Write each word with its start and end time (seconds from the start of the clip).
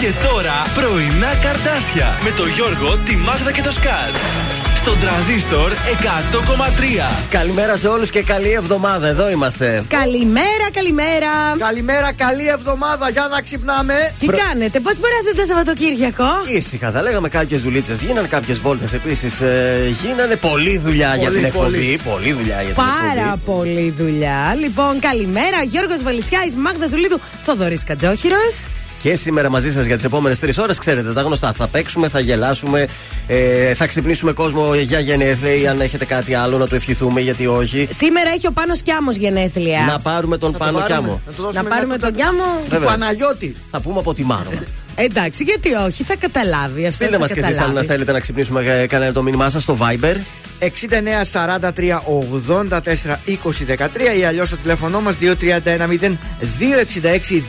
Και 0.00 0.10
τώρα 0.26 0.56
πρωινά 0.74 1.34
καρτάσια 1.34 2.18
με 2.24 2.30
το 2.30 2.46
Γιώργο, 2.46 2.98
τη 2.98 3.16
Μάγδα 3.16 3.52
και 3.52 3.62
το 3.62 3.72
Σκάτ. 3.72 4.57
Στον 4.88 5.00
τραζίστορ 5.00 5.72
100,3. 5.72 7.26
Καλημέρα 7.30 7.76
σε 7.76 7.88
όλους 7.88 8.10
και 8.10 8.22
καλή 8.22 8.50
εβδομάδα. 8.50 9.06
Εδώ 9.08 9.30
είμαστε. 9.30 9.84
Καλημέρα, 9.88 10.66
καλημέρα. 10.72 11.30
Καλημέρα, 11.58 12.12
καλή 12.12 12.48
εβδομάδα. 12.48 13.10
Για 13.10 13.28
να 13.30 13.40
ξυπνάμε. 13.42 13.94
Τι 14.18 14.26
κάνετε, 14.26 14.80
πώς 14.80 14.96
περάσετε 14.96 15.32
το 15.40 15.44
Σαββατοκύριακο; 15.46 16.24
Ήσυχα, 16.46 16.90
θα 16.90 17.02
λέγαμε 17.02 17.28
κάποιες 17.28 17.62
δουλίτσες. 17.62 18.02
Γίνανε 18.02 18.26
κάποιες 18.28 18.58
βόλτες 18.58 18.92
επίσης. 18.92 19.40
Ε, 19.40 19.94
γίνανε 20.02 20.36
πολλή 20.36 20.78
δουλειά 20.78 21.16
για 21.16 21.30
την 21.30 21.44
εκπομπή. 21.44 21.98
Πολλή 22.10 22.32
δουλειά 22.32 22.62
για 22.62 22.74
την 22.74 22.82
Πάρα 22.84 23.32
εκπομπή. 23.34 23.58
πολύ 23.58 23.90
δουλειά. 23.90 24.56
Λοιπόν, 24.60 24.98
καλημέρα. 25.00 25.62
Γιώργος 25.62 26.02
Βαλιτσιάη, 26.02 26.50
Μάγδα 26.56 26.86
Ζουλίδου, 26.86 27.20
Θοδωρής 27.42 27.84
Κατζόχυρος. 27.84 28.66
Και 29.02 29.14
σήμερα 29.14 29.50
μαζί 29.50 29.72
σας 29.72 29.86
για 29.86 29.94
τις 29.94 30.04
επόμενες 30.04 30.38
τρεις 30.38 30.58
ώρες, 30.58 30.78
ξέρετε 30.78 31.12
τα 31.12 31.22
γνωστά. 31.22 31.52
Θα 31.52 31.66
παίξουμε, 31.66 32.08
θα 32.08 32.20
γελάσουμε, 32.20 32.86
ε, 33.26 33.74
θα 33.74 33.86
ξυπνήσουμε 33.86 34.32
κόσμο 34.32 34.74
για 34.74 35.00
γενέθλια 35.00 35.54
ή 35.54 35.66
αν 35.66 35.80
έχετε 35.80 36.04
κάτι 36.04 36.34
άλλο 36.34 36.58
να 36.58 36.66
του 36.66 36.74
ευχηθούμε, 36.74 37.20
γιατί 37.20 37.46
όχι. 37.46 37.88
Σήμερα 37.90 38.30
έχει 38.30 38.46
ο 38.46 38.52
Πάνος 38.52 38.82
Κιάμος 38.82 39.16
γενέθλια. 39.16 39.84
Να 39.88 39.98
πάρουμε 39.98 40.38
τον 40.38 40.52
το 40.52 40.58
Πάνο 40.58 40.78
πάρουμε. 40.78 40.86
Κιάμο. 40.86 41.20
Να 41.26 41.32
του 41.32 41.42
δώσουμε 41.42 41.62
Να 41.62 41.68
πάρουμε 41.68 41.94
ένα 41.94 42.04
τον 42.04 42.14
Κιάμο. 42.14 42.62
Βέβαια. 42.68 42.88
Παναγιώτη. 42.88 43.56
Θα 43.70 43.80
πούμε 43.80 43.98
από 43.98 44.14
τη 44.14 44.24
Μάρωμα. 44.24 44.62
Εντάξει, 45.06 45.42
γιατί 45.44 45.74
όχι, 45.74 46.02
θα 46.02 46.14
καταλάβει. 46.20 46.80
Αυτός 46.80 46.94
Στείλτε 46.94 47.18
μας 47.18 47.32
και 47.32 47.40
εσείς 47.40 47.60
αν 47.60 47.84
θέλετε 47.84 48.12
να 48.12 48.20
ξυπνήσουμε 48.20 48.62
ε, 48.62 48.86
κανένα 48.86 49.12
το 49.12 49.22
μήνυμά 49.22 49.48
σας 49.48 49.62
στο 49.62 49.76
Viber. 49.80 50.16
69 50.60 50.66
43 51.32 52.00
84 52.30 52.70
20 52.70 53.76
13 53.76 54.18
ή 54.18 54.24
αλλιώς 54.24 54.50
το 54.50 54.56
τηλέφωνό 54.56 55.00
μας 55.00 55.16
2310 55.20 56.16
266 56.40 57.42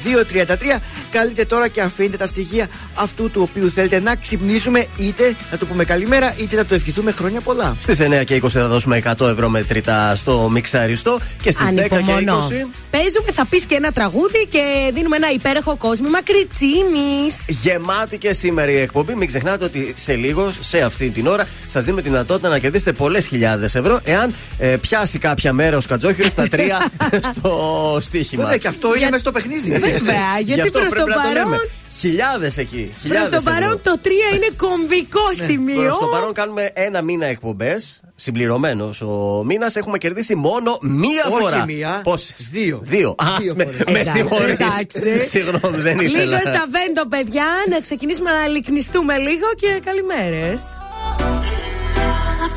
233. 0.48 0.80
Καλείτε 1.12 1.46
τώρα 1.46 1.68
και 1.68 1.82
αφήνετε 1.82 2.18
τα 2.18 2.26
στοιχεία 2.26 2.68
αυτού 2.94 3.30
του 3.30 3.48
οποίου 3.50 3.72
θέλετε 3.72 4.00
να 4.00 4.16
ξυπνήσουμε, 4.16 4.86
είτε 4.98 5.36
να 5.52 5.58
του 5.58 5.68
πούμε 5.68 5.84
καλημέρα, 5.84 6.34
είτε 6.38 6.56
να 6.56 6.66
του 6.66 6.74
ευχηθούμε 6.74 7.12
χρόνια 7.12 7.42
πολλά. 7.42 7.76
Στις 7.80 8.00
9 8.00 8.24
και 8.26 8.42
20 8.44 8.48
θα 8.50 8.68
δώσουμε 8.68 9.02
100 9.20 9.28
ευρώ 9.28 9.50
μετρητά 9.50 10.16
στο 10.16 10.50
μιξαριστό 10.52 11.20
και 11.42 11.52
στις 11.52 11.68
10 11.68 11.74
και 11.74 11.86
20. 11.86 12.68
Παίζουμε, 12.92 13.32
θα 13.32 13.46
πεις 13.46 13.66
και 13.66 13.76
ένα 13.76 13.92
τραγούδι 13.92 14.48
και 14.50 14.92
δίνουμε 14.94 15.16
ένα 15.16 15.32
υπέροχο 15.32 15.76
κόσμημα 15.76 16.24
κριτσίνη. 16.24 17.28
Γεμάτη 17.48 18.18
και 18.18 18.34
σήμερα 18.34 18.72
η 18.72 18.80
εκπομπή. 18.80 19.16
Μην 19.16 19.28
ξεχνάτε 19.28 19.64
ότι 19.64 19.94
σε 19.98 20.16
λίγο, 20.16 20.52
σε 20.60 20.82
αυτή 20.82 21.10
την 21.10 21.28
ώρα, 21.28 21.48
σας 21.68 21.84
δίνουμε 21.84 22.02
τη 22.02 22.10
δυνατότητα 22.10 22.50
να 22.50 22.60
κερδίσετε 22.60 22.92
πολλές 23.00 23.26
χιλιάδες 23.28 23.76
ευρώ 23.76 24.00
εάν 24.04 24.34
ε, 24.58 24.76
πιάσει 24.82 25.20
κάποια 25.20 25.54
μέρα 25.54 25.78
ο 25.78 25.80
Σκατζόχυρο 25.82 26.30
τα 26.36 26.48
τρία 26.48 26.78
στο 27.36 27.54
στοίχημα. 28.02 28.44
Βέβαια 28.44 28.58
και 28.58 28.68
αυτό 28.68 28.88
είναι 28.88 28.98
Για- 28.98 29.08
μέσα 29.08 29.20
στο 29.20 29.32
παιχνίδι. 29.32 29.70
Βέβαια, 29.72 29.94
Γι' 30.38 30.44
γιατί 30.54 30.62
αυτό 30.62 30.80
προς 30.80 30.90
το 30.94 30.96
πρέπει 31.04 31.10
να 31.10 31.16
το 31.24 31.28
λέμε. 31.34 31.44
παρόν. 31.44 31.60
Χιλιάδες 32.00 32.58
εκεί. 32.58 32.84
Προς 32.92 33.02
Χιλιάδες 33.02 33.30
το 33.30 33.36
ευρώ. 33.36 33.52
παρόν 33.52 33.82
το 33.82 33.96
3 34.04 34.08
είναι 34.36 34.48
κομβικό 34.58 35.20
σημείο. 35.46 35.82
Προς 35.82 35.98
το 35.98 36.06
παρόν 36.06 36.34
κάνουμε 36.34 36.70
ένα 36.74 37.02
μήνα 37.02 37.26
εκπομπές. 37.26 38.02
Συμπληρωμένος 38.16 39.02
ο 39.02 39.42
μήνας. 39.46 39.76
Έχουμε 39.76 39.98
κερδίσει 39.98 40.36
μόνο 40.36 40.78
μία 40.82 41.24
Όχι 41.32 41.42
φορά. 41.42 41.64
μία, 41.66 42.02
Πόσες; 42.04 42.48
δύο. 42.52 42.80
Δύο. 42.84 43.10
Α, 43.18 43.26
Δύο 43.42 43.54
με, 43.56 43.64
φορές. 43.64 43.78
με 43.86 44.00
Εντάξει, 44.00 44.12
συγχωρείς. 44.12 44.54
εντάξει. 44.54 45.24
Συγγνώμη, 45.34 45.78
δεν 45.78 46.00
ήθελα. 46.00 46.24
Λίγο 46.24 46.38
στα 46.38 46.64
βέντο, 46.76 47.08
παιδιά, 47.10 47.46
να 47.70 47.80
ξεκινήσουμε 47.80 48.32
να 48.32 48.48
λυκνιστούμε 48.48 49.18
λίγο 49.18 49.48
και 49.56 49.80
καλημέρες. 49.86 50.62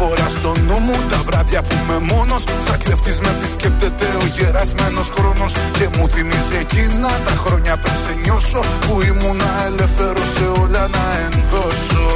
φορά 0.00 0.28
στο 0.38 0.52
νου 0.66 0.78
μου 0.86 0.96
τα 1.10 1.18
βράδια 1.26 1.60
που 1.62 1.74
είμαι 1.80 1.98
μόνος. 2.12 2.42
Σαν 2.66 2.78
κλεφτής 2.84 3.20
με 3.20 3.30
επισκέπτεται 3.36 4.06
ο 4.22 4.24
γερασμένος 4.36 5.08
χρόνος. 5.16 5.52
Και 5.78 5.86
μου 5.94 6.04
θυμίζει 6.12 6.56
εκείνα 6.64 7.10
τα 7.26 7.34
χρόνια 7.42 7.74
πριν 7.82 7.96
σε 8.04 8.12
νιώσω 8.22 8.60
Που 8.84 8.94
ήμουνα 9.10 9.50
ελεύθερος 9.68 10.28
σε 10.36 10.46
όλα 10.62 10.82
να 10.96 11.04
ενδώσω. 11.26 12.06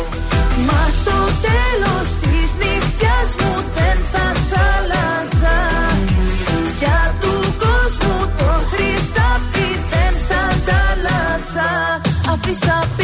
Μα 0.66 0.82
στο 0.98 1.18
τέλος 1.48 2.06
της 2.22 2.48
νύχτιας 2.60 3.28
μου 3.40 3.52
δεν 3.76 3.98
θα 4.12 4.26
σ' 4.46 4.56
άλλαζα. 4.74 5.58
Για 6.78 7.00
του 7.20 7.34
κόσμου 7.64 8.16
το 8.38 8.50
χρυσάφι 8.70 9.68
δεν 9.90 10.12
σ' 10.24 10.34
αντάλλαζα. 10.46 11.70
Αφήσα 12.32 12.78
πίσω 12.96 13.03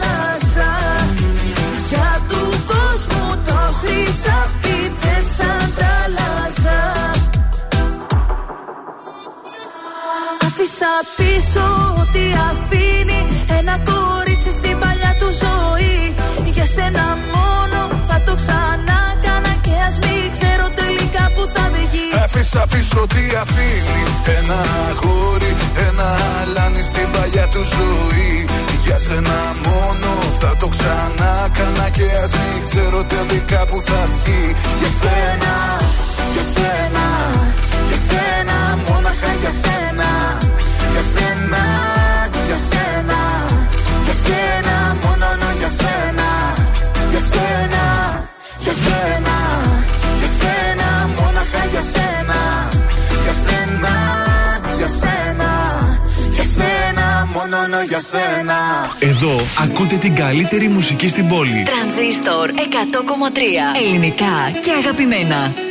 πίσω 11.17 11.65
ό,τι 12.01 12.23
αφήνει 12.49 13.19
Ένα 13.59 13.75
κορίτσι 13.89 14.51
στην 14.51 14.75
παλιά 14.79 15.15
του 15.19 15.29
ζωή. 15.43 15.95
Για 16.55 16.65
σένα 16.65 17.05
μόνο 17.33 17.79
θα 18.07 18.17
το 18.25 18.33
ξανά 18.41 18.99
κάνα 19.23 19.53
Και 19.65 19.73
ας 19.87 19.95
μην 20.03 20.23
ξέρω 20.35 20.65
τελικά 20.81 21.23
που 21.35 21.43
θα 21.53 21.63
βγει. 21.73 22.07
Άφησα 22.23 22.63
πίσω 22.71 23.01
τι 23.13 23.23
αφήνει 23.43 24.01
Ένα 24.37 24.59
αγόρι, 24.89 25.51
ένα 25.87 26.07
αλάνι 26.41 26.83
στην 26.89 27.07
παλιά 27.13 27.45
του 27.53 27.63
ζωή. 27.75 28.45
Για 28.85 28.97
σένα 29.05 29.37
μόνο 29.65 30.09
θα 30.41 30.51
το 30.59 30.67
ξανά 30.67 31.33
κάνα 31.57 31.87
Και 31.97 32.07
ας 32.23 32.31
μην 32.39 32.59
ξέρω 32.67 32.99
τελικά 33.13 33.65
που 33.69 33.77
θα 33.87 33.99
βγει. 34.13 34.43
Για 34.79 34.91
σένα, 35.01 35.53
για 36.33 36.45
σένα, 36.53 37.05
για 37.89 37.99
σένα 38.07 38.57
Μόνα 38.87 39.13
για 39.41 39.51
σένα 39.63 40.09
για 40.91 41.03
σένα, 41.13 41.63
για 42.47 42.59
σένα, 42.69 43.19
για 44.05 44.15
σένα, 44.23 44.75
μόνο 45.03 45.25
για 45.59 45.69
σένα, 45.79 46.27
για 47.11 47.19
σένα, 47.31 47.83
για 48.65 48.73
σένα, 48.83 49.35
για 50.19 50.29
σένα, 50.39 50.89
για 51.71 51.81
σένα, 51.91 52.39
για 53.23 53.33
σένα, 53.43 53.93
για 54.77 54.87
σένα, 55.01 55.49
για 56.35 56.43
σένα, 56.43 57.27
μόνο 57.33 57.57
για 57.87 57.99
σένα. 57.99 58.57
Εδώ 58.99 59.41
ακούτε 59.63 59.97
την 59.97 60.15
καλύτερη 60.15 60.67
μουσική 60.67 61.07
στην 61.07 61.27
πόλη. 61.27 61.63
Τρανζίστορ 61.63 62.49
100,3 62.49 63.83
ελληνικά 63.83 64.59
και 64.63 64.71
αγαπημένα. 64.79 65.70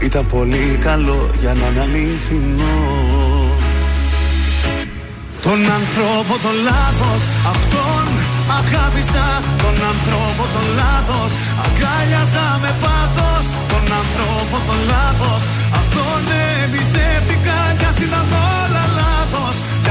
Ήταν 0.00 0.26
πολύ 0.26 0.78
καλό 0.82 1.30
για 1.40 1.54
να 1.54 1.66
είναι 1.66 1.80
αληθινό. 1.80 2.76
Τον 5.42 5.60
άνθρωπο 5.78 6.34
το 6.44 6.52
λάθος 6.68 7.20
Αυτόν 7.52 8.04
αγάπησα. 8.58 9.26
Τον 9.62 9.76
άνθρωπο 9.92 10.42
το 10.54 10.62
λάθος 10.80 11.30
Αγκάλιαζα 11.64 12.46
με 12.62 12.70
πάθος. 12.82 13.44
Τον 13.72 13.84
άνθρωπο 14.00 14.56
το 14.68 14.76
λάθος 14.92 15.42
Αυτόν 15.80 16.20
εμπιστεύτηκα. 16.62 17.58
Κι 17.78 17.86
ας 17.90 17.98
ήταν 18.06 18.26
όλα 18.60 18.84
λάθος. 18.98 19.54
Κι 19.64 19.65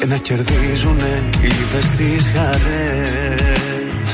Και 0.00 0.06
να 0.06 0.16
κερδίζουνε 0.16 1.22
οι 1.40 1.46
είδες 1.46 1.88
τις 1.96 2.32
χαρές. 2.34 4.10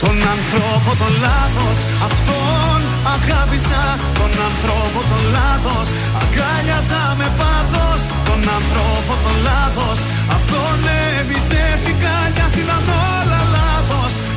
Τον 0.00 0.16
άνθρωπο 0.34 0.90
το 1.02 1.08
λάθος 1.24 1.76
Αυτόν 2.08 2.80
αγάπησα. 3.14 3.82
Τον 4.18 4.32
άνθρωπο 4.48 4.98
το 5.10 5.18
λάθος 5.36 5.88
Αγκάλιαζα 6.20 7.02
με 7.18 7.28
πάθος. 7.40 8.00
Τον 8.28 8.40
άνθρωπο 8.58 9.12
το 9.24 9.32
λάθος 9.48 9.98
Αυτόν 10.36 10.78
εμπιστεύτηκα. 11.20 12.14
Κι 12.34 12.42
ας 12.46 12.54
ήταν 12.62 12.84
όλα 13.18 13.40
λάθος 13.54 13.71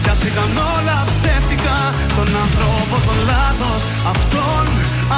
Κι 0.06 0.14
ας 0.16 0.22
ήταν 0.32 0.52
όλα 0.74 0.98
ψεύτικα 1.10 1.78
Τον 2.18 2.30
άνθρωπο 2.44 2.96
το 3.08 3.14
λάθος. 3.30 3.82
Αυτόν 4.14 4.66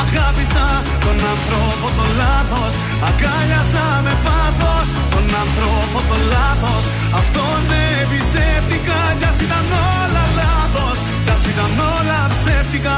αγάπησα 0.01 0.67
Τον 1.05 1.17
άνθρωπο 1.33 1.87
το 1.97 2.05
λάθος. 2.21 2.73
Αγκάλιαζα 3.07 3.87
με 4.05 4.13
πάθος 4.25 4.87
Τον 5.13 5.25
άνθρωπο 5.43 5.97
το 6.09 6.17
λάθος. 6.33 6.83
Αυτόν 7.19 7.61
εμπιστεύτηκα 7.99 8.99
Κι 9.19 9.27
ας 9.31 9.39
ήταν 9.45 9.65
όλα 9.99 10.23
λάθος. 10.39 10.97
Κι 11.23 11.31
ας 11.35 11.43
ήταν 11.51 11.71
όλα 11.95 12.19
ψεύτικα 12.33 12.97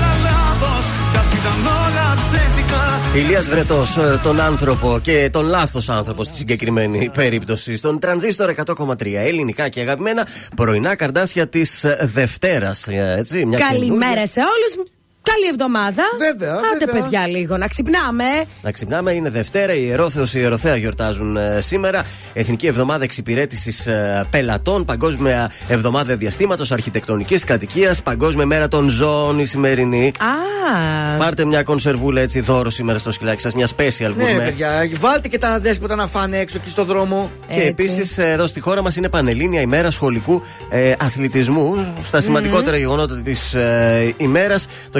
Ηλίας 3.15 3.47
Βρετός, 3.49 3.97
ε, 3.97 4.19
τον 4.23 4.39
άνθρωπο 4.41 4.99
και 5.01 5.29
τον 5.31 5.45
λάθος 5.45 5.89
άνθρωπο 5.89 6.23
στη 6.23 6.35
συγκεκριμένη 6.35 7.09
περίπτωση. 7.13 7.75
Στον 7.75 7.99
τρανζίστορ 7.99 8.49
100,3 8.49 9.17
ελληνικά 9.25 9.69
και 9.69 9.79
αγαπημένα 9.81 10.27
πρωινά 10.55 10.95
καρδάσια 10.95 11.47
της 11.47 11.83
ε, 11.83 11.97
Δευτέρας. 12.01 12.87
ε, 12.87 13.15
Έτσι, 13.17 13.45
μια 13.45 13.59
Καλημέρα 13.59 13.97
καινούρια. 13.99 14.25
σε 14.27 14.39
όλους. 14.39 14.87
Καλή 15.23 15.47
εβδομάδα. 15.51 16.03
Βέβαια, 16.17 16.53
Άντε, 16.53 16.85
βέβαια. 16.85 17.01
παιδιά, 17.01 17.27
λίγο 17.27 17.57
να 17.57 17.67
ξυπνάμε. 17.67 18.23
Να 18.61 18.71
ξυπνάμε, 18.71 19.11
είναι 19.11 19.29
Δευτέρα. 19.29 19.73
Οι 19.73 19.83
Ιερόθεο 19.87 20.23
και 20.25 20.37
η 20.37 20.41
Ιεροθέα 20.41 20.75
γιορτάζουν 20.75 21.37
ε, 21.37 21.61
σήμερα. 21.61 22.03
Εθνική 22.33 22.67
Εβδομάδα 22.67 23.03
Εξυπηρέτησης 23.03 23.87
Πελατών. 24.29 24.85
Παγκόσμια 24.85 25.51
Εβδομάδα 25.67 26.15
Διαστήματος 26.15 26.71
Αρχιτεκτονικής 26.71 27.43
Κατοικίας. 27.43 28.01
Παγκόσμια 28.01 28.45
Μέρα 28.45 28.67
των 28.67 28.89
Ζώων 28.89 29.39
η 29.39 29.45
σημερινή. 29.45 30.11
Α, 30.17 31.17
Πάρτε 31.17 31.45
μια 31.45 31.63
κονσερβούλα 31.63 32.21
έτσι 32.21 32.39
δώρο 32.39 32.69
σήμερα 32.69 32.99
στο 32.99 33.11
σκυλάκι 33.11 33.41
σας. 33.41 33.53
Μια 33.53 33.67
special 33.67 34.11
που 34.11 34.13
Ναι, 34.17 34.23
έχουμε. 34.23 34.43
παιδιά, 34.43 34.89
βάλτε 34.99 35.27
και 35.27 35.37
τα 35.37 35.59
δέσποτα 35.59 35.95
να 35.95 36.07
φάνε 36.07 36.37
έξω 36.37 36.57
εκεί 36.61 36.69
στο 36.69 36.83
δρόμο. 36.85 37.31
Και 37.47 37.53
Έτσι. 37.53 37.65
επίσης 37.67 38.17
εδώ 38.17 38.47
στη 38.47 38.59
χώρα 38.59 38.81
μας 38.81 38.95
είναι 38.95 39.09
Πανελλήνια 39.09 39.61
ημέρα 39.61 39.91
σχολικού 39.91 40.41
ε, 40.69 40.93
αθλητισμού. 40.99 41.93
Στα 42.03 42.21
σημαντικότερα 42.21 42.77
γεγονότα 42.77 43.15
της 43.21 43.53
ε, 43.53 44.13
ημέρας, 44.17 44.67
το 44.91 44.99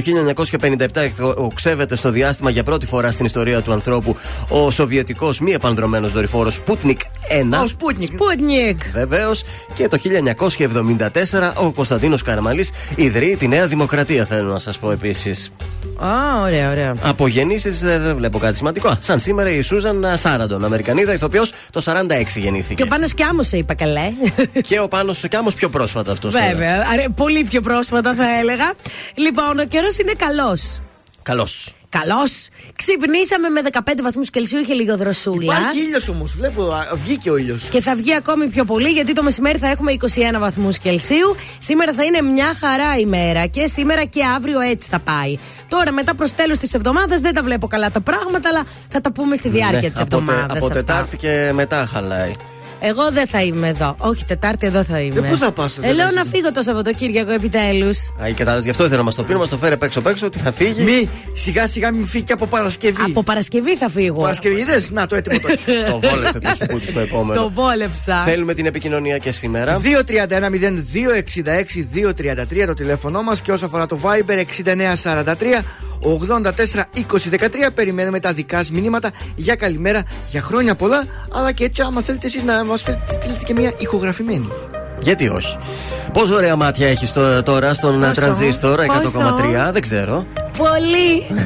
1957 0.61 0.85
οξεύεται 1.35 1.95
στο 1.95 2.11
διάστημα 2.11 2.49
για 2.49 2.63
πρώτη 2.63 2.85
φορά 2.85 3.11
στην 3.11 3.25
ιστορία 3.25 3.61
του 3.61 3.71
ανθρώπου 3.71 4.15
ο 4.49 4.71
Σοβιετικός 4.71 5.39
μη 5.39 5.51
επανδρομένος 5.51 6.11
δορυφόρος 6.11 6.59
Sputnik 6.65 6.97
1. 7.57 7.63
Ο 7.63 7.67
Σπούτνικ. 7.67 8.11
Σπούτνικ. 8.13 8.81
Βεβαίως 8.93 9.43
και 9.73 9.87
το 9.87 9.97
1974 9.97 11.53
ο 11.55 11.71
Κωνσταντίνος 11.71 12.21
Καραμαλής 12.21 12.71
ιδρύει 12.95 13.35
τη 13.35 13.47
Νέα 13.47 13.67
Δημοκρατία, 13.67 14.25
θέλω 14.25 14.51
να 14.51 14.59
σας 14.59 14.77
πω 14.77 14.91
επίσης. 14.91 15.51
Α, 15.95 16.41
ωραία, 16.41 16.69
ωραία. 16.69 16.95
Από 17.01 17.27
γεννήσει 17.27 17.69
δεν 17.69 18.15
βλέπω 18.15 18.39
κάτι 18.39 18.57
σημαντικό. 18.57 18.87
Α, 18.87 18.97
Σαν 18.99 19.19
σήμερα 19.19 19.49
η 19.49 19.61
Σούζαν 19.61 20.05
Σάραντον, 20.15 20.65
Αμερικανίδα 20.65 21.13
ηθοποιός, 21.13 21.53
το 21.69 21.81
46 21.81 22.39
γεννήθηκε. 22.39 22.73
Και 22.73 22.83
ο 22.83 22.87
Πάνος 22.87 23.13
Κιάμος 23.13 23.47
σε 23.47 23.57
είπα 23.57 23.73
καλέ. 23.73 24.11
Και 24.67 24.79
ο 24.79 24.87
Πάνος 24.87 25.23
Κιάμος 25.29 25.53
πιο 25.53 25.69
πρόσφατα 25.69 26.11
αυτός. 26.11 26.33
Βέβαια. 26.33 26.75
Άρα, 26.93 27.05
πολύ 27.15 27.43
πιο 27.43 27.61
πρόσφατα 27.61 28.13
θα 28.13 28.25
έλεγα. 28.39 28.73
Λοιπόν, 29.15 29.59
ο 29.59 29.65
καιρός 29.65 29.97
είναι 30.01 30.13
καλός. 30.17 30.81
Καλώ. 31.23 31.47
Καλώ. 31.89 32.27
Ξυπνήσαμε 32.75 33.49
με 33.49 33.61
15 33.71 33.79
βαθμούς 34.01 34.29
Κελσίου, 34.29 34.59
είχε 34.59 34.73
λίγο 34.73 34.97
δροσούλα. 34.97 35.53
Υπάρχει 35.57 35.79
ήλιος 35.79 36.07
όμως. 36.07 36.35
Βλέπω, 36.35 36.71
α, 36.71 36.87
βγήκε 37.03 37.29
ο 37.31 37.37
ήλιος. 37.37 37.63
Και 37.69 37.81
θα 37.81 37.95
βγει 37.95 38.15
ακόμη 38.15 38.47
πιο 38.47 38.63
πολύ 38.65 38.89
γιατί 38.89 39.13
το 39.13 39.23
μεσημέρι 39.23 39.57
θα 39.57 39.67
έχουμε 39.67 39.91
21 39.91 40.39
βαθμούς 40.39 40.77
Κελσίου. 40.77 41.35
Σήμερα 41.59 41.93
θα 41.93 42.03
είναι 42.03 42.21
μια 42.21 42.53
χαρά 42.59 42.97
ημέρα 42.97 43.45
και 43.45 43.67
σήμερα 43.67 44.03
και 44.03 44.23
αύριο 44.35 44.59
έτσι 44.59 44.87
θα 44.91 44.99
πάει. 44.99 45.37
Τώρα 45.67 45.91
μετά 45.91 46.15
προς 46.15 46.31
τέλος 46.33 46.57
της 46.57 46.73
εβδομάδας 46.73 47.19
δεν 47.19 47.33
τα 47.33 47.43
βλέπω 47.43 47.67
καλά 47.67 47.91
τα 47.91 48.01
πράγματα, 48.01 48.49
αλλά 48.49 48.63
θα 48.89 49.01
τα 49.01 49.11
πούμε 49.11 49.35
στη 49.35 49.49
διάρκεια 49.49 49.79
Ναι, 49.81 49.89
της 49.89 49.99
από, 50.01 50.09
τε- 50.09 50.19
εβδομάδας. 50.29 50.57
από 50.63 50.69
Τετάρτη 50.73 51.17
και 51.17 51.51
μετά 51.53 51.85
χαλάει. 51.85 52.31
Εγώ 52.83 53.11
δεν 53.11 53.27
θα 53.27 53.41
είμαι 53.43 53.67
εδώ. 53.67 53.95
Όχι, 53.97 54.25
Τετάρτη 54.25 54.65
εδώ 54.67 54.83
θα 54.83 54.99
είμαι. 55.01 55.19
Ε, 55.19 55.21
πού 55.29 55.35
θα 55.37 55.51
πας, 55.51 55.77
Ε, 55.77 55.81
δεν 55.81 55.95
λέω 55.95 56.05
λες. 56.05 56.15
να 56.15 56.23
φύγω 56.25 56.51
το 56.51 56.61
Σαββατοκύριακο 56.61 57.31
επιτέλους. 57.31 57.97
Α, 57.99 58.03
και 58.25 58.33
κατάλαβες, 58.33 58.63
γι' 58.63 58.69
αυτό 58.69 58.83
ήθελα 58.83 58.97
να 58.97 59.03
μας 59.03 59.15
το 59.15 59.23
πει, 59.23 59.33
να 59.33 59.37
μας 59.39 59.49
το 59.49 59.57
φέρει 59.57 59.77
παίξω 59.77 60.01
παίξω 60.01 60.25
ότι 60.25 60.39
θα 60.39 60.51
φύγει. 60.51 60.83
Μη, 60.83 61.09
σιγά 61.33 61.67
σιγά 61.67 61.91
μην 61.91 62.05
φύγει 62.05 62.23
και 62.23 62.33
από 62.33 62.45
Παρασκευή. 62.47 63.01
Από 63.09 63.23
Παρασκευή 63.23 63.77
θα 63.77 63.89
φύγω. 63.89 64.21
Παρασκευή, 64.21 64.61
είδες; 64.61 64.89
Να 64.91 65.07
το 65.07 65.15
έτοιμο 65.15 65.39
το 65.39 65.47
έχει. 65.51 65.63
το 65.91 65.99
βόλεσε 65.99 66.39
το 66.39 66.49
σουκούτι 66.59 66.87
στο 66.87 66.99
επόμενο. 67.07 67.41
Το 67.41 67.49
βόλεψα. 67.51 68.17
Θέλουμε 68.17 68.53
την 68.53 68.65
επικοινωνία 68.65 69.17
και 69.17 69.31
σήμερα. 69.31 69.79
231-0266-233 69.81 72.65
το 72.65 72.73
τηλέφωνό 72.73 73.21
μας 73.21 73.41
και 73.41 73.51
όσο 73.51 73.65
αφορά 73.65 73.85
το 73.85 73.99
Viber 74.03 74.43
6943 74.63 75.33
84 76.01 76.83
2013 77.31 77.47
περιμένουμε 77.73 78.19
τα 78.19 78.33
δικά 78.33 78.57
σας 78.57 78.71
μηνύματα 78.71 79.11
για 79.35 79.55
καλημέρα, 79.55 80.03
για 80.27 80.41
χρόνια 80.41 80.75
πολλά 80.75 81.03
αλλά 81.33 81.51
και 81.51 81.63
έτσι 81.63 81.81
άμα 81.81 82.01
θέλετε 82.01 82.27
εσείς 82.27 82.43
να 82.43 82.63
μας 82.71 82.79
στείλετε 82.79 83.43
και 83.43 83.53
μια 83.53 83.73
ηχογραφημένη 83.77 84.47
Γιατί 84.99 85.29
όχι; 85.29 85.57
Πόσο 86.13 86.35
ωραία 86.35 86.55
μάτια 86.55 86.87
έχεις 86.87 87.13
τώρα 87.43 87.73
στον 87.73 87.99
Πόσο; 87.99 88.13
τρανζίστορ 88.13 88.79
100,3, 88.79 88.83
Πόσο; 88.83 89.71
δεν 89.71 89.81
ξέρω. 89.81 90.25
Πολύ. 90.57 91.45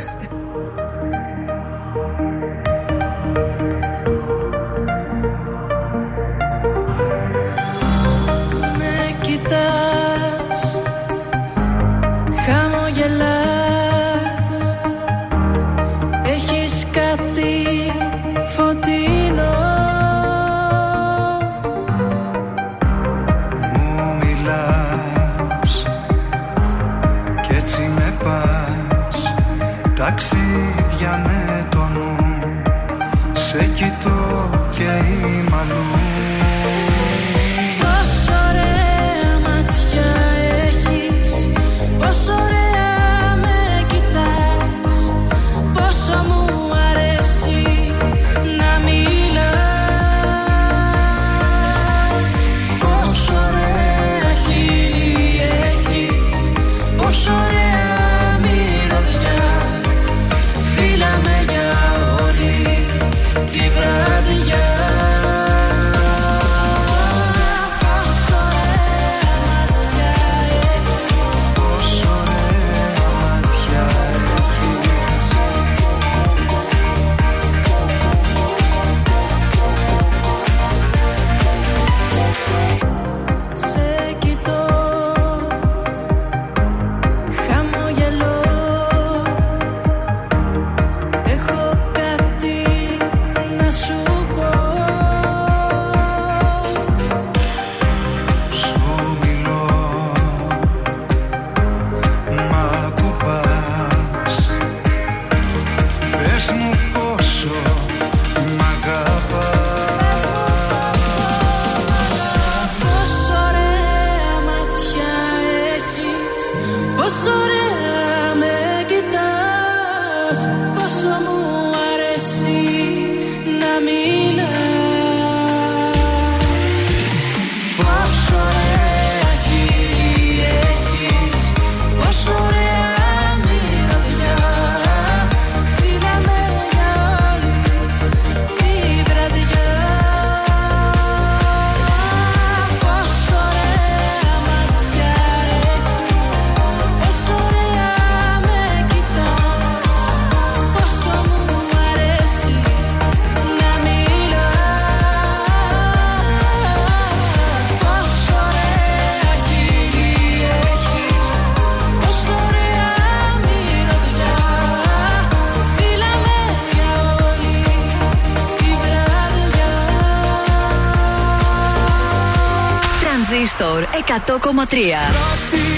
100,3. 174.19 175.75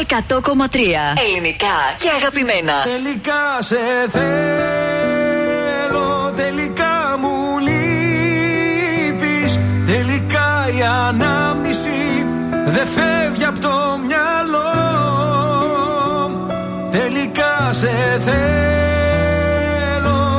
Ελληνικά 1.27 1.77
και 2.01 2.09
αγαπημένα. 2.19 2.73
Τελικά 2.83 3.43
σε 3.59 3.79
θέλω 4.11 5.31
Τελικά 6.35 7.17
μου 7.19 7.57
λείπεις 7.67 9.51
Τελικά 9.85 10.67
η 10.77 10.81
ανάμνηση 11.07 12.25
Δεν 12.65 12.87
φεύγει 12.87 13.45
από 13.45 13.59
το 13.59 13.99
μυαλό 14.05 14.71
Τελικά 16.91 17.69
σε 17.71 18.21
θέλω 18.25 18.43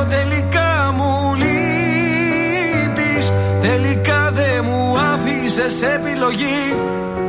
Τελικά 0.09 0.93
μου 0.95 1.35
λείπεις 1.35 3.31
Τελικά 3.61 4.31
δεν 4.33 4.65
μου 4.65 4.97
άφησες 5.13 5.81
επιλογή 5.81 6.75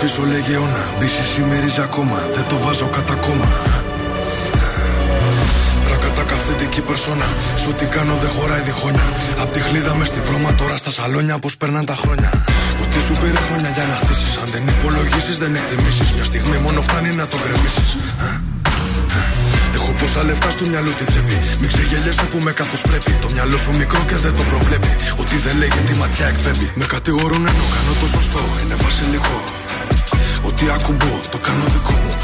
Πίσω 0.00 0.22
λέγε 0.22 0.54
αιώνα. 0.54 0.94
Μπεις 0.98 1.18
εσύ 1.18 1.44
ακόμα, 1.82 2.18
δεν 2.34 2.44
το 2.48 2.58
βάζω 2.58 2.88
κατά 2.88 3.14
κόμμα. 3.14 3.48
Ρακατά 6.48 6.64
αυθεντική 6.64 6.80
περσόνα. 6.80 7.28
Σ' 7.62 7.66
ό,τι 7.66 7.84
κάνω 7.94 8.14
δεν 8.22 8.30
χωράει 8.36 8.62
διχόνια. 8.68 9.08
Απ' 9.42 9.52
τη 9.52 9.60
χλίδα 9.60 9.94
μες 9.94 10.08
στη 10.08 10.20
βρώμα 10.26 10.50
τώρα 10.60 10.76
στα 10.76 10.90
σαλόνια 10.90 11.38
πώς 11.38 11.56
περνάνε 11.56 11.86
τα 11.92 11.96
χρόνια. 12.02 12.30
Ότι 12.82 12.98
σου 13.06 13.14
πήρε 13.20 13.40
χρόνια 13.48 13.70
για 13.76 13.84
να 13.90 13.94
χτίσεις. 14.00 14.34
Αν 14.42 14.48
δεν 14.54 14.62
υπολογίσεις, 14.74 15.36
δεν 15.42 15.52
εκτιμήσεις. 15.60 16.08
Μια 16.16 16.24
στιγμή 16.30 16.58
μόνο 16.66 16.80
φτάνει 16.86 17.10
να 17.20 17.26
το 17.30 17.36
γκρεμίσεις. 17.42 17.90
Έχω 19.76 19.90
πόσα 20.00 20.22
λεφτά 20.28 20.50
στο 20.56 20.64
μυαλό 20.72 20.90
τη 20.98 21.04
τσέπη. 21.10 21.36
Μην 21.60 21.68
ξεγελιέσαι 21.72 22.26
που 22.30 22.38
με 22.46 22.52
καθώ 22.60 22.76
πρέπει. 22.88 23.10
Το 23.24 23.28
μυαλό 23.34 23.56
σου 23.64 23.70
μικρό 23.80 24.00
και 24.08 24.16
δεν 24.24 24.32
το 24.38 24.42
προβλέπει. 24.50 24.92
Ότι 25.22 25.34
δεν 25.44 25.54
λέγει 25.62 25.80
τη 25.88 25.94
ματιά 26.00 26.26
εκπέμπει. 26.32 26.66
Με 26.80 26.84
κατηγορούν 26.94 27.42
ενώ 27.50 27.64
κάνω 27.74 27.92
το 28.00 28.06
σωστό. 28.14 28.42
Είναι 28.60 28.76
βασιλικό. 28.84 29.36
Ότι 30.48 30.64
ακουμπώ, 30.76 31.14
το 31.32 31.38
κάνω 31.46 31.64
δικό 31.74 31.94
μου, 32.02 32.07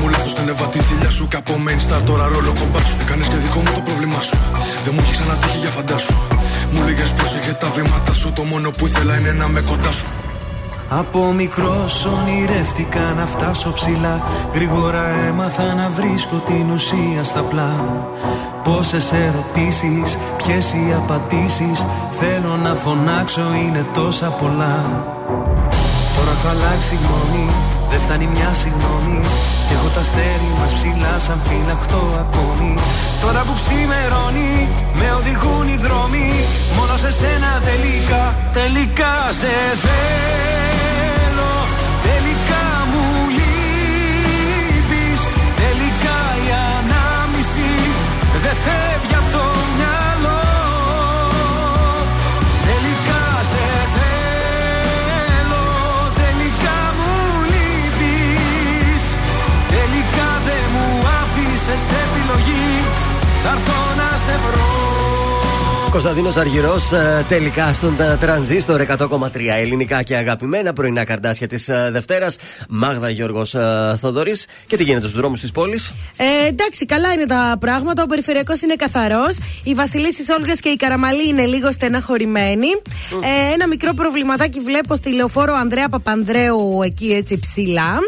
Με 0.00 0.06
κάθε 0.06 0.08
μου 0.08 0.08
λάθο 0.08 0.34
την 0.34 0.48
έβα 0.48 0.68
τη 0.68 0.78
θηλιά 0.78 1.10
σου. 1.10 1.28
Και 1.28 1.36
από 1.36 1.52
main 1.64 1.80
star 1.86 2.02
τώρα 2.04 2.28
ρόλο 2.28 2.52
κομπάς 2.58 2.86
σου. 2.88 2.96
Έκανες 3.00 3.28
και 3.28 3.36
δικό 3.36 3.58
μου 3.58 3.72
το 3.74 3.80
πρόβλημά 3.80 4.20
σου. 4.20 4.36
Δεν 4.84 4.92
μου 4.94 5.00
έχει 5.02 5.12
ξανατύχει 5.12 5.58
για 5.58 5.70
φαντάσου. 5.70 6.14
Μου 6.72 6.80
λίγε 6.86 7.04
πρόσεχε 7.16 7.52
τα 7.52 7.70
βήματα 7.70 8.14
σου. 8.14 8.32
Το 8.32 8.42
μόνο 8.44 8.70
που 8.70 8.86
ήθελα 8.86 9.18
είναι 9.18 9.32
να 9.32 9.48
με 9.48 9.60
κοντά 9.60 9.92
σου. 9.92 10.06
Από 10.88 11.32
μικρός 11.32 12.04
ονειρεύτηκα 12.04 13.00
να 13.00 13.26
φτάσω 13.26 13.72
ψηλά. 13.72 14.20
Γρήγορα 14.54 15.04
έμαθα 15.28 15.74
να 15.74 15.90
βρίσκω 15.90 16.36
την 16.46 16.70
ουσία 16.70 17.24
στα 17.24 17.40
πλά. 17.40 17.72
Πόσες 18.64 19.12
ερωτήσεις, 19.12 20.18
ποιες 20.36 20.72
οι 20.72 20.94
απαντήσεις. 20.96 21.86
Θέλω 22.20 22.56
να 22.56 22.74
φωνάξω, 22.74 23.42
είναι 23.64 23.86
τόσα 23.94 24.26
πολλά. 24.26 24.76
Τώρα 26.16 26.30
έχω 26.36 26.48
αλλάξει 26.48 26.94
γνώμη, 27.02 27.46
δεν 27.90 28.00
φτάνει 28.00 28.26
μια 28.26 28.50
συγγνώμη. 28.52 29.20
Έχω 29.72 29.88
τα 29.94 30.00
αστέρι 30.00 30.50
μας 30.58 30.72
ψηλά 30.72 31.18
σαν 31.18 31.40
φυλαχτό 31.46 32.02
ακόμη. 32.24 32.74
Τώρα 33.22 33.40
που 33.46 33.54
ξημερώνει, 33.60 34.68
με 34.94 35.12
οδηγούν 35.18 35.68
οι 35.68 35.76
δρόμοι. 35.76 36.28
Μόνο 36.76 36.96
σε 36.96 37.10
σένα 37.12 37.50
τελικά, 37.68 38.34
τελικά 38.52 39.14
σε 39.40 39.52
θέλω. 39.82 40.49
Άφησες 61.80 61.98
επιλογή. 62.06 62.82
Θα 63.42 63.50
έρθω 63.50 63.94
να 63.96 64.16
σε 64.16 64.38
βρω. 64.46 64.68
Κωνσταντίνος 65.90 66.36
Αργυρός, 66.36 66.92
τελικά 67.28 67.72
στον 67.72 67.96
ε, 68.00 68.16
τρανζίστορ 68.20 68.82
100,3 68.98 69.08
ελληνικά 69.60 70.02
και 70.02 70.16
αγαπημένα 70.16 70.72
πρωινά 70.72 71.04
καρτάσια 71.04 71.46
της 71.46 71.70
Δευτέρας. 71.90 72.36
Μάγδα 72.68 73.10
Γιώργος 73.10 73.54
Θοδωρής. 73.96 74.46
Και 74.66 74.76
τι 74.76 74.82
γίνεται 74.82 75.06
στους 75.06 75.20
δρόμους 75.20 75.40
της 75.40 75.50
πόλης; 75.50 75.94
Ε, 76.16 76.46
εντάξει, 76.48 76.86
καλά 76.86 77.12
είναι 77.12 77.24
τα 77.24 77.56
πράγματα. 77.60 78.02
Ο 78.02 78.06
περιφερειακός 78.06 78.60
είναι 78.62 78.74
καθαρός. 78.74 79.38
Οι 79.64 79.74
Βασιλίσει 79.74 80.32
Όλγα 80.38 80.54
και 80.54 80.68
η 80.68 80.76
Καραμαλή 80.76 81.28
είναι 81.28 81.44
λίγο 81.44 81.72
στεναχωρημένοι. 81.72 82.68
Ε, 83.22 83.52
ένα 83.52 83.66
μικρό 83.66 83.94
προβληματάκι 83.94 84.60
βλέπω 84.60 84.94
στη 84.94 85.12
λεωφόρο 85.12 85.54
Ανδρέα 85.54 85.88
Παπανδρέου 85.88 86.82
εκεί 86.84 87.12
έτσι 87.12 87.38
ψηλά. 87.38 87.98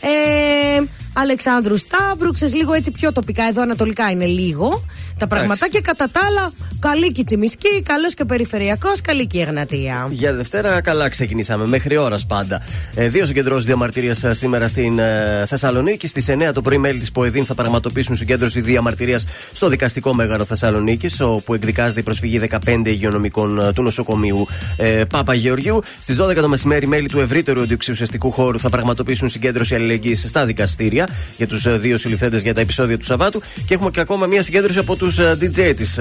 Ε, 0.00 0.82
Αλεξάνδρου 1.12 1.76
Σταύρου, 1.76 2.32
ξέρεις, 2.32 2.54
λίγο 2.54 2.72
έτσι 2.72 2.90
πιο 2.90 3.12
τοπικά 3.12 3.44
εδώ 3.44 3.62
ανατολικά 3.62 4.10
είναι 4.10 4.24
λίγο 4.24 4.84
τα 5.18 5.26
πραγματάκια. 5.26 5.80
Κατά 5.80 6.08
τα 6.10 6.20
άλλα, 6.28 6.52
καλή 6.78 7.12
και 7.12 7.20
η 7.20 7.24
Τσιμισκή, 7.24 7.82
καλός 7.82 8.14
και 8.14 8.24
περιφερειακός, 8.24 9.00
καλή 9.00 9.26
και 9.26 9.38
η 9.38 9.40
Εγνατία. 9.40 10.08
Για 10.10 10.32
Δευτέρα 10.32 10.80
καλά 10.80 11.08
ξεκινήσαμε, 11.08 11.66
μέχρι 11.66 11.96
ώρας 11.96 12.26
πάντα. 12.26 12.62
Ε, 12.94 13.08
δύο 13.08 13.26
συγκεντρώσει 13.26 13.66
διαμαρτυρίας 13.66 14.24
ε, 14.24 14.34
σήμερα 14.34 14.68
στην 14.68 14.98
ε, 14.98 15.44
Θεσσαλονίκη. 15.46 16.06
Στις 16.06 16.26
9 16.28 16.52
το 16.54 16.62
πρωί, 16.62 16.78
μέλη 16.78 16.98
της 16.98 17.12
ΠΟΕΔΗΝ 17.12 17.44
θα 17.44 17.54
πραγματοποιήσουν 17.54 18.16
συγκέντρωση 18.16 18.60
διαμαρτυρίας 18.60 19.26
στο 19.52 19.68
δικαστικό 19.68 20.14
μέγαρο 20.14 20.44
Θεσσαλονίκης, 20.44 21.20
όπου 21.20 21.54
εκδικάζεται 21.54 22.00
η 22.00 22.02
προσφυγή 22.02 22.40
15 22.50 22.58
υγειονομικών 22.84 23.60
ε, 23.60 23.72
του 23.72 23.82
νοσοκομείου 23.82 24.46
ε, 24.76 25.04
Πάπα 25.04 25.34
Γεωργίου. 25.34 25.82
Στις 26.00 26.16
12 26.20 26.34
το 26.34 26.48
μεσημέρι, 26.48 26.86
μέλη 26.86 27.08
του 27.08 27.18
ευρύτερου 27.18 27.60
αντιοξιουσιαστικού 27.60 28.32
χώρου 28.32 28.58
θα 28.58 28.68
πραγματοποιήσουν 28.68 29.28
συγκέντρωση 29.28 29.74
αλληλεγγύης 29.74 30.24
στα 30.28 30.44
δικαστήρια 30.46 31.01
για 31.36 31.46
τους 31.46 31.66
ε, 31.66 31.70
δύο 31.70 31.96
συλληφθέντες 31.96 32.42
για 32.42 32.54
τα 32.54 32.60
επεισόδια 32.60 32.98
του 32.98 33.04
Σαββάτου. 33.04 33.42
Και 33.66 33.74
έχουμε 33.74 33.90
και 33.90 34.00
ακόμα 34.00 34.26
μια 34.26 34.42
συγκέντρωση 34.42 34.78
από 34.78 34.96
τους 34.96 35.18
DJ 35.40 35.72
της 35.76 35.98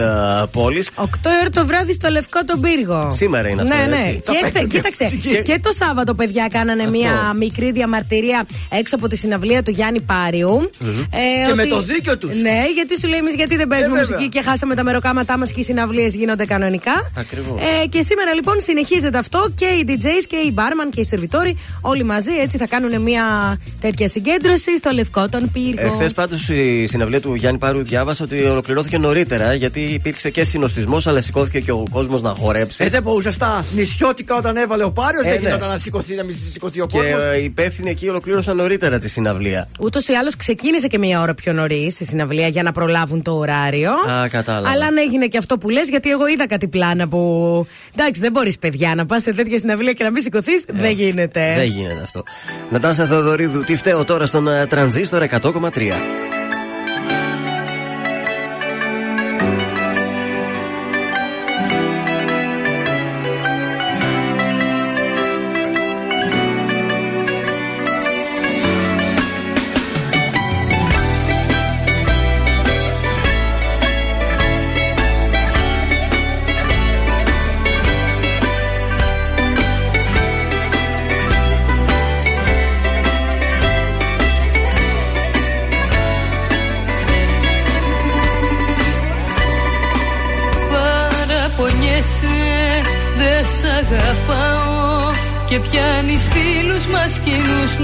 πόλης. 0.51 0.89
8 0.95 1.03
ώρα 1.41 1.49
το 1.53 1.65
βράδυ 1.65 1.93
στο 1.93 2.09
Λευκό 2.09 2.39
τον 2.45 2.61
Πύργο. 2.61 3.09
Σήμερα 3.11 3.47
είναι 3.49 3.61
αυτό. 3.61 3.75
Ναι, 3.75 3.85
ναι. 3.89 3.95
έτσι. 3.95 4.21
Και, 4.31 4.45
χθε- 4.47 4.67
κοίταξε, 4.67 5.05
και 5.43 5.59
το 5.61 5.71
Σάββατο, 5.71 6.13
παιδιά, 6.15 6.47
κάνανε 6.51 6.89
μία 6.89 7.11
μικρή 7.37 7.71
διαμαρτυρία 7.71 8.45
έξω 8.69 8.95
από 8.95 9.07
τη 9.07 9.15
συναυλία 9.15 9.63
του 9.63 9.71
Γιάννη 9.71 10.01
Πάριου. 10.01 10.69
Ε, 11.11 11.47
Και 11.47 11.53
με 11.53 11.65
το 11.65 11.81
δίκιο 11.81 12.17
τους. 12.17 12.41
Ναι, 12.41 12.61
γιατί 12.75 12.99
σου 12.99 13.07
λέει 13.07 13.19
εμείς 13.19 13.33
γιατί 13.35 13.55
δεν 13.55 13.67
παίζουμε 13.67 13.97
Ε, 13.97 14.01
βέβαια. 14.01 14.17
μουσική 14.17 14.37
και 14.37 14.43
χάσαμε 14.49 14.75
τα 14.75 14.83
μεροκάματά 14.83 15.37
μας 15.37 15.51
και 15.51 15.59
οι 15.59 15.63
συναυλίες 15.63 16.15
γίνονται 16.15 16.45
κανονικά. 16.45 17.11
Ακριβώς. 17.17 17.61
Ε, 17.83 17.87
και 17.87 18.01
σήμερα 18.01 18.33
λοιπόν 18.33 18.55
συνεχίζεται 18.59 19.17
αυτό 19.17 19.49
και 19.55 19.65
οι 19.65 19.85
DJs 19.87 20.23
και 20.27 20.35
οι 20.35 20.53
barman 20.57 20.89
και 20.91 20.99
οι 20.99 21.03
σερβιτόροι 21.05 21.57
όλοι 21.81 22.03
μαζί 22.03 22.31
έτσι 22.41 22.57
θα 22.57 22.67
κάνουν 22.67 23.01
μία 23.01 23.23
τέτοια 23.79 24.07
συγκέντρωση 24.07 24.77
στο 24.77 24.90
Λευκό 24.91 25.29
τον 25.29 25.51
Πύργο. 25.51 25.87
Εχθές 25.87 26.11
πάντως 26.13 26.49
η 26.49 26.87
συναυλία 26.87 27.21
του 27.21 27.33
Γιάννη 27.35 27.59
Πάρου 27.59 27.83
διάβασα 27.83 28.23
ότι 28.23 28.43
ολοκληρώθηκε 28.43 28.97
νωρίτερα 28.97 29.53
γιατί 29.53 29.79
υπήρξε 29.79 30.29
και 30.29 30.43
συνοστισμός 30.43 31.07
αλλά 31.07 31.21
σηκώθηκε 31.21 31.59
και 31.59 31.71
ο 31.71 31.83
κόσμος 31.91 32.21
να 32.21 32.29
χορέψει. 32.29 32.83
Ε, 32.83 32.89
δεν 32.89 33.01
μπορούσε 33.03 33.31
στα 33.31 33.65
νησιώτικα 33.75 34.35
όταν 34.35 34.57
έβαλε 34.57 34.83
ο 34.83 34.91
Πάριος, 34.91 35.25
Ε, 35.25 35.29
δεν 35.29 35.41
ναι. 35.41 35.47
γινόταν 35.47 35.69
να 35.69 35.77
σηκωθεί, 35.77 36.15
να 36.15 36.23
μην 36.23 36.35
σηκωθεί 36.51 36.81
ο 36.81 36.85
και 36.85 36.97
κόσμο. 36.97 37.17
ε, 37.33 37.37
οι 37.39 37.43
υπεύθυνοι 37.43 37.89
εκεί 37.89 38.09
ολοκλήρωσαν 38.09 38.55
νωρίτερα 38.55 38.97
τη 38.97 39.09
συναυλία. 39.09 39.67
Ούτως 39.79 40.07
ή 40.07 40.13
άλλως 40.13 40.35
ξεκίνησε 40.35 40.87
και 40.87 40.97
μία 40.97 41.21
ώρα 41.21 41.33
πιο 41.33 41.53
νωρίς 41.53 41.99
η 41.99 42.05
συναυλία 42.05 42.47
για 42.47 42.63
να 42.63 42.71
προλάβουν 42.71 43.21
το 43.21 43.31
ωράριο. 43.37 43.91
Α, 43.91 44.27
κατάλαβα. 44.27 44.69
Αλλά 44.69 44.85
αν 44.85 44.97
έγινε 44.97 45.25
και 45.27 45.37
αυτό 45.37 45.57
που 45.57 45.69
λες, 45.69 45.89
γιατί 45.89 46.09
εγώ 46.09 46.27
είδα 46.27 46.45
κάτι 46.47 46.67
πλάνα 46.67 47.07
που. 47.07 47.19
Εντάξει, 47.95 48.21
δεν 48.21 48.31
μπορείς 48.31 48.57
παιδιά 48.57 48.95
να 48.95 49.05
πας 49.05 49.21
σε 49.21 49.33
τέτοια 49.33 49.57
συναυλία 49.57 49.93
και 49.93 50.03
να 50.03 50.11
μην 50.11 50.21
σηκωθείς. 50.21 50.65
δεν 50.67 50.91
γίνεται. 50.91 51.53
Δεν 51.57 51.65
γίνεται 51.67 52.01
αυτό. 52.03 52.23
Νατάσα 52.69 53.05
Θεοδωρίδου, 53.07 53.63
τι 53.63 53.75
φταίω 53.75 54.03
τώρα 54.05 54.25
στον 54.25 54.47
ε, 54.47 54.65
τρανζίστορ 54.81 55.23
100,3. 55.23 56.40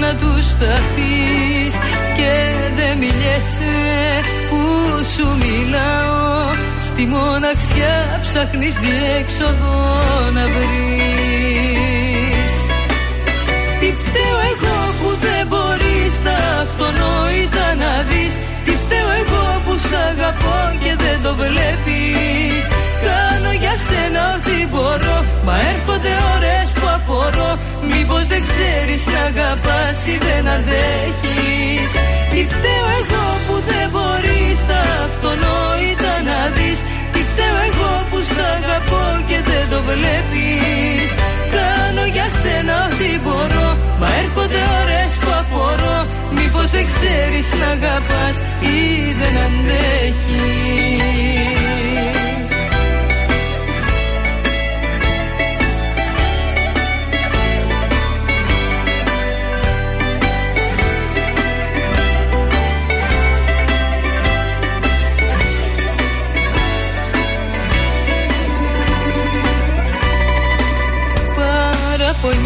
Να 0.00 0.14
τους 0.14 0.46
σταθείς 0.46 1.74
Και 2.16 2.32
δεν 2.76 2.98
μιλιέσαι 2.98 3.76
που 4.48 4.60
σου 5.14 5.26
μιλάω. 5.44 6.54
Στη 6.82 7.06
μοναξιά 7.06 8.20
ψάχνεις 8.22 8.76
διέξοδο 8.84 9.76
να 10.32 10.44
βρεις. 10.54 12.52
Τι 13.80 13.86
φταίω 14.00 14.38
εγώ 14.52 14.76
που 15.00 15.08
δεν 15.24 15.46
μπορείς 15.46 16.22
τα 16.24 16.38
αυτονόητα 16.62 17.66
να 17.82 17.92
δεις. 18.08 18.34
Τι 18.64 18.70
φταίω 18.82 19.10
εγώ 19.22 19.62
που 19.64 19.72
σ' 19.88 19.96
αγαπώ 20.10 20.58
και 20.82 20.92
δεν 21.04 21.18
το 21.22 21.34
βλέπεις. 21.34 22.64
Κάνω 23.04 23.27
για 23.27 23.27
σένα 23.86 24.22
ό,τι 24.34 24.56
μπορώ. 24.70 25.18
Μα 25.46 25.54
έρχονται 25.72 26.12
ώρες 26.34 26.68
που 26.78 26.86
απορώ. 26.98 27.50
Μήπως 27.90 28.24
δεν 28.32 28.42
ξέρεις 28.48 29.02
να 29.12 29.20
αγαπάς 29.30 29.98
ή 30.12 30.16
δεν 30.26 30.44
αντέχεις. 30.54 31.90
Τι 32.30 32.40
φταίω 32.52 32.86
εγώ 33.00 33.26
που 33.46 33.54
δεν 33.70 33.86
μπορείς 33.92 34.58
τα 34.70 34.80
αυτονόητα 35.06 36.12
να 36.28 36.38
δεις. 36.56 36.78
Τι 37.12 37.20
φταίω 37.28 37.56
εγώ 37.68 37.92
που 38.08 38.18
σ' 38.30 38.42
αγαπώ 38.56 39.04
και 39.28 39.38
δεν 39.48 39.64
το 39.72 39.78
βλέπεις. 39.88 41.08
Κάνω 41.54 42.04
για 42.14 42.28
σένα 42.40 42.74
ό,τι 42.86 43.10
μπορώ. 43.22 43.68
Μα 44.00 44.08
έρχονται 44.22 44.62
ώρες 44.80 45.12
που 45.22 45.30
απορώ. 45.40 45.98
Μήπως 46.36 46.68
δεν 46.74 46.86
ξέρεις 46.92 47.46
να 47.60 47.68
αγαπάς 47.76 48.36
ή 48.76 48.78
δεν 49.20 49.34
αντέχεις 49.46 50.78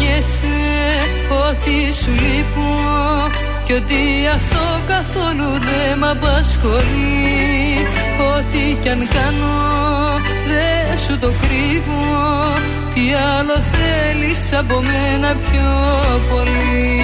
παραπονιέσαι 0.03 0.55
ότι 1.47 1.93
σου 1.93 2.11
λείπω. 2.11 2.69
Κι 3.65 3.73
ότι 3.73 4.01
αυτό 4.35 4.63
καθόλου 4.87 5.51
δεν 5.51 5.97
μ' 5.97 6.03
απασχολεί. 6.03 7.87
Ό,τι 8.35 8.77
κι 8.81 8.89
αν 8.89 9.07
κάνω 9.13 9.55
δεν 10.47 10.97
σου 10.97 11.19
το 11.19 11.31
κρύβω. 11.41 12.03
Τι 12.93 13.01
άλλο 13.37 13.57
θέλεις 13.71 14.53
από 14.53 14.75
μένα 14.81 15.29
πιο 15.45 15.71
πολύ; 16.29 17.01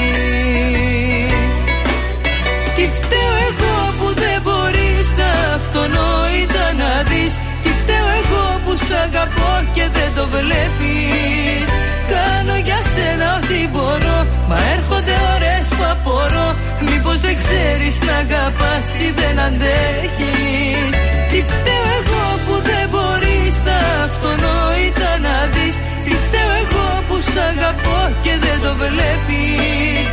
Τι 2.75 2.83
φταίω 2.95 3.33
εγώ 3.49 3.75
που 3.99 4.13
δεν 4.13 4.41
μπορείς 4.43 5.07
τα 5.17 5.31
αυτονόητα 5.55 6.65
να 6.81 6.91
δεις. 7.09 7.33
Τι 7.63 7.69
φταίω 7.69 8.07
εγώ 8.21 8.59
που 8.65 8.75
σ' 8.85 8.91
αγαπώ 9.05 9.51
και 9.73 9.85
δεν 9.91 10.09
το 10.15 10.27
βλέπεις 10.27 11.68
Κάνω 12.11 12.55
για 12.67 12.79
σένα 12.93 13.27
ό,τι 13.37 13.59
μπορώ. 13.71 14.19
Μα 14.49 14.57
έρχονται 14.75 15.15
ώρες 15.33 15.65
που 15.75 15.83
απορώ. 15.93 16.47
Μήπως 16.87 17.17
δεν 17.25 17.35
ξέρεις 17.41 17.95
να 18.07 18.15
αγαπάς 18.23 18.87
ή 19.05 19.07
δεν 19.19 19.35
αντέχεις. 19.47 20.93
Τι 21.29 21.39
φταίω 21.49 21.85
εγώ 21.99 22.25
που 22.45 22.55
δεν 22.69 22.85
μπορείς 22.91 23.55
τα 23.67 23.79
αυτονόητα 24.07 25.09
να 25.25 25.35
δεις. 25.53 25.75
Τι 26.05 26.13
φταίω 26.23 26.51
εγώ 26.63 26.87
που 27.07 27.15
σ' 27.29 27.39
αγαπώ 27.49 27.99
και 28.23 28.33
δεν 28.43 28.57
το 28.65 28.71
βλέπεις. 28.81 30.07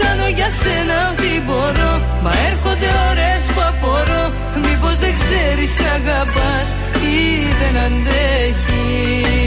Κάνω 0.00 0.26
για 0.38 0.50
σένα 0.60 0.96
ό,τι 1.10 1.30
μπορώ. 1.46 1.92
Μα 2.24 2.32
έρχονται 2.50 2.90
ώρες 3.10 3.42
που 3.52 3.60
απορώ. 3.70 4.24
Μήπως 4.64 4.96
δεν 5.02 5.14
ξέρεις 5.22 5.72
να 5.84 5.90
αγαπάς 6.00 6.68
ή 7.14 7.18
δεν 7.60 7.74
αντέχεις 7.86 9.38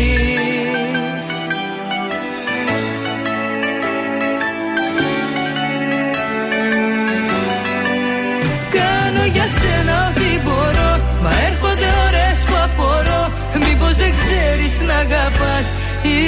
για 9.25 9.47
σένα 9.57 9.95
ό,τι 10.07 10.29
μπορώ. 10.43 10.91
Μα 11.23 11.31
έρχονται 11.49 11.89
ώρες 12.07 12.37
που 12.47 12.55
απορώ. 12.65 13.23
Μήπως 13.65 13.93
δεν 14.01 14.13
ξέρεις 14.19 14.73
να 14.87 14.95
αγαπάς 15.05 15.67
ή 16.15 16.19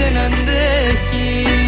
δεν 0.00 0.14
αντέχεις 0.24 1.63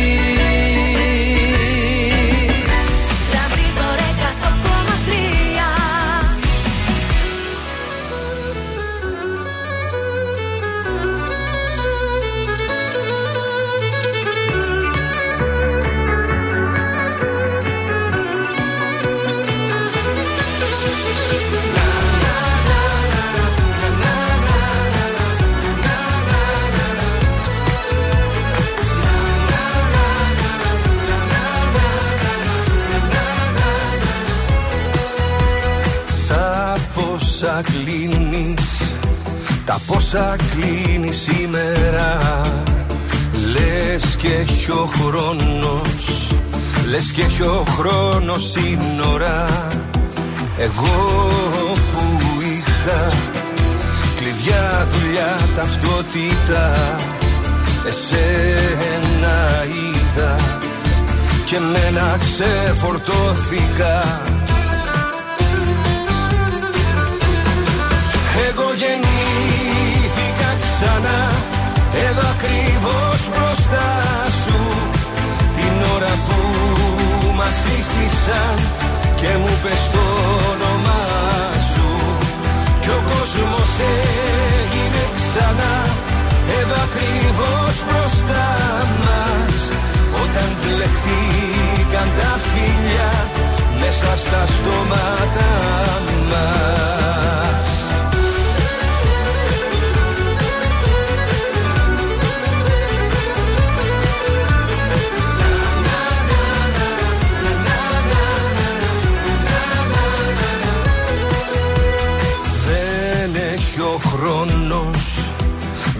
Τα 39.66 39.80
πόσα 39.86 40.36
κλείνεις 40.50 41.16
σήμερα 41.16 42.20
Λες 43.52 44.16
και 44.16 44.28
έχει 44.28 44.70
ο 44.70 44.90
χρόνος 44.98 46.32
Λες 46.88 47.12
και 47.12 47.22
έχει 47.22 47.42
ο 47.42 47.64
χρόνος 47.78 48.50
σύνορα 48.50 49.48
Εγώ 50.58 51.26
που 51.92 52.02
είχα 52.40 53.12
Κλειδιά, 54.16 54.88
δουλειά, 54.92 55.36
ταυτότητα 55.56 56.96
Εσένα 57.86 59.64
είδα 59.64 60.36
Και 61.44 61.56
μένα 61.72 62.16
ξεφορτώθηκα. 62.18 64.20
Εγώ 68.48 68.72
γεννήθηκα 68.74 69.15
ξανά. 70.76 71.20
Εδώ 72.06 72.24
ακριβώς 72.34 73.20
μπροστά 73.32 73.88
σου 74.42 74.60
Την 75.56 75.74
ώρα 75.94 76.14
που 76.26 76.38
μας 77.38 77.54
σύστησαν 77.62 78.56
Και 79.20 79.30
μου 79.42 79.52
πες 79.62 79.82
το 79.94 80.06
όνομά 80.52 81.04
σου. 81.70 81.88
Κι 82.82 82.90
ο 82.98 83.00
κόσμος 83.10 83.72
έγινε 84.60 85.04
ξανά. 85.18 85.74
Εδώ 86.58 86.76
ακριβώς 86.88 87.74
μπροστά 87.86 88.48
μας 89.04 89.54
Όταν 90.22 90.48
μπλεχτήκαν 90.58 92.08
τα 92.18 92.32
φίλια 92.48 93.10
Μέσα 93.80 94.10
στα 94.24 94.42
στόματα 94.54 95.50
μας 96.30 97.75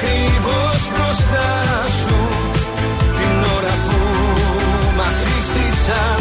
ακριβώς 0.00 0.80
μπροστά 0.92 1.50
σου. 1.98 2.18
Την 3.18 3.34
ώρα 3.56 3.74
που 3.84 3.98
μας 4.98 5.14
σύστησαν 5.22 6.18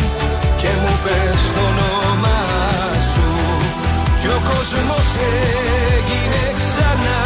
Και 0.62 0.72
μου 0.82 0.94
πες 1.04 1.42
το 1.56 1.64
όνομά 1.72 2.44
σου. 3.12 3.30
Κι 4.20 4.30
ο 4.38 4.40
κόσμος 4.52 5.08
έγινε 5.96 6.44
ξανά 6.60 7.22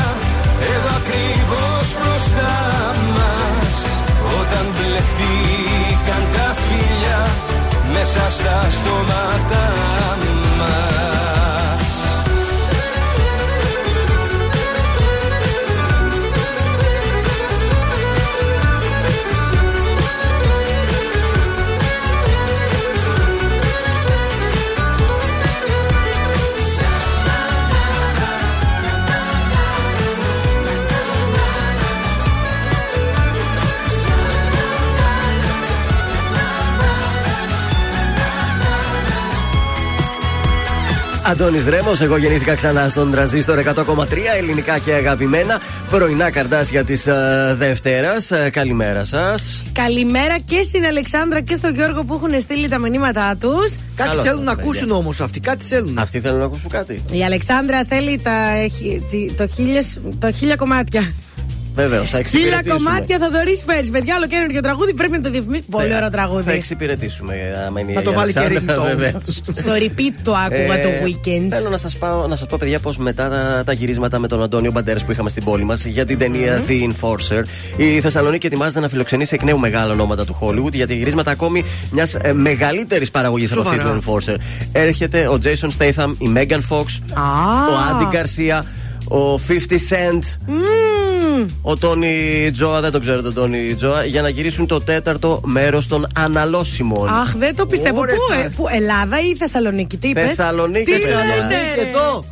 Εδώ 0.71 0.91
ακριβώς 1.01 1.85
μπροστά 1.97 2.55
μας. 3.17 3.71
Όταν 4.39 4.65
μπλεχτήκαν 4.73 6.23
τα 6.35 6.47
φίλια 6.63 7.19
Μέσα 7.93 8.23
στα 8.37 8.57
στόματα 8.77 9.62
Αντώνης 41.43 41.67
Ρέμος, 41.67 42.01
εγώ 42.01 42.17
γεννήθηκα 42.17 42.55
ξανά 42.55 42.89
στον 42.89 43.11
τραζίστορ 43.11 43.59
100,3 43.59 44.17
ελληνικά 44.37 44.77
και 44.77 44.93
αγαπημένα. 44.93 45.61
Πρωινά 45.89 46.29
καρτάσια 46.29 46.83
τη 46.83 47.01
uh, 47.05 47.11
Δευτέρας. 47.55 48.31
Ε, 48.31 48.49
καλημέρα 48.49 49.03
σας. 49.03 49.63
Καλημέρα 49.73 50.39
και 50.45 50.61
στην 50.63 50.85
Αλεξάνδρα 50.85 51.41
και 51.41 51.55
στον 51.55 51.73
Γιώργο 51.73 52.03
που 52.03 52.13
έχουν 52.13 52.39
στείλει 52.39 52.67
τα 52.67 52.77
μηνύματά 52.77 53.35
τους. 53.39 53.75
Κάτι 53.95 54.09
Καλώς 54.09 54.23
θέλουν 54.25 54.43
να 54.43 54.51
ήρθατε, 54.51 54.61
ακούσουν 54.61 54.91
όμως 54.91 55.21
αυτοί, 55.21 55.39
κάτι 55.39 55.63
θέλουν. 55.63 55.97
Αυτοί 55.97 56.19
θέλουν 56.19 56.39
να 56.39 56.45
ακούσουν 56.45 56.69
κάτι. 56.69 57.03
Η 57.11 57.23
Αλεξάνδρα 57.23 57.83
θέλει 57.83 58.19
τα, 58.23 58.49
έχει- 58.49 59.03
τι- 59.09 59.31
το, 59.31 59.47
χίλιες, 59.47 59.99
το 60.19 60.31
χίλια 60.31 60.55
κομμάτια. 60.55 61.13
Βεβαίως, 61.75 62.09
θα 62.09 62.21
Χίλια 62.23 62.47
εξυπηρετήσουμε. 62.47 62.73
κομμάτια 62.89 63.17
θα 63.19 63.29
δωρεί 63.29 63.55
φέρει. 63.67 63.87
Παιδιά, 63.87 64.15
άλλο 64.15 64.27
καινούργιο 64.27 64.61
τραγούδι 64.61 64.93
πρέπει 64.93 65.11
να 65.11 65.19
το 65.21 65.29
διαφημίσει. 65.29 65.63
Πολύ 65.69 65.85
ωραίο 65.85 65.99
Θα 65.99 66.09
τραγούδι. 66.09 66.51
εξυπηρετήσουμε. 66.51 67.33
άμα 67.67 67.79
είναι 67.79 67.93
Θα 67.93 68.01
η 68.01 68.03
το 68.03 68.11
βάλει 68.11 68.33
και 68.33 68.39
Αλεξάνδρα, 68.39 68.75
ringtone. 68.75 68.85
βεβαίως. 68.97 69.41
Στο 69.53 69.71
repeat 69.77 70.13
το 70.23 70.33
άκουγα 70.45 70.77
Ε, 70.77 70.81
το 70.83 70.89
weekend. 71.05 71.47
Θέλω 71.49 71.69
να 71.69 71.77
σας 71.77 71.97
πω, 71.97 72.25
να 72.29 72.35
σας 72.35 72.47
πω, 72.47 72.57
παιδιά, 72.59 72.79
πω 72.79 72.91
μετά 72.99 73.29
τα, 73.29 73.63
τα 73.65 73.73
γυρίσματα 73.73 74.19
με 74.19 74.27
τον 74.27 74.43
Αντώνιο 74.43 74.71
Μπαντέρας 74.71 75.05
που 75.05 75.11
είχαμε 75.11 75.29
στην 75.29 75.43
πόλη 75.43 75.63
μας 75.63 75.85
για 75.85 76.05
την 76.05 76.17
ταινία 76.17 76.61
The 76.67 76.71
Enforcer, 76.91 77.43
η 77.77 77.99
Θεσσαλονίκη 77.99 78.45
ετοιμάζεται 78.45 78.79
να 78.79 78.87
φιλοξενήσει 78.89 79.35
εκ 79.35 79.43
νέου 79.43 79.59
μεγάλα 79.59 79.91
ονόματα 79.93 80.25
του 80.25 80.37
Hollywood 80.41 80.73
για 80.73 80.87
τα 80.87 80.93
γυρίσματα 80.93 81.31
ακόμη 81.31 81.63
μιας 81.91 82.13
ε, 82.21 82.33
μεγαλύτερης 82.33 83.11
παραγωγής 83.11 83.51
από 83.51 83.61
αυτή 83.61 83.75
Σοβαρά. 83.75 83.99
του 83.99 84.03
Enforcer. 84.25 84.35
Έρχεται 84.71 85.27
ο 85.27 85.37
Jason 85.43 85.69
Statham, 85.77 86.13
η 86.17 86.29
Megan 86.35 86.59
Fox, 86.69 86.85
Α. 87.13 87.23
ο 87.71 87.75
Άντι 87.91 88.07
Garcia, 88.17 88.61
ο 89.07 89.39
50 89.47 89.77
Cent. 89.89 90.53
Ο 91.61 91.75
Τόνι 91.77 92.49
Τζόα, 92.53 92.81
δεν 92.81 92.91
τον 92.91 93.01
ξέρω 93.01 93.21
τον 93.21 93.33
Τόνι 93.33 93.73
Τζόα, 93.73 94.05
για 94.05 94.21
να 94.21 94.29
γυρίσουν 94.29 94.67
το 94.67 94.81
τέταρτο 94.81 95.41
μέρος 95.45 95.87
των 95.87 96.07
αναλώσιμων. 96.15 97.07
Αχ, 97.09 97.35
δεν 97.37 97.55
το 97.55 97.65
πιστεύω. 97.65 97.99
Ωραία, 97.99 98.15
Πού, 98.15 98.33
θα- 98.33 98.39
ε, 98.43 98.49
πού, 98.55 98.65
Ελλάδα 98.71 99.19
ή 99.19 99.35
Θεσσαλονίκη, 99.35 99.97
τι 99.97 100.07
είπες; 100.07 100.27
Θεσσαλονίκη, 100.27 100.83
Τι 100.91 100.91
παιδιά. 100.91 101.15
λέτε, 101.15 101.55
Και 101.75 101.81
ρε; 101.81 101.87
εδώ. 101.89 102.23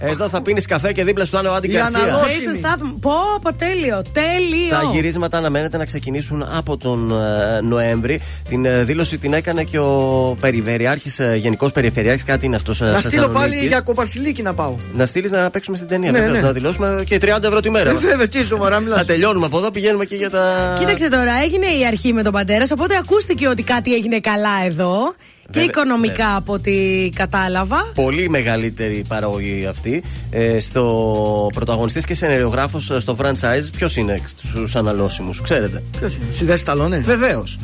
Εδώ 0.00 0.28
θα 0.28 0.42
πίνεις 0.42 0.66
καφέ 0.66 0.92
και 0.92 1.04
δίπλα 1.04 1.24
σου 1.24 1.30
θα 1.32 1.38
είναι 1.38 1.48
ο 1.48 1.54
Άντι 1.54 1.66
Η 1.66 1.70
Γκαρσίας. 1.70 2.02
αναλώσιμη. 2.02 2.60
Jason 2.62 2.66
Statham. 2.66 2.96
Πω, 3.00 3.12
πω, 3.42 3.54
τέλειο. 3.54 4.02
Τέλειο. 4.12 4.68
Τα 4.70 4.82
γυρίσματα 4.92 5.38
αναμένεται 5.38 5.76
να 5.76 5.84
ξεκινήσουν 5.84 6.46
από 6.56 6.76
τον 6.76 7.10
ε, 7.10 7.60
Νοέμβρη. 7.60 8.20
Την 8.48 8.64
ε, 8.64 8.84
δήλωση 8.84 9.18
την 9.18 9.32
έκανε 9.32 9.64
και 9.64 9.78
ο 9.78 10.34
Περιφερειάρχη, 10.40 11.22
ε, 11.22 11.36
Γενικός 11.36 11.72
Περιφερειάρχης, 11.72 12.24
κάτι 12.24 12.46
είναι 12.46 12.56
αυτός. 12.56 12.80
Να 12.80 13.00
στείλω 13.00 13.28
πάλι 13.28 13.56
για 13.66 13.80
κοπαρσιλίκι 13.80 14.42
να 14.42 14.54
πάω. 14.54 14.74
Να 14.94 15.06
στείλεις 15.06 15.30
να 15.30 15.50
παίξουμε 15.50 15.76
στην 15.76 15.88
ταινία. 15.88 16.10
Ναι, 16.10 16.18
βεβαίως, 16.18 16.36
ναι. 16.36 16.42
Να 16.46 16.52
δηλώσουμε 16.52 17.02
και 17.06 17.18
30 17.22 17.26
ευρώ 17.42 17.60
τη 17.60 17.70
μέρα. 17.70 17.90
Ε, 17.90 17.94
βέβαια, 17.94 18.28
τι 18.28 18.44
σοβαρά 18.44 18.80
μιλάς. 18.80 18.98
Θα 18.98 19.04
τελειώνουμε 19.04 19.46
από 19.46 19.58
εδώ, 19.58 19.70
πηγαίνουμε 19.70 20.04
και 20.04 20.16
για 20.16 20.30
τα. 20.30 20.74
Κοίταξε 20.78 21.08
τώρα, 21.08 21.32
έγινε 21.44 21.66
η 21.66 21.86
αρχή 21.86 22.12
με 22.12 22.22
τον 22.22 22.32
Παντέρας, 22.32 22.70
οπότε 22.70 22.96
ακούστηκε 22.96 23.48
ότι 23.48 23.62
κάτι 23.62 23.94
έγινε 23.94 24.20
καλά 24.20 24.64
εδώ. 24.66 25.14
Και 25.50 25.60
Βέβαια, 25.60 25.68
οικονομικά 25.74 26.12
βέβαια. 26.14 26.36
από 26.36 26.52
ό,τι 26.52 26.72
κατάλαβα. 27.14 27.90
Πολύ 27.94 28.28
μεγαλύτερη 28.28 29.04
παραγωγή 29.08 29.66
αυτή. 29.68 30.02
Ε, 30.30 30.60
στο 30.60 31.50
πρωταγωνιστής 31.54 32.04
και 32.04 32.14
σενεριογράφος 32.14 32.92
στο 32.98 33.16
franchise, 33.20 33.68
ποιος 33.76 33.96
είναι 33.96 34.20
στους 34.36 34.76
αναλώσιμους, 34.76 35.40
ξέρετε; 35.42 35.82
Ποιος 35.98 36.14
είναι, 36.16 36.24
ο 36.30 36.32
Σιλβέστερ 36.32 36.58
Σταλόνε. 36.58 36.98
Βεβαίως. 37.04 37.58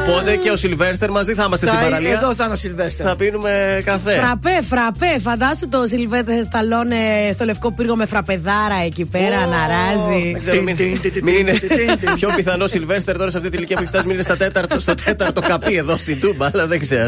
Οπότε 0.00 0.36
και 0.36 0.50
ο 0.50 0.56
Σιλβέστερ 0.56 1.10
μαζί 1.10 1.34
θα 1.34 1.44
είμαστε 1.46 1.66
στην 1.66 1.78
Θα- 1.78 1.84
παραλία. 1.84 2.10
Εδώ 2.12 2.34
θα 2.34 2.44
είναι 2.44 2.52
ο 2.52 2.56
Σιλβέστερ. 2.56 3.06
Θα 3.08 3.16
πίνουμε 3.16 3.80
καφέ. 3.84 4.12
Φραπέ, 4.12 4.58
φραπέ. 4.62 5.18
Φαντάσου 5.20 5.68
το 5.68 5.84
Σιλβέτερ 5.86 6.42
Σταλόνε 6.42 6.96
στο 7.32 7.44
λευκό 7.44 7.72
πύργο 7.72 7.96
με 7.96 8.06
φραπεδάρα 8.06 8.82
εκεί 8.86 9.04
πέρα 9.04 9.46
να 9.46 9.56
ράζει. 9.68 10.30
Δεν 10.32 10.40
ξέρω, 10.40 10.62
μην, 10.62 10.76
Τιν, 10.76 11.00
τιν, 11.00 11.12
τιν, 11.12 11.24
μην 11.24 11.36
είναι 11.36 11.52
τιν, 11.52 11.68
τιν, 11.68 11.98
τιν. 12.00 12.14
πιο 12.14 12.28
πιθανό 12.36 12.66
Σιλβέστερ 12.66 13.18
τώρα 13.18 13.30
σε 13.30 13.36
αυτή 13.36 13.48
τη 13.50 13.56
ηλικία 13.56 13.76
που 13.76 13.82
έχει 13.82 13.90
φτάσει, 13.90 14.06
μην 14.06 14.14
είναι 14.14 14.24
στα 14.24 14.36
τέταρτο, 14.36 14.80
στο 14.80 14.94
τέταρτο 14.94 15.40
καπί 15.40 15.76
εδώ 15.76 15.96
στην 15.96 16.20
Τούμπα, 16.20 16.50
αλλά 16.52 16.66
δεν 16.66 16.78
ξέρω. 16.78 17.07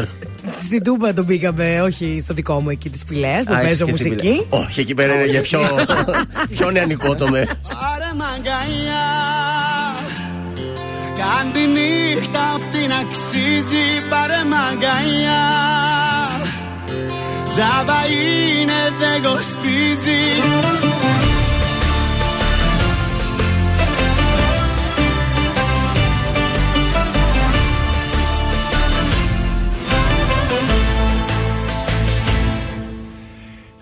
Στην 0.57 0.83
Τούμπα 0.83 1.13
τον 1.13 1.25
πήγαμε, 1.25 1.81
όχι 1.81 2.19
στο 2.23 2.33
δικό 2.33 2.61
μου 2.61 2.69
εκεί 2.69 2.89
τη 2.89 2.99
Πηλαία, 3.07 3.43
που 3.43 3.53
Α, 3.53 3.57
παίζω 3.57 3.67
έχεις 3.67 3.77
και 3.83 3.91
στην 3.97 4.11
μουσική. 4.11 4.15
πηλαία. 4.47 4.63
Όχι, 4.65 4.79
εκεί 4.79 4.93
πέρα 4.93 5.13
είναι 5.13 5.25
για 5.25 5.41
πιο, 5.41 5.59
πιο 6.57 6.71
νεανικό 6.71 7.15
το 7.15 7.29
μέρο. 7.29 7.45
Πάρε 7.79 8.11
μαγκαλιά 8.17 9.05
Κάν 11.17 11.51
τη 11.53 11.59
νύχτα 11.59 12.39
αυτή 12.55 12.87
να 12.87 12.95
αξίζει 12.97 13.83
Πάρε 14.09 14.41
μαγκαλιά 14.53 15.43
Τζάβα 17.49 17.99
είναι 18.05 18.79
δεν 18.99 19.21
κοστίζει 19.31 20.21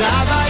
Τζάβα 0.00 0.49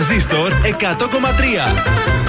τραζίστορ 0.00 0.52
100,3. 0.52 2.19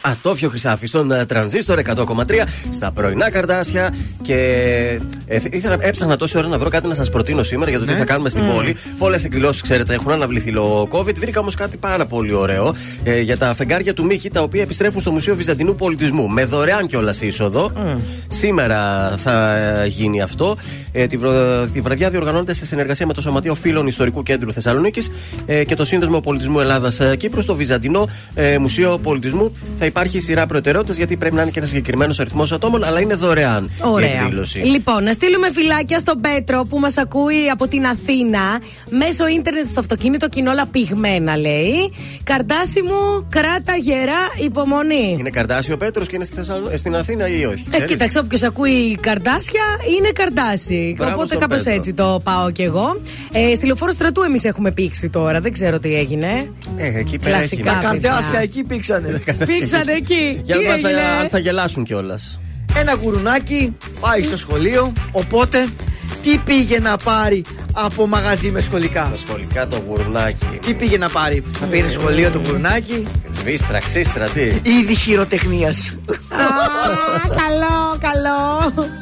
Ατόφιο 0.00 0.48
χρυσάφι 0.48 0.86
στον 0.86 1.10
ε, 1.10 1.24
τρανζίστορ 1.24 1.78
100,3 1.94 2.04
στα 2.70 2.92
πρωινά 2.92 3.30
καρτάσια. 3.30 3.94
Και 4.22 4.34
ε, 5.26 5.38
ήθελα, 5.50 5.76
έψαχνα 5.80 6.16
τόση 6.16 6.38
ώρα 6.38 6.48
να 6.48 6.58
βρω 6.58 6.68
κάτι 6.68 6.86
να 6.88 6.94
σας 6.94 7.10
προτείνω 7.10 7.42
σήμερα 7.42 7.70
για 7.70 7.78
το 7.78 7.84
τι 7.86 7.92
Ναι. 7.92 7.98
θα 7.98 8.04
κάνουμε 8.04 8.28
στην 8.28 8.44
Μμ. 8.44 8.52
πόλη. 8.54 8.76
Πολλές 8.98 9.24
εκδηλώσεις, 9.24 9.60
ξέρετε, 9.62 9.94
έχουν 9.94 10.12
αναβληθεί 10.12 10.50
λόγω 10.50 10.88
COVID. 10.92 11.14
Βρήκα 11.18 11.40
όμως 11.40 11.54
κάτι 11.54 11.76
πάρα 11.76 12.06
πολύ 12.06 12.32
ωραίο 12.34 12.74
ε, 13.02 13.20
για 13.20 13.36
τα 13.36 13.54
φεγγάρια 13.54 13.94
του 13.94 14.04
Μίκη, 14.04 14.30
τα 14.30 14.42
οποία 14.42 14.62
επιστρέφουν 14.62 15.00
στο 15.00 15.10
Μουσείο 15.10 15.34
Βυζαντινού 15.36 15.74
Πολιτισμού. 15.74 16.28
Με 16.28 16.44
δωρεάν 16.44 16.86
κιόλας 16.86 17.20
είσοδο. 17.20 17.72
Σήμερα 18.28 19.10
θα 19.16 19.56
ε, 19.56 19.86
γίνει 19.86 20.22
αυτό. 20.22 20.56
Ε, 20.92 21.06
τη, 21.06 21.16
βρο- 21.16 21.66
τη 21.72 21.80
βραδιά 21.80 22.10
διοργανώνεται 22.10 22.52
σε 22.52 22.66
συνεργασία 22.66 23.06
με 23.06 23.12
το 23.12 23.20
Σωματείο 23.20 23.54
Φίλων 23.54 23.86
Ιστορικού 23.86 24.22
Κέντρου 24.22 24.52
Θεσσαλονίκης 24.52 25.10
ε, 25.46 25.64
και 25.64 25.74
το 25.74 25.84
Σύνδεσμο 25.84 26.20
Πολιτισμού 26.20 26.60
Ελλάδας 26.60 27.00
Κύπρου 27.18 27.40
στο 27.42 27.54
Βυζαντινό 27.54 28.08
ε, 28.34 28.58
Μουσείο 28.58 28.98
Πολιτισμού. 29.02 29.52
Θα 29.74 29.84
υπάρχει 29.86 30.20
σειρά 30.20 30.46
προτεραιότητες 30.46 30.96
γιατί 30.96 31.16
πρέπει 31.16 31.34
να 31.34 31.42
είναι 31.42 31.50
και 31.50 31.58
ένας 31.58 31.70
συγκεκριμένος 31.70 32.20
αριθμός 32.20 32.52
ατόμων, 32.52 32.84
αλλά 32.84 33.00
είναι 33.00 33.14
δωρεάν 33.14 33.64
η 33.64 33.70
Ωραία. 33.80 34.08
εκδήλωση. 34.22 34.58
Λοιπόν, 34.58 35.04
να 35.04 35.12
στείλουμε 35.12 35.48
φυλάκια 35.52 35.98
στον 35.98 36.20
Πέτρο 36.20 36.64
που 36.68 36.78
μας 36.78 36.96
ακούει 36.96 37.48
από 37.52 37.68
την 37.68 37.86
Αθήνα. 37.86 38.40
Μέσω 38.90 39.28
ίντερνετ 39.28 39.68
στο 39.68 39.80
αυτοκίνητο 39.80 40.28
και 40.28 40.40
είναι 40.40 40.48
όλα 40.48 40.66
πυγμένα, 40.66 41.36
λέει. 41.36 41.72
Καρτάσι 42.24 42.82
μου, 42.82 43.26
κράτα 43.28 43.74
γερά 43.80 44.20
υπομονή. 44.44 45.16
Είναι 45.18 45.30
Καρτάσιο 45.30 45.76
Πέτρος 45.76 46.06
και 46.08 46.16
είναι 46.16 46.24
στη 46.24 46.34
Θεσσαλο- 46.34 46.70
ε, 46.72 46.76
στην 46.76 46.96
Αθήνα 46.96 47.28
ή 47.28 47.44
όχι. 47.44 47.64
Ε, 47.66 47.70
ξέρεις; 47.70 47.90
κοίταξε, 47.90 48.18
όποιος 48.18 48.42
ακούει 48.42 48.94
καρτάσια 49.00 49.62
είναι 49.98 50.08
καρτάσι. 50.80 50.94
Μπράβο 50.96 51.14
Οπότε 51.14 51.26
στον 51.26 51.40
κάπως 51.40 51.62
Πέτρο. 51.62 51.72
έτσι 51.78 51.94
το 51.94 52.20
πάω 52.24 52.50
κι 52.50 52.62
εγώ. 52.62 53.00
Ε, 53.32 53.54
στη 53.54 53.66
λεωφόρο 53.66 53.92
στρατού 53.92 54.22
εμείς 54.22 54.44
έχουμε 54.44 54.70
πήξει 54.72 55.08
τώρα. 55.08 55.40
Δεν 55.40 55.52
ξέρω 55.52 55.78
τι 55.78 55.94
έγινε. 55.94 56.50
Ε, 56.76 56.98
εκεί 56.98 57.18
πέρα 57.18 57.36
Κλασικά, 57.36 57.70
έχει. 57.70 57.80
Τα 57.80 57.88
παιδιά. 57.90 58.10
καρτάσια 58.10 58.40
εκεί 58.40 58.64
πήξανε. 58.64 59.22
Πήξανε 59.46 59.92
εκεί. 59.92 60.40
Για 60.44 60.56
Τι 60.56 60.64
να 60.66 60.76
δούμε 60.76 60.88
αν 60.88 60.94
έγινε; 60.94 61.00
θα, 61.00 61.20
αν 61.22 61.28
θα 61.28 61.38
γελάσουν 61.38 61.84
κιόλας. 61.84 62.40
Ένα 62.76 62.94
γουρουνάκι 63.02 63.76
πάει 64.00 64.22
στο 64.22 64.36
σχολείο. 64.36 64.92
Οπότε 65.12 65.66
τι 66.22 66.38
πήγε 66.38 66.78
να 66.78 66.96
πάρει 66.96 67.44
από 67.72 68.06
μαγαζί 68.06 68.50
με 68.50 68.60
σχολικά; 68.60 69.08
Τα 69.10 69.16
σχολικά 69.16 69.66
το 69.66 69.82
γουρνάκι. 69.88 70.46
Τι 70.66 70.74
πήγε 70.74 70.98
να 70.98 71.08
πάρει; 71.08 71.42
Θα 71.60 71.66
πήγε 71.66 71.88
σχολείο 71.88 72.30
το 72.30 72.40
γουρουνάκι; 72.46 73.06
Σβίστρα, 73.30 73.78
ξύστρα, 73.78 74.26
τι; 74.26 74.40
Είδη 74.70 74.94
χειροτεχνίας. 74.94 75.96
Α, 76.28 76.44
καλό, 77.28 77.98
καλό. 78.00 78.98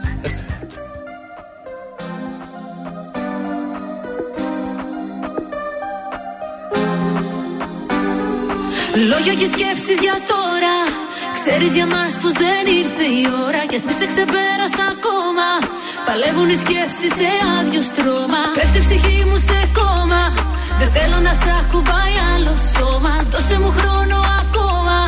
Λόγια 9.06 9.34
και 9.40 9.48
σκέψεις 9.54 9.98
για 10.04 10.16
τώρα. 10.32 10.76
Ξέρεις 11.36 11.72
για 11.78 11.86
μας 11.94 12.12
πως 12.20 12.34
δεν 12.44 12.62
ήρθε 12.80 13.06
η 13.20 13.22
ώρα 13.46 13.62
Κι 13.70 13.76
ας 13.78 13.84
μη 13.86 13.94
σε 14.00 14.06
ξεπέρασα 14.12 14.84
ακόμα. 14.94 15.48
Παλεύουν 16.06 16.48
οι 16.52 16.58
σκέψεις 16.64 17.12
σε 17.18 17.28
άδειο 17.56 17.82
στρώμα. 17.90 18.42
Πέφτει 18.56 18.78
η 18.80 18.84
ψυχή 18.86 19.18
μου 19.28 19.38
σε 19.48 19.58
κόμμα. 19.78 20.22
Δεν 20.80 20.90
θέλω 20.96 21.18
να 21.26 21.32
σ' 21.40 21.50
ακουμπάει 21.60 22.16
άλλο 22.32 22.54
σώμα. 22.72 23.14
Δώσε 23.32 23.56
μου 23.62 23.72
χρόνο 23.78 24.18
ακόμα. 24.42 24.98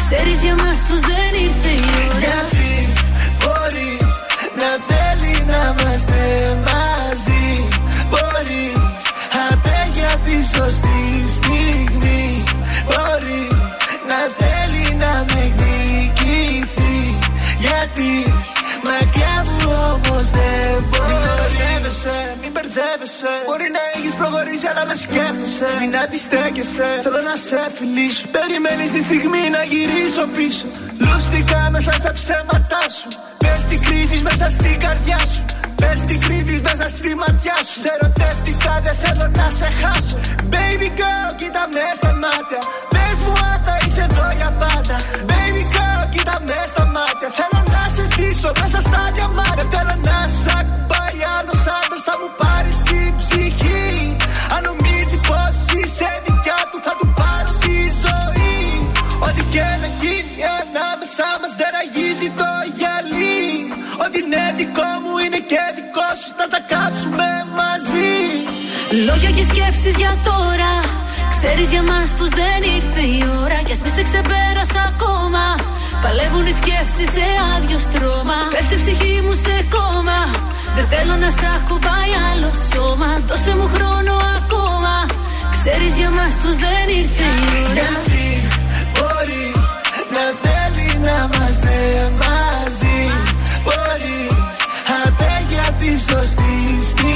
Ξέρεις 0.00 0.38
για 0.44 0.54
μας 0.62 0.78
πως 0.86 1.00
δεν 1.10 1.30
ήρθε 1.46 1.72
η 1.84 1.88
ώρα. 2.08 2.18
Γιατί 2.24 2.70
μπορεί 3.40 3.92
να 4.60 4.70
θέλει 4.88 5.34
να 5.50 5.60
είμαστε 5.70 6.20
μαζί. 6.68 7.48
Μπορεί 8.10 8.66
άντε 9.46 9.78
για 9.96 10.12
τη 10.24 10.36
σωστή 10.54 11.00
στιγμή 11.36 12.09
Γιατί 17.94 18.32
μακριά 18.88 19.36
μου 19.50 19.70
όμως 19.92 20.26
δεν 20.38 20.72
μπορεί. 20.88 21.12
Μην 21.12 21.36
μπερδεύεσαι, 21.38 22.16
μην 22.40 22.50
μπερδεύεσαι. 22.54 23.32
Μπορεί 23.48 23.68
να 23.76 23.82
έχεις 23.94 24.12
προχωρήσει 24.20 24.66
αλλά 24.70 24.84
με 24.90 24.96
σκέφτεσαι. 25.04 25.68
Μην 25.80 25.92
αντιστέκεσαι, 26.02 26.88
θέλω 27.04 27.20
να 27.30 27.36
σε 27.46 27.60
φιλήσω. 27.76 28.24
Περιμένεις 28.36 28.90
τη 28.94 29.00
στιγμή 29.08 29.42
να 29.56 29.62
γυρίσω 29.72 30.24
πίσω. 30.36 30.66
Λούστηκα 31.04 31.60
μέσα 31.74 31.92
στα 32.00 32.10
ψέματά 32.18 32.84
σου. 32.98 33.08
Πες 33.42 33.60
τι 33.68 33.76
κρύβεις 33.86 34.22
μέσα 34.28 34.46
στην 34.56 34.76
καρδιά 34.84 35.20
σου. 35.32 35.42
Πες 35.80 35.98
τι 36.08 36.14
κρύβεις 36.24 36.60
μέσα 36.68 36.86
στη 36.96 37.10
ματιά 37.22 37.58
σου. 37.66 37.76
Σε 37.82 37.90
ερωτεύτηκα 37.96 38.72
δεν 38.84 38.96
θέλω 39.02 39.26
να 39.38 39.46
σε 39.58 39.68
χάσω. 39.80 40.16
Baby 40.52 40.88
girl 41.00 41.30
κοίτα 41.40 41.64
με 41.74 41.86
στα 41.98 42.12
μάτια. 42.22 42.60
Πες 42.94 43.16
μου 43.24 43.32
αν 43.50 43.58
θα 43.66 43.74
είσαι 43.82 44.02
εδώ 44.08 44.26
για 44.38 44.50
πάντα. 44.62 44.96
Baby 45.30 45.62
girl 45.74 46.02
κοίτα 46.14 46.36
με 46.48 46.58
στα 46.72 46.84
μάτια. 46.96 47.28
Θέλω 47.38 47.59
να 48.40 48.46
σε 48.46 48.52
ντύσω 48.52 48.52
μέσα 48.60 48.80
στα 48.80 49.10
διαμάτια 49.14 49.66
Θέλω 49.72 49.94
να 50.08 50.18
σ' 50.40 50.48
ακουμπάει 50.58 51.20
άλλος 51.36 51.62
άντρας 51.78 52.02
Θα 52.08 52.14
μου 52.20 52.28
πάρει 52.40 52.72
την 52.88 53.10
ψυχή. 53.20 53.88
Αν 54.54 54.60
νομίζει 54.68 55.18
πως 55.28 55.56
είσαι 55.78 56.10
δικιά 56.26 56.60
του 56.70 56.78
Θα 56.86 56.92
του 56.98 57.06
πάρω 57.18 57.50
τη 57.62 57.76
ζωή. 58.04 58.58
Ό,τι 59.26 59.42
και 59.54 59.66
να 59.82 59.88
γίνει 60.00 60.40
ανάμεσά 60.60 61.30
μας 61.40 61.52
δεν 61.60 61.72
αγίζει 61.82 62.28
το 62.40 62.50
γυαλί. 62.76 63.40
Ό,τι 64.04 64.18
είναι 64.24 64.42
δικό 64.60 64.90
μου 65.02 65.12
είναι 65.24 65.40
και 65.50 65.62
δικό 65.78 66.08
σου 66.20 66.30
Θα 66.38 66.46
τα 66.52 66.60
κάψουμε 66.72 67.28
μαζί. 67.58 68.14
Λόγια 69.06 69.30
και 69.36 69.44
σκέψεις 69.50 69.94
για 70.02 70.12
τώρα 70.28 70.72
Ξέρεις 71.42 71.70
για 71.74 71.82
μας 71.90 72.08
πως 72.18 72.30
δεν 72.40 72.60
ήρθε 72.76 73.02
η 73.16 73.20
ώρα 73.42 73.58
Κι 73.66 73.72
ας 73.76 73.80
μη 73.84 73.90
σε 73.96 74.02
ξεπέρασα 74.08 74.80
ακόμα. 74.92 75.44
Παλεύουν 76.02 76.46
οι 76.50 76.54
σκέψεις 76.60 77.08
σε 77.14 77.26
άδειο 77.52 77.78
στρώμα. 77.86 78.38
Πέφτει 78.54 78.74
η 78.78 78.80
ψυχή 78.82 79.14
μου 79.24 79.34
σε 79.44 79.54
κόμμα. 79.74 80.20
Δεν 80.76 80.86
θέλω 80.92 81.14
να 81.24 81.30
σ' 81.38 81.46
ακουμπάει 81.56 82.12
άλλο 82.30 82.50
σώμα. 82.70 83.10
Δώσε 83.28 83.52
μου 83.58 83.68
χρόνο 83.74 84.14
ακόμα. 84.38 84.94
Ξέρεις 85.56 85.92
για 86.00 86.10
μας 86.16 86.34
πως 86.42 86.56
δεν 86.64 86.86
ήρθε 87.00 87.26
η 87.40 87.42
ώρα. 87.68 87.72
Γιατί 87.76 88.26
μπορεί 88.94 89.46
να 90.14 90.24
θέλει 90.42 90.88
να 91.06 91.16
είμαστε 91.24 91.74
μαζί 92.22 93.00
Μπορεί 93.64 94.20
άντε 95.00 95.32
για 95.50 95.66
τη 95.78 95.90
σωστή 96.08 96.54
στιγμή 96.90 97.09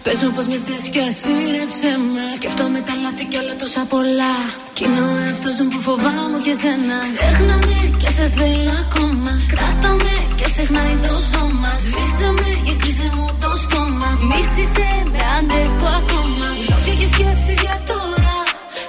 σφιχτά 0.00 0.10
Πες 0.10 0.18
μου 0.22 0.30
πως 0.36 0.46
με 0.46 0.58
θες 0.66 0.84
και 0.92 1.00
ασύρεψε 1.10 1.90
με. 2.12 2.24
Σκέφτομαι 2.36 2.80
τα 2.86 2.94
λάθη 3.02 3.24
κι 3.30 3.38
άλλα 3.40 3.54
τόσα 3.62 3.82
πολλά. 3.92 4.34
Κι 4.76 4.84
είναι 4.84 5.00
ο 5.10 5.12
εαυτός 5.24 5.56
μου 5.60 5.68
που 5.72 5.80
φοβάμαι 5.86 6.38
και 6.46 6.54
σένα 6.62 6.98
Ξέχνα 7.14 7.56
με 7.68 7.80
και 8.00 8.10
σε 8.16 8.26
θέλω 8.36 8.74
ακόμα. 8.84 9.32
Κράτα 9.52 9.90
με 10.04 10.16
και 10.38 10.46
ξεχνάει 10.52 10.94
το 11.04 11.14
σώμα. 11.30 11.72
Σβήσε 11.84 12.28
με 12.40 12.50
και 12.66 12.74
κλείσε 12.80 13.08
μου 13.16 13.26
το 13.42 13.50
στόμα. 13.62 14.10
Μίσησε 14.28 14.88
με 15.12 15.22
αντέχω 15.36 15.88
ακόμα. 16.00 16.46
Λόγια 16.70 16.94
και 17.00 17.08
σκέψεις 17.14 17.58
για 17.64 17.76
τώρα. 17.90 18.36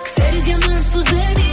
Ξέρεις 0.08 0.44
για 0.50 0.58
μας 0.66 0.86
πως 0.92 1.06
δεν 1.14 1.34
ήρθε 1.46 1.51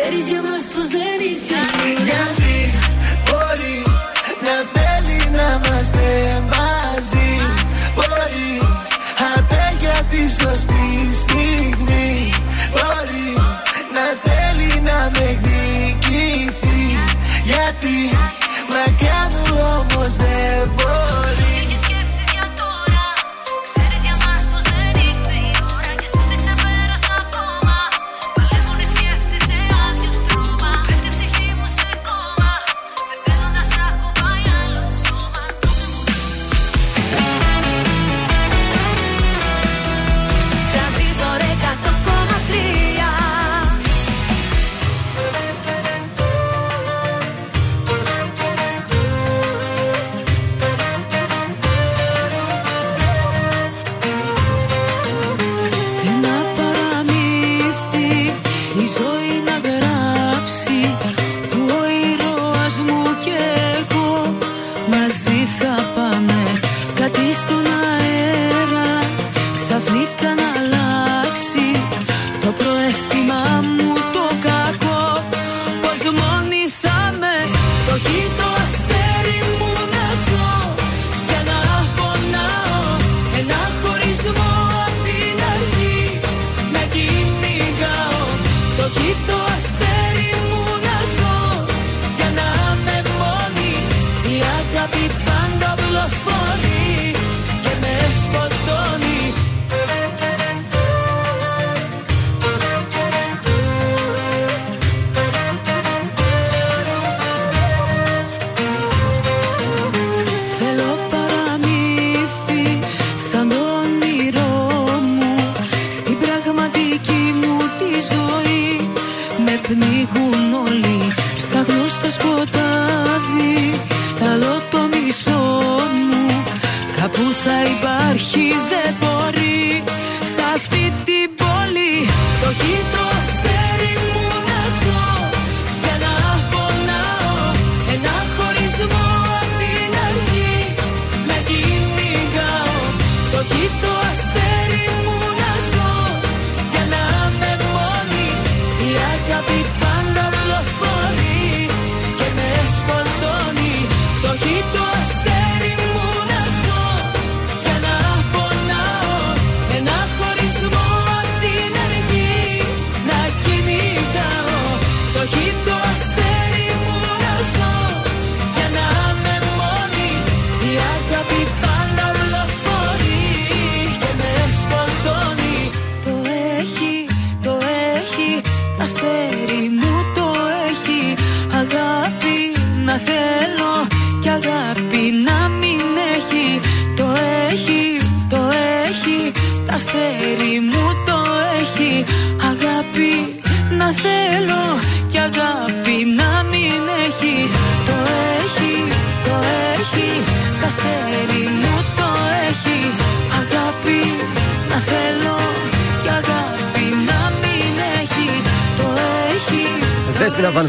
Ξέρεις 0.00 0.28
για 0.28 0.42
μας 0.42 0.64
πως 0.74 0.88
δεν 0.88 1.20
ήρθε 1.20 1.67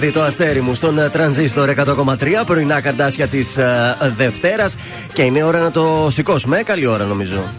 Δέσπινα 0.10 0.22
Βανδύ, 0.24 0.38
το 0.38 0.43
αστέρι 0.43 0.62
μου 0.62 0.74
στον 0.74 0.99
ε, 0.99 1.10
τρανζίστορ 1.10 1.70
100,3 1.70 2.43
πρωινά 2.45 2.82
καρτάσια 2.82 3.28
της 3.28 3.57
Δευτέρας. 4.16 4.76
Και 5.14 5.22
είναι 5.22 5.43
ώρα 5.43 5.60
να 5.60 5.72
το 5.72 6.07
σηκώσουμε. 6.10 6.60
Ε, 6.60 6.64
καλή 6.64 6.86
ώρα 6.86 7.03
νομίζω. 7.03 7.49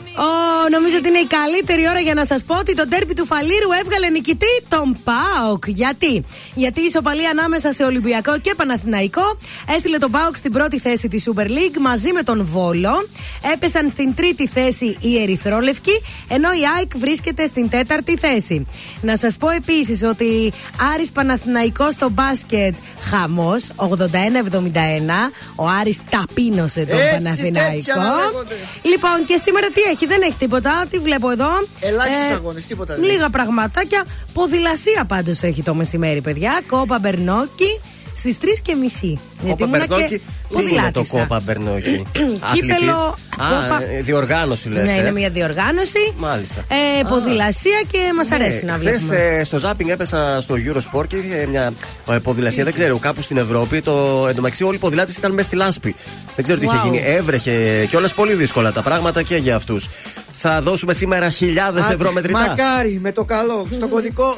Ω, 0.70 0.78
νομίζω 0.78 0.96
ότι 0.96 1.08
είναι 1.08 1.18
η 1.18 1.26
καλύτερη 1.26 1.88
ώρα 1.88 2.00
για 2.00 2.14
να 2.14 2.24
σας 2.24 2.44
πω 2.44 2.56
ότι 2.58 2.74
το 2.74 2.88
τέρπι 2.88 3.14
του 3.14 3.26
Φαλήρου 3.26 3.70
έβγαλε 3.80 4.08
νικητή 4.08 4.62
τον 4.68 4.96
Πάοκ. 5.04 5.64
Γιατί; 5.66 6.24
Γιατί 6.54 6.80
η 6.80 6.84
ισοπαλία 6.84 7.30
ανάμεσα 7.30 7.72
σε 7.72 7.84
Ολυμπιακό 7.84 8.38
και 8.38 8.54
Παναθηναϊκό 8.56 9.38
έστειλε 9.76 9.98
τον 9.98 10.10
Πάοκ 10.10 10.36
στην 10.36 10.52
πρώτη 10.52 10.78
θέση 10.78 11.08
της 11.08 11.28
Super 11.28 11.46
League 11.46 11.78
μαζί 11.80 12.12
με 12.12 12.22
τον 12.22 12.44
Βόλο. 12.44 13.08
Έπεσαν 13.52 13.88
στην 13.88 14.14
τρίτη 14.14 14.46
θέση 14.46 14.96
οι 15.00 15.22
Ερυθρόλευκοι, 15.22 16.02
ενώ 16.28 16.50
η 16.52 16.62
ΑΕΚ 16.76 16.90
βρίσκεται 16.96 17.46
στην 17.46 17.68
τέταρτη 17.68 18.16
θέση. 18.16 18.66
Να 19.00 19.16
σας 19.16 19.36
πω 19.36 19.48
επίσης 19.50 20.02
ότι 20.02 20.52
Άρης 20.94 21.10
Παναθηναϊκός 21.10 21.92
στο 21.92 22.08
μπάσκετ 22.10 22.74
χαμός 23.00 23.66
81-71. 23.76 25.30
Ο 25.56 25.66
Άρης 25.80 25.98
ταπείνωσε 26.10 26.84
τον 26.84 26.98
Έτσι, 26.98 27.14
Παναθηναϊκό. 27.14 27.70
τέτοια 27.74 27.94
να 27.96 28.02
λέγονται. 28.02 28.54
Λοιπόν, 28.82 29.24
και 29.26 29.40
σήμερα 29.44 29.66
τι 29.66 29.80
έχει, 29.80 30.06
δεν 30.06 30.22
έχει 30.22 30.34
τίποτα. 30.38 30.59
Τι 30.90 30.98
βλέπω 30.98 31.30
εδώ. 31.30 31.48
Ελάχιστους 31.80 32.30
Ε, 32.30 32.34
αγώνες, 32.34 32.66
τίποτα 32.66 32.94
δεν 32.94 33.04
Λίγα 33.04 33.30
πραγματάκια. 33.30 34.04
Ποδηλασία 34.32 35.04
πάντως 35.04 35.42
έχει 35.42 35.62
το 35.62 35.74
μεσημέρι, 35.74 36.20
παιδιά. 36.20 36.60
Κόπα 36.68 36.98
Μπερνόκι 36.98 37.80
στις 38.20 38.36
3 38.40 38.44
και 38.62 38.74
μισή. 38.74 39.18
Κόπα 39.48 39.64
ήμουνα 39.64 39.78
Μπερνόκι. 39.78 40.08
και 40.08 40.18
Τι 40.56 40.62
είναι 40.62 40.70
το 40.92 41.00
ποδηλάτησα. 41.00 41.18
κόπα 41.18 41.40
Μπερνόκι. 41.40 42.02
Κύπελο, 42.52 42.96
Α, 42.96 43.16
κόπα. 43.36 43.82
ε, 43.90 44.00
διοργάνωση 44.02 44.68
λες. 44.68 44.86
Ναι, 44.86 44.92
είναι 44.92 45.12
μια 45.12 45.30
διοργάνωση. 45.30 46.14
Μάλιστα. 46.16 46.60
Ε, 47.00 47.02
ποδηλασία 47.08 47.80
και 47.90 47.98
μας 48.16 48.30
αρέσει 48.30 48.64
να 48.64 48.72
Χθες 48.72 49.02
βλέπουμε. 49.04 49.42
στο 49.44 49.58
Zapping 49.62 49.88
έπεσα 49.88 50.38
στο 50.40 50.54
Eurosport 50.54 51.06
και 51.08 51.16
είχε 51.16 51.46
μια 51.50 51.72
ε, 52.10 52.18
ποδηλασία, 52.18 52.64
δεν 52.64 52.72
ξέρω, 52.74 52.98
κάπου 52.98 53.22
στην 53.22 53.36
Ευρώπη. 53.36 53.80
Το, 53.82 54.26
εντωμεταξύ 54.28 54.64
όλοι 54.64 54.74
οι 54.76 54.78
ποδηλάτες 54.78 55.16
ήταν 55.16 55.32
μέσα 55.32 55.46
στη 55.48 55.56
λάσπη. 55.56 55.94
Δεν 56.34 56.44
ξέρω 56.44 56.58
τι 56.58 56.64
είχε 56.64 56.76
Wow. 56.80 56.84
γίνει. 56.84 57.02
Έβρεχε 57.04 57.86
και 57.90 57.96
όλα 57.96 58.08
πολύ 58.14 58.34
δύσκολα 58.34 58.72
τα 58.72 58.82
πράγματα 58.82 59.22
και 59.22 59.36
για 59.36 59.56
αυτούς. 59.56 59.88
Θα 60.32 60.60
δώσουμε 60.62 60.92
σήμερα 60.92 61.30
χιλιάδες 61.30 61.84
Άντε, 61.84 61.94
ευρώ 61.94 62.12
μετρητά. 62.12 62.38
Μακάρι 62.38 62.98
με 63.02 63.12
το 63.12 63.24
καλό. 63.24 63.66
Στο 63.70 63.88
κωδικό 63.88 64.36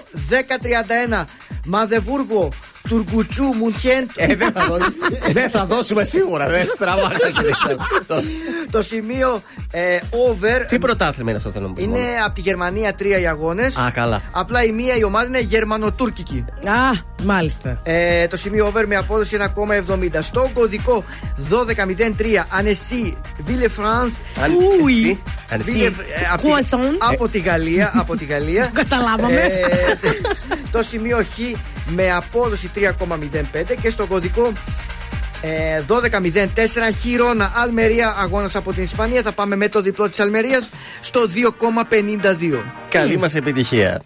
1031 1.20 1.24
Μαδεβούργο 1.64 2.48
Τουρκουτσού 2.88 3.44
Μουνχέν. 3.44 4.10
Ε, 4.16 4.34
δεν, 4.36 4.52
θα 4.52 4.64
δώσουμε, 4.66 5.08
δεν 5.38 5.50
θα 5.50 5.64
δώσουμε 5.66 6.04
σίγουρα. 6.04 6.48
Δεν 6.48 6.66
στραβά 6.66 7.12
ξεκινήσαμε. 7.18 7.76
Το- 8.06 8.22
Το 8.70 8.82
σημείο 8.82 9.42
ε, 9.70 9.96
over. 10.10 10.64
Τι 10.68 10.78
πρωτάθλημα 10.78 11.30
είναι 11.30 11.38
αυτό 11.38 11.50
θέλω 11.50 11.66
να 11.68 11.72
πω. 11.74 11.82
Είναι 11.82 11.98
από 12.24 12.34
τη 12.34 12.40
Γερμανία 12.40 12.94
τρία 12.94 13.18
οι 13.20 13.26
αγώνες. 13.26 13.76
Α, 13.76 13.90
καλά. 13.90 14.20
Απλά 14.32 14.64
η 14.64 14.72
μία 14.72 14.96
η 14.96 15.04
ομάδα 15.04 15.26
είναι 15.26 15.38
γερμανοτούρκικη. 15.40 16.44
Α, 16.64 17.00
μάλιστα. 17.22 17.80
Ε, 17.82 18.26
το 18.26 18.36
σημείο 18.36 18.66
over 18.66 18.86
με 18.86 18.96
απόδοση 18.96 19.36
1,70. 19.56 20.08
Στο 20.20 20.50
κωδικό 20.54 21.04
1203 21.50 22.44
Ανεσί 22.48 23.16
Ville 23.48 23.80
France. 23.80 24.42
Αν- 24.42 24.52
Ουι. 24.82 25.02
τι; 25.02 25.18
Ανεσί. 25.54 25.70
Ville- 25.72 26.00
ε, 26.00 26.26
από, 26.32 26.42
τη, 26.42 26.48
Croissant. 26.50 26.96
από 27.10 27.28
τη 27.28 27.38
Γαλλία. 27.38 27.92
από 27.94 28.16
τη 28.16 28.24
Γαλλία. 28.24 28.70
Καταλάβαμε. 28.82 29.40
Ε, 29.40 29.50
το 30.70 30.82
σημείο 30.82 31.16
Χ 31.22 31.38
με 31.86 32.12
απόδοση 32.12 32.70
3,05 32.74 32.84
και 33.80 33.90
στο 33.90 34.06
κωδικό 34.06 34.52
ε, 35.40 35.82
1204 35.88 36.48
Χιρόνα 37.02 37.52
Αλμερία 37.54 38.14
αγώνας 38.18 38.56
από 38.56 38.72
την 38.72 38.82
Ισπανία. 38.82 39.22
Θα 39.22 39.32
πάμε 39.32 39.56
με 39.56 39.68
το 39.68 39.80
διπλό 39.80 40.08
της 40.08 40.20
Αλμερίας 40.20 40.70
στο 41.00 41.20
2,52. 41.60 42.62
Καλή 42.88 43.16
μας 43.16 43.34
επιτυχία. 43.34 44.02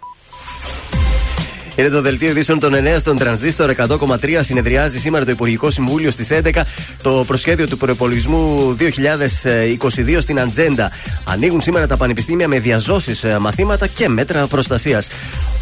Είναι 1.77 1.89
το 1.89 2.01
δελτίο 2.01 2.29
ειδήσεων 2.29 2.59
των 2.59 2.75
9 2.75 2.97
στον 2.99 3.19
Τρανζίστορ 3.19 3.75
100,3. 3.77 4.39
Συνεδριάζει 4.41 4.99
σήμερα 4.99 5.25
το 5.25 5.31
Υπουργικό 5.31 5.71
Συμβούλιο 5.71 6.11
στις 6.11 6.29
11 6.33 6.63
το 7.03 7.25
προσχέδιο 7.27 7.67
του 7.69 7.77
προπολογισμού 7.77 8.77
2022 8.79 10.17
στην 10.21 10.41
ατζέντα. 10.41 10.91
Ανοίγουν 11.25 11.61
σήμερα 11.61 11.87
τα 11.87 11.97
πανεπιστήμια 11.97 12.49
με 12.49 12.59
διαζώσεις 12.59 13.25
μαθήματα 13.41 13.87
και 13.87 14.09
μέτρα 14.09 14.47
προστασίας. 14.47 15.09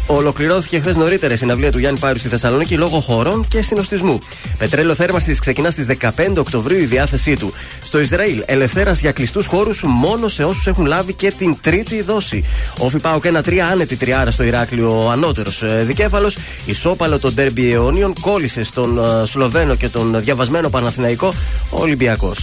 Ολοκληρώθηκε 0.07 0.79
χθες 0.79 0.95
νωρίτερα 0.97 1.33
η 1.33 1.37
συναυλία 1.37 1.71
του 1.71 1.79
Γιάννη 1.79 1.99
Πάρου 1.99 2.17
στη 2.17 2.27
Θεσσαλονίκη 2.27 2.75
λόγω 2.75 2.99
χωρών 2.99 3.47
και 3.47 3.61
συνοστισμού. 3.61 4.19
Πετρέλαιο 4.57 4.95
θέρμανσης 4.95 5.39
ξεκινά 5.39 5.69
στις 5.69 5.85
15 5.85 6.37
Οκτωβρίου 6.37 6.79
η 6.79 6.85
διάθεσή 6.85 7.37
του. 7.37 7.53
Στο 7.83 7.99
Ισραήλ, 7.99 8.43
ελευθέρας 8.45 8.99
για 9.01 9.11
κλειστούς 9.11 9.45
χώρους 9.45 9.83
μόνο 9.85 10.27
σε 10.27 10.43
όσους 10.43 10.67
έχουν 10.67 10.85
λάβει 10.85 11.13
και 11.13 11.31
την 11.31 11.57
τρίτη 11.61 12.01
δόση. 12.01 12.45
Ο 12.77 12.89
ΦΙΠΑΟΚ 12.89 13.23
1-3 13.25 13.57
άνετη 13.71 13.95
τριάρα 13.95 14.31
στο 14.31 14.43
Ηράκλειο 14.43 15.09
ανώτερος 15.11 15.63
δικέφαλο. 16.05 16.31
Ισόπαλο 16.65 17.19
τον 17.19 17.33
Ντέρμπι 17.33 17.71
αιώνιων 17.71 18.13
κόλλησε 18.21 18.63
στον 18.63 18.97
ε, 18.97 19.25
Σλοβαίνο 19.25 19.75
και 19.75 19.89
τον 19.89 20.19
διαβασμένο 20.19 20.69
Παναθηναϊκό 20.69 21.33
ο 21.69 21.81
Ολυμπιακό. 21.81 22.33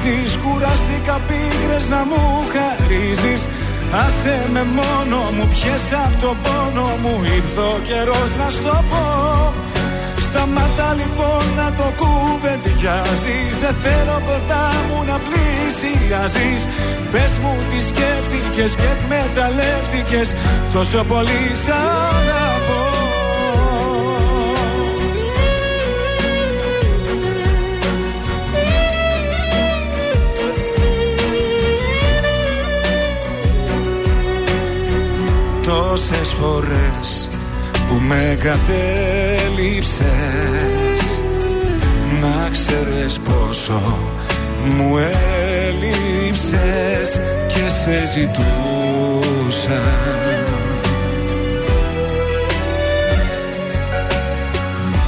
Βασανίζεις 0.00 0.36
Κουράστηκα 0.36 1.20
πίκρες 1.28 1.88
να 1.88 2.04
μου 2.04 2.22
χαρίζεις. 2.54 3.48
Άσε 4.06 4.48
με 4.52 4.62
μόνο 4.64 5.18
μου, 5.36 5.48
πιες 5.48 5.92
απ' 6.04 6.20
το 6.20 6.36
πόνο 6.42 6.88
μου. 7.02 7.20
Ήρθε 7.36 7.60
ο 7.60 7.78
καιρός 7.82 8.36
να 8.36 8.50
στο 8.50 8.84
πω. 8.90 9.04
Σταμάτα 10.26 10.88
λοιπόν 11.00 11.44
να 11.56 11.72
το 11.78 11.92
κουβεντιάζεις. 12.00 13.54
Δεν 13.62 13.74
θέλω 13.82 14.22
κοντά 14.26 14.66
μου 14.86 15.04
να 15.10 15.16
πλησιάζεις. 15.26 16.62
Πες 17.12 17.38
μου 17.42 17.52
τι 17.70 17.78
σκέφτηκες 17.90 18.74
και 18.74 18.88
εκμεταλλεύτηκες. 18.96 20.34
Τόσο 20.72 21.04
πολύ 21.04 21.42
σ' 21.64 21.68
αγαπώ 21.68 22.49
Τόσες 35.62 36.32
φορές 36.40 37.28
που 37.88 37.94
με 38.08 38.38
κατέληψες 38.42 40.00
Να 42.20 42.48
ξέρεις 42.50 43.20
πόσο 43.20 43.98
μου 44.64 44.98
έλειψες 45.68 47.20
και 47.46 47.68
σε 47.68 48.06
ζητούσα. 48.06 49.82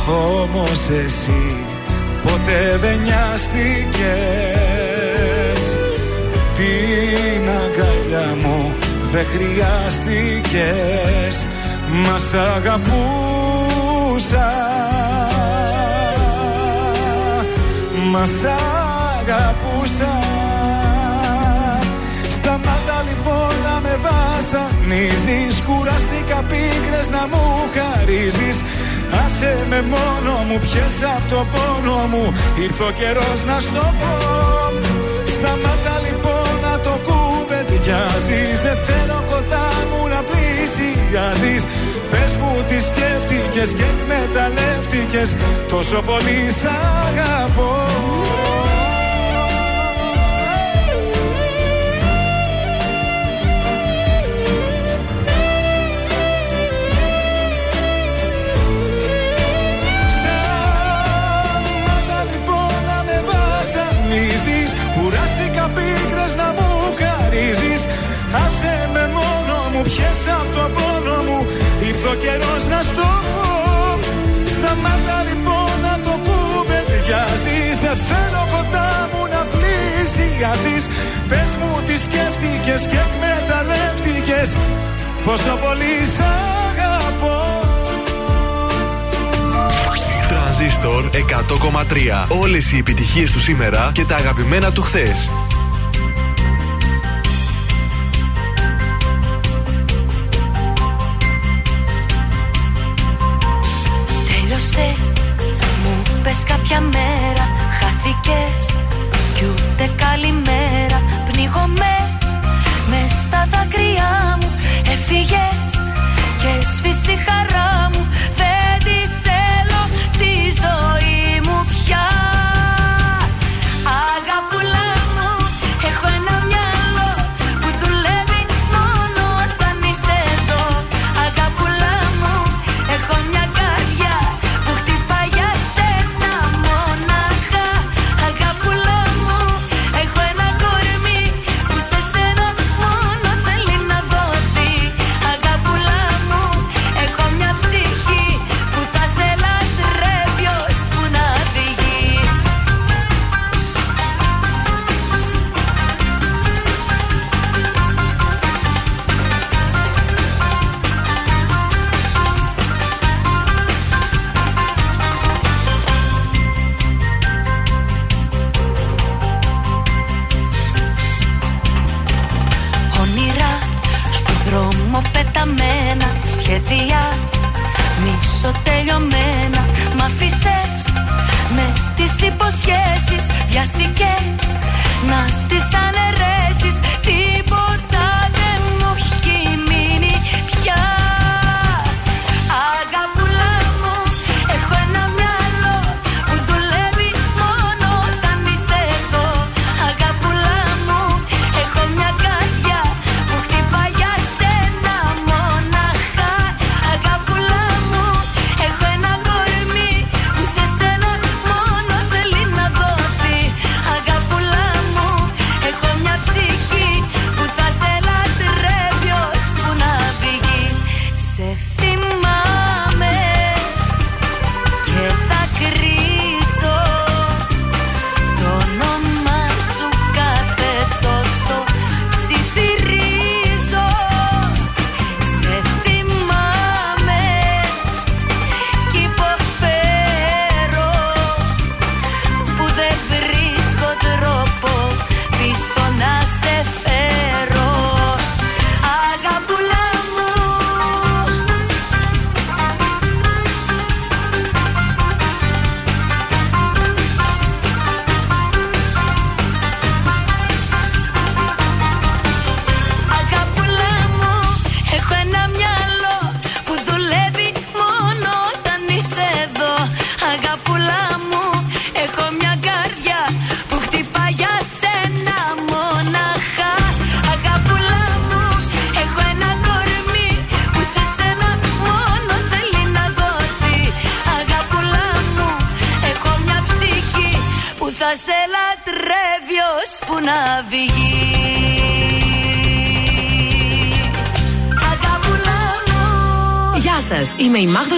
Όμως 0.08 0.88
εσύ 1.04 1.56
ποτέ 2.22 2.78
δεν 2.80 2.98
νοιάστηκες. 3.02 3.72
Την 6.56 7.48
αγκαλιά 7.48 8.36
μου 8.42 8.74
δεν 9.12 9.26
χρειάστηκες 9.26 11.46
Μας 12.06 12.22
σ' 12.22 12.34
αγαπούσα 12.34 14.50
Μας 18.10 18.30
σ' 18.30 18.44
αγαπούσα 19.20 20.12
Σταμάτα 22.30 23.04
λοιπόν 23.08 23.52
να 23.64 23.80
με 23.80 23.98
βασανίζεις 24.06 25.62
Κουραστήκα 25.66 26.42
πίκρες 26.48 27.10
να 27.10 27.26
μου 27.30 27.44
χαρίζεις. 27.74 28.58
Άσε 29.24 29.66
με 29.68 29.82
μόνο 29.82 30.32
μου 30.48 30.58
πιες 30.58 31.02
απ' 31.16 31.28
το 31.30 31.46
πόνο 31.52 32.06
μου 32.10 32.32
Ήρθε 32.62 32.82
ο 32.82 32.90
καιρός 32.90 33.44
να 33.44 33.60
στο 33.60 33.94
πω. 34.00 34.14
Σταμάτα 35.26 36.00
λοιπόν 36.06 36.48
να 36.62 36.78
το 36.78 36.98
κουβεντιάζεις 37.82 38.60
Δεν 38.60 38.76
θέλω 38.76 39.24
κοντά 39.30 39.68
μου 39.90 40.08
να 40.08 40.22
πλησιάζεις. 40.22 41.64
Πες 42.10 42.36
μου 42.36 42.64
τι 42.68 42.80
σκέφτηκες 42.80 43.74
και 43.74 43.84
εκμεταλλεύτηκες 43.92 45.36
Τόσο 45.68 46.02
πολύ 46.02 46.50
σ' 46.60 46.64
αγαπώ 47.06 48.61
μου 69.82 69.88
πιες 69.88 70.20
απ' 70.38 70.54
το 70.54 70.64
πόνο 70.76 71.16
μου 71.26 71.46
Ήρθε 71.88 72.08
ο 72.08 72.14
καιρός 72.14 72.62
να 72.72 72.82
στο 72.82 73.08
πω 73.34 73.50
Σταμάτα 74.54 75.18
λοιπόν 75.28 75.72
να 75.86 75.94
το 76.06 76.14
κουβεντιάζεις 76.26 77.74
Δεν 77.84 77.96
θέλω 78.08 78.42
κοντά 78.54 78.90
μου 79.12 79.22
να 79.34 79.40
πλησιάζεις 79.52 80.84
Πες 81.28 81.50
μου 81.60 81.70
τι 81.86 81.96
σκέφτηκες 82.06 82.82
και 82.90 82.98
εκμεταλλεύτηκες 83.06 84.48
Πόσο 85.24 85.58
πολύ 85.64 85.94
σ' 86.14 86.22
αγαπώ 86.68 87.40
Τρανζίστορ 90.28 91.10
100,3. 91.12 92.40
Όλες 92.40 92.72
οι 92.72 92.76
επιτυχίες 92.76 93.30
του 93.30 93.40
σήμερα 93.40 93.90
και 93.94 94.04
τα 94.04 94.14
αγαπημένα 94.14 94.72
του 94.72 94.82
χθες. 94.82 95.30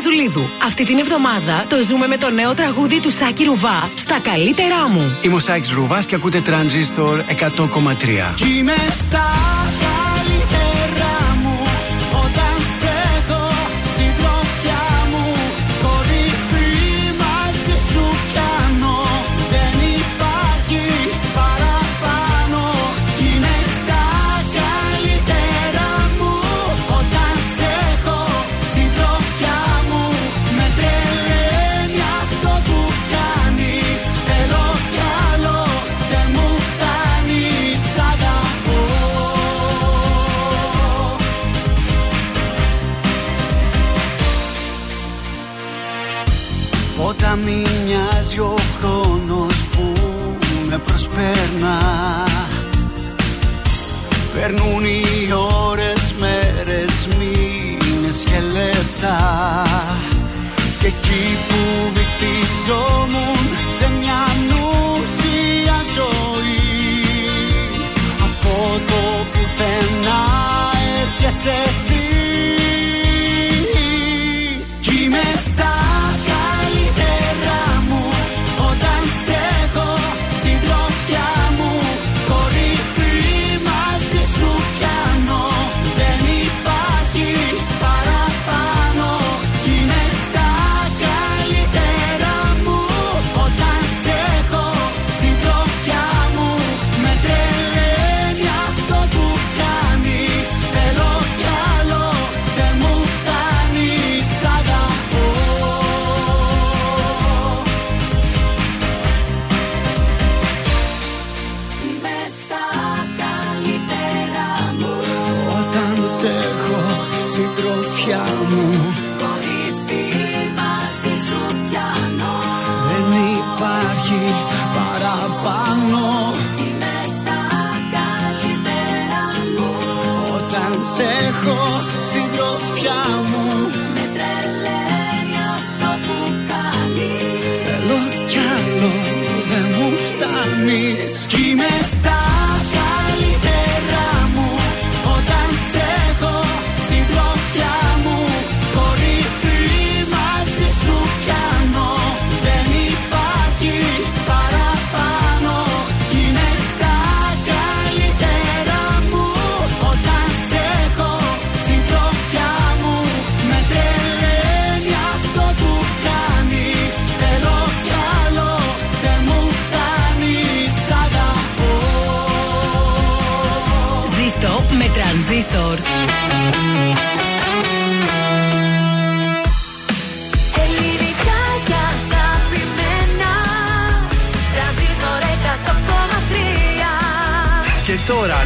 Είμαι 0.05 0.23
η 0.23 0.29
Μάγδα 0.29 0.33
Ζουλίδου. 0.33 0.51
Αυτή 0.65 0.85
την 0.85 0.99
εβδομάδα 0.99 1.65
το 1.69 1.77
ζούμε 1.87 2.07
με 2.07 2.17
το 2.17 2.31
νέο 2.31 2.55
τραγούδι 2.55 3.01
του 3.01 3.11
Σάκη 3.11 3.45
Ρουβά 3.45 3.91
στα 3.95 4.19
καλύτερά 4.19 4.89
μου. 4.89 5.19
Είμαι 5.23 5.35
ο 5.35 5.39
Σάκης 5.39 5.71
Ρουβάς 5.71 6.07
και 6.07 6.15
ακούτε 6.15 6.43
Transistor 6.47 7.19
100,3. 7.59 8.35
Κι 8.37 8.59
είμαι 8.59 8.75
στα 9.01 9.25
βυθιζόμουν 62.65 63.37
σε 63.79 63.91
μια 63.99 64.23
νουσία 64.49 65.77
ζωή. 65.95 67.05
Από 68.23 68.81
το 68.87 69.27
πουθενά 69.33 70.25
έρχεσαι 71.03 71.55
εσύ 71.67 72.04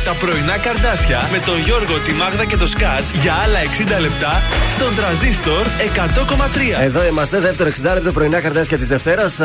τα 0.08 0.14
πρωινά 0.14 0.58
καρδάσια 0.58 1.28
με 1.32 1.38
τον 1.38 1.58
Γιώργο, 1.58 2.00
τη 2.00 2.12
Μάγδα 2.12 2.44
και 2.44 2.56
το 2.56 2.66
Σκάτς 2.66 3.10
για 3.22 3.34
άλλα 3.34 3.58
60 3.96 4.00
λεπτά 4.00 4.42
στον 4.76 4.94
τραζίστορ 4.94 5.66
100,3. 6.76 6.82
Εδώ 6.82 7.06
είμαστε, 7.06 7.38
δεύτερο 7.38 7.70
60 7.70 7.94
λεπτό 7.94 8.12
πρωινά 8.12 8.40
καρτάσια 8.40 8.78
της 8.78 8.88
Δευτέρας. 8.88 9.38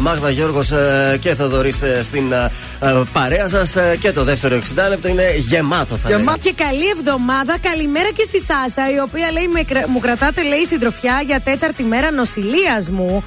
Μάγδα 0.00 0.30
Γιώργος 0.30 0.72
και 1.20 1.34
Θοδωρής 1.34 1.82
στην 2.02 2.34
α, 2.34 2.50
α, 2.78 3.04
παρέα 3.12 3.48
σας. 3.48 3.74
Και 4.00 4.12
το 4.12 4.24
δεύτερο 4.24 4.56
60 4.56 4.88
λεπτό 4.88 5.08
είναι 5.08 5.24
γεμάτο, 5.36 5.96
θα 5.96 6.08
λέγαμε. 6.08 6.32
Και 6.40 6.52
καλή 6.52 6.88
εβδομάδα. 6.98 7.56
Καλημέρα 7.60 8.08
και 8.16 8.24
στη 8.24 8.40
Σάσα, 8.40 8.90
η 8.94 8.98
οποία 9.00 9.30
λέει 9.32 9.48
με 9.48 9.62
κρα- 9.62 9.88
μου 9.88 9.98
κρατάτε 9.98 10.42
λέει 10.42 10.64
συντροφιά 10.66 11.22
για 11.26 11.40
τέταρτη 11.40 11.82
μέρα 11.82 12.10
νοσηλείας 12.10 12.90
μου. 12.90 13.24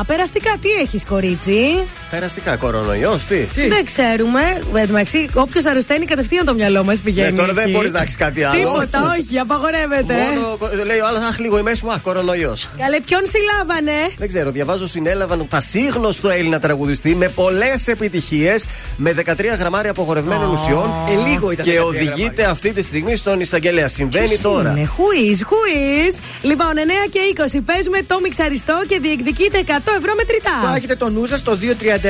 Α, 0.00 0.04
περαστικά 0.04 0.50
τι 0.60 0.68
έχεις, 0.82 1.04
κορίτσι; 1.04 1.88
Περαστικά 2.16 2.56
κορονοϊός, 2.56 3.24
τι; 3.24 3.36
Δεν 3.68 3.84
ξέρουμε. 3.84 4.40
Εν 4.74 4.86
τω 4.86 4.92
μεταξύ, 4.92 5.26
όποιος 5.34 5.64
αρρωσταίνει 5.66 6.04
κατευθείαν 6.04 6.44
το 6.44 6.54
μυαλό 6.54 6.84
μας 6.84 7.00
πηγαίνει. 7.00 7.30
Ναι, 7.30 7.36
τώρα 7.38 7.52
δεν 7.52 7.62
εκεί. 7.64 7.72
μπορείς 7.72 7.92
να 7.92 8.00
έχεις 8.00 8.16
κάτι 8.16 8.42
άλλο. 8.42 8.58
Τίποτα, 8.58 9.14
όχι, 9.18 9.38
απαγορεύεται. 9.38 10.14
Μόνο, 10.34 10.56
κο- 10.58 10.68
λέει 10.86 10.98
ο 10.98 11.06
άλλος, 11.06 11.24
Αχ, 11.24 11.38
λίγο 11.38 11.58
η 11.58 11.62
μέση 11.62 11.84
μου, 11.84 11.92
Αχ, 11.92 12.00
κορονοϊός. 12.00 12.68
Καλέ, 12.78 13.00
ποιον 13.00 13.20
συλλάβανε; 13.32 13.92
Δεν 14.18 14.28
ξέρω, 14.28 14.50
διαβάζω 14.50 14.86
συνέλαβαν 14.86 15.48
πασίγνωστο 15.48 16.28
Έλληνα 16.30 16.58
τραγουδιστή 16.58 17.14
με 17.14 17.28
πολλές 17.28 17.88
επιτυχίες, 17.88 18.64
με 18.96 19.12
13 19.12 19.56
γραμμάρια 19.58 19.90
απογορευμένων 19.90 20.52
ουσιών. 20.52 20.90
Ε, 21.10 21.30
λίγο 21.30 21.50
ήταν 21.50 21.64
Και 21.64 21.80
13 21.80 21.84
οδηγείται 21.86 22.44
αυτή 22.44 22.72
τη 22.72 22.82
στιγμή 22.82 23.16
στον 23.16 23.40
εισαγγελέα. 23.40 23.88
Συμβαίνει 23.88 24.38
τώρα. 24.38 24.70
Είναι; 24.70 24.88
Who 24.96 25.32
is, 25.32 25.38
who 25.38 25.60
is; 26.10 26.18
Λοιπόν, 26.42 26.72
9 26.76 27.08
και 27.10 27.20
20 27.56 27.60
παίζουμε 27.64 27.98
το 28.06 28.18
μιξαριστό 28.22 28.82
και 28.88 28.98
διεκδικείτε 29.02 29.58
100 29.66 29.70
ευρώ 29.98 30.12
μετρητά. 30.16 30.60
Το 30.62 30.74
έχετε 30.76 30.96
το 30.96 31.10
νου 31.10 31.26
σας 31.26 31.40
στο 31.40 31.54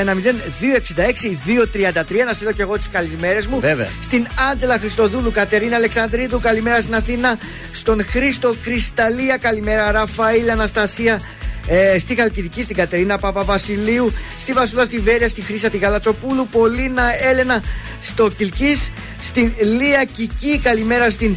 231-0266-233. 0.04 2.24
Να 2.26 2.32
στείλω 2.32 2.52
και 2.52 2.62
εγώ 2.62 2.76
τις 2.76 2.88
καλημέρες 2.88 3.46
μου. 3.46 3.60
Βέβαια. 3.60 3.88
Στην 4.02 4.26
Άντζελα 4.50 4.78
Χριστοδούλου, 4.78 5.30
Κατερίνα 5.30 5.76
Αλεξανδρίδου, 5.76 6.40
καλημέρα 6.40 6.80
στην 6.80 6.94
Αθήνα. 6.94 7.38
Στον 7.72 8.04
Χρήστο 8.04 8.54
Κρυσταλία, 8.62 9.36
καλημέρα. 9.36 9.92
Ραφαήλ 9.92 10.50
Αναστασία. 10.50 11.20
Ε, 11.68 11.98
στη 11.98 12.14
Χαλκιδική, 12.14 12.62
στην 12.62 12.76
Κατερίνα 12.76 13.18
Παπαβασιλείου, 13.18 14.12
στη 14.40 14.52
Βασούλα, 14.52 14.84
στη 14.84 14.98
Βέρεια, 14.98 15.28
στη 15.28 15.40
Χρήσα, 15.40 15.68
τη 15.68 15.78
Γαλατσοπούλου, 15.78 16.48
Πολίνα 16.50 17.02
Έλενα, 17.30 17.62
στο 18.02 18.30
Κιλκή, 18.30 18.80
στην 19.22 19.52
Λία 19.78 20.04
Κική, 20.04 20.60
καλημέρα 20.62 21.10
στην 21.10 21.36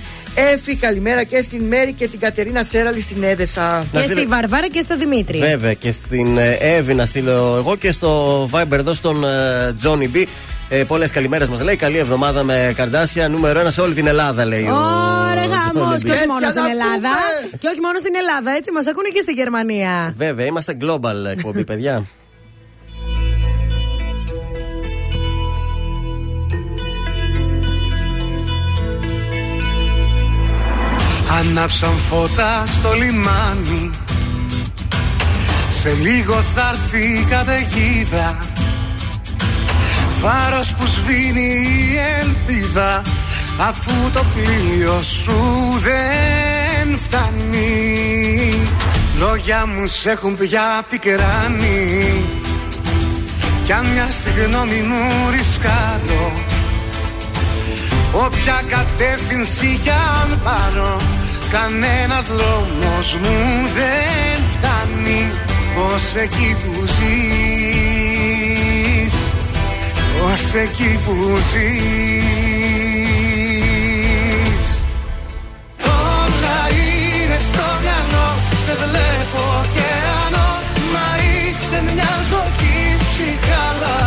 Έφη, 0.53 0.75
καλημέρα 0.75 1.23
και 1.23 1.41
στην 1.41 1.63
Μέρη 1.63 1.93
και 1.93 2.07
την 2.07 2.19
Κατερίνα 2.19 2.63
Σέραλη 2.63 3.01
στην 3.01 3.23
Έδεσα. 3.23 3.85
Και 3.91 4.01
στη 4.01 4.25
Βαρβάρα 4.25 4.67
και 4.67 4.79
στο 4.79 4.97
Δημήτρη. 4.97 5.39
Βέβαια 5.39 5.73
και 5.73 5.91
στην 5.91 6.37
ε, 6.37 6.57
Εύη 6.59 6.93
να 6.93 7.05
στείλω 7.05 7.55
εγώ 7.57 7.75
και 7.75 7.91
στο 7.91 8.43
Viber 8.53 8.71
εδώ 8.71 8.93
στον 8.93 9.23
ε, 9.23 9.27
Johnny 9.83 10.15
B. 10.15 10.23
Ε, 10.69 10.83
Πολλές 10.83 11.11
καλημέρες 11.11 11.47
μας 11.49 11.61
λέει. 11.63 11.75
Καλή 11.75 11.97
εβδομάδα 11.97 12.43
με 12.43 12.73
καρδάσια. 12.75 13.27
Νούμερο 13.27 13.59
ένα 13.59 13.71
σε 13.71 13.81
όλη 13.81 13.93
την 13.93 14.07
Ελλάδα 14.07 14.45
λέει. 14.45 14.63
ο 14.63 14.75
Ωραία, 15.31 15.45
γάμο. 15.45 15.91
Johnny 15.91 15.97
Και 16.03 16.11
B. 16.11 16.15
όχι 16.15 16.27
μόνο 16.27 16.39
Έτσι, 16.45 16.49
στην 16.49 16.61
να 16.63 16.69
Ελλάδα. 16.69 17.09
πούμε. 17.41 17.57
Και 17.59 17.67
όχι 17.67 17.79
μόνο 17.79 17.97
στην 17.99 18.13
Ελλάδα, 18.15 18.51
έτσι. 18.57 18.71
Μας 18.71 18.87
ακούνε 18.87 19.09
και 19.13 19.21
στη 19.21 19.31
Γερμανία. 19.31 20.13
Βέβαια, 20.17 20.45
είμαστε 20.45 20.77
global 20.81 21.31
εκπομπή, 21.31 21.63
παιδιά. 21.63 22.03
Άναψαν 31.39 31.97
φώτα 31.97 32.63
στο 32.67 32.93
λιμάνι. 32.93 33.91
Σε 35.69 35.93
λίγο 36.01 36.33
θα 36.33 36.69
έρθει 36.73 37.03
η 37.03 37.25
καταιγίδα. 37.29 38.37
Φάρος 40.21 40.75
που 40.75 40.85
σβήνει 40.85 41.67
η 41.91 41.97
ελπίδα 42.21 43.01
Αφού 43.59 43.91
το 44.13 44.23
πλοίο 44.33 45.01
σου 45.01 45.39
δεν 45.81 46.97
φτάνει. 46.97 48.53
Λόγια 49.19 49.65
μου 49.67 49.87
σε 49.87 50.11
έχουν 50.11 50.37
πια 50.37 50.85
πικράνει 50.89 52.23
Κι 53.63 53.71
αν 53.71 53.85
μια 53.85 54.07
συγγνώμη 54.11 54.81
μου 54.81 55.29
ρισκάρω 55.31 56.31
Όποια 58.11 58.63
κατεύθυνση 58.67 59.79
κι 59.83 59.89
αν 59.89 60.39
πάρω 60.43 61.01
Κανένας 61.51 62.25
δρόμος 62.25 63.17
μου 63.21 63.37
δεν 63.75 64.43
φτάνει 64.53 65.31
Ως 65.93 66.15
εκεί 66.15 66.55
που 66.63 66.85
ζεις. 66.85 68.15
Ως 70.23 70.53
εκεί 70.53 70.99
που 71.05 71.15
ζεις. 71.51 71.77
Όλα 75.81 76.59
είναι 76.69 77.39
στο 77.51 77.65
μυαλό 77.81 78.29
Σε 78.65 78.73
βλέπω 78.75 79.41
ωκεανό 79.61 80.49
Μα 80.93 81.07
είσαι 81.23 81.79
μια 81.93 82.13
ζωή 82.29 82.77
ψυχάλα 83.09 83.99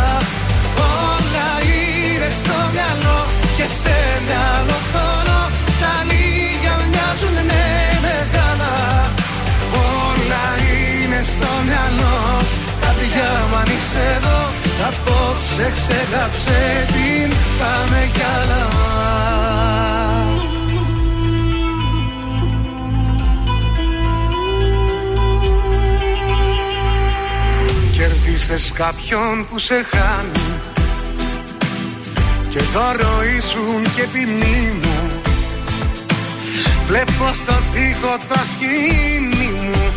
Όλα 1.07 1.49
είναι 1.65 2.29
στο 2.41 2.57
μυαλό 2.73 3.19
Και 3.57 3.65
σε 3.81 3.97
μυαλό 4.25 5.12
Καρδιά 13.15 13.47
μου 13.49 13.55
αν 13.55 13.65
είσαι 13.65 14.15
εδώ. 14.15 14.39
Απόψε 14.87 15.71
ξέχαψε 15.71 16.87
την 16.87 17.35
Πάμε 17.59 18.09
κι 18.13 18.21
άλλα. 18.41 18.67
Κερδίσες 27.97 28.71
κάποιον 28.73 29.47
που 29.49 29.59
σε 29.59 29.73
χάνει. 29.73 30.59
Και 32.49 32.59
δώρο 32.73 33.23
ήσουν 33.37 33.93
και 33.95 34.03
ποινή 34.13 34.73
μου. 34.81 35.21
Βλέπω 36.87 37.33
στο 37.33 37.53
τοίχο 37.73 38.17
το 38.27 38.39
σκηνή 38.51 39.51
μου 39.51 39.93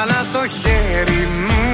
Αλλά 0.00 0.26
το 0.32 0.48
χέρι 0.48 1.28
μου 1.46 1.54
δεν 1.54 1.73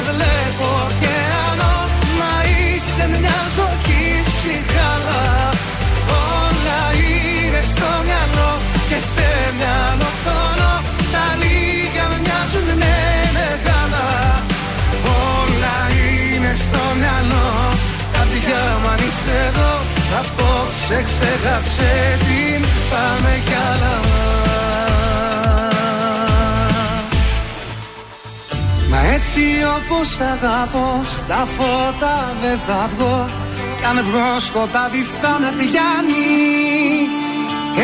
Σε 0.00 0.06
βλέπω 0.12 0.68
ωκεανό 0.86 1.76
Μα 2.18 2.34
είσαι 2.50 3.04
μια 3.14 3.40
ζωή 3.56 4.04
ψυχάλα 4.30 5.24
Όλα 6.36 6.80
είναι 7.04 7.62
στο 7.72 7.90
μυαλό 8.06 8.52
Και 8.88 8.98
σε 9.12 9.28
μυαλό 9.58 10.10
χρόνο 10.22 10.70
Τα 11.14 11.26
λίγα 11.40 12.06
μοιάζουν 12.22 12.68
με 12.80 12.96
μεγάλα. 13.36 14.06
Όλα 15.32 15.76
είναι 16.00 16.52
στο 16.64 16.82
μυαλό. 17.00 17.48
Καρδιά 18.14 18.62
μου 18.80 18.88
αν 18.92 19.00
είσαι 19.06 19.34
εδώ. 19.48 19.72
Απόψε 20.20 20.98
ξέχαψε 21.08 21.90
την. 22.26 22.60
Πάμε 22.90 23.32
κι 23.46 23.56
άλλα 23.70 23.94
έτσι 29.20 29.46
όπως 29.76 30.08
αγαπώ 30.32 30.88
Στα 31.16 31.46
φώτα 31.56 32.14
δεν 32.42 32.58
θα 32.66 32.90
βγω. 32.94 33.28
Κι 33.78 33.84
αν 33.90 33.98
βγω 34.08 34.40
σκοτάδι 34.46 35.02
θα 35.20 35.32
με 35.40 35.50
πιάνει 35.58 36.30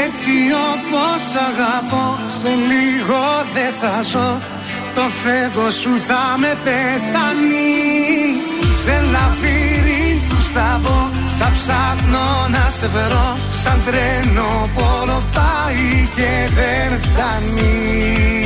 Έτσι 0.07 0.33
όπως 0.71 1.23
αγαπώ 1.49 2.05
Σε 2.39 2.51
λίγο 2.71 3.23
δεν 3.55 3.73
θα 3.81 3.95
ζω. 4.11 4.31
Το 4.95 5.05
φεύγω 5.23 5.71
σου 5.81 5.93
θα 6.09 6.25
με 6.43 6.53
πεθάνει. 6.65 7.75
Σε 8.83 8.95
λαβύρινθους 9.13 10.49
θα 10.55 10.81
μπω 10.83 11.01
Θα 11.39 11.49
ψάχνω 11.57 12.27
να 12.55 12.71
σε 12.71 12.87
βρω. 12.95 13.29
Σαν 13.63 13.79
τρένο 13.87 14.51
πόλο 14.77 15.23
πάει 15.37 16.09
και 16.17 16.31
δεν 16.59 16.91
φτάνει 17.05 18.46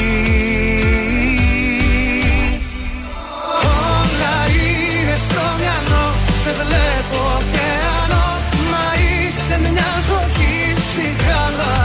Σε 6.51 6.57
βλέπω 6.57 7.21
ωκεανό 7.39 8.27
Μα 8.71 8.87
είσαι 9.03 9.57
μια 9.65 9.93
ζωή 10.09 10.55
ψυχάλα 10.81 11.77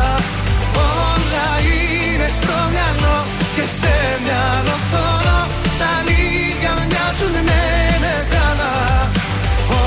Όλα 1.02 1.48
είναι 1.70 2.30
στο 2.40 2.58
μυαλό 2.74 3.18
Και 3.56 3.66
σε 3.80 3.96
μυαλό 4.24 4.78
χώρο 4.90 5.40
Τα 5.82 5.92
λίγα 6.08 6.72
μοιάζουν 6.90 7.36
με 7.48 7.64
μεγάλα. 8.06 8.74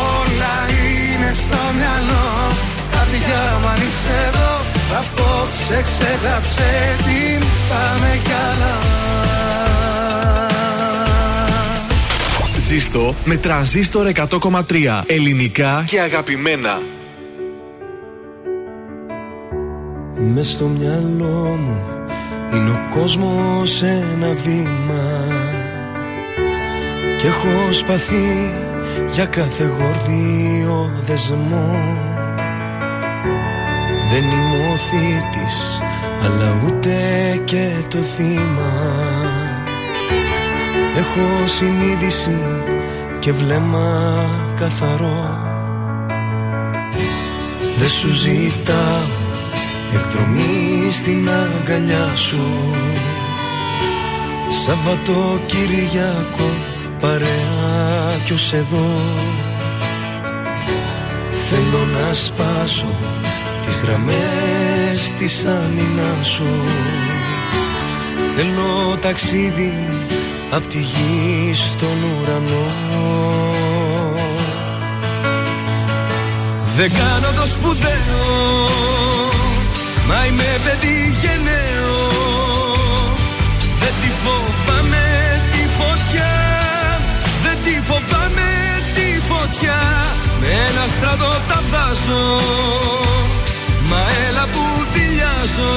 Όλα 0.07 0.55
είναι 0.79 1.31
στο 1.43 1.61
μυαλό. 1.79 2.26
Καρδιά 2.95 3.45
μου 3.61 3.68
αν 3.72 3.81
είσαι 3.87 4.14
εδώ 4.29 4.53
Απόψε 5.01 5.79
ξέχαψε 5.89 6.70
την 7.07 7.41
Πάμε 7.70 8.11
κι 8.24 8.35
άλλα 8.49 8.74
Ζήστο 12.68 13.14
με 13.24 13.36
τρανζίστορ 13.36 14.10
100,3 14.14 15.02
ελληνικά 15.06 15.84
και 15.86 16.00
αγαπημένα. 16.00 16.80
Μες 20.34 20.48
στο 20.48 20.66
μυαλό 20.66 21.58
μου 21.60 21.76
είναι 22.52 22.70
ο 22.70 22.94
κόσμος 22.98 23.82
ένα 23.82 24.34
βήμα. 24.44 25.28
Κι 27.18 27.26
έχω 27.26 27.72
σπαθεί 27.72 28.52
για 29.12 29.26
κάθε 29.26 29.64
γορδίο 29.64 31.02
δεσμό. 31.04 31.96
Δεν 34.10 34.22
είμαι 34.22 34.72
ο 34.72 34.76
θήτης 34.76 35.80
αλλά 36.22 36.56
ούτε 36.66 36.96
και 37.44 37.70
το 37.88 37.98
θύμα 37.98 39.28
Έχω 40.99 41.46
συνείδηση 41.46 42.38
και 43.18 43.32
βλέμμα 43.32 44.26
καθαρό. 44.57 45.38
Δεν 47.76 47.88
σου 47.88 48.12
ζητάω 48.12 49.07
εκδρομή 49.94 50.90
στην 50.90 51.28
αγκαλιά 51.28 52.16
σου. 52.16 52.70
Σαββατοκύριακο 54.66 56.51
παρέα 57.01 58.16
κι 58.24 58.32
ως 58.32 58.53
εδώ. 58.53 58.88
Θέλω 61.49 61.84
να 61.92 62.12
σπάσω 62.12 62.94
τις 63.66 63.80
γραμμές 63.80 65.12
της 65.18 65.44
άμυνας 65.44 66.28
σου. 66.28 66.46
Θέλω 68.36 68.96
ταξίδι 69.01 69.72
απ' 70.51 70.66
τη 70.66 70.78
γη 70.78 71.55
στον 71.55 71.99
ουρανό. 72.03 72.66
Δεν 76.76 76.90
κάνω 76.92 77.40
το 77.40 77.46
σπουδαίο 77.46 78.24
Μα 80.09 80.26
είμαι 80.26 80.61
παιδί 80.64 81.16
γενναίο. 81.22 82.01
Δεν 83.80 83.94
τη 84.03 84.11
φοβάμαι 84.22 85.07
τη 85.53 85.62
φωτιά 85.78 86.34
Δεν 87.42 87.57
τη 87.64 87.82
φοβάμαι 87.82 88.51
τη 88.94 89.20
φωτιά. 89.28 89.80
Με 90.40 90.46
ένα 90.46 90.86
στρατό 90.86 91.32
τα 91.49 91.61
βάζω 91.70 92.38
βάζω 95.38 95.72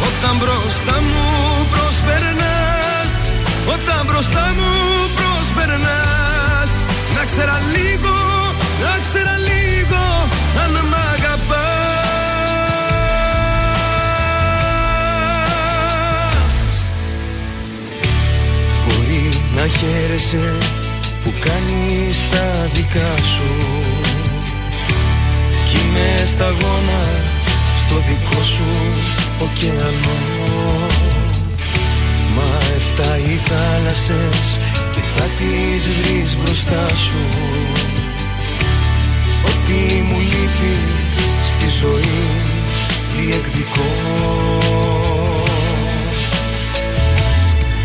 Όταν 0.00 0.36
μπροστά 0.36 1.00
μου 1.00 1.66
προσπερνάς 1.70 2.48
Όταν 2.48 2.57
μπροστά 4.08 4.54
μου 4.56 4.72
προσπερνάς. 5.18 6.70
Να 7.16 7.22
ξέρα 7.24 7.58
λίγο, 7.74 8.16
να 8.84 8.94
ξέρα 9.04 9.36
λίγο 9.50 10.02
Αν 10.62 10.72
μ' 10.90 10.98
αγαπάς. 11.14 11.68
Μπορεί 18.84 19.24
να 19.56 19.64
χαίρεσαι 19.76 20.56
που 21.24 21.30
κάνεις 21.40 22.16
τα 22.30 22.46
δικά 22.74 23.12
σου. 23.34 23.50
Κι 25.68 25.76
είμαι 25.76 26.08
σταγόνα 26.32 27.02
στο 27.76 27.96
δικό 28.08 28.42
σου 28.42 28.68
ωκεανό 29.38 30.18
Μα 32.98 33.04
εφτά 33.04 33.18
οι 33.18 33.36
θάλασσες 33.36 34.58
και 34.92 35.00
θα 35.16 35.24
τις 35.36 35.88
βρεις 35.88 36.36
μπροστά 36.36 36.88
σου. 36.88 37.22
Ό,τι 39.46 40.02
μου 40.02 40.18
λείπει 40.18 40.76
στη 41.44 41.68
ζωή 41.80 42.26
διεκδικώ. 43.16 43.90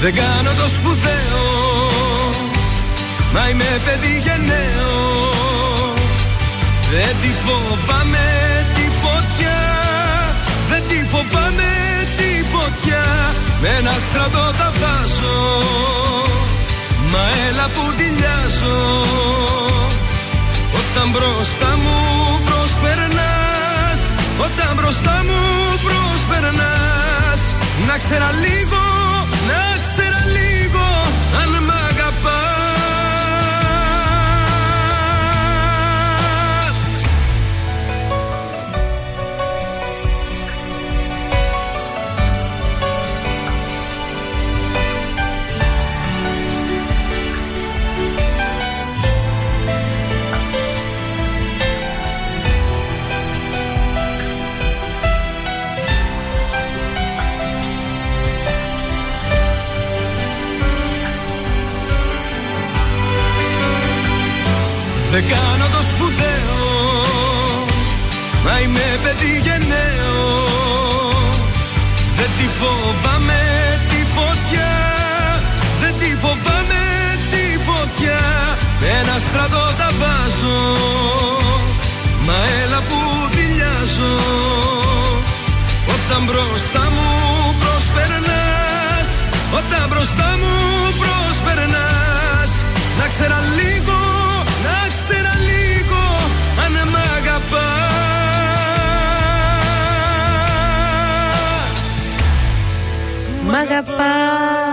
Δεν 0.02 0.14
κάνω 0.14 0.52
το 0.58 0.68
σπουδαίο 0.70 1.44
Μα 3.34 3.50
είμαι 3.50 3.82
παιδί 3.86 4.22
γενναίο. 4.24 4.92
Δεν 6.92 7.16
τη 7.22 7.32
φοβάμαι 7.46 8.28
τη 8.74 8.86
φωτιά 9.02 9.60
Δεν 10.70 10.84
τη 10.88 11.06
φοβάμαι 11.10 11.72
τη 12.18 12.23
φωτιά 12.74 13.06
Με 13.62 13.68
ένα 13.80 13.92
στρατό 13.92 14.52
τα 14.58 14.72
βάζω 14.80 15.62
Μα 17.12 17.24
έλα 17.48 17.68
που 17.74 17.94
δηλιάζω 17.98 18.80
Όταν 20.80 21.10
μπροστά 21.10 21.78
μου 21.84 21.98
προσπερνάς 22.46 24.02
Όταν 24.46 24.76
μπροστά 24.76 25.24
μου 25.28 25.42
προσπερνάς. 25.86 27.42
Να 27.88 27.98
ξέρα 27.98 28.30
λίγο, 28.46 28.84
να 29.50 29.62
ξέρα 29.82 30.22
λίγο 30.38 31.03
Δεν 65.14 65.28
κάνω 65.28 65.66
το 65.76 65.82
σπουδαίο 65.92 66.62
Μα 68.44 68.60
είμαι 68.60 68.88
παιδί 69.04 69.34
γενναίο. 69.46 70.22
Δεν 72.18 72.30
τη 72.38 72.48
φοβάμαι 72.60 73.42
τη 73.90 74.00
φωτιά 74.16 74.74
Δεν 75.82 75.94
τη 76.00 76.10
φοβάμαι 76.22 76.84
τη 77.32 77.44
φωτιά. 77.68 78.22
Με 78.80 78.88
ένα 79.02 79.18
στρατό 79.28 79.66
τα 79.80 79.90
βάζω 80.00 80.62
Μα 82.26 82.38
έλα 82.64 82.80
που 82.90 83.00
δηλιάζω. 83.36 84.16
Όταν 85.96 86.22
μπροστά 86.28 86.84
μου 86.96 87.10
προσπερνάς 87.62 89.10
Όταν 89.60 89.84
μπροστά 89.90 90.30
μου 90.42 90.56
προσπερνάς 91.02 92.52
Να 93.00 93.08
ξέρα 93.08 93.40
λίγο 93.60 94.13
να 95.04 95.10
ξέρα 95.10 95.34
λίγο 95.40 96.04
αν 96.66 96.74
μ' 96.90 96.96
αγαπάς. 97.18 97.54
Μ' 103.46 103.56
αγαπάς. 103.56 104.66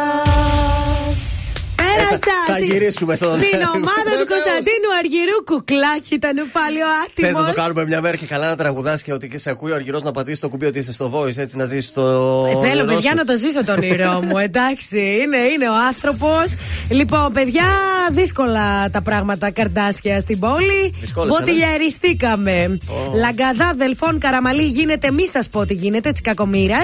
Πέρασα 1.74 2.39
θα 2.60 2.66
στη- 2.66 2.72
γυρίσουμε 2.72 3.14
στον- 3.16 3.28
Στην 3.28 3.58
ομάδα 3.76 4.10
του 4.20 4.26
Κωνσταντίνου 4.34 4.90
Αργυρού 5.00 5.36
Κουκλάκι 5.44 6.14
ήταν 6.20 6.36
πάλι 6.56 6.78
ο 6.82 6.90
Θες 7.14 7.26
να 7.26 7.32
το 7.32 7.38
άτιμος 7.38 7.54
κάνουμε 7.62 7.84
μια 7.90 8.00
μέρα 8.00 8.16
και 8.16 8.26
καλά 8.26 8.48
να 8.48 8.56
τραγουδάς 8.56 9.02
και 9.02 9.12
ότι 9.12 9.28
και 9.28 9.38
σε 9.38 9.50
ακούει 9.50 9.70
ο 9.70 9.74
Αργυρός 9.74 10.02
να 10.02 10.10
πατήσει 10.12 10.40
το 10.40 10.48
κουμπί 10.48 10.66
ότι 10.66 10.78
είσαι 10.78 10.92
στο 10.92 11.06
voice 11.14 11.36
έτσι 11.36 11.56
να 11.56 11.64
ζήσει 11.64 11.94
το. 11.94 12.02
Ε, 12.02 12.50
Θέλω, 12.50 12.60
όνειρό 12.68 12.84
παιδιά, 12.84 13.10
σου. 13.10 13.16
να 13.16 13.24
το 13.24 13.36
ζήσω 13.36 13.64
τον 13.64 13.76
όνειρό 13.78 14.20
μου. 14.26 14.38
Εντάξει, 14.48 14.98
είναι, 15.22 15.36
είναι 15.54 15.68
ο 15.68 15.76
άνθρωπος. 15.88 16.44
Λοιπόν, 16.90 17.32
παιδιά, 17.32 17.64
δύσκολα 18.10 18.90
τα 18.90 19.02
πράγματα 19.02 19.50
καρτάσια 19.50 20.20
στην 20.20 20.38
πόλη. 20.38 20.94
Δυσκόλεψε, 21.00 21.42
ναι. 21.42 21.50
Μποτιλιαριστήκαμε. 21.50 22.78
Λαγκαδά, 23.14 23.72
Δελφών, 23.76 24.18
Καραμαλή 24.18 24.62
γίνεται. 24.66 25.10
Μη 25.10 25.26
σας 25.28 25.48
πω 25.48 25.66
τι 25.66 25.74
γίνεται, 25.74 26.10
της 26.10 26.20
κακομήρα. 26.20 26.78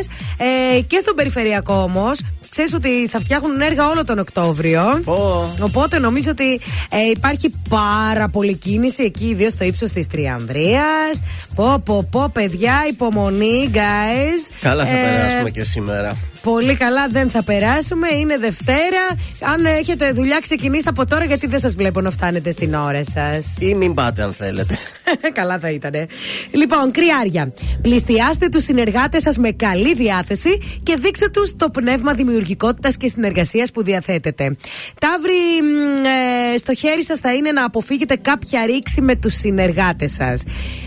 Ε, 0.76 0.80
και 0.80 0.98
στον 1.02 1.14
περιφερειακό 1.14 1.74
όμως. 1.74 2.20
Ξέρεις 2.48 2.74
ότι 2.74 3.06
θα 3.10 3.18
φτιάχνουν 3.18 3.60
έργα 3.60 3.88
όλο 3.88 4.04
τον 4.04 4.18
Οκτώβριο. 4.18 5.02
Οπότε 5.66 5.98
νομίζω 5.98 6.30
ότι 6.30 6.60
ε, 6.90 7.10
υπάρχει 7.10 7.54
πάρα 7.68 8.28
πολύ 8.28 8.54
κίνηση 8.56 9.02
εκεί, 9.02 9.24
ιδίως 9.24 9.52
στο 9.52 9.64
ύψος 9.64 9.90
της 9.90 10.06
Τριανδρίας. 10.06 11.20
Πω, 11.54 11.82
πω, 11.84 12.06
πω, 12.10 12.30
παιδιά, 12.32 12.74
υπομονή, 12.90 13.70
guys. 13.72 14.52
Καλά 14.60 14.84
θα 14.86 14.92
Ε, 14.92 15.02
περάσουμε 15.02 15.50
και 15.50 15.64
σήμερα. 15.64 16.16
Πολύ 16.52 16.76
καλά, 16.76 17.08
δεν 17.08 17.30
θα 17.30 17.42
περάσουμε. 17.42 18.08
Είναι 18.20 18.38
Δευτέρα. 18.38 19.04
Αν 19.40 19.64
έχετε 19.64 20.12
δουλειά, 20.12 20.38
ξεκινήστε 20.42 20.90
από 20.90 21.06
τώρα, 21.06 21.24
γιατί 21.24 21.46
δεν 21.46 21.60
σας 21.60 21.74
βλέπω 21.74 22.00
να 22.00 22.10
φτάνετε 22.10 22.50
στην 22.50 22.74
ώρα 22.74 23.04
σας. 23.04 23.56
Ή 23.58 23.74
μην 23.74 23.94
πάτε 23.94 24.22
αν 24.22 24.32
θέλετε. 24.32 24.76
Καλά 25.38 25.58
θα 25.58 25.70
ήταν. 25.70 25.92
Λοιπόν, 26.50 26.90
κρυάρια. 26.90 27.52
Πληστιάστε 27.80 28.48
τους 28.48 28.64
συνεργάτες 28.64 29.22
σας 29.22 29.38
με 29.38 29.50
καλή 29.50 29.94
διάθεση 29.94 30.58
και 30.82 30.96
δείξτε 30.98 31.28
τους 31.28 31.56
το 31.56 31.70
πνεύμα 31.70 32.12
δημιουργικότητας 32.12 32.96
και 32.96 33.08
συνεργασίας 33.08 33.70
που 33.70 33.82
διαθέτετε. 33.82 34.56
Ταύρι, 35.00 35.32
μ, 35.62 36.04
ε, 36.54 36.58
στο 36.58 36.74
χέρι 36.74 37.04
σας 37.04 37.18
θα 37.18 37.34
είναι 37.34 37.52
να 37.52 37.64
αποφύγετε 37.64 38.16
κάποια 38.16 38.66
ρήξη 38.66 39.00
με 39.00 39.16
τους 39.16 39.34
συνεργάτες 39.34 40.12
σας. 40.12 40.42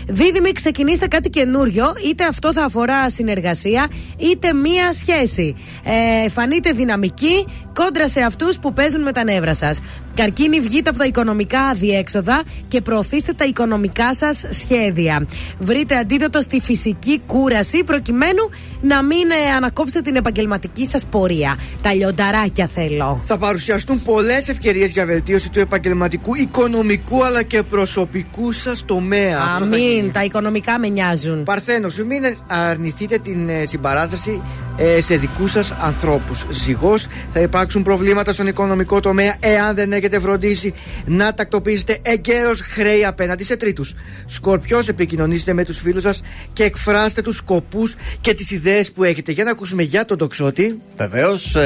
Δίδυμοι, 0.06 0.52
ξεκινήστε 0.52 1.06
κάτι 1.06 1.30
καινούριο, 1.30 1.92
είτε 2.06 2.24
αυτό 2.24 2.52
θα 2.52 2.64
αφορά 2.64 3.10
συνεργασία, 3.10 3.88
είτε 4.16 4.52
μία 4.52 4.92
σχέση. 4.92 5.49
Ε, 5.84 6.28
φανείτε 6.28 6.72
δυναμικοί 6.72 7.46
κόντρα 7.84 8.08
σε 8.08 8.20
αυτούς 8.20 8.58
που 8.58 8.72
παίζουν 8.72 9.02
με 9.02 9.12
τα 9.12 9.24
νεύρα 9.24 9.54
σας. 9.54 9.80
Καρκίνη, 10.14 10.60
βγείτε 10.60 10.90
από 10.90 10.98
τα 10.98 11.04
οικονομικά 11.04 11.60
αδιέξοδα 11.60 12.42
και 12.68 12.80
προωθήστε 12.80 13.32
τα 13.32 13.44
οικονομικά 13.44 14.14
σας 14.14 14.44
σχέδια. 14.50 15.26
Βρείτε 15.58 15.96
αντίδοτο 15.96 16.40
στη 16.40 16.60
φυσική 16.60 17.20
κούραση 17.26 17.84
προκειμένου 17.84 18.48
να 18.80 19.02
μην 19.02 19.30
ε, 19.30 19.52
ανακόψετε 19.56 20.00
την 20.00 20.16
επαγγελματική 20.16 20.86
σας 20.86 21.06
πορεία. 21.06 21.56
Τα 21.82 21.94
λιονταράκια 21.94 22.68
θέλω. 22.74 23.22
Θα 23.24 23.38
παρουσιαστούν 23.38 24.02
πολλές 24.02 24.48
ευκαιρίες 24.48 24.90
για 24.90 25.06
βελτίωση 25.06 25.50
του 25.50 25.60
επαγγελματικού, 25.60 26.34
οικονομικού 26.34 27.24
αλλά 27.24 27.42
και 27.42 27.62
προσωπικού 27.62 28.52
σας 28.52 28.84
τομέα. 28.84 29.38
Αυτό 29.38 29.64
θα 29.64 29.76
γίνει. 29.76 29.98
Αμήν, 29.98 30.12
τα 30.12 30.24
οικονομικά 30.24 30.78
με 30.78 30.88
νοιάζουν. 30.88 31.42
Παρθένος, 31.42 31.96
μην 31.96 32.22
αρνηθείτε 32.46 33.18
την 33.18 33.48
ε, 33.48 33.66
συμπαράσταση 33.66 34.42
ε, 34.80 35.00
σε 35.00 35.16
δικούς 35.16 35.50
σας 35.50 35.74
ανθρώπους. 35.80 36.46
Ζυγός, 36.50 37.06
θα 37.32 37.40
υπάρξουν 37.40 37.69
προβλήματα 37.78 38.32
στον 38.32 38.46
οικονομικό 38.46 39.00
τομέα 39.00 39.36
εάν 39.40 39.74
δεν 39.74 39.92
έχετε 39.92 40.20
φροντίσει 40.20 40.74
να 41.06 41.34
τακτοποιήσετε 41.34 41.98
εγκαίρως 42.02 42.60
χρέη 42.60 43.04
απέναντι 43.04 43.44
σε 43.44 43.56
τρίτους. 43.56 43.94
Σκορπιός, 44.26 44.88
επικοινωνήστε 44.88 45.52
με 45.52 45.64
τους 45.64 45.78
φίλους 45.78 46.02
σας 46.02 46.22
και 46.52 46.64
εκφράστε 46.64 47.22
τους 47.22 47.36
σκοπούς 47.36 47.94
και 48.20 48.34
τις 48.34 48.50
ιδέες 48.50 48.92
που 48.92 49.04
έχετε. 49.04 49.32
Για 49.32 49.44
να 49.44 49.50
ακούσουμε 49.50 49.82
για 49.82 50.04
τον 50.04 50.18
τοξότη. 50.18 50.80
Βεβαίως, 50.96 51.56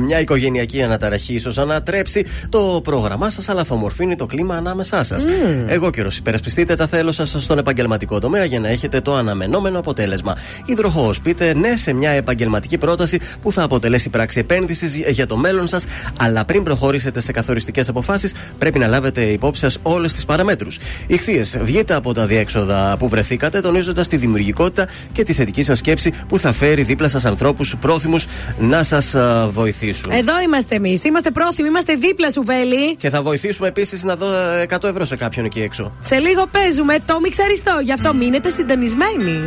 μια 0.00 0.20
οικογενειακή 0.20 0.82
αναταραχή 0.82 1.34
ίσως 1.34 1.58
ανατρέψει 1.58 2.24
το 2.48 2.80
πρόγραμμά 2.84 3.30
σας, 3.30 3.48
αλλά 3.48 3.64
θα 3.64 3.74
ομορφύνει 3.74 4.16
το 4.16 4.26
κλίμα 4.26 4.56
ανάμεσά 4.56 5.02
σας. 5.02 5.24
Εγώ 5.66 5.90
καιρο, 5.90 6.10
υπερασπιστείτε 6.18 6.76
τα 6.76 6.86
θέλω 6.86 7.12
σας 7.12 7.36
στον 7.38 7.58
επαγγελματικό 7.58 8.20
τομέα 8.20 8.44
για 8.44 8.60
να 8.60 8.68
έχετε 8.68 9.00
το 9.00 9.14
αναμενόμενο 9.14 9.78
αποτέλεσμα. 9.78 10.36
Υδροχός, 10.64 11.20
πείτε 11.20 11.54
ναι 11.54 11.76
σε 11.76 11.92
μια 11.92 12.10
επαγγελματική 12.10 12.62
χρηματική 12.64 12.78
πρόταση 12.78 13.18
που 13.42 13.52
θα 13.52 13.62
αποτελέσει 13.62 14.08
πράξη 14.08 14.38
επένδυσης 14.38 14.96
για 14.96 15.26
το 15.26 15.36
μέλλον 15.44 15.66
σας. 15.66 15.84
Αλλά 16.18 16.44
πριν 16.44 16.62
προχωρήσετε 16.62 17.20
σε 17.20 17.32
καθοριστικές 17.32 17.88
αποφάσεις, 17.88 18.32
πρέπει 18.58 18.78
να 18.78 18.86
λάβετε 18.86 19.22
υπόψη 19.22 19.60
σας 19.60 19.78
όλες 19.82 20.12
τις 20.12 20.24
παραμέτρους. 20.24 20.78
Ηχθείες, 21.06 21.58
βγείτε 21.62 21.94
από 21.94 22.14
τα 22.14 22.26
διέξοδα 22.26 22.96
που 22.98 23.08
βρεθήκατε, 23.08 23.60
τονίζοντας 23.60 24.08
τη 24.08 24.16
δημιουργικότητα 24.16 24.88
και 25.12 25.22
τη 25.22 25.32
θετική 25.32 25.62
σας 25.62 25.78
σκέψη 25.78 26.12
που 26.28 26.38
θα 26.38 26.52
φέρει 26.52 26.82
δίπλα 26.82 27.08
σας 27.08 27.24
ανθρώπους 27.24 27.74
πρόθυμους 27.80 28.26
να 28.58 28.82
σας 28.82 29.14
βοηθήσουν. 29.48 30.12
Εδώ 30.12 30.32
είμαστε 30.46 30.74
εμείς. 30.74 31.04
Είμαστε 31.04 31.30
πρόθυμοι, 31.30 31.68
είμαστε 31.68 31.94
δίπλα 31.94 32.30
σου, 32.30 32.42
Βέλη. 32.44 32.96
Και 32.96 33.10
θα 33.10 33.22
βοηθήσουμε 33.22 33.68
επίσης 33.68 34.04
να 34.04 34.16
δω 34.16 34.26
100 34.68 34.88
ευρώ 34.88 35.04
σε 35.04 35.16
κάποιον 35.16 35.44
εκεί 35.44 35.60
έξω. 35.60 35.92
Σε 36.00 36.16
λίγο 36.16 36.46
παίζουμε 36.46 36.96
το 37.04 37.20
μιξαριστό, 37.20 37.80
γι' 37.82 37.92
αυτό 37.92 38.14
μείνετε 38.14 38.50
συντονισμένοι. 38.50 39.38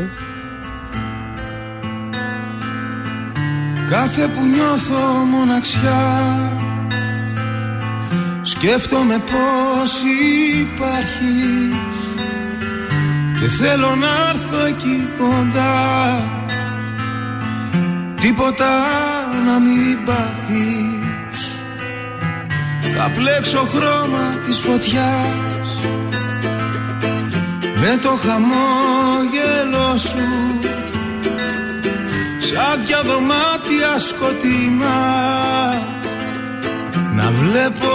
Κάθε 3.89 4.27
που 4.27 4.45
νιώθω 4.45 5.26
μοναξιά 5.31 6.05
Σκέφτομαι 8.47 9.18
πως 9.18 9.91
υπάρχεις. 10.61 11.97
Και 13.39 13.47
θέλω 13.47 13.95
να 13.95 14.07
έρθω 14.30 14.65
εκεί 14.65 15.09
κοντά. 15.18 16.23
Τίποτα 18.22 18.85
να 19.45 19.59
μην 19.59 20.05
πάθεις. 20.05 21.51
Θα 22.95 23.11
πλέξω 23.15 23.68
χρώμα 23.73 24.26
της 24.45 24.59
φωτιάς. 24.59 25.80
Με 27.59 27.99
το 28.01 28.09
χαμόγελο 28.09 29.97
σου 29.97 30.59
Σαν 32.48 32.86
δυο 32.86 33.02
δωμάτια 33.03 33.99
σκοτεινά. 33.99 34.99
Να 37.15 37.32
βλέπω 37.32 37.94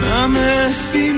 Να 0.00 0.28
με 0.28 0.74
θυμηθείς 0.92 1.17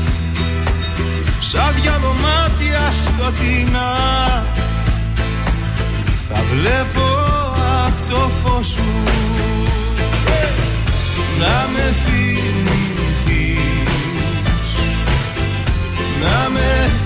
Σαν 1.53 1.75
δυο 1.81 1.91
δωμάτια 2.01 2.93
σκοτεινά 3.05 3.93
Θα 6.27 6.41
βλέπω 6.51 7.07
απ' 7.85 8.09
το 8.09 8.29
φως 8.43 8.67
σου. 8.67 8.89
Να 11.39 11.67
με 11.73 11.93
θυμηθείς. 12.05 12.29
Να 16.21 16.49
με 16.49 16.59
θυμηθείς 16.59 17.00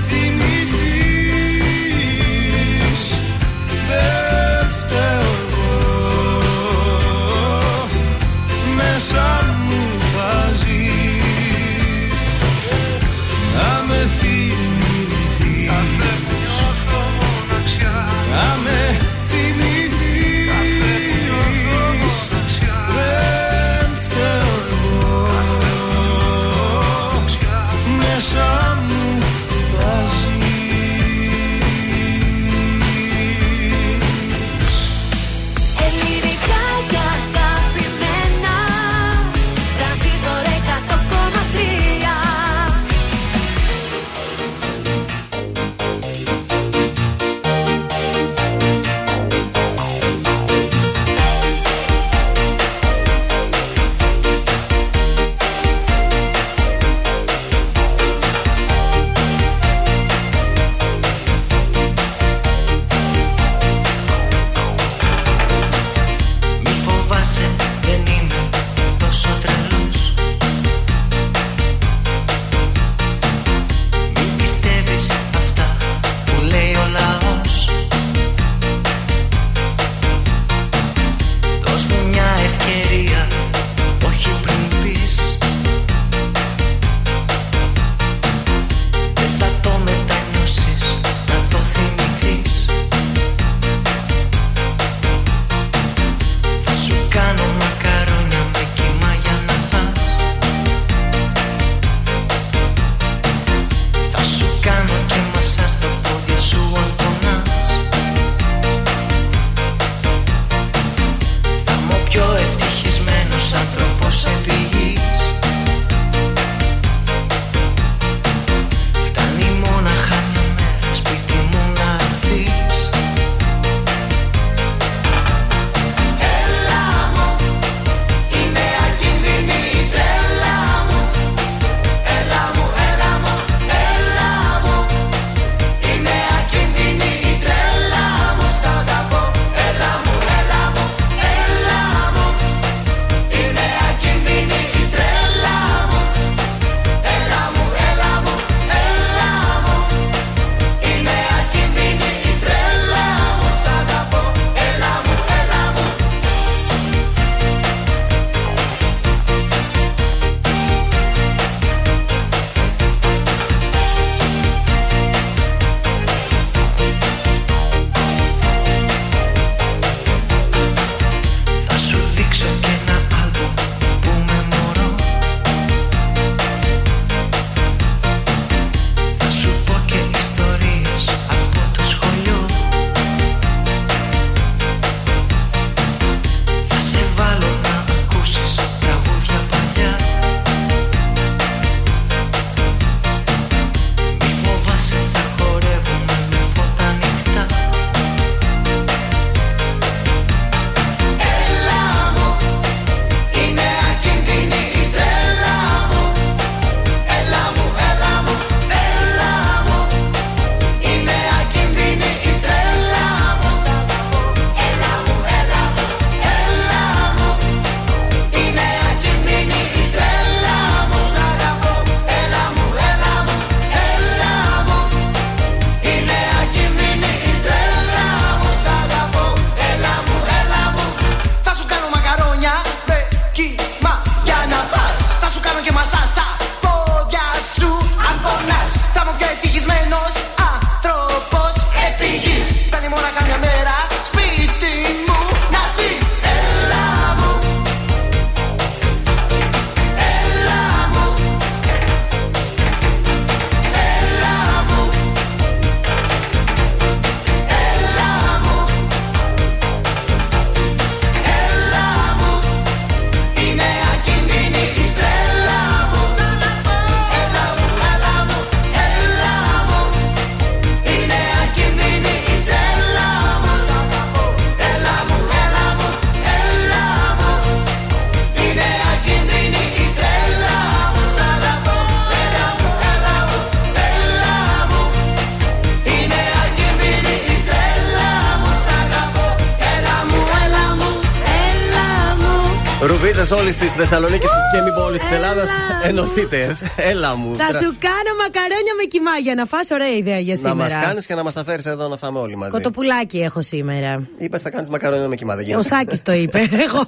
Ρουβίτσε 293.30 293.44
όλης 293.44 293.56
της 293.56 293.72
Θεσσαλονίκης 293.74 294.30
και 294.52 294.62
μη 294.62 294.72
πόλη 294.74 295.00
της 295.00 295.12
Ελλάδας. 295.12 295.50
Ενωθείτε. 295.84 296.56
Έλα 296.76 297.16
μου. 297.16 297.36
Θα 297.36 297.46
σου 297.48 297.70
κάνω 297.88 298.12
μακαρόνια 298.24 298.74
με 298.80 298.84
κοιμά 298.88 299.16
για 299.24 299.36
να 299.36 299.46
φας 299.46 299.70
ωραία 299.72 299.92
ιδέα 300.02 300.20
για 300.20 300.34
Να 300.34 300.40
σήμερα. 300.40 300.56
μας 300.56 300.74
κάνεις 300.86 301.06
και 301.06 301.16
να 301.16 301.24
μας 301.24 301.34
τα 301.34 301.44
φέρεις 301.44 301.66
εδώ 301.66 301.88
να 301.88 301.98
φάμε 301.98 302.20
όλοι 302.20 302.36
μαζί. 302.36 302.52
Κοτοπουλάκι 302.52 303.18
έχω 303.22 303.42
σήμερα. 303.42 304.08
Είπες 304.18 304.42
θα 304.42 304.50
κάνεις 304.50 304.70
μακαρόνια 304.70 305.08
με 305.08 305.16
κοιμά, 305.16 305.36
δεν 305.36 305.44
Ο 305.44 305.48
γίνεται. 305.48 305.68
Σάκης 305.68 306.02
το 306.02 306.12
είπε. 306.14 306.40
Εγώ. 306.68 306.84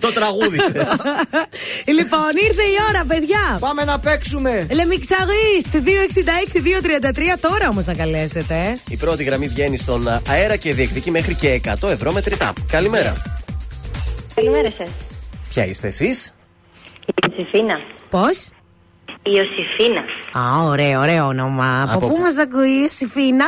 Το 0.00 0.12
τραγούδισες. 0.12 0.92
λοιπόν, 1.98 2.30
ήρθε 2.48 2.62
η 2.62 2.76
ώρα, 2.90 3.04
παιδιά. 3.06 3.56
Πάμε 3.60 3.84
να 3.84 3.98
παίξουμε. 3.98 4.66
Λεμιξαγίστ 4.72 5.72
266-233. 5.74 7.38
Τώρα 7.40 7.68
όμως 7.70 7.84
να 7.84 7.94
καλέσετε. 7.94 8.54
ε. 8.54 8.78
Η 8.88 8.96
πρώτη 8.96 9.24
γραμμή 9.24 9.48
βγαίνει 9.48 9.76
στον 9.76 10.08
αέρα 10.28 10.56
και 10.56 10.74
διεκδικεί 10.74 11.10
μέχρι 11.10 11.34
και 11.34 11.60
100 11.80 11.88
ευρώ 11.90 12.12
μετρητά. 12.12 12.52
Καλημέρα. 12.70 13.12
Καλημέρα 14.34 14.70
σας. 14.78 14.90
Ποια 15.52 15.66
είστε 15.66 15.86
εσείς, 15.86 16.34
Η 17.06 17.12
Ιωσήφίνα. 17.28 17.80
Πώς; 18.10 18.48
Η 19.06 19.30
Ιωσήφίνα. 19.30 20.00
Α, 20.44 20.64
ωραίο, 20.64 21.00
ωραίο 21.00 21.26
όνομα. 21.26 21.82
Από, 21.82 21.92
Από 21.92 22.06
πού 22.06 22.14
πού; 22.14 22.20
μας 22.20 22.36
ακούει 22.38 22.68
η 22.70 22.78
Ιωσήφίνα; 22.82 23.44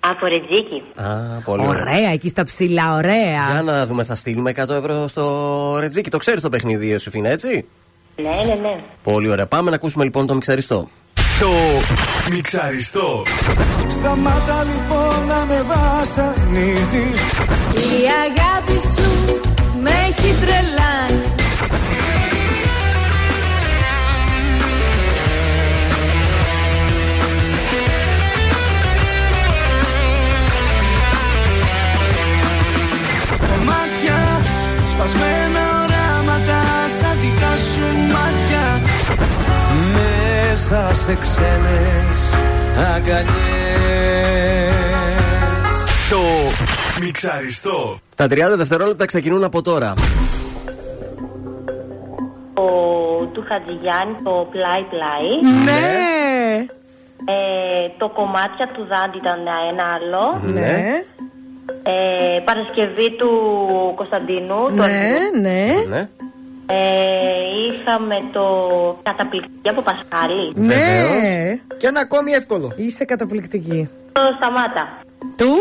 Από 0.00 0.26
Ρετζίκη. 0.26 0.82
Α, 0.94 1.06
πολύ 1.44 1.66
ωραία. 1.66 1.80
Ωραία, 1.82 2.10
εκεί 2.12 2.28
στα 2.28 2.42
ψηλά, 2.42 2.94
ωραία. 2.94 3.50
Για 3.52 3.62
να 3.64 3.86
δούμε, 3.86 4.04
θα 4.04 4.14
στείλουμε 4.14 4.50
100 4.56 4.68
ευρώ 4.68 5.08
στο 5.08 5.76
Ρετζίκι. 5.80 6.10
Το 6.10 6.18
ξέρει 6.18 6.40
το 6.40 6.48
παιχνίδι, 6.48 6.86
Ιωσήφινα, 6.88 7.28
έτσι; 7.28 7.64
Ναι, 8.16 8.28
ναι, 8.46 8.54
ναι. 8.60 8.80
Πολύ 9.02 9.28
ωραία. 9.28 9.46
Πάμε 9.46 9.70
να 9.70 9.76
ακούσουμε 9.76 10.04
λοιπόν 10.04 10.26
το 10.26 10.34
μιξαριστό. 10.34 10.88
Το 11.40 11.50
μιξαριστό. 12.30 13.22
Σταμάτα 13.88 14.64
λοιπόν 14.64 15.26
να 15.26 15.44
με 15.44 15.62
βασανίζεις 15.62 17.20
Η 17.74 18.04
αγάπη 18.24 18.80
σου 18.80 19.51
με 19.82 19.90
έχει 19.90 20.34
τρελάνει. 20.40 21.26
Μάτια, 33.66 34.42
σπασμένα 34.86 35.64
οράματα 35.82 36.60
στα 36.96 37.16
δικά 37.20 37.54
σου 37.56 37.86
μάτια. 38.12 38.82
Μέσα 39.94 40.94
σε 41.04 41.16
ξένες 41.20 42.22
αγκαλιές. 42.94 43.32
Το 46.10 46.22
μιξαριστό. 47.04 47.98
Τα 48.16 48.24
30 48.24 48.28
δευτερόλεπτα 48.56 49.04
ξεκινούν 49.04 49.44
από 49.44 49.62
τώρα. 49.62 49.94
Ο 52.54 52.64
του 53.32 53.44
Χατζηγιάννη 53.48 54.14
το 54.24 54.48
πλάι 54.50 54.82
πλάι. 54.90 55.52
Ναι. 55.64 56.66
Ε, 57.24 57.88
το 57.98 58.08
κομμάτια 58.08 58.66
του 58.74 58.86
Δάντη 58.88 59.16
ήταν 59.16 59.38
ένα 59.70 59.84
άλλο. 59.96 60.52
Ναι. 60.52 61.02
Ε, 61.82 62.40
Παρασκευή 62.44 63.16
του 63.16 63.30
Κωνσταντίνου. 63.94 64.66
του 64.68 64.74
Ναι, 64.74 64.82
Αργού. 64.84 65.40
ναι. 65.40 65.72
Ναι. 65.88 66.08
Ε, 66.66 66.74
είχαμε 67.74 68.16
το 68.32 68.44
καταπληκτική 69.02 69.68
από 69.68 69.80
Πασχάλη. 69.82 70.52
Ναι. 70.54 71.58
Και 71.76 71.86
ένα 71.86 72.00
ακόμη 72.00 72.32
εύκολο. 72.32 72.72
Είσαι 72.76 73.04
καταπληκτική. 73.04 73.88
Το 74.12 74.20
Σταμάτα. 74.36 74.88
Του; 75.36 75.52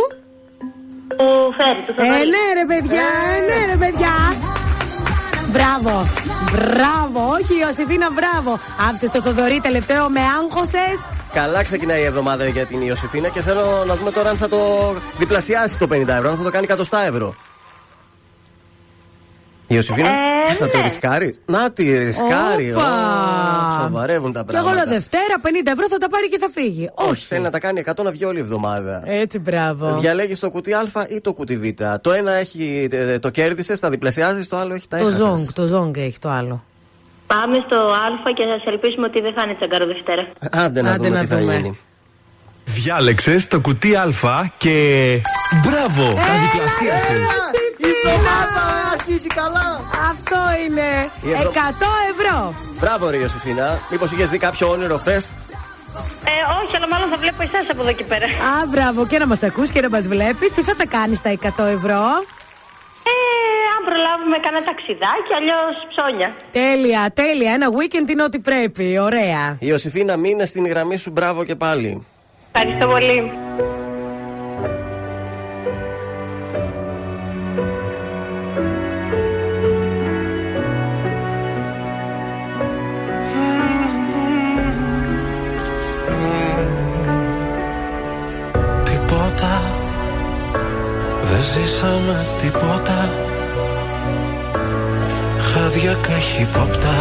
Του 1.17 1.53
Φέρι, 1.57 1.81
του 1.85 1.93
Ε, 1.97 2.03
Θοδωρή. 2.05 2.29
ναι, 2.33 2.45
ρε 2.59 2.65
παιδιά, 2.71 3.01
ε, 3.33 3.37
ναι, 3.47 3.71
ρε 3.71 3.77
παιδιά. 3.85 4.13
Μπράβο. 5.53 6.05
Μπράβο. 6.51 7.19
Όχι, 7.33 7.53
Ιωσήφίνα, 7.65 8.07
μπράβο. 8.11 8.59
Άφησες 8.89 9.09
το 9.09 9.21
Θοδωρή 9.21 9.59
τελευταίο, 9.59 10.09
με 10.09 10.19
άγχωσες. 10.39 10.97
Καλά 11.33 11.63
ξεκινάει 11.63 12.01
η 12.01 12.03
εβδομάδα 12.05 12.45
για 12.47 12.65
την 12.65 12.81
Ιωσήφινα 12.81 13.27
και 13.27 13.41
θέλω 13.41 13.83
να 13.87 13.95
δούμε 13.95 14.11
τώρα 14.11 14.29
αν 14.29 14.35
θα 14.37 14.47
το 14.47 14.57
διπλασιάσει 15.17 15.77
το 15.77 15.87
50 15.91 16.07
ευρώ, 16.07 16.29
αν 16.29 16.37
θα 16.37 16.43
το 16.43 16.51
κάνει 16.51 16.65
100 16.69 16.97
ευρώ. 17.07 17.35
Η 19.71 19.75
Ιωσήφινα, 19.75 20.09
Ε, 20.49 20.53
θα 20.53 20.67
το 20.69 20.77
ναι. 20.77 20.83
ρισκάρεις. 20.83 21.39
Να 21.45 21.71
τη 21.71 21.97
ρισκάρει. 21.97 22.73
Όπα. 22.73 22.83
Ω, 23.77 23.81
Σοβαρεύουν 23.81 24.33
τα 24.33 24.43
Και 24.47 24.55
εγώ 24.55 24.63
λέω 24.65 24.73
πράγματα. 24.73 24.91
Δευτέρα, 24.95 25.35
50 25.41 25.71
ευρώ 25.71 25.85
θα 25.89 25.97
τα 25.97 26.09
πάρει 26.09 26.29
και 26.29 26.37
θα 26.39 26.49
φύγει. 26.53 26.89
Όχι, 26.93 27.25
θέλει 27.25 27.41
να 27.43 27.49
τα 27.49 27.59
κάνει 27.59 27.83
100 27.85 28.03
να 28.03 28.11
βγει 28.11 28.25
όλη 28.25 28.37
η 28.37 28.41
εβδομάδα. 28.41 29.01
Έτσι, 29.05 29.39
μπράβο. 29.39 29.97
Διαλέγεις 29.99 30.39
το 30.39 30.49
κουτί 30.51 30.73
Α 30.73 30.83
ή 31.09 31.21
το 31.21 31.33
κουτί 31.33 31.57
Β. 31.57 31.63
Το 32.01 32.11
ένα 32.11 32.31
έχει, 32.31 32.87
ε, 32.91 33.19
το 33.19 33.29
κέρδισες, 33.29 33.79
τα 33.79 33.89
διπλασιάζεις, 33.89 34.47
το 34.47 34.57
άλλο 34.57 34.73
έχει 34.73 34.87
τα 34.87 34.97
Το 34.97 35.03
έχασες. 35.07 35.19
ζόγκ, 35.25 35.39
το 35.53 35.65
ζόγκ 35.65 35.97
έχει 35.97 36.19
το 36.19 36.29
άλλο. 36.29 36.63
Πάμε 37.27 37.63
στο 37.65 37.75
Α 37.75 38.31
και 38.35 38.43
θα 38.65 38.71
ελπίσουμε 38.71 39.05
ότι 39.07 39.21
δεν 39.21 39.33
θα 39.33 39.43
είναι 39.43 39.53
τσαγκάρο 39.55 39.85
Δευτέρα. 39.85 40.27
Άντε 40.51 40.81
να 40.81 40.91
Άντε 40.91 41.03
δούμε 41.07 41.15
να 41.15 41.21
τι 41.21 41.27
θα 41.27 41.37
δούμε. 41.39 41.55
γίνει. 41.55 41.79
Διάλεξες 42.65 43.47
το 43.47 43.59
κουτί 43.59 43.95
Α 43.95 44.51
και. 44.57 44.75
Μπράβο! 45.63 46.13
Τα 46.13 46.33
διπλασίασες. 46.41 47.27
Η 49.07 49.13
εβδομάδα 49.13 49.21
αρχίζει 49.21 49.27
καλά. 49.27 49.67
Αυτό 50.11 50.37
είναι. 50.65 50.87
Η 51.21 51.31
εβδο- 51.31 51.51
100 51.51 51.91
ευρώ. 52.11 52.53
Μπράβο, 52.79 53.09
ρε 53.09 53.17
Ιωσήφινα. 53.17 53.79
Μήπως 53.91 54.11
είχες 54.11 54.29
δει 54.29 54.37
κάποιο 54.37 54.69
όνειρο 54.69 54.97
χθες; 54.97 55.33
Ε, 56.25 56.63
όχι, 56.63 56.75
αλλά 56.75 56.87
μάλλον 56.87 57.09
θα 57.09 57.17
βλέπω 57.17 57.41
εσάς 57.41 57.65
από 57.71 57.81
εδώ 57.81 57.93
και 57.93 58.03
πέρα. 58.03 58.25
Α, 58.25 58.65
μπράβο, 58.67 59.05
και 59.07 59.17
να 59.17 59.27
μας 59.27 59.43
ακούς 59.43 59.69
και 59.71 59.81
να 59.81 59.89
μας 59.89 60.07
βλέπεις. 60.07 60.51
Τι 60.51 60.61
θα 60.61 60.75
τα 60.75 60.85
κάνεις 60.85 61.21
τα 61.21 61.29
100 61.29 61.65
ευρώ; 61.65 62.03
Ε, 63.11 63.15
αν 63.75 63.81
προλάβουμε 63.87 64.37
κανένα 64.45 64.65
ταξιδάκι, 64.65 65.31
αλλιώς 65.37 65.73
ψώνια. 65.91 66.35
Τέλεια, 66.51 67.11
τέλεια. 67.13 67.51
Ένα 67.53 67.67
weekend 67.77 68.09
είναι 68.09 68.23
ό,τι 68.23 68.39
πρέπει. 68.39 68.99
Ωραία. 68.99 69.43
Η 69.59 69.65
Ιωσήφινα 69.71 70.17
μείνε 70.17 70.45
στην 70.45 70.67
γραμμή 70.67 70.97
σου, 70.97 71.11
μπράβο 71.11 71.43
και 71.43 71.55
πάλι. 71.55 72.05
Ευχαριστώ 72.53 72.87
πολύ. 72.87 73.31
Ζήσαμε 91.51 92.25
τίποτα. 92.41 93.09
Χάδια 95.39 95.97
καχύποπτα 96.01 96.99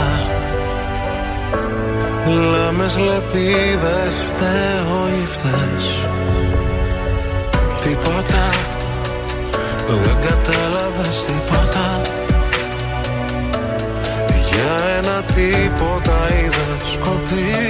Λάμες 2.51 2.97
λεπίδες 2.97 4.15
φταίω 4.27 5.09
ή 5.23 5.27
φταίς. 5.27 5.87
Τίποτα. 7.83 8.45
Δεν 10.03 10.17
κατάλαβες 10.27 11.25
τίποτα. 11.25 12.01
Για 14.51 14.99
ένα 14.99 15.23
τίποτα 15.23 16.19
είδες 16.35 16.99
Κοπήκαμε 17.01 17.70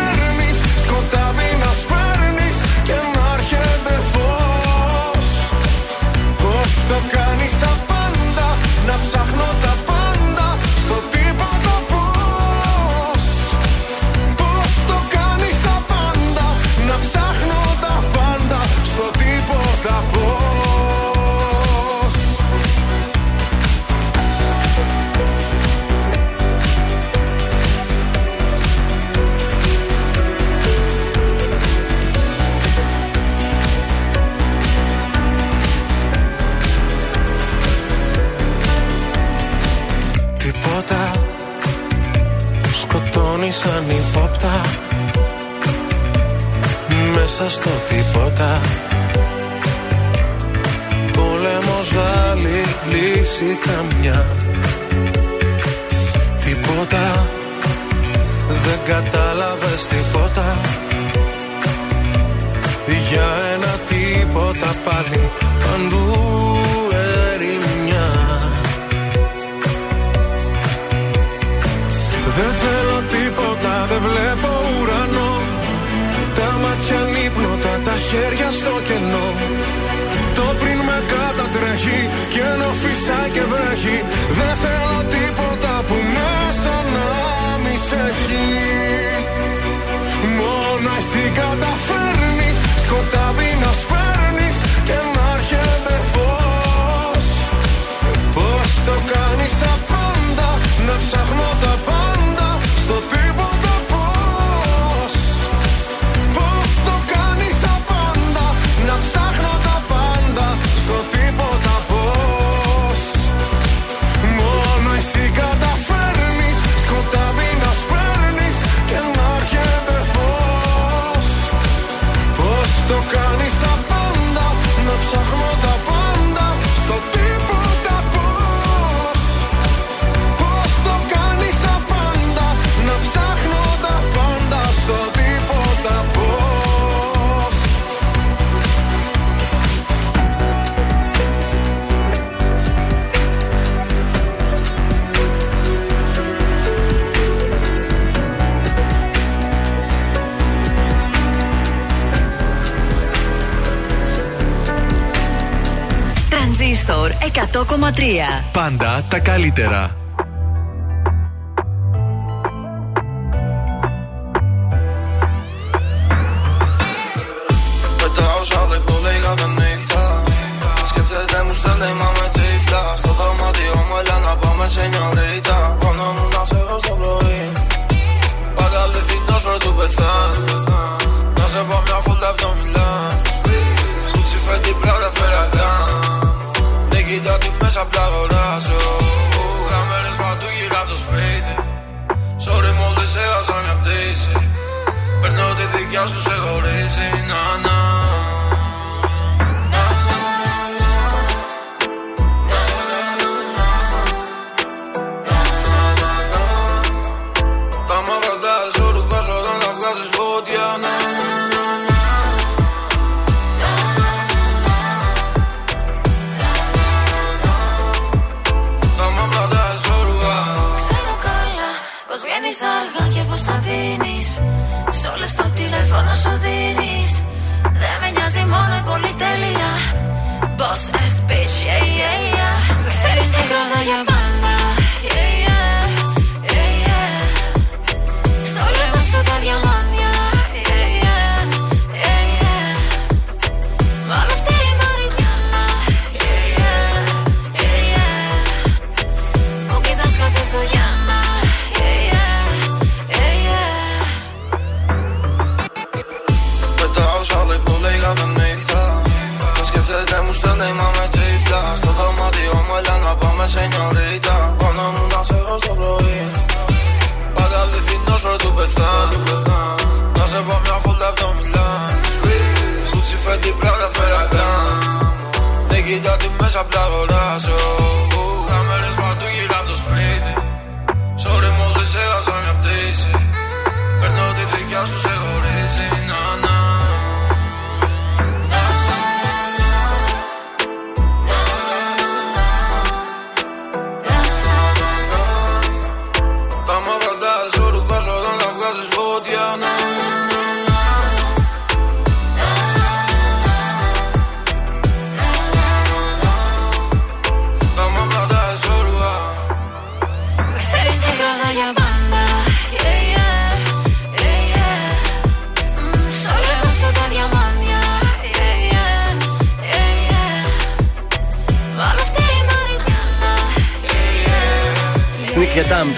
Πάντα 158.51 159.03
τα 159.09 159.19
καλύτερα. 159.19 159.90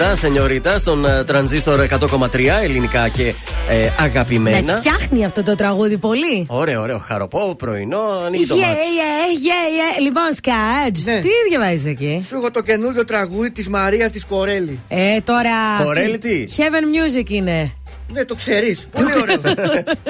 Σενιωρίτα, 0.04 0.16
Σενιωρίτα, 0.16 0.78
στον 0.78 1.04
ε, 1.04 1.24
τρανζίστορ 1.24 1.86
100,3 1.90 2.46
ελληνικά 2.62 3.08
και 3.08 3.34
ε, 3.68 3.90
αγαπημένα. 3.98 4.62
Με 4.62 4.76
φτιάχνει 4.76 5.24
αυτό 5.24 5.42
το 5.42 5.54
τραγούδι 5.54 5.98
πολύ. 5.98 6.46
Ωραίο, 6.48 6.82
ωραίο. 6.82 6.98
Χαροπό, 6.98 7.54
πρωινό, 7.58 8.22
ανοίγει 8.26 8.46
το 8.46 8.54
yeah, 8.54 8.58
yeah, 8.58 8.64
yeah, 8.64 9.98
yeah. 9.98 10.02
Λοιπόν, 10.02 10.32
Σκάτζ, 10.34 11.04
ναι. 11.04 11.20
τι 11.20 11.28
διαβάζεις 11.48 11.86
εκεί; 11.86 12.24
Σου 12.26 12.36
έχω 12.36 12.50
το 12.50 12.62
καινούριο 12.62 13.04
τραγούδι 13.04 13.50
της 13.50 13.68
Μαρίας 13.68 14.12
της 14.12 14.24
Κορέλη. 14.24 14.80
Ε, 14.88 15.20
τώρα. 15.20 15.84
Κορέλη 15.84 16.18
τι; 16.18 16.46
Heaven 16.56 17.18
Music 17.22 17.30
είναι. 17.30 17.72
Ναι, 18.12 18.24
το 18.24 18.34
ξέρεις. 18.34 18.88
Πολύ 18.90 19.12
ωραίο. 19.22 19.36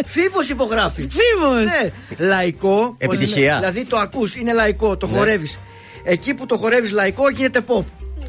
Φίβος 0.06 0.48
υπογράφει. 0.48 1.00
Φίβος. 1.00 1.64
Ναι. 1.64 1.92
Λαϊκό. 2.26 2.94
Επιτυχία. 2.98 3.56
Δηλαδή 3.58 3.84
το 3.84 3.96
ακούς, 3.96 4.34
είναι 4.36 4.52
λαϊκό, 4.52 4.96
το 4.96 5.06
ναι. 5.06 5.16
χορεύεις. 5.16 5.58
Εκεί 6.04 6.34
που 6.34 6.46
το 6.46 6.56
χορεύεις 6.56 6.90
λαϊκό 6.90 7.28
γίνεται 7.30 7.60
pop. 7.66 7.84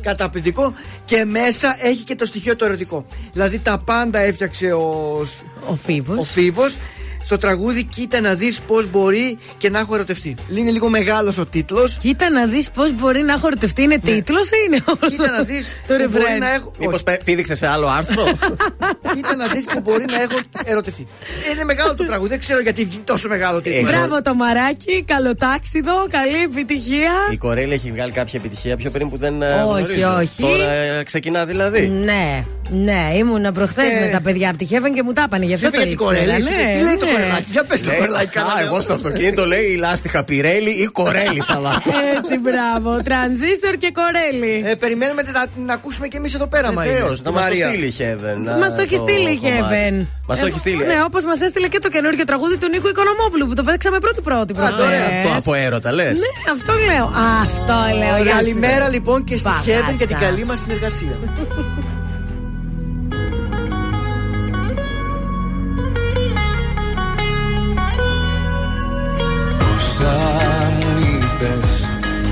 Καταπληκτικό 0.06 0.74
και 1.06 1.26
μέσα 1.26 1.78
έχει 1.82 2.04
και 2.04 2.16
το 2.16 2.26
στοιχείο 2.26 2.56
το 2.56 2.66
ερωτικό. 2.66 3.06
Δηλαδή 3.32 3.60
τα 3.60 3.78
πάντα 3.86 4.20
έφτιαξε 4.20 4.72
ο, 4.72 5.20
ο 5.66 5.76
Φίβος. 5.76 6.18
Ο 6.18 6.24
Φίβος. 6.24 6.78
Στο 7.26 7.38
τραγούδι 7.38 7.84
κοίτα 7.84 8.22
να 8.22 8.34
δεις 8.34 8.60
πώς 8.68 8.90
μπορεί 8.90 9.38
και 9.58 9.70
να 9.70 9.80
έχω 9.80 9.96
ερωτευτεί. 9.96 10.36
Είναι 10.56 10.72
λίγο 10.72 10.90
μεγάλος 10.90 11.38
ο 11.38 11.46
τίτλος. 11.46 11.98
Κοίτα 12.00 12.30
να 12.30 12.46
δεις 12.46 12.70
πώς 12.70 12.94
μπορεί 12.94 13.22
να 13.22 13.34
έχω 13.34 13.48
ερωτευτεί. 13.48 13.82
Είναι 13.82 14.00
τίτλος 14.00 14.48
ή 14.50 14.56
είναι 14.68 14.80
όλο 14.88 14.98
Ναι. 15.02 15.10
Κοίτα 15.10 15.32
να 15.32 15.44
δεις 15.44 15.68
το 15.88 15.96
που 15.96 16.04
μπορεί 16.12 16.24
ρεφρέν. 16.24 16.40
να 16.40 16.54
έχω... 16.54 16.72
Μήπως 16.80 17.04
πήδηξε 17.26 17.56
σε 17.56 17.68
άλλο 17.68 17.88
άρθρο; 17.88 18.24
Κοίτα 19.16 19.36
να 19.36 19.48
δεις 19.48 19.66
που 19.66 19.82
μπορεί 19.82 20.06
να 20.12 20.22
έχω 20.22 20.38
ερωτευτεί. 20.66 21.08
Είναι 21.54 21.64
μεγάλο 21.64 21.96
το 21.96 22.06
τραγούδι, 22.06 22.30
δεν 22.30 22.40
ξέρω 22.40 22.60
γιατί 22.62 22.84
βγει 22.86 22.98
τόσο 22.98 23.28
μεγάλο 23.28 23.62
τίτλο. 23.62 23.90
Μπράβο 23.90 24.22
το 24.22 24.34
μαράκι, 24.34 25.04
καλοτάξιδο, 25.04 26.06
καλή 26.10 26.42
επιτυχία. 26.44 27.12
Η 27.32 27.38
Κορέλη 27.38 27.74
έχει 27.74 27.92
βγάλει 27.92 28.12
κάποια 28.12 28.40
επιτυχία 28.40 28.78
πιο 28.78 28.90
πριν 28.90 29.10
που 29.10 29.18
δεν 29.18 29.42
ε, 29.42 29.46
Όχι, 29.46 29.84
γνωρίζω. 29.84 30.16
όχι. 30.20 30.42
Τώρα 30.42 30.72
ε, 30.72 31.04
ξεκινά 31.04 31.46
δηλαδή. 31.46 31.88
Ναι, 31.88 32.46
ναι, 32.70 33.12
ήμουνα 33.18 33.52
προχθές 33.52 33.94
με 34.02 34.10
τα 34.12 34.22
παιδιά 34.22 34.50
από 34.50 34.58
τη 34.58 34.68
Heaven 34.70 34.92
και 34.96 35.04
μου 35.04 35.14
τα 35.14 35.24
είπανε. 35.26 35.46
Γι' 35.46 35.54
αυτό 35.54 35.66
Σου 35.66 35.72
το 35.72 35.82
είπε 35.82 35.88
για 35.90 35.98
την 35.98 36.08
ήξερα. 36.08 36.26
Κορέλη, 36.26 36.42
σου 36.42 36.54
είπε, 36.54 36.64
ναι, 36.64 36.78
τι 36.78 36.84
λέει 36.84 36.98
το 36.98 37.06
ναι. 37.18 37.24
κορελάκι, 37.24 37.50
για 37.52 37.64
πες 37.64 37.82
το 37.82 37.90
Λέει, 37.90 37.98
κορελάκι, 38.00 38.38
«Α, 38.38 38.42
καλά, 38.42 38.54
Εγώ 38.66 38.82
στο 38.82 38.94
αυτοκίνητο 38.94 39.46
λέει 39.46 39.66
η 39.76 39.76
λάστιχα 39.76 40.24
Πιρέλη 40.24 40.70
ή 40.84 40.86
Κορέλη 40.86 41.42
θα 41.50 41.60
βάλω. 41.64 41.82
Έτσι, 42.18 42.36
μπράβο. 42.46 43.02
Τρανζίστορ 43.04 43.74
και 43.84 43.92
κορέλι. 44.00 44.64
Ε, 44.70 44.76
περιμένουμε 44.76 45.22
να, 45.22 45.46
να 45.66 45.74
ακούσουμε 45.74 46.08
και 46.08 46.18
εμείς 46.18 46.34
εδώ 46.34 46.48
πέρα, 46.48 46.72
μα 46.74 46.84
Βεβαίως, 46.84 46.98
είναι. 47.20 47.30
να 47.30 47.32
μας 47.32 47.44
το 47.44 47.50
Μαρία. 47.50 47.68
στείλει 47.70 47.86
η 47.86 47.96
Heaven. 48.00 48.60
Μας 48.62 48.72
το 48.76 48.82
έχει 48.82 48.96
στείλει 48.96 49.30
η 49.30 49.40
Heaven. 49.48 49.96
Μας 50.28 50.40
το 50.40 50.46
έχει 50.46 50.60
στείλει. 50.60 50.84
Ναι, 50.86 50.98
όπως 51.06 51.26
μας 51.26 51.42
έστειλε 51.42 51.68
και 51.68 51.80
το 51.80 51.90
καινούργιο 51.90 52.24
τραγούδι 52.24 52.58
του 52.58 52.68
Νίκου 52.70 52.88
Οικονομόπουλου 52.88 53.48
που 53.48 53.54
το 53.54 53.64
παίξαμε 53.64 53.98
πρώτη-πρώτη 54.00 54.54
προχθές. 54.54 54.86
Το 55.24 55.32
από 55.38 55.54
έρωτα 55.54 55.92
λες. 55.92 56.18
Ναι, 56.24 56.52
αυτό 56.52 56.74
λέω. 56.90 57.06
Α, 57.06 57.26
αυτό 57.48 57.74
λέω. 58.02 58.16
γεια 58.24 58.32
σου. 58.32 58.38
Καλημέρα 58.38 58.90
λοιπόν 58.90 59.24
και 59.24 59.38
στη 59.38 59.50
Παγάσα. 59.50 59.92
Heaven 59.92 59.96
και 59.98 60.08
την 60.08 60.18
καλή 60.18 60.46
μας 60.46 60.60
συνεργασία. 60.60 61.14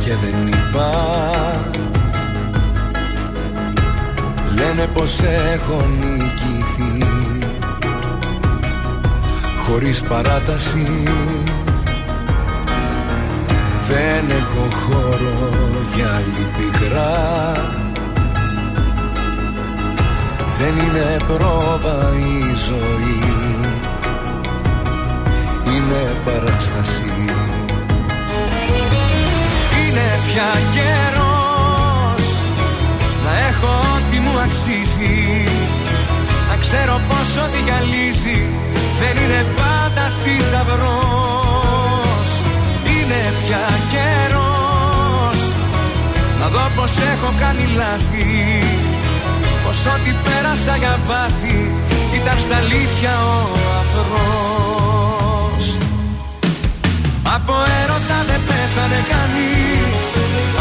Και 0.06 0.16
δεν 0.16 0.48
είπα. 0.48 0.90
Λένε 4.56 4.88
πως 4.94 5.20
έχω 5.54 5.86
νικηθεί. 6.00 7.06
Χωρίς 9.68 10.02
παράταση. 10.02 11.04
Δεν 13.88 14.38
έχω 14.38 14.68
χώρο 14.86 15.52
για 15.96 16.08
άλλη 16.16 16.48
πικρά. 16.58 17.52
Δεν 20.58 20.86
είναι 20.86 21.18
πρόβα 21.28 22.10
η 22.18 22.56
ζωή. 22.68 23.20
Είναι 25.66 26.16
παράσταση 26.26 27.14
Είναι 29.94 30.20
πια 30.28 30.52
καιρός. 30.76 32.26
Να 33.24 33.32
έχω 33.50 33.72
ό,τι 33.96 34.18
μου 34.20 34.36
αξίζει. 34.46 35.18
Να 36.50 36.56
ξέρω 36.64 37.02
πως 37.10 37.30
ό,τι 37.44 37.60
γυαλίζει 37.66 38.40
Δεν 39.00 39.16
είναι 39.24 39.46
πάντα 39.60 40.06
θησαυρός. 40.22 42.30
Είναι 42.94 43.22
πια 43.42 43.66
καιρός. 43.94 45.40
Να 46.40 46.48
δω 46.48 46.66
πως 46.76 46.94
έχω 47.14 47.30
κάνει 47.40 47.66
λάθη. 47.80 48.32
Πως 49.64 49.80
ό,τι 49.94 50.12
πέρασα 50.24 50.76
για 50.76 51.00
βάθη 51.08 51.72
Ήταν 52.18 52.38
στα 52.40 52.56
αλήθεια 52.64 53.14
ο 53.34 53.36
αφρός. 53.82 55.66
Από 57.36 57.54
έρωτα 57.82 58.18
δεν 58.30 58.42
πέθανε 58.48 59.00
κανείς 59.12 59.73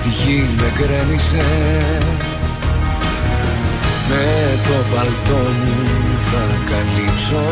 Στη 0.00 0.08
γη 0.08 0.48
με 0.56 0.72
γκρέμισε. 0.76 1.46
Με 4.08 4.58
το 4.66 4.76
παλτό 4.94 5.42
μου 5.64 6.18
θα 6.18 6.44
καλύψω. 6.70 7.44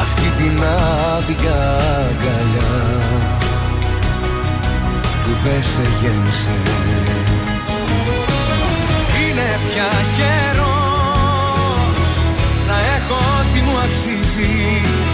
Αυτή 0.00 0.28
την 0.36 0.62
άδεια 1.16 1.60
αγκαλιά 2.08 2.74
που 5.22 5.30
δεν 5.44 5.62
σε 5.62 5.84
γέμισε. 6.00 6.58
Είναι 9.20 9.58
πια 9.68 9.92
καιρός 10.16 12.08
να 12.68 12.76
έχω 12.96 13.14
ό,τι 13.14 13.60
μου 13.60 13.76
αξίζει. 13.78 14.80
Να 15.08 15.13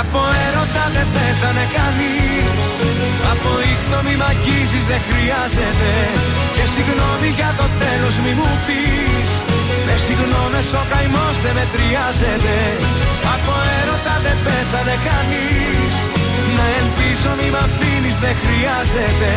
Από 0.00 0.20
έρωτα 0.46 0.84
δεν 0.94 1.06
πέθανε 1.14 1.64
κανείς. 1.76 2.66
Από 3.32 3.50
ήχτο 3.72 3.98
μη 4.06 4.14
μ' 4.20 4.26
αγγίζεις 4.30 4.84
δεν 4.90 5.00
χρειάζεται. 5.08 5.92
Και 6.54 6.64
συγγνώμη 6.72 7.28
για 7.38 7.50
το 7.60 7.66
τέλος 7.82 8.14
μη 8.22 8.32
μου 8.38 8.52
πεις. 8.66 9.30
Με 9.86 9.94
συγγνώμες 10.04 10.68
ο 10.80 10.82
καημός 10.90 11.36
δεν 11.44 11.54
μετριάζεται. 11.58 12.56
Από 13.34 13.54
έρωτα 13.78 14.14
δεν 14.24 14.36
πέθανε 14.44 14.96
κανείς. 15.08 15.94
Να 16.56 16.64
ελπίζω 16.80 17.30
μη 17.38 17.48
μ' 17.54 17.60
αφήνεις 17.66 18.16
δεν 18.24 18.34
χρειάζεται. 18.42 19.32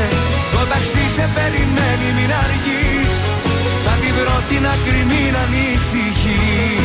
Το 0.53 0.61
ταξί 0.71 1.05
σε 1.15 1.25
περιμένει 1.35 2.09
μην 2.17 2.31
αργείς. 2.43 3.15
Θα 3.85 3.93
την 4.01 4.13
βρω 4.17 4.37
την 4.49 4.63
άκρη 4.73 5.01
μην 5.09 5.33
ανησυχείς 5.43 6.84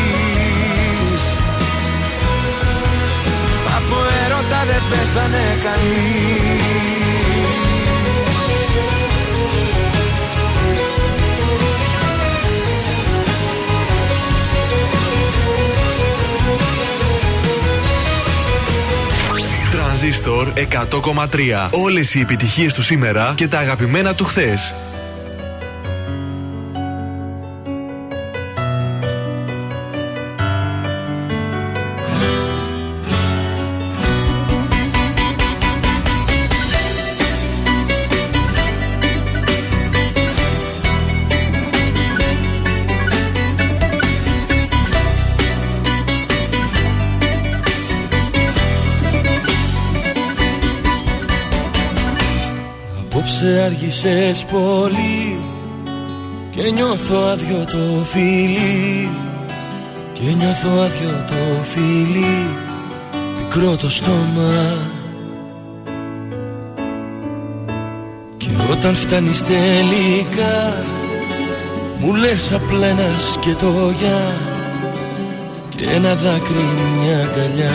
Από 3.91 4.01
έρωτα 4.25 4.65
δεν 4.67 4.83
πέθανε 4.91 5.59
κανείς 5.62 6.91
Τρανζίστορ 19.71 20.53
100,3. 20.55 21.69
Όλες 21.71 22.15
οι 22.15 22.21
επιτυχίες 22.21 22.75
του 22.75 22.83
σήμερα 22.83 23.33
και 23.37 23.49
τα 23.49 23.59
αγαπημένα 23.59 24.15
του 24.15 24.25
χθες. 24.25 24.75
Απόψε 53.51 53.62
άργησες 53.62 54.44
πολύ 54.44 55.39
Και 56.51 56.70
νιώθω 56.70 57.16
άδειο 57.16 57.64
το 57.64 58.05
φίλι. 58.05 59.09
Και 60.12 60.22
νιώθω 60.22 60.68
άδειο 60.68 61.24
το 61.27 61.62
φίλι 61.62 62.47
Πικρό 63.36 63.77
το 63.77 63.90
στόμα. 63.90 64.77
Και 68.36 68.48
όταν 68.70 68.94
φτάνεις 68.94 69.43
τελικά 69.43 70.85
Μου 71.98 72.14
λες 72.14 72.52
απλά 72.52 72.86
ένα 72.86 73.09
σκετόγια 73.32 74.35
Και 75.77 75.86
ένα 75.94 76.14
δάκρυ 76.14 76.64
μια 77.02 77.18
αγκαλιά 77.18 77.72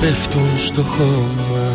Πέφτουν 0.00 0.58
στο 0.58 0.82
χώμα 0.82 1.71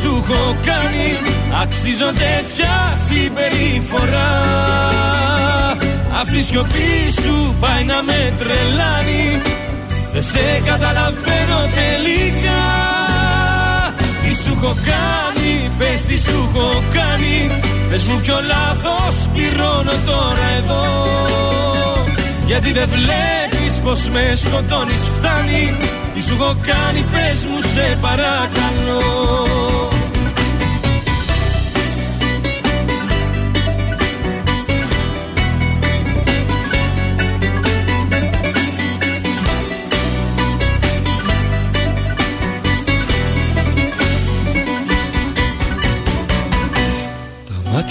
σου 0.00 0.24
έχω 0.24 0.56
κάνει. 0.64 1.08
Αξίζω 1.62 2.10
τέτοια 2.24 2.74
συμπεριφορά. 3.06 4.32
Αυτή 6.20 6.38
η 6.38 6.42
σιωπή 6.42 6.94
σου 7.22 7.54
πάει 7.60 7.84
να 7.84 8.02
με 8.02 8.32
τρελάνει. 8.38 9.42
Δεν 10.12 10.22
σε 10.22 10.62
καταλαβαίνω 10.64 11.60
τελικά. 11.78 12.62
Τι 14.22 14.34
σου 14.42 14.58
έχω 14.58 14.74
κάνει 14.74 15.26
Πες 15.78 16.04
τι 16.04 16.18
σου 16.18 16.50
έχω 16.54 16.82
κάνει. 16.92 17.60
Πες 17.90 18.06
μου 18.06 18.20
ποιο 18.20 18.38
λάθος 18.46 19.28
πληρώνω 19.32 19.92
τώρα 20.06 20.46
εδώ. 20.58 20.84
Γιατί 22.46 22.72
δεν 22.72 22.88
βλέπεις 22.88 23.80
πως 23.84 24.08
με 24.08 24.32
σκοτώνεις 24.34 25.02
φτάνει. 25.14 25.76
Τι 26.14 26.22
σου 26.22 26.36
έχω 26.40 26.56
κάνει 26.66 27.04
πες 27.12 27.44
μου 27.44 27.60
σε 27.60 27.98
παρακαλώ 28.00 29.85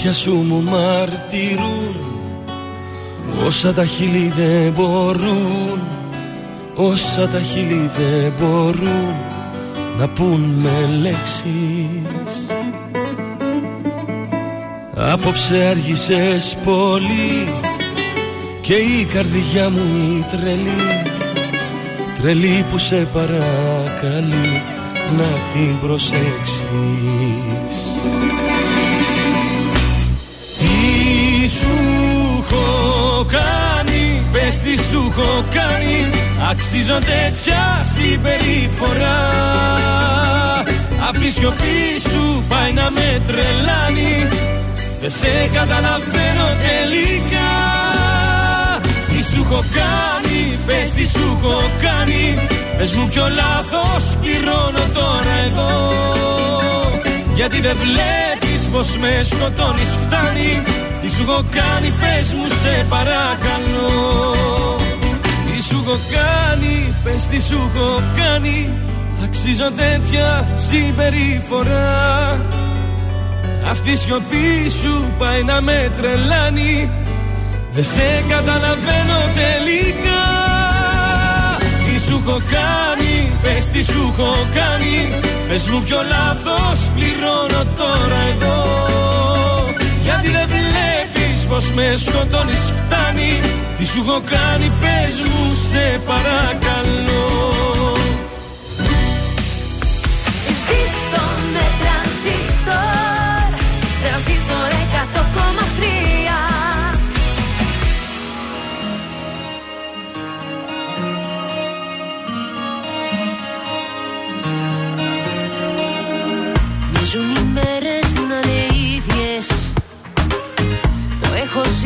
μάτια 0.06 0.20
σου 0.22 0.34
μου 0.34 0.62
μαρτυρούν 0.62 1.96
Όσα 3.46 3.72
τα 3.72 3.84
χείλη 3.84 4.32
δεν 4.36 4.72
μπορούν 4.72 5.80
Όσα 6.74 7.28
τα 7.28 7.40
χείλη 7.40 7.90
δεν 7.96 8.32
μπορούν 8.38 9.14
Να 9.98 10.08
πούν 10.08 10.40
με 10.40 10.98
λέξεις. 11.00 12.46
Απόψε 14.94 15.66
άργησες 15.70 16.56
πολύ 16.64 17.48
Και 18.60 18.74
η 18.74 19.04
καρδιά 19.04 19.70
μου 19.70 19.80
η 20.18 20.24
τρελή. 20.36 21.02
Τρελή 22.20 22.64
που 22.70 22.78
σε 22.78 23.08
παρακαλεί 23.12 24.62
Να 25.16 25.28
την 25.52 25.80
προσέξεις 25.80 27.65
κάνει 34.56 34.72
Πες 34.72 34.76
τι 34.76 34.88
σου 34.88 35.12
έχω 35.18 35.44
κάνει. 35.54 36.10
Αξίζω 36.50 36.94
τέτοια 36.94 37.80
συμπεριφορά. 37.94 39.20
Αυτή 41.08 41.26
η 41.26 41.30
σιωπή 41.30 42.08
σου 42.10 42.42
πάει 42.48 42.72
να 42.72 42.90
με 42.90 43.22
τρελάνει. 43.26 44.28
Δεν 45.00 45.10
σε 45.10 45.50
καταλαβαίνω 45.54 46.46
τελικά. 46.66 47.50
Τι 49.08 49.22
σου 49.32 49.46
έχω 49.50 49.64
κάνει 49.80 50.58
Πες 50.66 50.92
τι 50.92 51.06
σου 51.06 51.38
έχω 51.42 51.70
κάνει. 51.82 52.48
Πες 52.78 52.94
μου 52.94 53.08
ποιο 53.08 53.28
λάθος 53.28 54.16
πληρώνω 54.20 54.84
τώρα 54.94 55.34
εδώ 55.46 56.06
γιατί 57.36 57.60
δεν 57.60 57.76
βλέπεις 57.76 58.68
πως 58.72 58.96
με 58.96 59.22
σκοτώνεις 59.22 59.88
φτάνει. 60.00 60.62
Τι 61.00 61.08
σου 61.10 61.22
έχω 61.28 61.44
κάνει 61.50 61.92
πες 62.00 62.34
μου 62.34 62.48
σε 62.48 62.86
παρακαλώ. 62.88 64.32
Τι 64.32 64.35
σου 65.68 65.82
έχω 65.86 65.98
κάνει 66.16 66.94
πες 67.04 67.26
τι 67.26 67.40
σου 67.40 67.70
έχω 67.74 68.02
κάνει. 68.16 68.74
Αξίζω 69.24 69.70
τέτοια 69.76 70.48
συμπεριφορά. 70.56 72.40
Αυτή 73.70 73.90
η 73.90 73.96
σιωπή 73.96 74.70
σου 74.80 75.12
πάει 75.18 75.42
να 75.42 75.60
με 75.60 75.90
τρελάνει. 75.96 76.90
Δεν 77.70 77.84
σε 77.84 78.24
καταλαβαίνω 78.28 79.18
τελικά. 79.40 80.24
Τι 81.84 82.00
σου 82.06 82.22
έχω 82.26 82.40
κάνει 82.56 83.14
πες 83.42 83.68
τι 83.68 83.82
σου 83.92 84.12
έχω 84.12 84.32
κάνει. 84.54 84.96
Πες 85.48 85.68
μου 85.68 85.82
ποιο 85.82 86.00
λάθος 86.14 86.78
πληρώνω 86.94 87.62
τώρα 87.76 88.20
εδώ. 88.32 88.58
Γιατί 90.02 90.28
δεν 90.28 90.46
βλέπεις 90.54 91.46
πως 91.48 91.70
με 91.72 91.94
σκοτώνεις 92.04 92.62
φτάνει 92.76 93.40
Τι 93.76 93.84
σου 93.84 94.04
έχω 94.06 94.20
κάνει 94.20 94.72
πες 94.80 95.22
μου 95.22 95.54
σε 95.70 96.00
παρακαλώ 96.06 97.35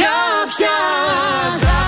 Για 0.00 0.18
ποια 0.56 1.79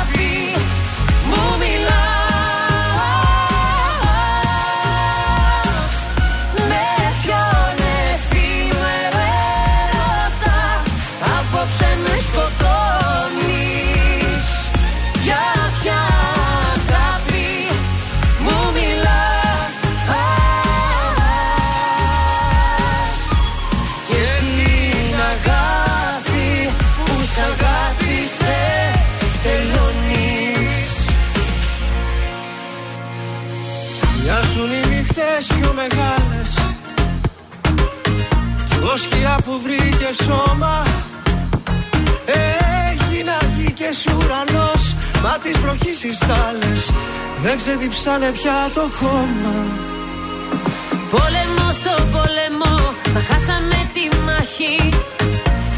μεγάλες. 35.82 36.50
Κι 38.68 38.74
εγώ 38.78 38.96
σκιά 38.96 39.36
που 39.44 39.60
βρήκε 39.64 40.10
σώμα. 40.24 40.86
Έγινα 42.88 43.36
γη 43.56 43.72
και 43.72 43.90
ουρανός. 44.16 44.82
Μα 45.22 45.38
τις 45.42 45.58
βροχής 45.58 46.04
οι 46.04 46.12
στάλες 46.14 46.90
Δεν 47.42 47.56
ξεδιψάνε 47.56 48.30
πια 48.30 48.70
το 48.74 48.80
χώμα. 48.98 49.56
Πόλεμο 51.10 51.66
στο 51.72 51.94
πόλεμο, 52.12 52.74
μα 53.14 53.20
χάσαμε 53.28 53.90
τη 53.94 54.16
μάχη. 54.26 54.76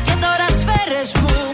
Και 0.05 0.15
τώρα 0.21 0.47
σφαίρες 0.61 1.15
μου 1.21 1.54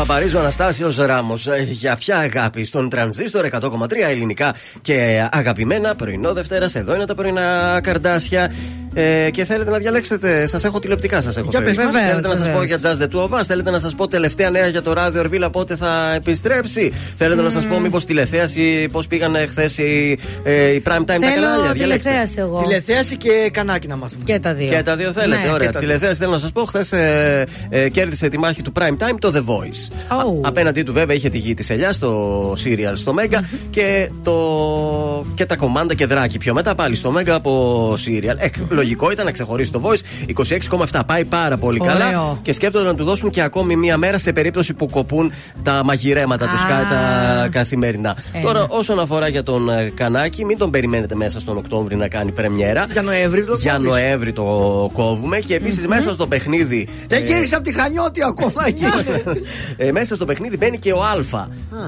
Παπαρίζου, 0.00 0.38
Αναστάσιος 0.38 0.96
Ράμος. 0.96 1.48
Για 1.70 1.96
ποια 1.96 2.16
αγάπη 2.16 2.64
στον 2.64 2.88
τρανζίστορ 2.88 3.44
100,3 3.44 4.08
ελληνικά 4.08 4.54
και 4.82 5.28
αγαπημένα 5.32 5.94
πρωινό 5.94 6.32
Δευτέρας. 6.32 6.74
Εδώ 6.74 6.94
είναι 6.94 7.04
τα 7.04 7.14
πρωινά 7.14 7.80
καρδάσια. 7.82 8.52
Ε, 8.94 9.30
και 9.30 9.44
θέλετε 9.44 9.70
να 9.70 9.78
διαλέξετε, 9.78 10.46
σας 10.46 10.64
έχω 10.64 10.78
τηλεοπτικά, 10.78 11.20
σας 11.22 11.36
έχω 11.36 11.46
Για 11.50 11.60
φέρει. 11.60 11.74
πες 11.74 11.84
μας. 11.84 11.94
Θέλετε 11.94 12.28
να 12.28 12.34
σας 12.34 12.38
βεβαίως. 12.38 12.58
πω 12.58 12.64
για 12.64 12.78
Jazz 12.82 12.96
the 13.02 13.08
Two 13.16 13.28
of 13.28 13.38
Us, 13.38 13.42
θέλετε 13.46 13.70
να 13.70 13.78
σας 13.78 13.94
πω 13.94 14.08
τελευταία 14.08 14.50
νέα 14.50 14.66
για 14.66 14.82
το 14.82 14.92
ράδιο 14.92 15.20
Ορβίλα 15.20 15.50
πότε 15.50 15.76
θα 15.76 16.12
επιστρέψει. 16.14 16.92
Θέλετε 17.16 17.42
να 17.42 17.50
σας 17.50 17.66
πω 17.66 17.78
μήπως 17.78 18.04
τηλεθέαση, 18.04 18.88
πώς 18.92 19.06
πήγαν 19.06 19.36
χθες 19.48 19.78
οι, 19.78 20.18
ε, 20.42 20.66
οι 20.74 20.82
prime 20.86 20.90
time 21.00 21.04
τα 21.04 21.12
κανάλια. 21.14 21.32
Θέλω 21.32 21.72
Διαλέξτε. 21.72 22.10
τηλεθέαση 22.10 22.34
εγώ. 22.38 22.62
Τηλεθέαση 22.66 23.16
και 23.16 23.50
κανάκι 23.52 23.86
να 23.86 23.96
μάθουμε. 23.96 24.24
Και 24.24 24.38
τα 24.38 24.54
δύο. 24.54 24.68
Και 24.68 24.82
τα 24.82 24.96
δύο 24.96 25.12
θέλετε, 25.12 25.40
Ναι. 25.46 25.52
ωραία. 25.52 25.66
Και 25.66 25.72
τα 25.72 25.78
δύο. 25.80 25.88
Τηλεθέαση 25.88 26.18
θέλω 26.20 26.30
να 26.30 26.38
σας 26.38 26.52
πω. 26.52 26.64
Χθες 26.64 26.92
ε, 26.92 27.46
ε, 27.68 27.88
κέρδισε 27.88 28.28
τη 28.28 28.38
μάχη 28.38 28.62
του 28.62 28.72
Prime 28.78 28.96
Time 29.04 29.14
το 29.18 29.32
The 29.34 29.38
Voice. 29.50 29.92
Oh. 30.16 30.44
Α- 30.44 30.48
απέναντί 30.48 30.82
του, 30.82 30.92
βέβαια, 30.92 31.16
είχε 31.16 31.28
τη 31.28 31.38
γη 31.38 31.54
της 31.54 31.70
ελιάς 31.70 31.96
στο 31.96 32.52
serial 32.52 32.92
στο 32.94 33.14
Mega 33.18 33.38
και, 33.70 34.10
το, 34.22 34.34
και 35.34 35.46
τα 35.46 35.56
κομμάντα 35.56 35.94
και 35.94 36.06
δράκι 36.06 36.38
πιο 36.38 36.54
μετά 36.54 36.74
πάλι 36.74 36.96
στο 36.96 37.14
Mega 37.18 37.28
από 37.28 37.92
serial. 38.06 38.36
Ε, 38.80 38.82
λογικό 38.82 39.10
ήταν 39.10 39.24
να 39.24 39.30
ξεχωρίσει 39.32 39.72
το 39.72 39.82
Voice. 39.84 40.28
26,7 40.90 41.00
πάει 41.06 41.24
πάρα 41.24 41.56
πολύ 41.56 41.78
Ωραίο. 41.80 41.92
καλά. 41.92 42.38
Και 42.42 42.52
σκέφτονται 42.52 42.84
να 42.84 42.94
του 42.94 43.04
δώσουν 43.04 43.30
και 43.30 43.42
ακόμη 43.42 43.76
μία 43.76 43.96
μέρα 43.96 44.18
σε 44.18 44.32
περίπτωση 44.32 44.74
που 44.74 44.88
κοπούν 44.88 45.32
τα 45.62 45.80
μαγειρέματα 45.84 46.46
τους 46.46 46.62
Α. 46.62 46.66
Sky 46.66 46.84
τα 46.90 47.48
καθημερινά. 47.50 48.16
Ε, 48.32 48.40
Τώρα, 48.40 48.60
ναι. 48.60 48.66
όσον 48.68 49.00
αφορά 49.00 49.28
για 49.28 49.42
τον 49.42 49.68
ε, 49.70 49.90
Κανάκη, 49.94 50.44
μην 50.44 50.58
τον 50.58 50.70
περιμένετε 50.70 51.14
μέσα 51.14 51.40
στον 51.40 51.56
Οκτώβρη 51.56 51.96
να 51.96 52.08
κάνει 52.08 52.32
πρεμιέρα. 52.32 52.86
Για 52.92 53.02
Νοέμβρη 53.02 53.44
το 53.44 53.56
Για 53.60 53.72
κόβεις. 53.72 53.88
Νοέμβρη 53.90 54.32
το 54.32 54.44
κόβουμε 54.92 55.38
και 55.38 55.54
επίσης 55.54 55.86
μέσα 55.86 56.12
στο 56.12 56.26
παιχνίδι. 56.26 56.88
Δεν 57.08 57.24
γύρισε 57.24 57.54
από 57.54 57.64
τη 57.64 57.72
Χανιώτη 57.72 58.22
ακόμα 58.24 58.64
εκεί. 58.66 58.84
ε, 59.76 59.92
μέσα 59.92 60.14
στο 60.14 60.24
παιχνίδι 60.24 60.56
μπαίνει 60.56 60.78
και 60.78 60.92
ο 60.92 61.02
Α. 61.02 61.14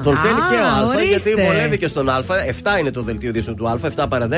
Τον 0.02 0.16
θέλει 0.16 0.35
και 0.51 0.55
ο 0.55 0.82
Α, 0.82 0.86
ορίστε. 0.86 1.31
γιατί 1.31 1.43
βολεύει 1.47 1.78
και 1.78 1.86
στον 1.86 2.09
Α. 2.09 2.19
7 2.74 2.81
είναι 2.81 2.90
το 2.90 3.02
δελτίο 3.02 3.28
ειδήσεων 3.28 3.56
του 3.56 3.69
Α, 3.69 3.74
7 3.97 4.05
παρα 4.09 4.28
10. 4.31 4.35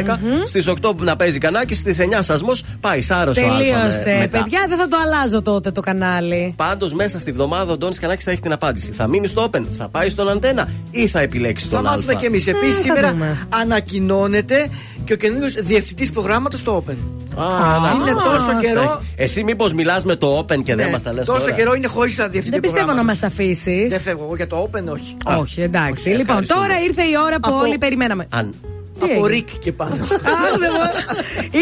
Στις 0.47 0.69
8 0.69 0.95
να 1.01 1.17
παίζει 1.17 1.39
κανάκι, 1.39 1.75
στις 1.75 1.99
9 2.01 2.05
σασμό 2.47 2.77
πάει 2.81 3.01
Σάρο 3.01 3.33
ο 3.37 3.41
Α. 3.41 3.59
Τελείωσε. 3.59 4.03
με- 4.07 4.17
μετά. 4.19 4.39
Παιδιά, 4.43 4.61
δεν 4.69 4.79
θα 4.79 4.89
το 4.89 4.97
αλλάζω 5.05 5.43
τότε 5.43 5.71
το 5.71 5.81
κανάλι. 5.81 6.55
Πάντως 6.57 6.93
μέσα 6.95 7.19
στη 7.19 7.33
βδομάδα 7.33 7.73
ο 7.73 7.77
Ντόνι 7.77 7.95
Κανάκη 7.95 8.23
θα 8.23 8.31
έχει 8.31 8.41
την 8.41 8.53
απάντηση. 8.53 8.93
Θα 8.93 9.07
μείνει 9.07 9.29
στο 9.29 9.51
Open, 9.53 9.63
θα 9.71 9.89
πάει 9.89 10.09
στον 10.09 10.29
Αντένα 10.29 10.69
ή 10.91 11.07
θα 11.07 11.21
επιλέξει 11.21 11.65
Θα 11.69 11.77
τον 11.77 11.87
Α. 11.87 11.91
μάθουμε 11.91 12.15
κι 12.15 12.25
εμείς. 12.25 12.47
Επίσης, 12.47 12.75
θα 12.75 12.81
σήμερα 12.81 13.11
δούμε. 13.11 13.47
ανακοινώνεται 13.49 14.69
και 15.05 15.13
ο 15.13 15.17
καινούριο 15.17 15.49
διευθυντής 15.63 16.11
προγράμματος 16.11 16.61
στο 16.61 16.85
Open. 16.87 16.97
Α, 17.37 17.45
είναι 17.95 18.13
να- 18.13 18.23
τόσο 18.23 18.51
Α, 18.51 18.61
καιρό. 18.61 19.03
Εσύ 19.17 19.45
μήπως 19.45 19.73
μιλάς 19.75 20.05
με 20.05 20.17
το 20.17 20.39
Open 20.39 20.63
και 20.63 20.75
δεν 20.75 20.87
Ναι, 20.87 20.93
μας 20.93 21.03
τα 21.03 21.13
λες. 21.13 21.27
τόσο 21.27 21.51
καιρό 21.51 21.75
είναι 21.75 21.87
χωρίς 21.87 22.17
να 22.19 22.29
διευθυντή 22.29 22.51
Δεν 22.51 22.61
πιστεύω 22.61 22.87
να 22.87 22.93
προγράμματος. 22.93 23.21
μας 23.23 23.31
αφήσεις. 23.33 23.89
Δεν 23.91 24.01
φεύγω 24.01 24.25
εγώ 24.25 24.37
για 24.37 24.47
το 24.47 24.69
Open, 24.71 24.85
όχι. 24.93 25.15
Όχι, 25.41 25.61
εντάξει. 25.61 26.09
όχι, 26.09 26.17
λοιπόν, 26.19 26.21
ευχαριστούμε. 26.43 26.67
τώρα 26.67 26.81
ήρθε 26.81 27.03
η 27.03 27.15
ώρα 27.27 27.41
που 27.41 27.49
Από- 27.49 27.59
όλοι 27.59 27.79
περιμέναμε. 27.79 28.27
Αν 28.31 28.51
Τι 28.51 28.57
Από 29.01 29.13
έγινε; 29.13 29.27
Ρικ 29.27 29.49
και 29.59 29.73
πάνω. 29.73 30.03
Αχ, 30.03 30.59
δεν 30.59 30.71
μπορώ. 30.71 30.91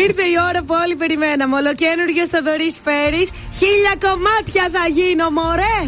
Ήρθε 0.03 0.23
η 0.23 0.35
ώρα 0.49 0.63
που 0.63 0.75
όλοι 0.83 0.95
περιμέναμε. 0.95 1.57
Ολοκένουργιος 1.57 2.29
Θοδωρής 2.29 2.77
Φέρης. 2.85 3.31
Χίλια 3.59 3.95
κομμάτια 4.01 4.69
θα 4.73 4.89
γίνω, 4.89 5.31
μωρέ! 5.31 5.81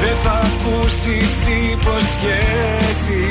Δεν 0.00 0.16
θα 0.22 0.30
ακούσεις 0.30 1.46
υποσχέσεις 1.72 3.25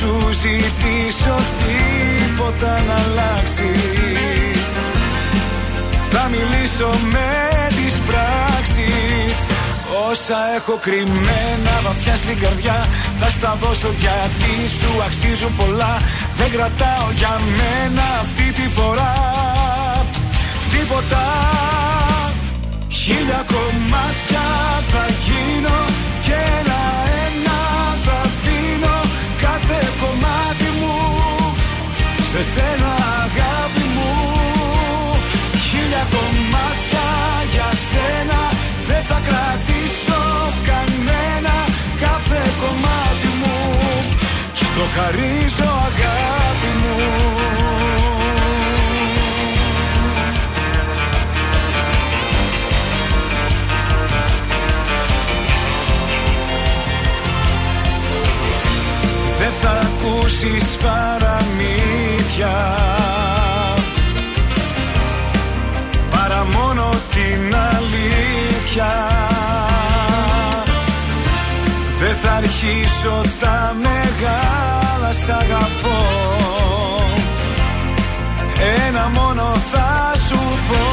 σου 0.00 0.32
ζητήσω 0.32 1.36
τίποτα 1.64 2.82
να 2.86 2.94
αλλάξεις. 2.94 4.68
Θα 6.10 6.30
μιλήσω 6.32 6.90
με 7.12 7.30
τις 7.68 7.94
πράξεις. 8.08 9.36
Όσα 10.10 10.38
έχω 10.56 10.78
κρυμμένα 10.80 11.72
βαθιά 11.84 12.16
στην 12.16 12.38
καρδιά 12.38 12.86
Θα 13.18 13.30
στα 13.30 13.56
δώσω 13.60 13.94
γιατί 13.98 14.54
σου 14.78 15.02
αξίζουν 15.06 15.56
πολλά. 15.56 15.96
Δεν 16.36 16.50
κρατάω 16.50 17.06
για 17.14 17.40
μένα 17.58 18.02
αυτή 18.20 18.52
τη 18.52 18.68
φορά 18.68 19.14
Τίποτα. 20.70 21.24
Χίλια 22.88 23.44
κομμάτια 23.52 24.46
θα 24.90 25.04
γίνω 25.26 25.78
Και 26.22 26.59
Σε 32.40 32.46
σένα 32.46 32.92
αγάπη 33.24 33.86
μου 33.94 34.12
Χίλια 35.66 36.06
κομμάτια 36.10 37.08
για 37.52 37.70
σένα. 37.90 38.40
Δεν 38.86 39.02
θα 39.02 39.20
κρατήσω 39.28 40.20
κανένα 40.68 41.56
Κάθε 42.00 42.40
κομμάτι 42.60 43.30
μου. 43.40 43.56
Στο 44.52 44.84
χαρίζω 44.94 45.70
αγάπη 45.88 46.72
μου. 46.82 46.96
Δεν 59.38 59.52
θα 59.60 59.70
ακούσεις 59.70 60.76
παραμύθια 60.82 61.79
φωτιά 62.40 62.78
Παρά 66.10 66.44
μόνο 66.44 66.88
την 67.10 67.54
αλήθεια. 67.74 68.92
Δεν 71.98 72.16
θα 72.22 72.32
αρχίσω 72.32 73.20
τα 73.40 73.76
μεγάλα 73.82 75.12
σ' 75.12 75.28
αγαπώ. 75.28 76.00
Ένα 78.86 79.08
μόνο 79.14 79.42
θα 79.72 80.12
σου 80.28 80.38
πω. 80.68 80.84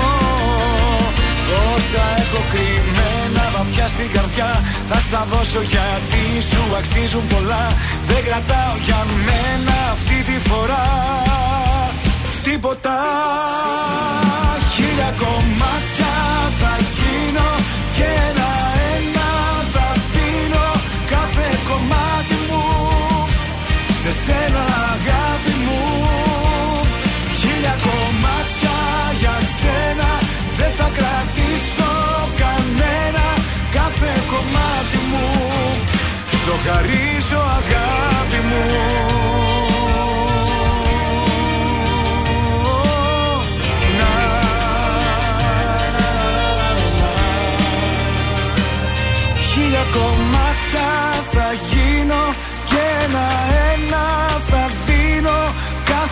Όσα 1.75 2.03
έχω 2.17 2.41
κρυμμένα 2.51 3.43
βαθιά 3.57 3.87
στην 3.87 4.11
καρδιά 4.11 4.61
Θα 4.89 4.99
στα 4.99 5.27
δώσω 5.31 5.61
γιατί 5.61 6.23
σου 6.49 6.75
αξίζουν 6.77 7.27
πολλά. 7.27 7.67
Δεν 8.07 8.23
κρατάω 8.23 8.75
για 8.85 9.05
μένα 9.25 9.75
αυτή 9.93 10.31
τη 10.31 10.49
φορά. 10.49 10.96
Τίποτα 12.67 12.99
Χίλια 14.73 15.11
κομμάτια 15.17 16.15
θα 16.59 16.73
γίνω 16.97 17.49
Και 17.95 18.03
ένα-ένα 18.27 19.29
θα 19.73 19.87
δίνω 20.13 20.67
Κάθε 21.13 21.47
κομμάτι 21.69 22.37
μου 22.47 22.63
Σε 24.01 24.11
σένα 24.23 24.63
αγάπη 24.93 25.55
μου. 25.65 25.81
Χίλια 27.39 27.75
κομμάτια 27.87 28.77
για 29.21 29.37
σένα 29.59 30.09
Δεν 30.57 30.71
θα 30.77 30.87
κρατήσω 30.97 31.91
κανένα 32.41 33.25
Κάθε 33.77 34.11
κομμάτι 34.31 34.99
μου. 35.09 35.25
Στο 36.39 36.53
χαρίζω 36.65 37.41
αγάπη 37.59 38.39
μου 38.49 39.06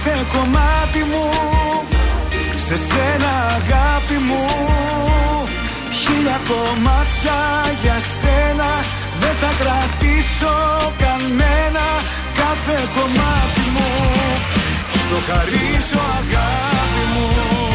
κάθε 0.05 0.25
κομμάτι 0.37 1.03
μου 1.11 1.29
σε 2.55 2.75
σένα 2.77 3.31
αγάπη 3.57 4.17
μου. 4.27 4.45
Χίλια 6.01 6.39
κομμάτια 6.47 7.39
για 7.81 7.97
σένα 8.19 8.69
δεν 9.19 9.35
θα 9.41 9.51
κρατήσω 9.61 10.55
κανένα 10.97 11.85
κάθε 12.39 12.77
κομμάτι 12.95 13.65
μου. 13.73 13.89
Στο 15.01 15.17
χαρίζω 15.27 16.01
αγάπη 16.19 17.03
μου 17.13 17.74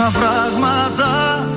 Πόσα 0.00 0.18
πράγματα 0.18 1.10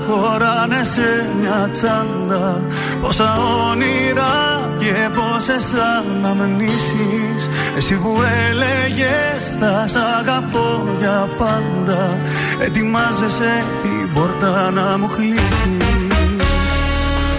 χωράνε 0.07 0.83
σε 0.83 1.29
μια 1.39 1.69
τσάντα 1.71 2.61
Πόσα 3.01 3.37
όνειρα 3.71 4.33
και 4.77 5.09
πόσες 5.15 5.73
αναμνήσεις. 5.73 7.49
Εσύ 7.77 7.95
που 7.95 8.17
έλεγες 8.49 9.51
θα 9.59 9.87
σ' 9.87 9.95
αγαπώ 10.19 10.83
για 10.99 11.29
πάντα 11.37 12.17
Ετοιμάζεσαι 12.59 13.63
την 13.81 14.13
πόρτα 14.13 14.71
να 14.71 14.97
μου 14.97 15.07
κλείσεις. 15.07 15.77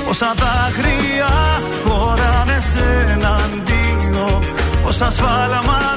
Πόσα 0.06 0.34
δάκρυα 0.40 1.32
χωράνε 1.86 2.58
σε 2.72 3.12
έναν 3.12 3.62
δύο 3.64 4.42
Πόσα 4.84 5.10
σφάλματα 5.10 5.93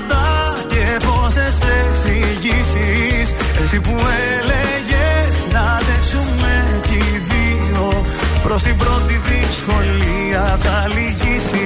και 1.28 1.34
πόσες 1.34 1.58
εξηγήσεις 1.90 3.34
Εσύ 3.64 3.80
που 3.80 3.96
έλεγες 4.34 5.48
να 5.52 5.60
αντέξουμε 5.60 6.80
κι 6.82 6.96
οι 6.96 7.22
δύο 7.30 8.04
Προς 8.44 8.64
την 8.64 8.78
πρώτη 8.78 9.22
δυσκολία 9.26 10.58
θα 10.62 10.88
λυγίσεις. 10.88 11.58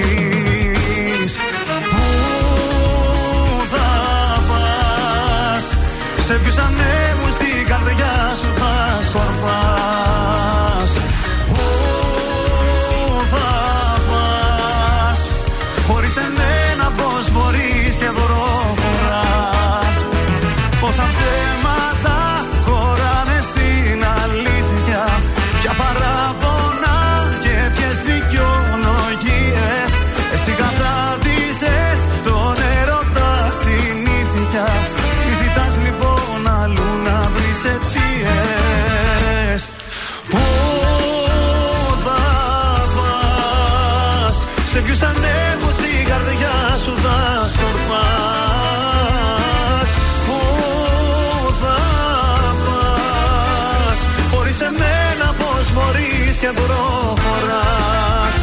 Πού 1.90 2.04
θα 3.70 3.90
πας 4.48 5.76
Σε 6.26 6.34
ποιους 6.34 6.58
ανέμους 6.58 7.32
στην 7.32 7.66
καρδιά 7.66 8.34
σου 8.40 8.46
θα 8.58 9.02
σκορπάς 9.08 10.01
προχωράς 56.58 58.36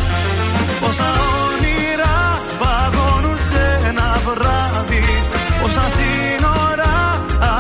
Πόσα 0.81 1.10
όνειρα 1.45 2.15
παγώνουν 2.61 3.38
σε 3.49 3.64
ένα 3.90 4.10
βράδυ. 4.26 5.06
Πόσα 5.61 5.86
σύνορα 5.95 6.95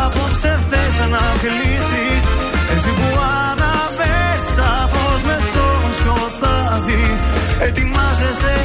απόψε 0.03 0.51
θες 0.69 0.97
να 1.13 1.23
κλείσεις. 1.43 2.23
Εσύ 2.75 2.91
που 2.97 3.07
αναβες 3.41 4.39
σαφώς 4.55 5.19
μες 5.27 5.43
στο 5.49 5.67
σκοτάδι. 5.99 7.05
Ετοιμάζεσαι 7.67 8.55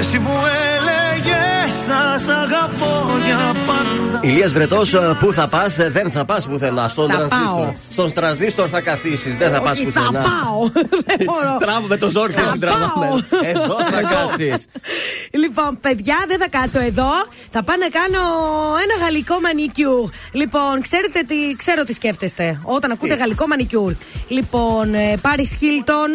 Εσύ 0.00 0.18
που 0.18 0.30
έλεγες 0.76 1.74
θα 1.86 2.18
σ' 2.18 2.28
αγαπώ 2.28 3.06
για 3.26 3.54
πάντα 3.66 4.20
Ηλίας 4.22 4.52
Βρετός, 4.52 4.94
πού 5.18 5.32
θα 5.32 5.48
πας, 5.48 5.76
δεν 5.76 6.10
θα 6.10 6.24
πας 6.24 6.46
πουθενά. 6.46 6.88
Στον 6.88 7.10
Θα 7.10 7.16
τρανζίστορ. 7.16 7.64
πάω. 7.64 7.72
Στον 7.90 8.12
τρανζίστορ 8.12 8.68
θα 8.70 8.80
καθίσεις, 8.80 9.36
δεν 9.36 9.50
θα 9.52 9.60
πας 9.60 9.72
Όχι, 9.78 9.84
πουθενά. 9.84 10.22
Θα 10.22 10.28
πάω. 10.28 10.68
Δεν 11.08 11.16
μπορώ. 11.24 11.56
Τραβάμε 11.60 11.96
το 11.96 12.08
ζόρι 12.08 12.32
και 12.32 12.40
Θα 12.40 12.50
την 12.52 12.60
τραβάμε. 12.60 12.88
πάω. 12.94 13.40
Εδώ 13.42 13.76
θα 13.90 14.00
κάτσεις. 14.02 14.66
Λοιπόν, 15.32 15.78
παιδιά, 15.80 16.16
δεν 16.28 16.38
θα 16.38 16.48
κάτσω 16.48 16.80
εδώ. 16.80 17.10
Θα 17.50 17.62
πάω 17.64 17.76
να 17.76 17.88
κάνω 17.88 18.20
ένα 18.84 19.04
γαλλικό 19.04 19.40
μανικιούρ. 19.40 20.08
Λοιπόν, 20.32 20.80
ξέρετε 20.82 21.20
τι, 21.26 21.36
ξέρω 21.56 21.84
τι 21.84 21.92
σκέφτεστε 21.94 22.60
όταν 22.62 22.90
ακούτε 22.90 23.14
γαλλικό 23.14 23.46
μανικιούρ. 23.46 23.92
Λοιπόν, 24.28 24.88
Πάρι 25.20 25.44
Χίλτον. 25.58 26.10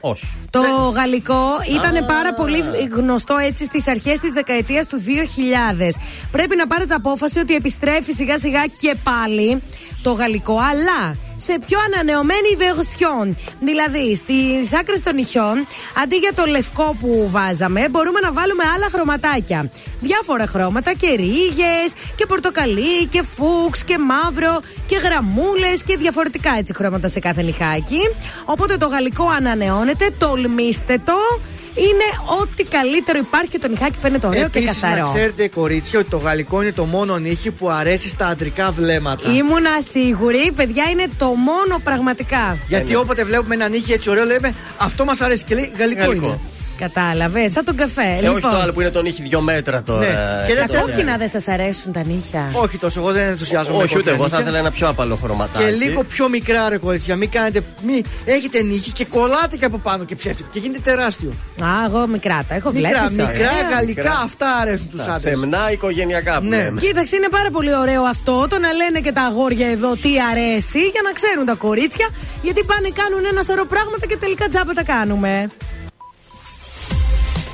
Όχι. 0.00 0.26
Το 0.62 0.88
γαλλικό 0.94 1.46
ήταν 1.70 2.06
πάρα 2.06 2.34
πολύ 2.34 2.62
γνωστό 2.92 3.36
έτσι 3.36 3.64
στις 3.64 3.88
αρχές 3.88 4.20
της 4.20 4.32
δεκαετίας 4.32 4.86
του 4.86 5.02
2000. 5.06 5.90
Πρέπει 6.30 6.56
να 6.56 6.66
πάρετε 6.66 6.94
απόφαση 6.94 7.38
ότι 7.38 7.54
επιστρέφει 7.54 8.12
σιγά 8.12 8.38
σιγά 8.38 8.66
και 8.66 8.94
πάλι 9.02 9.62
το 10.02 10.12
γαλλικό, 10.12 10.58
αλλά 10.58 11.16
σε 11.40 11.58
πιο 11.66 11.78
ανανεωμένη 11.86 12.48
version. 12.58 13.36
Δηλαδή, 13.60 14.14
στις 14.14 14.74
άκρες 14.74 15.02
των 15.02 15.14
νυχιών, 15.14 15.66
αντί 16.02 16.16
για 16.16 16.32
το 16.34 16.44
λευκό 16.46 16.96
που 17.00 17.28
βάζαμε, 17.30 17.88
μπορούμε 17.90 18.20
να 18.20 18.32
βάλουμε 18.32 18.64
άλλα 18.74 18.88
χρωματάκια. 18.92 19.70
Διάφορα 20.00 20.46
χρώματα 20.46 20.92
και 20.94 21.06
ρίγες 21.06 21.88
και 22.14 22.26
πορτοκαλί 22.26 23.06
και 23.08 23.22
φούξ 23.36 23.84
και 23.84 23.98
μαύρο 23.98 24.60
και 24.86 24.96
γραμμούλες 24.96 25.82
και 25.82 25.96
διαφορετικά 25.96 26.50
έτσι 26.58 26.74
χρώματα 26.74 27.08
σε 27.08 27.20
κάθε 27.20 27.42
νυχάκι. 27.42 28.00
Οπότε 28.44 28.76
το 28.76 28.86
γαλλικό 28.86 29.28
ανανεώνεται, 29.28 30.10
τολμήστε 30.18 30.98
το. 31.04 31.40
Είναι 31.78 32.38
ό,τι 32.40 32.64
καλύτερο 32.64 33.18
υπάρχει 33.18 33.48
και 33.50 33.58
το 33.58 33.68
νυχάκι 33.68 33.98
φαίνεται 34.02 34.26
ωραίο 34.26 34.48
και 34.48 34.58
Επίσης, 34.58 34.82
να 34.82 34.88
καθαρό. 34.88 35.10
ξέρετε, 35.12 35.48
κορίτσια, 35.48 35.98
ότι 35.98 36.10
το 36.10 36.16
γαλλικό 36.16 36.62
είναι 36.62 36.72
το 36.72 36.84
μόνο 36.84 37.16
νύχι 37.18 37.50
που 37.50 37.70
αρέσει 37.70 38.08
στα 38.08 38.26
αντρικά 38.26 38.70
βλέμματα. 38.70 39.32
Ήμουνα 39.32 39.70
σίγουρη, 39.90 40.52
παιδιά, 40.54 40.84
είναι 40.90 41.04
το 41.18 41.26
μόνο 41.26 41.78
πραγματικά. 41.84 42.58
Γιατί 42.68 42.94
όποτε 42.94 43.24
βλέπουμε 43.24 43.54
ένα 43.54 43.68
νύχι 43.68 43.92
έτσι 43.92 44.10
ωραίο, 44.10 44.24
λέμε 44.24 44.54
αυτό 44.76 45.04
μας 45.04 45.20
αρέσει 45.20 45.44
και 45.44 45.54
λέει 45.54 45.72
γαλλικό, 45.78 46.00
Γαλλικό. 46.00 46.26
είναι. 46.26 46.38
Κατάλαβες, 46.78 47.52
σαν 47.52 47.64
τον 47.64 47.76
καφέ. 47.76 48.18
Ε, 48.22 48.28
όχι 48.28 48.40
το 48.40 48.48
άλλο 48.48 48.72
που 48.72 48.80
είναι 48.80 48.90
τον 48.90 49.06
ήχη 49.06 49.22
δύο 49.22 49.40
μέτρα 49.40 49.82
τώρα. 49.82 50.00
Ναι. 50.00 50.46
Και 50.46 50.54
δεν 50.54 50.64
Αυτό. 50.64 50.92
Όχι 50.92 51.04
να 51.04 51.16
δεν 51.16 51.28
σας 51.28 51.48
αρέσουν 51.48 51.92
τα 51.92 52.02
νύχια. 52.04 52.50
Όχι 52.52 52.78
τόσο, 52.78 53.00
εγώ 53.00 53.12
δεν 53.12 53.26
ενθουσιάζομαι. 53.28 53.82
Όχι, 53.82 53.94
με 53.94 54.00
ούτε 54.00 54.10
εγώ 54.10 54.18
κόκκινα 54.18 54.36
θα 54.38 54.44
νύχια. 54.44 54.50
ήθελα 54.52 54.58
ένα 54.58 54.70
πιο 54.76 54.88
απαλό 54.88 55.16
χρωματάκι. 55.16 55.64
Και 55.64 55.70
λίγο 55.84 56.02
πιο 56.04 56.28
μικρά 56.28 56.68
ρε 56.68 56.76
κορίτσια. 56.78 57.16
Μην 57.16 57.30
κάνετε. 57.30 57.60
Μη 57.82 58.02
έχετε 58.24 58.62
νύχι 58.62 58.92
και 58.92 59.04
κολλάτε 59.04 59.56
και 59.56 59.64
από 59.64 59.78
πάνω 59.78 60.04
και 60.04 60.14
ψεύτικο. 60.14 60.48
Και 60.52 60.58
γίνεται 60.58 60.90
τεράστιο. 60.90 61.32
Α, 61.62 61.66
εγώ 61.86 62.06
μικρά 62.06 62.44
τα 62.48 62.54
έχω 62.54 62.70
Μικρά, 62.72 62.88
βλέπεις. 62.90 63.16
μικρά, 63.16 63.50
γαλλικά, 63.74 64.20
αυτά 64.24 64.48
αρέσουν 64.62 64.88
τους 64.90 65.04
Τα 65.04 65.12
άντρες. 65.12 65.20
Σεμνά 65.38 65.70
οικογενειακά 65.70 66.38
που 66.40 66.46
Ναι. 66.46 66.56
λέμε. 66.56 66.80
Κοίταξε, 66.80 67.16
είναι 67.16 67.28
πάρα 67.30 67.50
πολύ 67.50 67.74
ωραίο 67.76 68.02
αυτό 68.02 68.46
το 68.48 68.58
να 68.58 68.72
λένε 68.72 69.00
και 69.00 69.12
τα 69.12 69.22
αγόρια 69.22 69.68
εδώ 69.70 69.96
τι 69.96 70.10
αρέσει 70.32 70.78
για 70.94 71.00
να 71.04 71.12
ξέρουν 71.12 71.46
τα 71.46 71.54
κορίτσια. 71.54 72.08
Γιατί 72.42 72.64
πάνε 72.64 72.88
κάνουν 73.00 73.24
ένα 73.32 73.42
σωρό 73.42 73.64
πράγματα 73.66 74.06
και 74.06 74.16
τελικά 74.16 74.48
τζάμπα 74.48 74.72
τα 74.72 74.82
κάνουμε. 74.82 75.48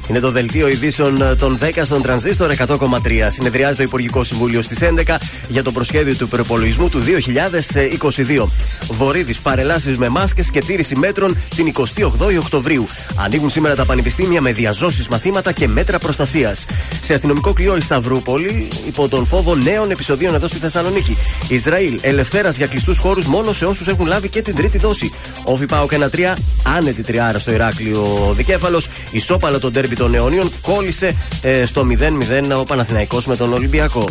Είναι 0.09 0.20
το 0.20 0.31
δελτίο 0.31 0.68
ειδήσεων 0.68 1.22
ε, 1.22 1.35
των 1.35 1.59
10 1.62 1.81
στον 1.85 2.02
τρανζίστορ 2.02 2.52
100,3. 2.66 2.78
Συνεδριάζει 3.28 3.76
το 3.76 3.82
Υπουργικό 3.82 4.24
Συμβούλιο 4.24 4.62
στις 4.62 4.78
11 4.82 5.16
για 5.48 5.62
το 5.62 5.72
προσχέδιο 5.72 6.14
του 6.14 6.28
προπολογισμού 6.28 6.89
του 6.89 7.01
2022. 8.36 8.47
Βορύδης, 8.90 9.40
παρελάσεις 9.40 9.98
με 9.98 10.09
μάσκες 10.09 10.51
και 10.51 10.60
τήρηση 10.60 10.97
μέτρων 10.97 11.36
την 11.56 11.72
28η 11.76 12.39
Οκτωβρίου. 12.39 12.86
Ανοίγουν 13.16 13.51
σήμερα 13.51 13.74
τα 13.74 13.85
πανεπιστήμια 13.85 14.40
με 14.40 14.52
διαζώσεις 14.52 15.09
μαθήματα 15.09 15.52
και 15.52 15.68
μέτρα 15.68 15.98
προστασίας. 15.98 16.66
Σε 17.02 17.14
αστυνομικό 17.14 17.52
κλειό 17.52 17.76
η 17.76 17.81
Σταυρούπολη, 17.81 18.68
υπό 18.86 19.09
τον 19.09 19.26
φόβο 19.26 19.55
νέων 19.55 19.90
επεισοδίων 19.90 20.35
εδώ 20.35 20.47
στη 20.47 20.59
Θεσσαλονίκη. 20.59 21.16
Ισραήλ, 21.48 21.98
ελευθέρας 22.02 22.56
για 22.56 22.66
κλειστούς 22.66 22.98
χώρους 22.98 23.26
μόνο 23.26 23.52
σε 23.52 23.64
όσους 23.64 23.86
έχουν 23.86 24.06
λάβει 24.06 24.28
και 24.28 24.43
την 24.43 24.55
τρίτη 24.55 24.78
δόση. 24.78 25.12
Όφη 25.44 25.66
Πάο 25.66 25.89
και 25.89 25.94
ένα 25.94 26.09
τρία, 26.09 26.36
άνετη 26.76 27.02
τριάρα 27.02 27.39
στο 27.39 27.52
Ηράκλειο 27.52 28.32
Δικέφαλος. 28.36 28.89
Ισόπαλο 29.10 29.59
τον 29.60 29.72
τέρμπι 29.72 29.94
των 29.95 30.15
αιωνίων 30.15 30.53
κόλλησε 30.61 31.16
ε, 31.43 31.66
στο 31.66 31.87
0-0 32.53 32.59
ο 32.59 32.62
Παναθηναϊκός 32.62 33.27
με 33.27 33.37
τον 33.37 33.53
Ολυμπιακό. 33.53 34.05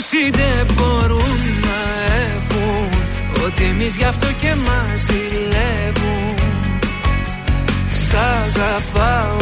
Όσοι 0.00 0.30
δεν 0.30 0.66
μπορούν 0.74 1.40
να 1.66 1.78
έχουν 2.24 2.88
Ότι 3.44 3.64
εμείς 3.64 3.96
γι' 3.96 4.04
αυτό 4.04 4.26
και 4.40 4.52
μας 4.66 5.00
ζηλεύουν. 5.06 6.34
Σ' 8.04 8.14
αγαπάω 8.40 9.36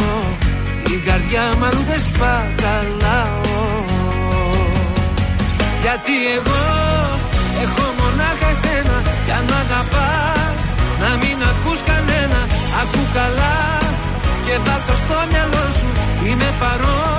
η 0.93 0.95
καρδιά 1.07 1.43
μου 1.57 1.65
αλλού 1.65 1.83
δεν 1.89 2.01
σπαταλάω. 2.07 3.57
Γιατί 5.83 6.15
εγώ 6.37 6.63
έχω 7.63 7.85
μονάχα 7.99 8.49
εσένα 8.55 8.97
Κι 9.25 9.31
αν 9.37 9.43
μ' 9.49 9.57
αγαπάς 9.63 10.63
να 11.01 11.09
μην 11.21 11.37
ακούς 11.51 11.79
κανένα. 11.89 12.41
Ακού 12.81 13.01
καλά 13.13 13.57
και 14.45 14.55
βάλ' 14.65 14.83
το 14.87 14.95
στο 15.03 15.17
μυαλό 15.31 15.65
σου 15.77 15.89
Είμαι 16.27 16.49
παρόν. 16.59 17.18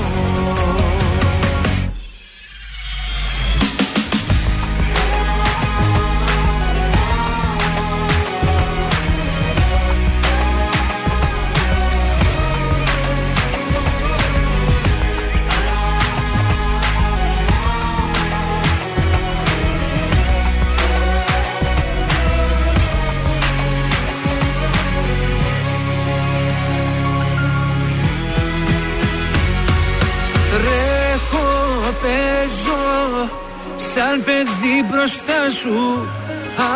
Σαν 33.95 34.23
παιδί 34.23 34.77
μπροστά 34.89 35.39
σου. 35.59 36.07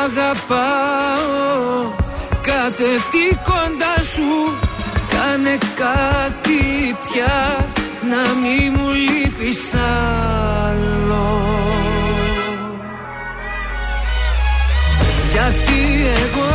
Αγαπάω 0.04 1.94
Κάθε 2.42 2.90
τι 3.12 3.36
κοντά 3.50 3.96
σου. 4.14 4.30
Κάνε 5.14 5.58
κάτι 5.76 6.64
πια 7.06 7.66
Να 8.10 8.22
μη 8.42 8.70
μου 8.70 8.90
λείπεις 8.90 9.74
άλλο. 10.68 11.28
Γιατί 15.32 15.82
εγώ 16.24 16.54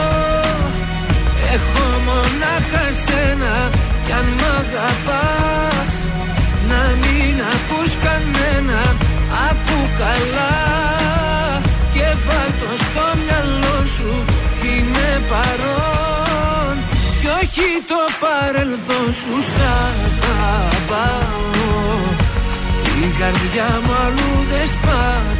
Έχω 1.54 1.84
μονάχα 2.06 2.84
σένα. 3.04 3.70
Κι 4.06 4.12
αν 4.12 4.24
μ' 4.24 4.48
αγαπάς 4.60 5.94
Να 6.68 6.82
μην 7.00 7.34
ακούς 7.52 7.92
κανένα. 8.04 8.80
Ακού 9.48 9.78
καλά 9.98 10.49
σου 19.12 19.42
Σ' 19.52 19.60
αγαπάω. 20.40 21.48
Την 22.82 23.10
καρδιά 23.18 23.80
μου 23.84 23.92
αλλού 24.06 24.32
δεν 24.50 24.66
σπαταλάω 24.74 25.39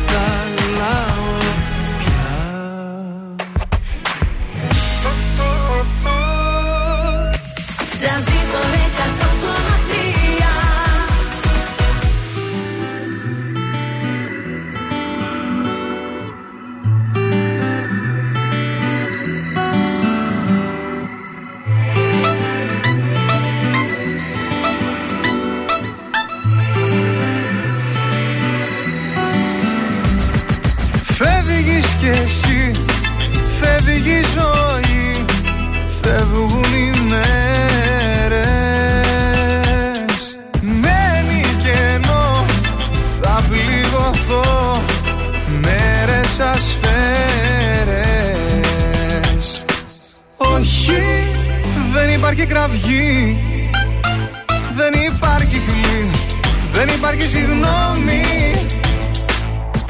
υπάρχει 57.02 57.28
συγγνώμη. 57.28 58.22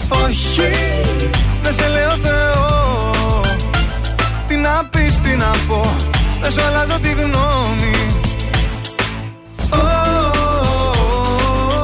Όχι, 0.08 0.72
δεν 1.62 1.74
σε 1.74 1.88
λέω 1.88 2.16
Θεό. 2.22 3.40
Τι 4.46 4.56
να 4.56 4.88
πεις, 4.90 5.20
τι 5.20 5.36
να 5.36 5.50
πω 5.68 5.96
Δεν 6.40 6.52
σου 6.52 6.62
αλλάζω 6.62 6.98
τη 7.02 7.08
γνώμη. 7.08 7.96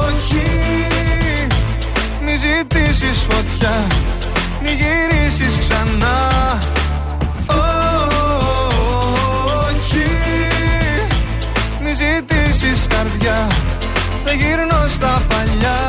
Όχι 0.07 0.47
Μη 2.23 2.35
ζητήσεις 2.35 3.17
φωτιά 3.17 3.87
Μη 4.63 4.69
γυρίσεις 4.69 5.57
ξανά. 5.59 6.17
Όχι 9.69 10.07
Μη 11.83 11.89
ζητήσεις 11.89 12.87
καρδιά 12.87 13.47
Δεν 14.27 14.37
γυρνώ 14.39 14.87
στα 14.87 15.21
παλιά. 15.27 15.79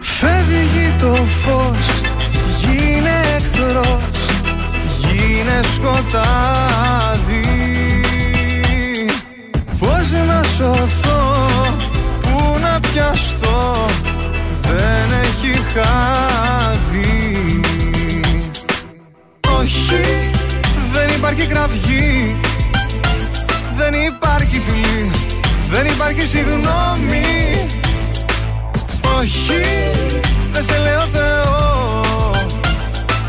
Φεύγει 0.00 0.94
το 1.00 1.14
φως, 1.14 2.00
γίνε 2.60 3.20
εχθρός, 3.36 4.28
γίνε 4.98 5.60
σκοτάδι. 5.74 6.40
Πώς 9.78 10.10
να 10.26 10.42
σωθώ, 10.56 11.46
πού 12.20 12.58
να 12.60 12.80
πιαστώ, 12.80 13.86
δεν 14.62 15.18
έχει 15.22 15.60
χάδι 15.74 16.29
υπάρχει 21.30 21.52
κραυγή, 21.52 22.36
δεν 23.76 23.94
υπάρχει 23.94 24.62
φιλή, 24.66 25.10
δεν 25.70 25.86
υπάρχει 25.86 26.26
συγγνώμη. 26.26 27.68
Όχι, 29.18 29.62
δεν 30.52 30.64
σε 30.64 30.78
λέω 30.78 31.06
Θεό. 31.12 32.30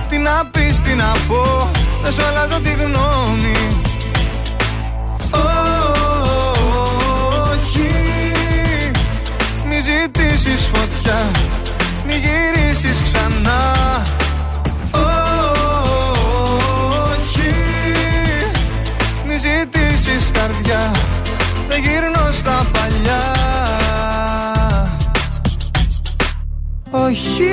Τι 0.10 0.18
να 0.18 0.50
πεις, 0.52 0.82
τι 0.82 0.94
να 0.94 1.12
πω 1.28 1.70
Δεν 2.02 2.12
σου 2.14 2.24
αλλάζω 2.26 2.60
τη 2.60 2.70
γνώμη. 2.70 3.82
Όχι 7.52 7.92
Μη 9.68 9.80
ζητήσεις 9.80 10.66
φωτιά 10.66 11.32
Μη 12.08 12.14
γυρίσεις 12.14 13.02
ξανά 13.04 14.21
ζητήσεις 20.22 20.32
καρδιά. 20.32 20.92
Δεν 21.68 21.80
γυρνώ 21.80 22.32
στα 22.32 22.66
παλιά. 22.72 23.24
Όχι, 26.92 27.52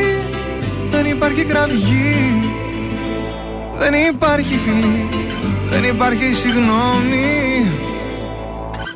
δεν 0.90 1.06
υπάρχει 1.06 1.44
κραυγή. 1.44 2.50
Δεν 3.78 3.94
υπάρχει 3.94 4.58
φιλή. 4.64 5.08
Δεν 5.70 5.84
υπάρχει 5.84 6.34
συγγνώμη. 6.34 7.72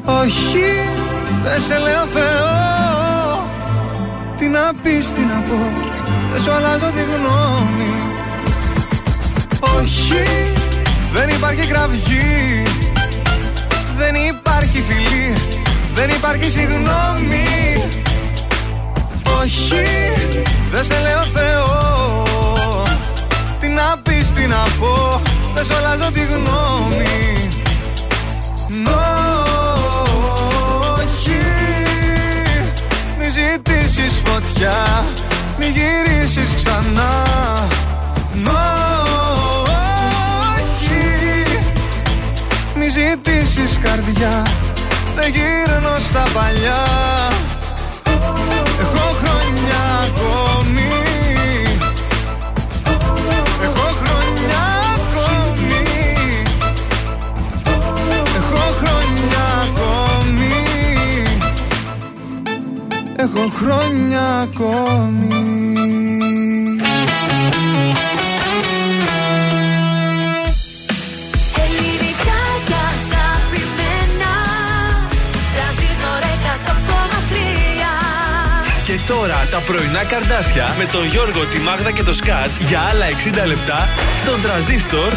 Όχι, 0.04 0.70
δεν 1.42 1.60
σε 1.60 1.78
λέω 1.78 2.04
Θεό. 2.06 3.50
Τι 4.36 4.46
να 4.46 4.72
πεις, 4.82 5.12
τι 5.12 5.20
να 5.20 5.40
πω. 5.48 5.72
Δεν 6.32 6.42
σου 6.42 6.50
αλλάζω 6.50 6.86
τη 6.86 7.02
γνώμη. 7.12 7.94
Όχι, 9.78 10.52
δεν 11.12 11.28
υπάρχει 11.28 11.66
κραυγή 11.66 12.81
Δεν 13.96 14.14
υπάρχει 14.14 14.84
φιλή 14.88 15.36
Δεν 15.94 16.10
υπάρχει 16.10 16.50
συγγνώμη. 16.50 17.46
Όχι, 19.40 19.86
δεν 20.70 20.84
σε 20.84 20.94
λέω 21.02 21.22
Θεό. 21.22 21.92
Τι 23.60 23.68
να 23.68 24.00
πεις, 24.02 24.32
τι 24.32 24.46
να 24.46 24.64
πω 24.80 25.20
Δεν 25.54 25.64
σου 25.64 25.74
αλλάζω 25.74 26.10
τη 26.12 26.20
γνώμη. 26.20 27.50
Όχι. 30.94 31.40
Μη 33.18 33.24
ζητήσεις 33.28 34.22
φωτιά 34.24 35.04
Μη 35.58 35.66
γυρίσεις 35.66 36.54
ξανά 36.56 37.22
ζητήσεις 42.92 43.78
καρδιά. 43.78 44.46
Δεν 45.16 45.30
γύρνω 45.30 45.98
στα 45.98 46.24
παλιά. 46.34 46.82
Έχω 48.80 49.16
χρόνια 49.22 49.82
ακόμη. 50.06 50.92
Έχω 53.62 53.88
χρόνια 54.02 54.62
ακόμη. 54.94 55.84
Έχω 58.36 58.74
χρόνια 58.80 59.44
ακόμη. 59.66 60.54
Έχω 63.16 63.52
χρόνια 63.58 64.40
ακόμη 64.40 65.61
τώρα 79.12 79.32
τώρα 79.32 79.46
τα 79.50 79.58
πρωινά 79.72 80.04
καρδάσια 80.04 80.74
με 80.78 80.84
τον 80.84 81.04
Γιώργο, 81.06 81.46
τη 81.46 81.58
Μάγδα 81.58 81.90
και 81.90 82.02
το 82.02 82.14
Σκάτς 82.14 82.56
για 82.68 82.80
άλλα 82.80 83.06
60 83.44 83.46
λεπτά 83.46 83.88
στον 84.22 84.42
τραζίστορ 84.42 85.12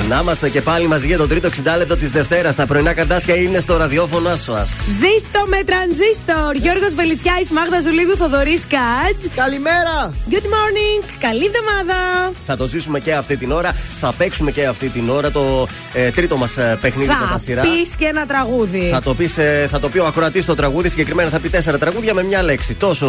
100,3. 0.00 0.08
Να 0.08 0.18
είμαστε 0.22 0.48
και 0.48 0.60
πάλι 0.60 0.86
μαζί 0.86 1.06
για 1.06 1.16
το 1.16 1.26
τρίτο 1.26 1.48
60 1.48 1.76
λεπτό 1.76 1.96
της 1.96 2.10
Δευτέρας. 2.10 2.54
Τα 2.54 2.66
πρωινά 2.66 2.92
καρδάσια 2.92 3.36
είναι 3.36 3.60
στο 3.60 3.76
ραδιόφωνο 3.76 4.36
σας. 4.36 4.70
Ζήστο 4.86 5.40
με 5.46 5.58
τρανζίστορ. 5.64 6.54
Γιώργος 6.54 6.94
Βελιτσιάης, 6.94 7.50
Μάγδα 7.50 7.80
Ζουλίδου, 7.80 8.16
Θοδωρής 8.16 8.66
Κάτ. 8.66 9.34
Καλημέρα. 9.34 9.96
Good 10.30 10.46
morning. 10.54 11.04
Καλή 11.18 11.44
εβδομάδα. 11.50 12.30
Θα 12.46 12.56
το 12.56 12.66
ζήσουμε 12.66 12.98
και 13.00 13.14
αυτή 13.14 13.36
την 13.36 13.50
ώρα. 13.52 13.72
Θα 14.00 14.12
παίξουμε 14.12 14.50
και 14.50 14.66
αυτή 14.66 14.88
την 14.88 15.10
ώρα 15.10 15.30
το 15.30 15.66
ε, 15.92 16.10
τρίτο 16.10 16.36
μας 16.36 16.58
παιχνίδι 16.80 17.08
κατά 17.08 17.28
Θα 17.32 17.38
σειρά. 17.38 17.62
πεις 17.62 17.94
και 17.96 18.04
ένα 18.04 18.26
τραγούδι. 18.26 18.88
Θα 18.92 19.00
το, 19.00 19.14
πεις, 19.14 19.38
ε, 19.38 19.66
θα 19.70 19.80
το 19.80 19.88
πει 19.88 19.98
ο 19.98 20.06
ακροατής 20.06 20.44
το 20.44 20.54
τραγούδι. 20.54 20.88
Συγκεκριμένα 20.88 21.28
θα 21.30 21.38
πει 21.38 21.48
τέσσερα 21.48 21.78
τραγούδια 21.78 22.14
με 22.14 22.22
μια 22.22 22.42
λέξη. 22.42 22.69
Τόσο 22.74 23.06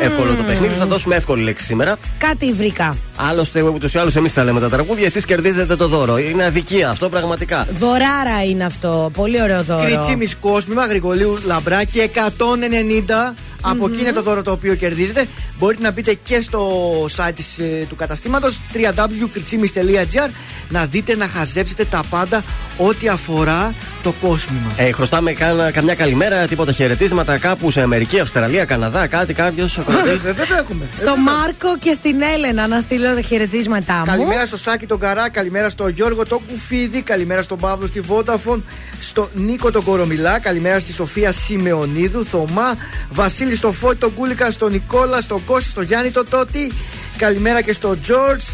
εύκολο 0.00 0.34
το 0.34 0.42
παιχνίδι. 0.42 0.74
Θα 0.78 0.86
δώσουμε 0.86 1.16
εύκολη 1.16 1.42
λέξη 1.42 1.64
σήμερα. 1.64 1.96
Κάτι 2.18 2.52
βρήκα. 2.52 2.96
Άλλωστε, 3.16 3.62
ούτως 3.62 3.94
ή 3.94 3.98
άλλως 3.98 4.16
εμείς 4.16 4.32
τα 4.32 4.44
λέμε 4.44 4.60
τα 4.60 4.68
τραγούδια. 4.68 5.06
Εσείς 5.06 5.24
κερδίζετε 5.24 5.76
το 5.76 5.88
δώρο. 5.88 6.18
Είναι 6.18 6.44
αδικία 6.44 6.90
αυτό 6.90 7.08
πραγματικά. 7.08 7.66
Δωράρα 7.78 8.44
είναι 8.48 8.64
αυτό. 8.64 9.10
Πολύ 9.12 9.42
ωραίο 9.42 9.62
δώρο. 9.62 9.84
Κριτσίμη 9.84 10.26
Κόσμημα, 10.40 10.86
Γρηγολίου 10.86 11.38
Λαμπράκη, 11.44 12.00
190. 12.00 13.34
Από 13.62 13.86
εκεί 13.86 14.00
είναι 14.00 14.12
το 14.12 14.22
δώρο 14.22 14.42
το 14.42 14.50
οποίο 14.50 14.74
κερδίζετε. 14.74 15.26
Μπορείτε 15.58 15.82
να 15.82 15.90
μπείτε 15.90 16.14
και 16.14 16.40
στο 16.40 16.70
site 17.16 17.32
της, 17.34 17.58
ε, 17.58 17.86
του 17.88 17.96
καταστήματος 17.96 18.60
www.kritsimis.gr 18.74 20.30
να 20.72 20.86
δείτε 20.86 21.16
να 21.16 21.26
χαζέψετε 21.26 21.84
τα 21.84 22.02
πάντα 22.10 22.42
ό,τι 22.76 23.08
αφορά 23.08 23.74
το 24.02 24.12
κόσμημα. 24.12 24.72
Ε, 24.76 24.92
χρωστάμε 24.92 25.32
κάνα, 25.32 25.70
καμιά 25.70 25.94
καλημέρα, 25.94 26.46
τίποτα 26.46 26.72
χαιρετίσματα 26.72 27.38
κάπου 27.38 27.70
σε 27.70 27.80
Αμερική, 27.82 28.20
Αυστραλία, 28.20 28.64
Καναδά, 28.64 29.06
κάτι 29.06 29.34
κάποιος. 29.34 29.78
Ε, 29.78 29.82
βέβαια 30.16 30.58
έχουμε. 30.58 30.88
Στο 30.94 31.16
Μάρκο 31.16 31.78
και 31.78 31.92
στην 31.92 32.22
Έλενα 32.34 32.66
να 32.66 32.80
στείλω 32.80 33.14
τα 33.14 33.20
χαιρετίσματά 33.20 33.94
μου. 33.94 34.04
Καλημέρα 34.04 34.46
στο 34.46 34.56
Σάκη 34.56 34.86
τον 34.86 34.98
Καρά, 34.98 35.28
καλημέρα 35.28 35.68
στο 35.68 35.88
Γιώργο 35.88 36.26
τον 36.26 36.40
Κουφίδη, 36.50 37.02
καλημέρα 37.02 37.42
στον 37.42 37.58
Παύλο 37.58 37.86
στη 37.86 38.00
Βόταφον, 38.00 38.64
στο 39.00 39.28
Νίκο 39.34 39.70
τον 39.70 39.84
Κορομιλά, 39.84 40.38
καλημέρα 40.38 40.78
στη 40.78 40.92
Σοφία 40.92 41.32
Σιμεωνίδου, 41.32 42.24
Θωμά, 42.24 42.76
Βασίλη 43.10 43.56
στο 43.56 43.72
Φώτη 43.72 43.96
τον 43.96 44.14
Κούλικα, 44.14 44.50
στον 44.50 44.72
Νικόλα, 44.72 45.20
στον 45.20 45.44
Κώστα, 45.44 45.70
στο 45.70 45.82
Γιάννη 45.82 46.10
το 46.10 46.24
Τότι, 46.24 46.72
καλημέρα 47.16 47.62
και 47.62 47.72
στο 47.72 47.98
Τζορτζ, 48.00 48.44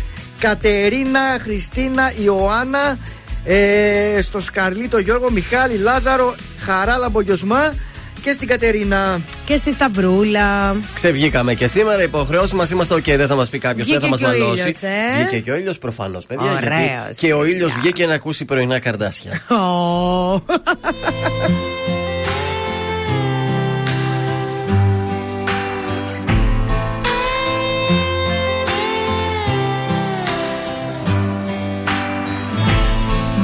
Κατερίνα, 0.40 1.20
Χριστίνα, 1.40 2.12
Ιωάννα, 2.24 2.98
ε, 3.44 4.23
στο 4.23 4.40
Σκαρλί 4.40 4.89
τον 4.89 5.01
Γιώργο, 5.01 5.31
Μιχάλη, 5.31 5.77
Λάζαρο, 5.77 6.35
Χαρά 6.59 6.97
Λαμπογιοσμά 6.97 7.74
και 8.23 8.32
στην 8.32 8.48
Κατερίνα. 8.48 9.20
Και 9.44 9.56
στη 9.56 9.73
Σταυρούλα. 9.73 10.77
Ξεβγήκαμε 10.94 11.55
και 11.55 11.66
σήμερα. 11.66 12.02
Υποχρεώσεις 12.02 12.55
μας 12.55 12.70
είμαστε 12.70 12.94
οκ. 12.94 13.05
Δεν 13.05 13.27
θα 13.27 13.35
μας 13.35 13.48
πει 13.48 13.59
κάποιος, 13.59 13.89
δεν 13.89 14.01
θα 14.01 14.06
Βγήκε 14.06 14.24
μας 14.24 14.32
και 14.32 14.36
ο 14.36 14.44
μαλώσει. 14.44 14.60
ήλιος, 14.62 14.82
ε. 14.82 15.16
Βγήκε 15.16 15.39
και 15.40 15.51
ο 15.51 15.56
ήλιος 15.56 15.78
προφανώς, 15.78 16.27
παιδιά. 16.27 16.51
Ωραίος, 16.51 16.60
γιατί 16.60 17.16
και 17.16 17.32
ο 17.32 17.44
ήλιος 17.44 17.73
βγήκε 17.73 18.06
να 18.06 18.15
ακούσει 18.15 18.44
πρωινά 18.44 18.78
καρντάσια. 18.78 19.32
Ω. 19.56 20.43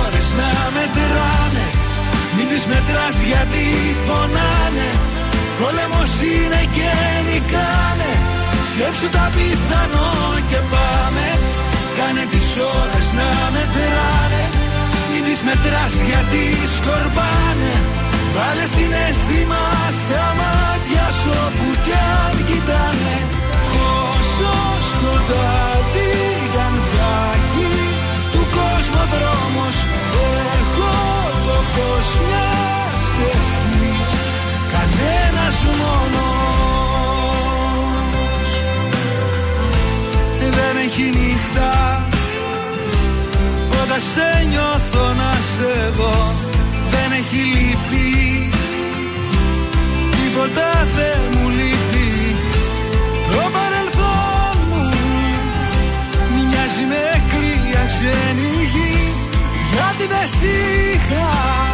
ώρες 0.00 0.28
να 0.40 0.50
μετράνε. 0.76 1.66
Μην 2.34 2.46
τις 2.50 2.64
μετράς 2.72 3.16
γιατί 3.30 3.66
πονάνε. 4.06 4.88
Πόλεμος 5.58 6.12
είναι 6.30 6.62
και 6.76 6.90
νικάνε. 7.26 8.12
Σκέψου 8.70 9.08
τα 9.16 9.26
πιθανό 9.34 10.12
και 10.50 10.60
πάμε. 10.72 11.26
Κάνε 11.98 12.24
τις 12.32 12.48
ώρες 12.80 13.06
να 13.18 13.28
μετράνε. 13.54 14.44
Μην 15.10 15.22
τις 15.26 15.40
μετράς 15.48 15.94
γιατί 16.08 16.44
σκορπάνε. 16.76 17.74
Βάλε 18.34 18.66
συναίσθημα 18.74 19.62
στα 20.00 20.24
μάτια 20.40 21.06
σου 21.18 21.32
όπου 21.46 21.66
κι 21.84 21.96
αν 22.22 22.34
κοιτάνε. 22.48 23.16
Όσο 24.10 24.52
σκοτάδι 24.88 25.83
το 32.04 32.10
φως 32.10 32.18
μιας 32.26 33.06
ευθύς 33.32 34.10
Κανένας 34.72 35.58
μόνος. 35.78 36.18
Δεν 40.56 40.76
έχει 40.86 41.02
νύχτα 41.02 41.72
Όταν 43.82 44.00
σε 44.00 44.46
νιώθω 44.48 45.12
να 45.12 45.32
σε 45.32 45.90
δω 45.96 46.34
Δεν 46.90 47.12
έχει 47.12 47.36
λύπη. 47.36 48.50
Τίποτα 50.10 50.88
δεν 50.96 51.20
μου 51.32 51.48
λείπει. 51.48 52.36
Το 53.32 53.50
παρελθόν 53.56 54.56
μου 54.70 54.88
Μοιάζει 56.34 56.84
με 56.88 57.22
κρύα 57.30 57.86
ξένη 57.86 58.52
γη 58.72 59.12
Γιατί 59.72 60.06
δεν 60.06 60.26
σ' 60.26 60.42
είχα 60.42 61.73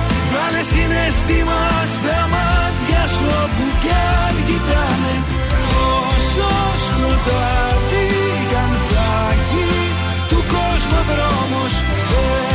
Βάλε 0.33 0.63
συναίσθημα 0.71 1.61
στα 1.95 2.19
μάτια 2.33 3.03
σου 3.13 3.25
όπου 3.43 3.65
κι 3.81 3.93
αν 4.23 4.35
κοιτάνε. 4.47 5.15
Όσο 5.99 6.51
σκοτάδι 6.85 8.07
κι 8.49 8.57
αν 8.63 8.73
θα 8.89 9.09
έχει 9.33 9.69
του 10.29 10.39
κόσμου 10.53 10.99
ο 11.01 11.03
δρόμος 11.09 11.73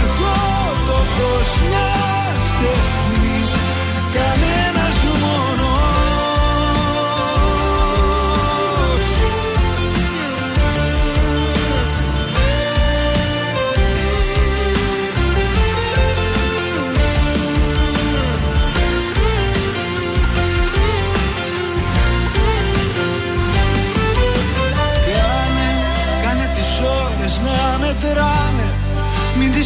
Εγώ 0.02 0.38
το 0.86 0.98
φως 1.14 1.50
μιας 1.68 2.46
ευθύς 2.74 3.52
κανένας 4.14 4.65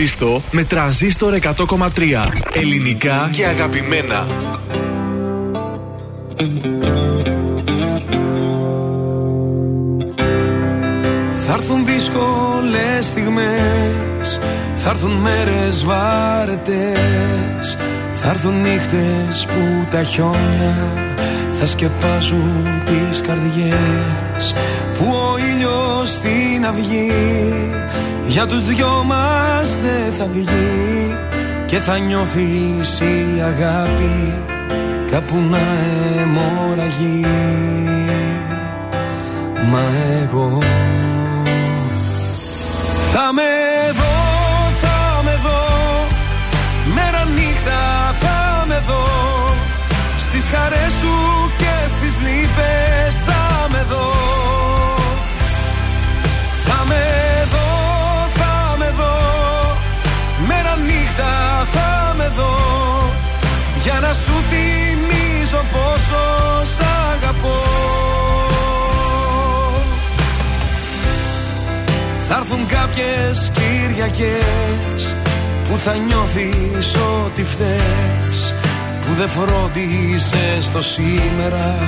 Τρανζίστο 0.00 0.42
με 0.50 0.64
τρανζίστορ 0.64 1.38
100,3. 1.42 1.48
Ελληνικά 2.52 3.30
και 3.32 3.46
αγαπημένα. 3.46 4.26
Θα 11.46 11.52
έρθουν 11.52 11.84
δύσκολες 11.84 13.04
στιγμές 13.04 14.40
Θα 14.76 14.90
έρθουν 14.90 15.12
μέρες 15.12 15.84
βάρετες 15.84 17.76
Θα 18.12 18.28
έρθουν 18.28 18.60
νύχτες 18.60 19.46
που 19.46 19.86
τα 19.90 20.02
χιόνια 20.02 20.92
Θα 21.58 21.66
σκεπάζουν 21.66 22.66
τις 22.84 23.20
καρδιές 23.20 24.54
Που 24.98 25.04
ο 25.04 25.36
ήλιος 25.38 26.08
στην 26.08 26.66
αυγή 26.66 27.12
Για 28.30 28.46
τους 28.46 28.64
δυο 28.64 29.04
μας 29.04 29.76
δεν 29.76 30.12
θα 30.18 30.26
βγει 30.32 31.16
Και 31.66 31.76
θα 31.76 31.98
νιώθεις 31.98 33.00
η 33.00 33.40
αγάπη 33.42 34.34
Κάπου 35.10 35.36
να 35.50 35.58
αιμορραγεί. 36.20 37.26
Μα 39.70 39.82
εγώ 40.22 40.58
θα 43.12 43.32
με 43.32 43.49
έρθουν 73.00 73.20
κάποιες 73.30 73.50
Κυριακές 73.54 75.16
Που 75.64 75.76
θα 75.76 75.94
νιώθεις 75.94 76.96
ότι 77.24 77.42
φταίς 77.42 78.54
Που 79.00 79.14
δεν 79.18 79.28
φρόντισες 79.28 80.70
το 80.72 80.82
σήμερα 80.82 81.78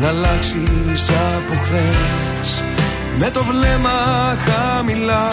Να 0.00 0.08
αλλάξεις 0.08 1.08
από 1.08 1.54
χθες. 1.64 2.62
Με 3.18 3.30
το 3.30 3.44
βλέμμα 3.44 3.98
χαμηλά 4.46 5.28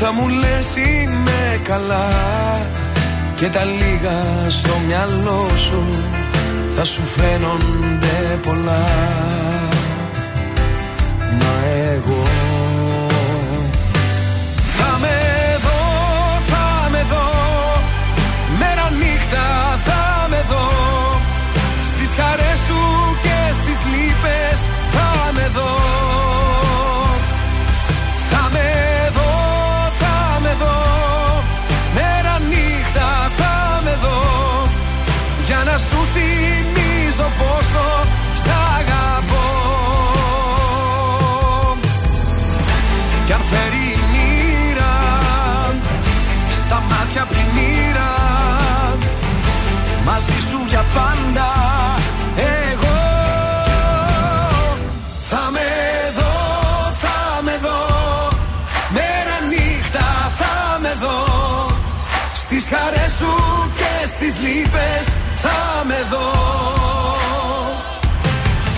Θα 0.00 0.12
μου 0.12 0.28
λες 0.28 0.76
είμαι 0.76 1.60
καλά 1.62 2.08
Και 3.36 3.46
τα 3.46 3.64
λίγα 3.64 4.22
στο 4.48 4.80
μυαλό 4.86 5.48
σου 5.56 5.84
Θα 6.76 6.84
σου 6.84 7.02
φαίνονται 7.02 8.38
πολλά 8.42 8.88
Μα 11.38 11.68
εγώ 11.94 12.49
χαρές 22.20 22.58
σου 22.66 22.80
και 23.24 23.38
στις 23.58 23.80
λύπες 23.92 24.58
θα 24.94 25.10
με 25.36 25.46
δω. 25.56 25.74
Θα 28.30 28.42
με 28.54 28.68
δω, 29.16 29.32
θα 30.00 30.16
με 30.42 30.52
δω. 30.60 30.78
Μέρα 31.94 32.34
νύχτα 32.50 33.08
θα 33.38 33.80
με 33.84 33.94
δω. 34.02 34.20
Για 35.46 35.60
να 35.68 35.76
σου 35.86 35.98
θυμίζω 36.14 37.28
πόσο 37.38 37.86
σ' 38.42 38.50
αγαπώ. 38.76 39.48
Κι 43.26 43.36
αν 43.36 43.44
φέρει 43.50 43.86
η 43.96 44.02
μοίρα 44.12 44.94
Στα 46.62 46.82
μάτια 46.88 47.26
πλημμύρα 47.30 48.10
Μαζί 50.04 50.40
σου 50.48 50.58
για 50.68 50.84
πάντα 50.94 51.59
χαρές 62.70 63.12
σου 63.18 63.32
και 63.78 64.06
στις 64.06 64.34
λύπες 64.44 65.04
θα 65.44 65.84
με 65.88 66.00
δω. 66.10 66.28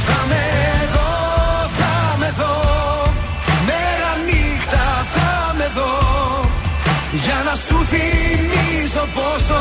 Θα 0.06 0.18
με 0.30 0.46
δω, 0.94 1.12
θα 1.78 1.94
με 2.20 2.30
δω. 2.40 2.56
Μέρα 3.68 4.12
νύχτα 4.26 4.86
θα 5.14 5.54
με 5.58 5.66
δω. 5.76 5.94
Για 7.24 7.38
να 7.44 7.54
σου 7.64 7.76
θυμίζω 7.90 9.04
πόσο 9.14 9.60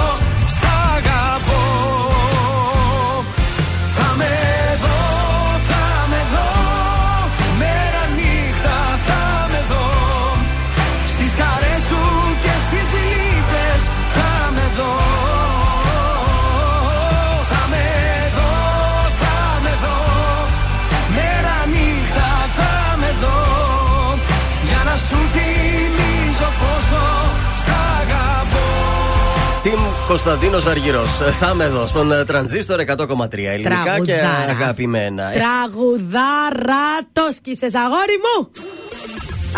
Κωνσταντίνος 30.11 30.65
Αργυρός. 30.65 31.09
Θα 31.39 31.53
με 31.53 31.63
εδώ 31.63 31.87
στον 31.87 32.11
ε, 32.11 32.23
τρανζίστορ 32.25 32.79
100,3. 32.79 32.87
Ελληνικά 32.93 33.99
και 34.05 34.13
Τραγουδάρα. 34.13 34.49
αγαπημένα. 34.49 35.23
Ε, 35.29 35.31
Τραγουδάρα 35.39 36.85
το 37.13 37.21
σκίσες 37.35 37.75
αγόρι 37.75 38.17
μου! 38.23 38.51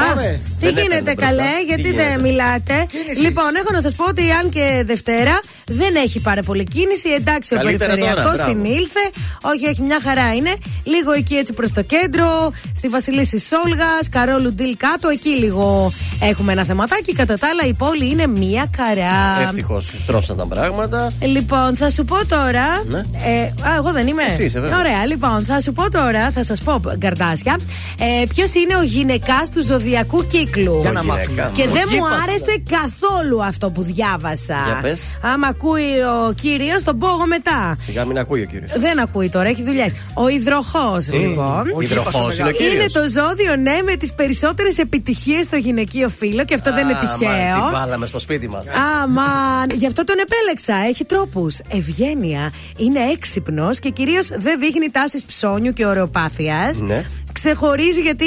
Α, 0.03 0.13
τι 0.59 0.65
Δεν 0.65 0.69
γίνεται 0.73 0.95
έπαιρνε 0.97 1.13
καλέ, 1.13 1.41
μπροστά. 1.41 1.59
γιατί 1.67 1.83
Τι 1.83 1.91
δεν 1.91 2.05
γίνεται; 2.05 2.21
μιλάτε. 2.21 2.85
Λοιπόν, 3.21 3.55
έχω 3.55 3.67
να 3.71 3.81
σας 3.81 3.93
πω 3.95 4.03
ότι 4.07 4.31
αν 4.31 4.49
και 4.49 4.83
Δευτέρα 4.85 5.39
δεν 5.65 5.95
έχει 5.95 6.19
πάρα 6.19 6.41
πολύ 6.41 6.63
κίνηση. 6.63 7.09
Εντάξει, 7.09 7.53
ο 7.53 7.57
Καλύτερα 7.57 7.95
τώρα, 7.95 7.99
περιφερειακός 8.05 8.35
μπράβο. 8.35 8.49
συνήλθε. 8.51 9.03
Όχι, 9.41 9.67
όχι, 9.67 9.81
μια 9.81 9.99
χαρά 10.03 10.33
είναι. 10.33 10.53
Λίγο 10.83 11.11
εκεί 11.11 11.35
έτσι 11.35 11.53
προς 11.53 11.71
το 11.71 11.81
κέντρο, 11.81 12.51
στη 12.75 12.87
Βασιλίση 12.87 13.39
Σόλγας, 13.39 14.09
Καρόλου 14.11 14.53
Ντίλ 14.53 14.77
κάτω. 14.77 15.09
Εκεί 15.09 15.29
λίγο 15.29 15.93
έχουμε 16.21 16.51
ένα 16.51 16.63
θεματάκι. 16.63 17.13
Κατά 17.13 17.37
τα 17.37 17.47
άλλα, 17.47 17.63
η 17.67 17.73
πόλη 17.73 18.09
είναι 18.09 18.27
μια 18.27 18.65
χαρά. 18.77 19.41
Ευτυχώς 19.43 19.93
στρώσαν 19.99 20.37
τα 20.37 20.45
πράγματα. 20.45 21.11
Λοιπόν, 21.19 21.75
θα 21.75 21.89
σου 21.89 22.05
πω 22.05 22.25
τώρα. 22.25 22.83
Ναι. 22.87 22.97
Ε, 22.97 23.41
α, 23.69 23.75
εγώ 23.77 23.91
δεν 23.91 24.07
είμαι. 24.07 24.23
Εσύ 24.23 24.43
είσαι, 24.43 24.59
βέβαια. 24.59 24.77
Ωραία, 24.79 25.05
λοιπόν, 25.05 25.45
θα 25.45 25.61
σου 25.61 25.71
πω 25.71 25.89
τώρα, 25.89 26.31
θα 26.31 26.43
σας 26.43 26.61
πω 26.61 26.81
γκαρδάσια, 26.97 27.59
ε, 27.99 28.23
ποιος 28.29 28.53
είναι 28.53 28.75
ο 28.75 28.83
γυναικάς 28.83 29.49
του 29.49 29.63
ζωδιακού 29.63 30.25
κύκλου; 30.25 30.77
Για 30.81 30.91
να 30.91 31.03
μάθουμε. 31.03 31.51
Και 31.53 31.61
Ο 31.61 31.65
δεν 31.71 31.83
μου 31.89 31.93
Γήπας. 31.95 32.11
άρεσε 32.27 32.63
καθόλου 32.69 33.43
αυτό 33.43 33.71
που 33.71 33.81
διάβασα. 33.81 34.57
Για 34.65 34.79
πες. 34.81 35.17
Άμα 35.21 35.52
ακούει 35.53 35.91
ο 36.27 36.33
κύριος, 36.41 36.83
τον 36.83 36.97
πω 36.97 37.07
εγώ 37.07 37.25
μετά. 37.27 37.75
Σιγά 37.79 38.05
μην 38.05 38.17
ακούει 38.17 38.41
ο 38.41 38.45
κύριος. 38.45 38.71
Δεν 38.77 38.99
ακούει 38.99 39.29
τώρα, 39.29 39.47
έχει 39.49 39.63
δουλειές. 39.63 39.91
Ο 40.13 40.27
υδροχός, 40.27 41.11
λοιπόν. 41.13 41.63
Ο 41.75 41.81
Υδροχός 41.81 42.37
είναι 42.37 42.47
ο 42.47 42.49
Είναι 42.49 42.57
κύριος. 42.69 42.91
το 42.93 43.01
ζώδιο, 43.01 43.55
ναι, 43.55 43.77
με 43.83 43.95
τις 43.95 44.13
περισσότερες 44.13 44.77
επιτυχίες 44.77 45.43
στο 45.45 45.55
γυναικείο 45.55 46.09
φύλλο 46.09 46.45
και 46.45 46.53
αυτό 46.53 46.73
δεν 46.73 46.87
είναι 46.89 46.97
τυχαίο. 46.99 47.55
Τι 47.67 47.71
βάλαμε 47.73 48.07
στο 48.07 48.19
σπίτι 48.19 48.49
μας. 48.49 48.65
Αμάν, 49.03 49.69
γι' 49.73 49.85
αυτό 49.87 50.03
τον 50.03 50.15
επέλεξα. 50.19 50.87
Έχει 50.89 51.05
τρόπους. 51.05 51.57
Ευγένεια. 51.69 52.51
Είναι 52.77 52.99
έξυπνος 53.13 53.79
και 53.79 53.89
κυρίως 53.89 54.27
δεν 54.27 54.59
δείχνει 54.59 54.89
τάσεις 54.89 55.25
ψώνιου 55.25 55.71
και 55.73 55.85
ωρεοπάθειας. 55.85 56.79
Ναι. 56.81 57.05
Ξεχωρίζει 57.33 58.01
γιατί 58.01 58.25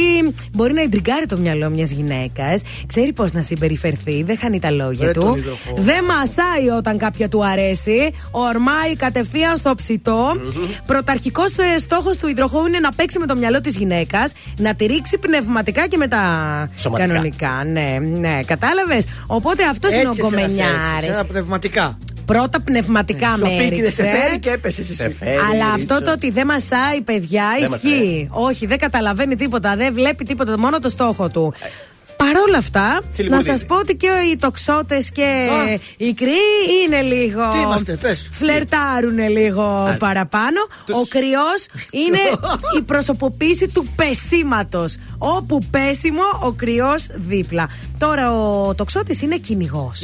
μπορεί 0.53 0.73
να 0.73 0.83
εντριγκάρει 0.83 1.27
το 1.27 1.37
μυαλό 1.39 1.71
μιας 1.71 1.91
γυναίκας. 1.91 2.63
Ξέρει 2.87 3.13
πώς 3.13 3.33
να 3.33 3.43
συμπεριφερθεί. 3.43 4.23
Δεν 4.23 4.39
χάνει 4.39 4.59
τα 4.59 4.71
λόγια 4.71 5.07
Ρε 5.07 5.13
του. 5.13 5.21
τον 5.21 5.37
υδροχό. 5.37 5.75
Δεν 5.77 6.05
μασάει 6.05 6.69
όταν 6.79 6.99
κάποια 6.99 7.29
του 7.29 7.45
αρέσει. 7.47 8.11
Ορμάει 8.31 8.97
κατευθείαν 8.97 9.57
στο 9.57 9.75
ψητό. 9.77 10.33
Πρωταρχικός 10.87 11.51
στόχος 11.79 12.17
του 12.17 12.29
υδροχώου 12.29 12.67
είναι 12.67 12.79
να 12.79 12.93
παίξει 12.93 13.19
με 13.19 13.27
το 13.27 13.37
μυαλό 13.37 13.61
της 13.61 13.77
γυναίκας, 13.77 14.33
να 14.59 14.75
τη 14.75 14.87
ρίξει 14.87 15.19
πνευματικά 15.19 15.87
και 15.87 15.97
μετά 15.97 16.21
Σωματικά. 16.77 17.09
κανονικά. 17.09 17.65
Ναι, 17.73 17.97
ναι, 18.19 18.41
κατάλαβες. 18.47 19.05
Οπότε 19.27 19.65
αυτός 19.65 19.93
είναι 19.93 20.07
ο 20.07 20.09
Έτσι 20.11 20.21
σε 20.21 20.27
ένα 20.27 20.39
σεξ, 20.39 20.53
κομμενιάρη. 20.55 21.05
σε 21.05 21.11
ένα 21.11 21.25
πνευματικά. 21.25 21.99
Πρώτα 22.27 22.61
πνευματικά 22.61 23.29
με 23.31 23.37
Σου 23.37 23.43
πει 23.59 23.75
και 23.77 23.83
δεν 23.83 23.93
σε 23.93 24.03
έριξε. 24.03 24.21
φέρει 24.23 24.39
και 24.39 24.51
έπεσες 24.51 24.79
εσύ. 24.91 24.95
Σε 25.03 25.11
φέρει, 25.11 25.37
Αλλά 25.37 25.51
ρίξε. 25.51 25.73
αυτό 25.75 26.03
το 26.05 26.13
ότι 26.13 26.31
δεν 26.31 26.47
μασάει, 26.47 27.01
παιδιά, 27.05 27.45
Δεν 27.61 27.73
ισχύει. 27.73 28.29
Όχι, 28.31 28.67
δεν 28.67 28.79
καταλαβαίνει 28.79 29.37
τίποτα, 29.37 29.77
δεν 29.77 29.93
βλέπει 29.95 30.25
τίποτα, 30.25 30.59
μόνο 30.59 30.79
το 30.79 30.89
στόχο 30.89 31.29
του. 31.29 31.55
παρόλα 32.17 32.59
αυτά, 32.59 32.93
να 32.95 33.01
Τσιλιμολίδη. 33.11 33.51
σας 33.51 33.65
πω 33.67 33.77
ότι 33.77 33.95
και 33.97 34.07
οι 34.33 34.37
τοξότες 34.37 35.11
και 35.11 35.23
Α. 35.23 35.79
οι 35.97 36.15
κρύοι 36.15 36.33
είναι 36.85 37.01
λίγο. 37.01 37.49
Τι 37.53 37.59
είμαστε, 37.59 37.97
πες. 38.01 38.29
Φλερτάρουν 38.33 39.19
λίγο 39.29 39.97
παραπάνω. 39.99 40.61
Ο 40.93 41.07
κρυός 41.09 41.67
είναι 41.91 42.19
η 42.79 42.83
προσωποποίηση 42.83 43.69
του 43.69 43.87
πεσήματο. 43.97 44.85
Όπου 45.19 45.59
πέσιμο, 45.71 46.23
ο 46.43 46.53
κρυός 46.53 47.07
δίπλα. 47.15 47.69
Τώρα 47.99 48.33
ο 48.33 48.75
τοξότης 48.75 49.23
είναι 49.23 49.37
κυνηγός. 49.37 50.01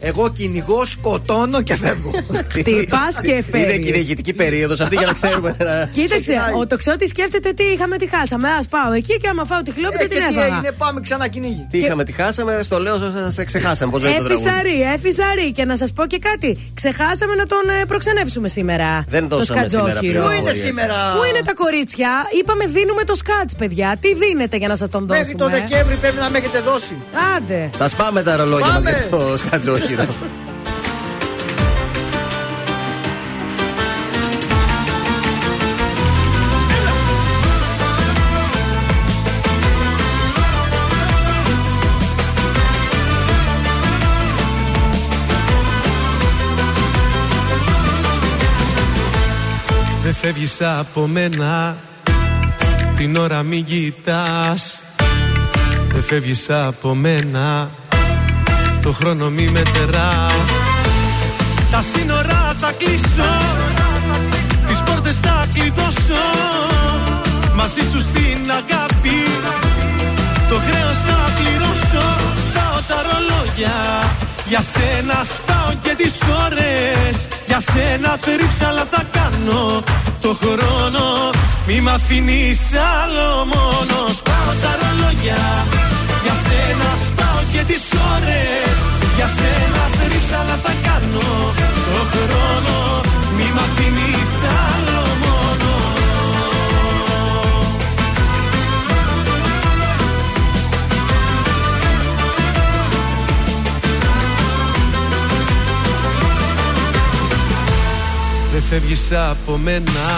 Κυνηγό. 0.00 0.20
Εγώ 0.20 0.28
κυνηγό, 0.28 0.84
σκοτώνω 0.84 1.62
και 1.62 1.76
φεύγω. 1.76 2.10
Χτυπάς 2.48 3.20
και 3.22 3.44
φεύγεις. 3.50 3.62
Είναι 3.74 3.76
κυνηγητική 3.78 4.32
περίοδος 4.32 4.80
αυτή 4.80 4.96
για 4.96 5.06
να 5.06 5.12
ξέρουμε. 5.12 5.56
να- 5.58 5.86
Κοίταξε, 5.92 6.18
Ξεκινάει. 6.18 6.52
ο 6.60 6.66
τοξότη 6.66 7.06
σκέφτεται 7.08 7.52
τι 7.52 7.64
είχαμε, 7.64 7.96
τι 7.96 8.08
χάσαμε. 8.16 8.48
Α 8.48 8.60
πάω 8.70 8.92
εκεί 8.92 9.16
και 9.18 9.28
άμα 9.28 9.44
φάω 9.44 9.62
τη 9.62 9.70
χλόπη 9.72 9.94
Ε, 9.94 9.98
δεν 9.98 10.08
και 10.08 10.14
την 10.14 10.26
τι 10.28 10.34
έφαγα. 10.34 10.46
έγινε, 10.56 10.72
πάμε 10.72 11.00
ξανά 11.00 11.28
κυνήγι. 11.28 11.66
Τι 11.70 11.78
είχαμε, 11.78 12.04
τι 12.04 12.12
χάσαμε, 12.12 12.60
στο 12.62 12.78
λέω, 12.80 12.98
σε- 12.98 13.30
σε 13.30 13.44
ξεχάσαμε. 13.44 13.90
Πώς 13.92 14.02
λέγεται 14.02 14.22
το 14.22 14.26
τραγούδι. 14.28 14.48
Έφυσαρή, 14.48 14.76
έφυσαρή. 14.94 15.52
Και 15.52 15.64
να 15.64 15.76
σας 15.76 15.92
πω 15.92 16.06
και 16.06 16.18
κάτι. 16.18 16.70
Ξεχάσαμε 16.74 17.34
να 17.34 17.46
τον 17.46 17.64
ε, 17.80 17.84
προξενέψουμε 17.84 18.48
σήμερα. 18.48 19.04
Δεν 19.08 19.28
το 19.28 19.36
δώσαμε 19.36 19.68
σήμερα 19.68 19.84
σκατζόχυρο. 19.88 20.22
Πού 20.22 20.30
είναι 20.30 20.38
πληροφορίες. 20.40 20.64
σήμερα; 20.66 20.94
Πού 21.16 21.22
είναι 21.28 21.42
τα 21.48 21.54
κορίτσια, 21.54 22.10
είπαμε 22.40 22.64
δίνουμε 22.66 23.02
το 23.04 23.14
σκάτς, 23.14 23.52
παιδιά. 23.60 23.96
Τι 24.00 24.08
δίνετε 24.14 24.56
για 24.56 24.68
να 24.68 24.76
σας 24.76 24.88
τον 24.88 25.00
δώσουμε. 25.06 25.18
Μέχρι 25.26 25.34
το 25.42 25.48
Δεκέμβρη 25.56 25.96
πρέπει 26.02 26.16
να 26.24 26.30
με 26.30 26.38
έχετε 26.38 26.60
δώσει. 26.70 26.96
Άντε. 27.36 27.70
Θα 27.78 27.88
σπάμε 27.88 28.22
τα 28.22 28.36
ρολόγια 28.36 28.66
μας 28.66 28.74
Πάμε. 28.74 28.90
για 28.90 29.60
το 29.86 29.92
σκατζόχυρο. 29.92 30.14
Δεν 50.02 50.14
φεύγεις 50.14 50.62
από 50.62 51.06
μένα 51.06 51.76
Την 52.96 53.16
ώρα 53.16 53.42
μην 53.42 53.64
κοιτάς 53.64 54.80
Δεν 55.92 56.02
φεύγεις 56.02 56.50
από 56.50 56.94
μένα 56.94 57.70
Το 58.86 58.92
χρόνο 58.92 59.30
μη 59.30 59.48
μετεράς 59.50 60.50
Τα 61.70 61.82
σύνορα 61.92 62.56
θα 62.60 62.72
κλείσω 62.78 63.30
Τις 64.66 64.80
πόρτες 64.86 65.16
θα 65.16 65.46
κλειδώσω. 65.54 66.24
Μαζί 67.54 67.82
σου 67.90 68.00
στην 68.00 68.40
αγάπη 68.50 69.18
Το 70.48 70.56
χρέος 70.66 70.98
θα 71.06 71.18
πληρώσω. 71.36 72.06
Σπάω 72.46 72.78
τα 72.88 72.98
ρολόγια 73.06 73.76
Για 74.48 74.62
σένα 74.72 75.18
σπάω 75.34 75.70
και 75.82 75.94
τις 75.96 76.14
ώρες. 76.44 77.16
Για 77.46 77.60
σένα 77.60 78.18
θρύψαλα 78.20 78.84
θα 78.90 79.02
κάνω 79.16 79.82
Το 80.20 80.36
χρόνο. 80.42 81.04
Μη 81.66 81.80
μ' 81.80 81.88
αφήνεις 81.88 82.60
άλλο 83.00 83.28
μόνο. 83.52 83.96
Σπάω 84.20 84.52
τα 84.62 84.72
ρολόγια 84.80 85.42
Για 86.24 86.36
σένα 86.44 86.88
σπάω 87.06 87.35
και 87.56 87.62
τις 87.72 87.84
ώρες 88.14 88.78
Για 89.16 89.26
σένα 89.26 89.82
θρύψαλα 89.98 90.56
θα 90.64 90.72
κάνω. 90.82 91.52
Το 91.86 92.00
χρόνο 92.12 93.00
Μη 93.36 93.46
μ' 93.54 93.58
αφήνεις 93.58 94.32
άλλο 94.66 95.02
μόνο. 95.24 95.74
Δεν 108.52 108.62
φεύγεις 108.68 109.12
από 109.12 109.56
μένα. 109.56 110.08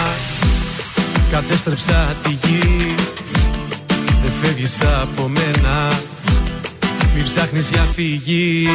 Κατέστρεψα 1.31 2.17
τη 2.23 2.31
γη. 2.31 2.95
Δεν 4.23 4.33
φεύγεις 4.43 4.79
από 5.03 5.29
μένα 5.29 5.91
Μην 7.19 7.27
ψάχνεις 7.27 7.69
για 7.71 7.87
φυγή. 7.95 8.69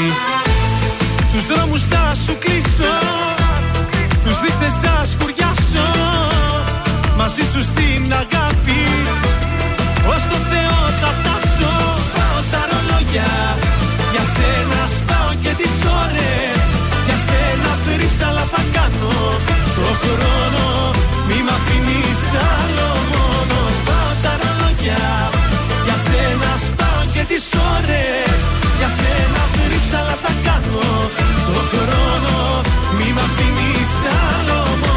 Τους 1.31 1.45
δρόμους 1.49 1.83
θα 1.91 2.03
σου 2.25 2.37
κλείσω. 2.43 2.93
Τους 4.23 4.37
δείχτες 4.41 4.75
θα 4.83 4.95
σκουριάσω. 5.11 5.87
Μαζί 7.19 7.43
σου 7.51 7.61
στην 7.71 8.03
αγάπη. 8.23 8.81
Ως 10.13 10.23
το 10.31 10.37
Θεό 10.51 10.79
θα 11.01 11.09
φτάσω. 11.17 11.73
Σπάω 12.05 12.39
τα 12.51 12.61
ρολόγια. 12.69 13.31
Για 14.13 14.25
σένα 14.35 14.81
σπάω 14.97 15.31
και 15.43 15.51
τις 15.59 15.75
ώρες. 16.03 16.61
Για 17.07 17.17
σένα 17.27 17.71
θρύψαλα 17.83 18.43
θα 18.53 18.61
κάνω 18.75 19.15
Το 19.75 19.87
χρόνο. 20.03 20.65
Μη 21.27 21.37
μ' 21.45 21.53
αφήνεις 21.57 22.21
Για 28.83 28.91
σένα 28.91 29.43
θρύψαλα 29.53 30.15
θα 30.23 30.33
κάνω. 30.45 30.81
Το 31.47 31.59
χρόνο 31.71 32.61
Μη 32.97 33.13
μ' 33.15 33.21
αφήνεις 33.25 33.93
άλλο 34.19 34.59
μόνο 34.81 34.92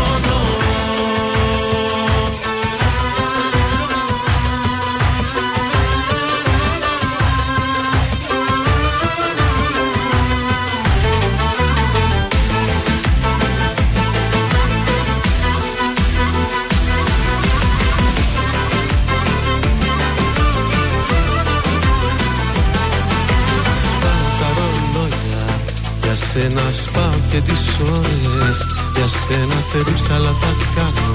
σένα 26.37 26.67
σπάω 26.83 27.19
και 27.31 27.41
τις 27.49 27.65
ώρες. 27.99 28.59
Για 28.97 29.09
σένα 29.21 29.59
θρύψαλα 29.71 30.33
θα 30.41 30.53
κάνω 30.77 31.11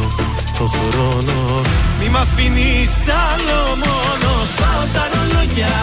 Το 0.57 0.65
χρόνο. 0.77 1.37
Μη 1.99 2.07
μ' 2.13 2.19
αφήνεις 2.25 2.93
άλλο 3.27 3.59
μόνο 3.83 4.29
Σπάω 4.51 4.83
τα 4.95 5.03
ρολόγια. 5.13 5.75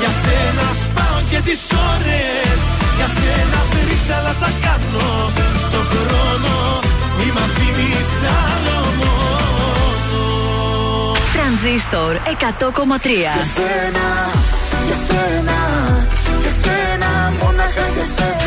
Για 0.00 0.12
σένα 0.22 0.66
σπάω 0.82 1.18
και 1.30 1.40
τις 1.46 1.62
ώρες. 1.92 2.58
Για 2.96 3.08
σένα 3.18 3.58
θρύψαλα 3.72 4.32
θα 4.40 4.50
κάνω 4.64 5.08
Το 5.74 5.80
χρόνο. 5.92 6.54
Μη 7.18 7.28
μ' 7.34 7.42
αφήνεις 7.46 8.10
άλλο 8.42 8.78
μόνο. 9.00 10.20
Τρανζίστορ 11.34 12.12
100,3. 12.40 13.32
σένα, 13.56 14.06
για 14.86 14.98
σένα, 15.06 15.58
για 16.42 16.52
σένα, 16.62 17.10
μόναχα 17.40 17.86
για 17.96 18.06
σένα. 18.16 18.37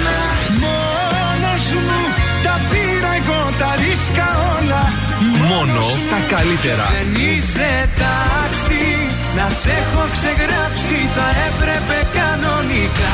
Μόνο 5.49 5.83
τα 6.11 6.19
καλύτερα. 6.35 6.85
Δεν 6.95 7.09
είσαι 7.25 7.69
τάξη 8.01 8.85
Να 9.37 9.45
σε 9.61 9.69
έχω 9.81 10.03
ξεγράψει 10.15 10.97
Θα 11.15 11.27
έπρεπε 11.47 11.97
κανονικά 12.19 13.13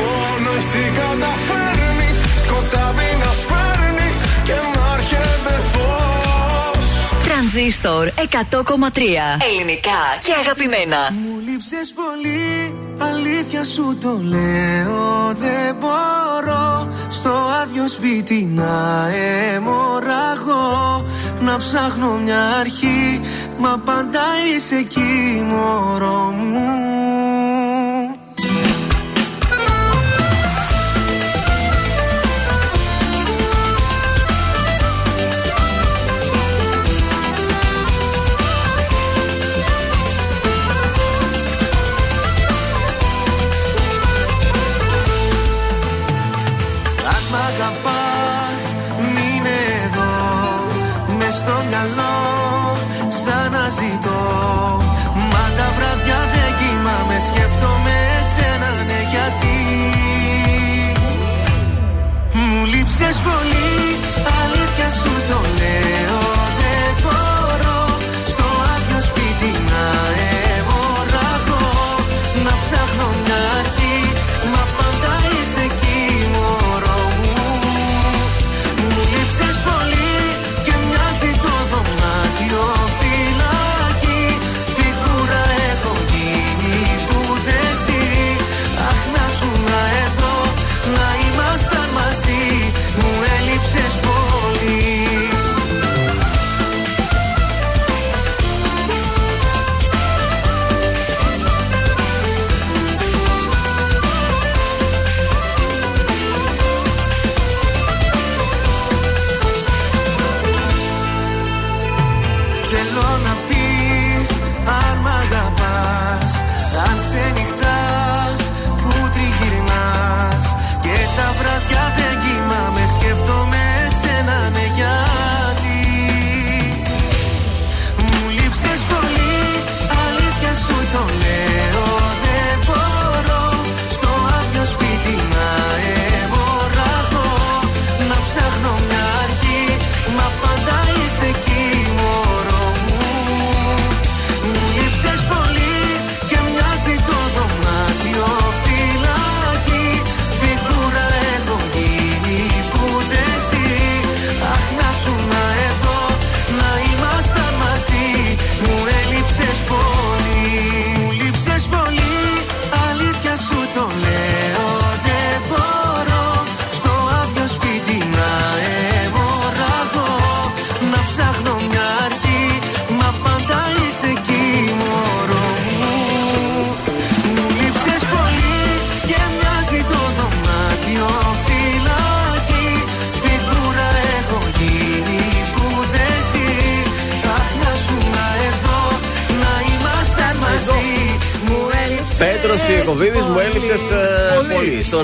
Μόνο 0.00 0.50
εσύ 0.60 0.82
καταφέρνεις, 0.98 2.16
σκοτάδι 2.44 3.10
να 3.22 3.30
σπέρνεις 3.42 4.16
και 4.46 4.56
να 4.74 4.84
έρχεται 4.96 5.54
φως. 5.72 6.86
Τρανζίστορ 7.26 8.04
100,3. 8.08 9.26
Ελληνικά 9.50 10.00
και 10.26 10.34
αγαπημένα. 10.42 11.00
Μου 11.22 11.34
λείψες 11.46 11.88
πολύ, 12.00 12.74
αλήθεια 13.08 13.64
σου 13.64 13.98
το 14.00 14.12
λέω 14.22 15.34
Δεν 15.44 15.76
μπορώ 15.80 16.88
στο 17.18 17.34
άδειο 17.62 17.88
σπίτι 17.88 18.48
να 18.54 19.08
αιμορραγώ 19.08 21.04
Να 21.40 21.56
ψάχνω 21.56 22.12
μια 22.24 22.48
αρχή, 22.60 23.20
μα 23.58 23.80
πάντα 23.84 24.20
είσαι 24.54 24.76
εκεί 24.76 25.42
μωρό 25.48 26.34
μου 26.38 27.07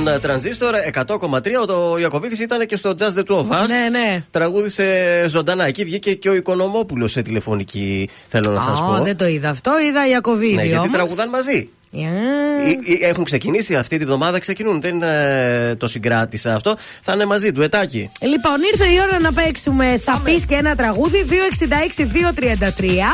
Στον 0.05 0.17
ε, 0.17 0.19
τρανζίστορ 0.19 0.75
100,3 1.07 1.93
ο 1.93 1.99
Ιακοβίδη 1.99 2.43
ήταν 2.43 2.67
και 2.67 2.77
στο 2.77 2.95
Jazz 2.99 3.19
the 3.19 3.25
Two 3.25 3.37
of 3.37 3.47
Us. 3.63 3.67
Ναι, 3.69 3.89
ναι. 3.91 4.25
Τραγούδισε 4.31 4.85
ζωντανά. 5.29 5.67
Εκεί 5.67 5.85
βγήκε 5.85 6.15
και 6.15 6.29
ο 6.29 6.35
Οικονομόπουλος 6.35 7.13
σε 7.13 7.23
τηλεφωνική, 7.23 8.09
θέλω 8.29 8.51
να 8.51 8.61
σας 8.61 8.81
Ω, 8.81 8.85
πω. 8.85 9.03
δεν 9.03 9.17
το 9.17 9.27
είδα 9.27 9.49
αυτό, 9.49 9.71
είδα 9.89 10.09
Ιακοβίδη. 10.09 10.55
Ναι, 10.55 10.63
γιατί 10.63 10.79
όμως. 10.79 10.91
τραγουδάν 10.91 11.29
μαζί. 11.29 11.69
Ε, 11.97 13.05
ε, 13.05 13.09
Έχουν 13.09 13.25
ξεκινήσει 13.25 13.75
αυτή 13.77 13.99
τη 13.99 14.05
βδομάδα, 14.05 14.39
ξεκινούν. 14.39 14.81
Δεν 14.81 15.03
ε, 15.03 15.75
το 15.77 15.89
συγκράτησα 15.89 16.55
αυτό. 16.55 16.77
Θα 17.03 17.13
είναι 17.13 17.25
μαζί 17.25 17.53
του, 17.53 17.63
ετάκι. 17.63 18.11
Λοιπόν, 18.21 18.53
ήρθε 18.73 18.85
η 18.85 18.97
ώρα 19.09 19.21
να 19.21 19.33
παίξουμε. 19.33 20.01
Θα 20.05 20.21
πεις 20.25 20.45
και 20.47 20.55
ένα 20.55 20.75
τραγούδι. 20.77 21.25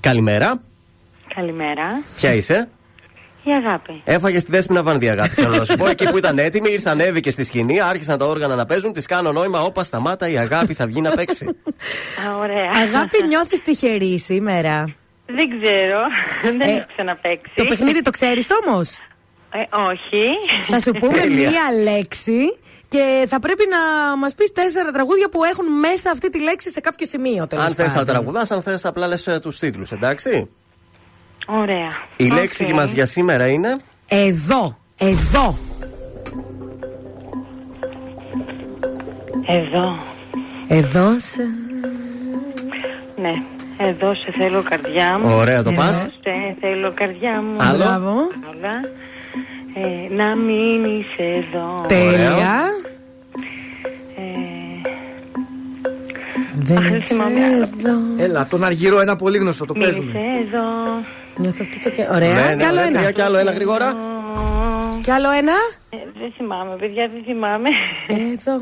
Καλημέρα. 0.00 0.60
Καλημέρα. 1.34 2.02
Ποια 2.16 2.34
είσαι; 2.34 2.68
Η 3.44 3.50
αγάπη. 3.50 4.02
Έφαγε 4.04 4.38
τη 4.38 4.50
δέσπινα 4.50 4.82
βανδύ, 4.82 5.08
αγάπη. 5.08 5.28
Θέλω 5.28 5.56
να 5.56 5.64
σου 5.64 5.76
πω 5.76 5.88
εκεί 5.88 6.10
που 6.10 6.18
ήταν 6.18 6.38
έτοιμη, 6.38 6.70
ήρθε, 6.70 6.90
ανέβηκε 6.90 7.30
στη 7.30 7.44
σκηνή, 7.44 7.80
άρχισαν 7.80 8.18
τα 8.18 8.24
όργανα 8.26 8.54
να 8.54 8.64
παίζουν, 8.66 8.92
της 8.92 9.06
κάνω 9.06 9.32
νόημα. 9.32 9.60
Όπα, 9.60 9.84
σταμάτα, 9.84 10.28
η 10.28 10.38
αγάπη 10.38 10.74
θα 10.74 10.86
βγει 10.86 11.00
να 11.00 11.10
παίξει. 11.10 11.44
Α, 12.28 12.36
ωραία. 12.40 12.70
αγάπη, 12.70 13.26
νιώθεις 13.28 13.62
τυχερή 13.62 14.18
σήμερα; 14.18 14.84
Δεν 15.26 15.48
ξέρω. 15.60 15.98
Δεν 16.42 16.60
Ε, 16.60 16.70
έχω 16.76 16.86
ξαναπέξει. 16.94 17.52
Το 17.54 17.64
παιχνίδι 17.64 18.02
το 18.02 18.10
ξέρεις 18.10 18.48
όμως; 18.64 18.98
Ε, 19.52 19.76
όχι. 19.90 20.28
Θα 20.68 20.80
σου 20.80 20.92
πούμε 20.92 21.20
Τέλεια. 21.20 21.48
μία 21.50 21.82
λέξη 21.92 22.58
και 22.88 23.26
θα 23.28 23.40
πρέπει 23.40 23.64
να 23.70 24.16
μας 24.16 24.34
πεις 24.34 24.52
τέσσερα 24.52 24.90
τραγούδια 24.90 25.28
που 25.28 25.44
έχουν 25.44 25.78
μέσα 25.78 26.10
αυτή 26.10 26.30
τη 26.30 26.40
λέξη 26.42 26.70
σε 26.72 26.80
κάποιο 26.80 27.06
σημείο. 27.06 27.46
τέλος 27.46 27.64
αν 27.64 27.74
θες 27.74 27.86
να 27.86 27.92
πάντων. 27.92 28.06
τραγουδάς, 28.06 28.50
αν 28.50 28.62
θες 28.62 28.84
απλά 28.84 29.06
λες 29.06 29.28
τους 29.42 29.58
τίτλους, 29.58 29.90
εντάξει. 29.90 30.50
Ωραία. 31.46 31.90
Η 32.16 32.24
Οκ. 32.24 32.32
λέξη 32.32 32.72
μας 32.74 32.92
για 32.92 33.06
σήμερα 33.06 33.46
είναι; 33.46 33.76
Εδώ, 34.08 34.78
εδώ. 34.98 35.58
Εδώ. 39.46 39.98
Εδώ 40.68 41.18
σε... 41.18 41.42
Ναι. 43.20 43.32
Εδώ 43.78 44.14
σε 44.14 44.32
θέλω 44.38 44.62
καρδιά 44.62 45.18
μου. 45.18 45.34
Ωραία, 45.36 45.62
το 45.62 45.70
Εδώ 45.70 45.80
πας. 45.80 45.96
Σε 45.96 46.56
θέλω 46.60 46.92
καρδιά 46.94 47.42
μου. 47.42 47.56
Άλλο. 47.58 47.84
Μπράβο. 47.84 48.14
Όλα. 48.50 48.70
Ε, 49.74 50.14
να 50.14 50.36
μείνεις 50.36 51.06
εδώ. 51.18 51.84
Τέλεια. 51.88 52.60
Ε, 54.16 54.22
Δεν 56.54 56.90
δεν 56.90 57.02
θυμάμαι 57.02 57.44
άλλο. 57.44 57.68
ξέρω. 57.78 57.98
Έλα, 58.18 58.46
τον 58.46 58.64
Αργυρό, 58.64 59.00
ένα 59.00 59.16
πολύ 59.16 59.38
γνωστό, 59.38 59.64
το 59.64 59.74
μείνεις 59.74 59.88
παίζουμε. 59.88 60.12
εδώ. 60.12 60.68
Νιώθω 61.40 61.58
αυτό 61.60 61.78
το 61.88 61.90
και... 61.96 62.06
Ωραία. 62.10 62.34
Ναι, 62.34 62.54
ναι, 62.54 62.56
κι 62.56 62.64
άλλο 62.64 62.72
ωραία, 62.72 62.86
ένα. 62.86 62.98
τρία 62.98 63.10
κι 63.12 63.20
άλλο 63.20 63.36
ένα 63.38 63.50
γρήγορα. 63.52 63.94
Κι 65.02 65.10
άλλο 65.10 65.30
ένα. 65.30 65.52
Ε, 65.90 65.96
δεν 66.18 66.32
θυμάμαι, 66.36 66.76
παιδιά, 66.76 67.08
δεν 67.08 67.22
θυμάμαι. 67.24 67.68
Εδώ. 68.06 68.60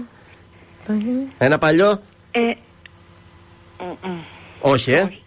Το 0.87 0.93
είναι. 0.93 1.27
Ένα 1.39 1.59
παλιό. 1.59 2.01
Ε, 2.31 2.41
μ, 3.79 4.09
μ, 4.09 4.11
Όχι, 4.61 4.93
ε. 4.93 5.01
όχι. 5.01 5.23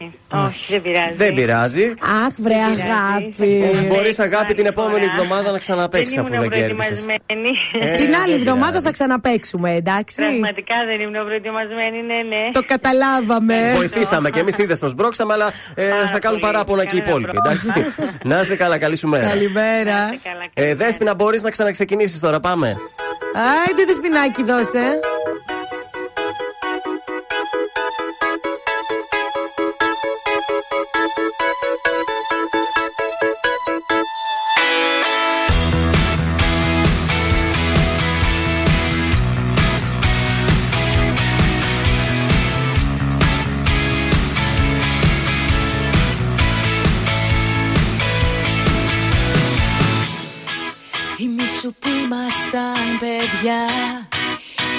όχι, 0.47 0.71
δεν 0.71 0.81
πειράζει. 0.81 1.15
Δεν 1.17 1.33
πειράζει. 1.33 1.93
Αχ, 2.25 2.33
βρε 2.37 2.53
αγάπη. 2.55 3.71
Μπορείς, 3.87 4.19
αγάπη, 4.19 4.53
την 4.53 4.65
επόμενη 4.65 5.05
φορά. 5.05 5.11
εβδομάδα 5.13 5.51
να 5.51 5.59
ξαναπέξεις 5.59 6.15
δεν 6.15 6.23
αφού 6.23 6.33
ήμουν 6.33 6.49
δεν 6.49 6.59
κέρδισες. 6.59 7.05
προετοιμασμένη. 7.05 7.49
Ε, 7.93 7.95
Την 7.95 8.15
άλλη 8.15 8.31
δεν 8.31 8.39
εβδομάδα 8.39 8.65
πειράζει. 8.67 8.85
θα 8.85 8.91
ξαναπέξουμε, 8.91 9.71
εντάξει. 9.75 10.15
Πραγματικά 10.15 10.75
δεν 10.89 10.99
ήμουν 11.01 11.25
προετοιμασμένη, 11.25 11.97
ναι, 12.01 12.15
ναι. 12.35 12.49
Το 12.51 12.61
καταλάβαμε. 12.65 13.73
Βοηθήσαμε 13.75 14.29
και 14.29 14.39
εμείς 14.39 14.57
είδες, 14.57 14.79
τον 14.79 14.89
σπρώξαμε, 14.89 15.33
αλλά 15.33 15.47
ε, 15.75 15.87
Πάρα 15.89 16.07
θα 16.07 16.19
κάνουν 16.19 16.39
πολύ. 16.39 16.51
παράπονα 16.51 16.85
και 16.85 16.95
οι 16.95 16.99
Κανένα 16.99 17.27
υπόλοιποι. 17.29 17.37
Εντάξει. 17.45 17.67
Να 18.23 18.39
είσαι 18.41 18.55
καλά, 18.55 18.77
καλή 18.77 18.95
σου 18.95 19.07
μέρα. 19.07 19.27
Καλημέρα. 19.27 19.83
Καλά, 19.83 20.43
Ε, 20.53 20.63
καλά. 20.63 20.75
Δέσποινα, 20.75 21.13
μπορείς 21.15 21.41
να 21.43 21.49
ξαναξεκινήσεις 21.49 22.19
τώρα, 22.19 22.39
πάμε. 22.39 22.67
Άιντε 23.67 23.83
τη 23.85 23.93
σπινάκι 23.93 24.43
δώσε. 24.43 24.99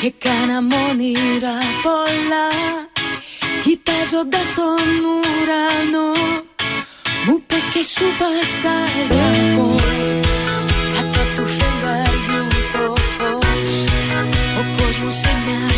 και 0.03 0.13
κάναμε 0.19 0.77
μόνιρά 0.77 1.59
πολλά 1.83 2.49
κοιτάζοντας 3.63 4.55
τον 4.55 4.87
ουρανό 5.13 6.13
μου 7.27 7.43
πες 7.47 7.65
και 7.73 7.83
σου 7.95 8.05
πασάγαπω 8.19 9.75
κατά 10.95 11.25
του 11.35 11.45
φεγγαριού 11.57 12.47
το 12.73 12.95
φως 13.17 13.73
ο 14.61 14.63
κόσμος 14.77 15.23
είναι. 15.23 15.72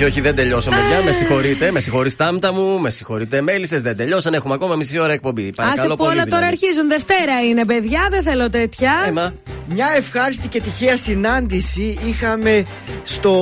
Όχι, 0.00 0.10
όχι, 0.10 0.20
δεν 0.20 0.34
τελειώσαμε, 0.34 0.76
παιδιά. 0.76 1.04
Με 1.04 1.12
συγχωρείτε. 1.12 1.70
Με 1.70 1.80
συγχωρείς 1.80 2.16
τάμτα 2.16 2.52
μου, 2.52 2.78
με 2.80 2.90
συγχωρείτε 2.90 3.40
μέλισσες. 3.40 3.82
Δεν 3.82 3.96
τελειώσαν. 3.96 4.34
Έχουμε 4.34 4.54
ακόμα 4.54 4.74
μισή 4.76 4.98
ώρα 4.98 5.12
εκπομπή. 5.12 5.42
Άσε 5.42 5.52
Παρακαλώ 5.56 5.96
πολλά 5.96 6.08
πολύ. 6.10 6.18
τώρα 6.30 6.36
δηλαδή. 6.46 6.46
αρχίζουν. 6.62 6.88
Δευτέρα 6.88 7.40
είναι, 7.48 7.64
παιδιά. 7.64 8.08
Δεν 8.10 8.22
θέλω 8.22 8.50
τέτοια. 8.50 8.92
Έμα. 9.08 9.34
Μια 9.68 9.86
ευχάριστη 9.96 10.48
και 10.48 10.60
τυχαία 10.60 10.96
συνάντηση 10.96 11.98
είχαμε 12.06 12.64
στο 13.04 13.32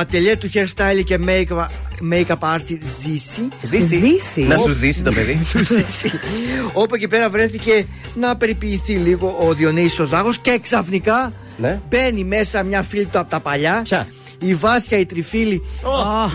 ατελιέ 0.00 0.36
του 0.36 0.50
hairstyle 0.54 1.04
και 1.04 1.18
make-up, 1.26 1.66
make-up 2.12 2.54
artist 2.56 2.80
Ζήση. 3.02 3.48
Ζήσει. 3.62 3.98
Ζήσει. 3.98 4.40
Να 4.40 4.56
σου 4.56 4.72
ζήσει 4.72 5.02
το 5.02 5.12
παιδί. 5.12 5.40
Του 5.52 5.58
Ζήση. 5.64 6.12
Όπου 6.72 6.94
εκεί 6.94 7.08
πέρα 7.08 7.30
βρέθηκε 7.30 7.86
να 8.14 8.36
περιποιηθεί 8.36 8.92
λίγο 8.92 9.36
ο 9.48 9.54
Διονύσης 9.54 9.98
ο 9.98 10.04
Ζάχος 10.04 10.38
και 10.38 10.58
ξαφνικά 10.62 11.32
Ναι. 11.56 11.80
μπαίνει 11.88 12.24
μέσα 12.24 12.62
μια 12.62 12.82
φίλη 12.82 13.06
του 13.06 13.18
από 13.18 13.30
τα 13.30 13.40
παλιά. 13.40 13.80
Ποια; 13.84 14.06
Η 14.40 14.54
Βάσια 14.54 14.98
η 14.98 15.06
Τριφίλη, 15.06 15.62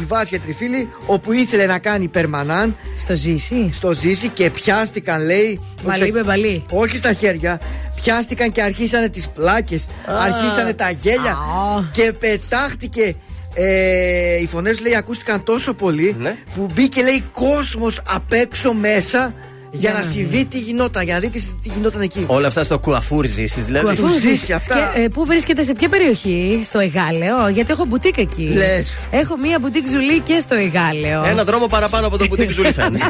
η 0.01 0.05
Βάσια 0.07 0.39
Τριφίλη, 0.39 0.89
όπου 1.05 1.31
ήθελε 1.31 1.65
να 1.65 1.79
κάνει 1.79 2.07
περμανάν 2.07 2.75
Στο 2.97 3.15
ζήσει. 3.15 3.69
στο 3.73 3.93
Ζήση 3.93 4.27
και 4.29 4.49
πιάστηκαν, 4.49 5.25
λέει. 5.25 5.59
Μπαλί 5.83 6.11
με 6.11 6.23
μπαλί. 6.23 6.65
Όχι 6.69 6.97
στα 6.97 7.13
χέρια. 7.13 7.59
Πιάστηκαν 8.01 8.51
και 8.51 8.61
αρχίσανε 8.61 9.09
τις 9.09 9.27
πλάκες 9.29 9.87
Αρχίσανε 10.05 10.73
τα 10.73 10.89
γέλια. 10.89 11.31
Α. 11.31 11.83
Και 11.91 12.13
πετάχτηκε. 12.19 13.15
Ε, 13.55 14.37
οι 14.41 14.47
φωνές 14.47 14.79
λέει 14.79 14.95
ακούστηκαν 14.95 15.43
τόσο 15.43 15.73
πολύ 15.73 16.15
Ναι. 16.19 16.35
που 16.53 16.67
μπήκε 16.73 17.01
λέει 17.01 17.23
κόσμος 17.31 18.01
απ' 18.09 18.33
έξω 18.33 18.73
μέσα 18.73 19.33
για 19.75 19.91
να 19.91 20.01
συμβεί 20.01 20.45
τι 20.45 20.57
γινόταν, 20.57 21.03
για 21.03 21.13
να 21.13 21.19
δει 21.19 21.29
τι, 21.29 21.39
τι 21.41 21.69
γινόταν 21.75 22.01
εκεί. 22.01 22.23
Όλα 22.27 22.47
αυτά 22.47 22.63
στο 22.63 22.79
κουαφούρ 22.79 23.25
ζήσεις, 23.25 23.65
δηλαδή. 23.65 23.85
Κουαφούρ. 23.85 24.05
Πού 24.05 24.13
ζήσεις 24.13 24.39
ζεις 24.39 24.49
αυτά. 24.49 24.91
και, 24.95 25.01
ε, 25.01 25.07
Πού 25.07 25.25
βρίσκεται, 25.25 25.63
σε 25.63 25.73
ποια 25.73 25.89
περιοχή, 25.89 26.61
στο 26.63 26.79
Εγάλεο, 26.79 27.47
γιατί 27.47 27.71
έχω 27.71 27.85
μπουτίκ 27.85 28.17
εκεί. 28.17 28.43
Λες. 28.55 28.97
Έχω 29.11 29.37
μία 29.37 29.59
μπουτίκ 29.59 29.87
ζουλή 29.87 30.19
και 30.19 30.39
στο 30.39 30.55
Εγάλεο. 30.55 31.23
Ένα 31.23 31.43
δρόμο 31.43 31.67
παραπάνω 31.67 32.07
από 32.07 32.17
το 32.17 32.27
που 32.27 32.35
την 32.35 32.51
φαίνεται. 32.51 33.05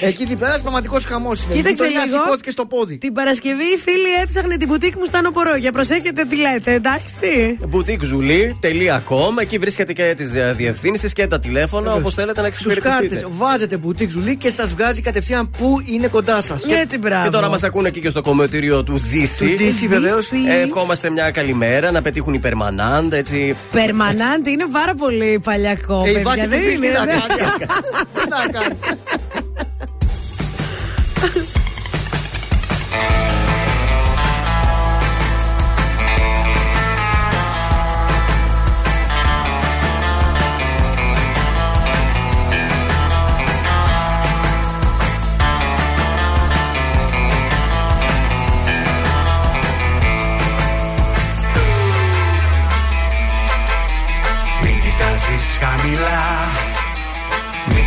Εκεί 0.00 0.24
την 0.26 0.38
πέρασε 0.38 0.58
πραγματικός 0.62 1.04
χαμός. 1.04 1.46
Κοίταξε 1.52 1.84
λίγο. 1.84 2.02
σηκώθηκε 2.22 2.50
στο 2.50 2.66
πόδι. 2.66 2.98
Την 2.98 3.12
Παρασκευή 3.12 3.64
η 3.64 3.78
φίλη 3.84 4.20
έψαχνε 4.22 4.56
την 4.56 4.68
μπουτίκ 4.68 4.96
μου 4.96 5.04
στα 5.04 5.22
Νοπορό. 5.22 5.56
Για 5.56 5.72
προσέχετε 5.72 6.24
τι 6.24 6.36
λέτε, 6.36 6.72
εντάξει. 6.72 7.58
Boutiquezuli.com 7.72 9.40
Εκεί 9.40 9.58
βρίσκεται 9.58 9.92
και 9.92 10.14
τις 10.16 10.32
διευθύνσεις 10.56 11.12
και 11.12 11.26
τα 11.26 11.38
τηλέφωνα 11.38 11.92
όπως 11.94 12.14
θέλετε 12.14 12.40
να 12.40 12.46
Στους 12.52 12.66
εξυπηρετηθείτε. 12.66 13.14
κάρτες 13.14 13.38
βάζετε 13.38 13.76
μπουτίκ 13.76 14.10
ζουλή 14.10 14.36
και 14.36 14.50
σας 14.50 14.70
βγάζει 14.74 15.00
κατευθείαν 15.00 15.20
πού 15.58 15.80
είναι 15.84 16.06
κοντά 16.08 16.42
σας. 16.42 16.64
Έτσι, 16.64 16.98
μπράβο. 16.98 17.24
Και 17.24 17.30
τώρα 17.30 17.48
μας 17.48 17.62
ακούνε 17.62 17.88
εκεί 17.88 18.00
και 18.00 18.08
στο 18.10 18.20
κομμωτήριο 18.22 18.82
του 18.84 18.96
Ζήση. 18.96 19.44
Του 19.46 19.54
Ζήση, 19.56 19.86
βεβαίως. 19.86 20.30
Ε, 20.30 20.60
Ευχόμαστε 20.62 21.10
μια 21.10 21.30
καλημέρα 21.30 21.90
να 21.90 22.02
πετύχουν 22.02 22.34
οι 22.34 22.38
περμανάντ, 22.38 23.12
έτσι. 23.12 23.56
Περμανάντη 23.72 24.50
είναι 24.50 24.66
πάρα 24.72 24.94
πολύ 24.94 25.40
παλιακό. 25.44 26.02
Ε, 26.06 26.10
η 26.10 26.12
παιδιά, 26.12 26.22
βάση 26.28 26.46
δεν 26.46 26.60
τι 26.60 26.66
τι 26.66 26.72
είναι, 26.74 26.88
να 26.98 27.04
δεν- 27.04 27.14
κάνει. 27.18 28.74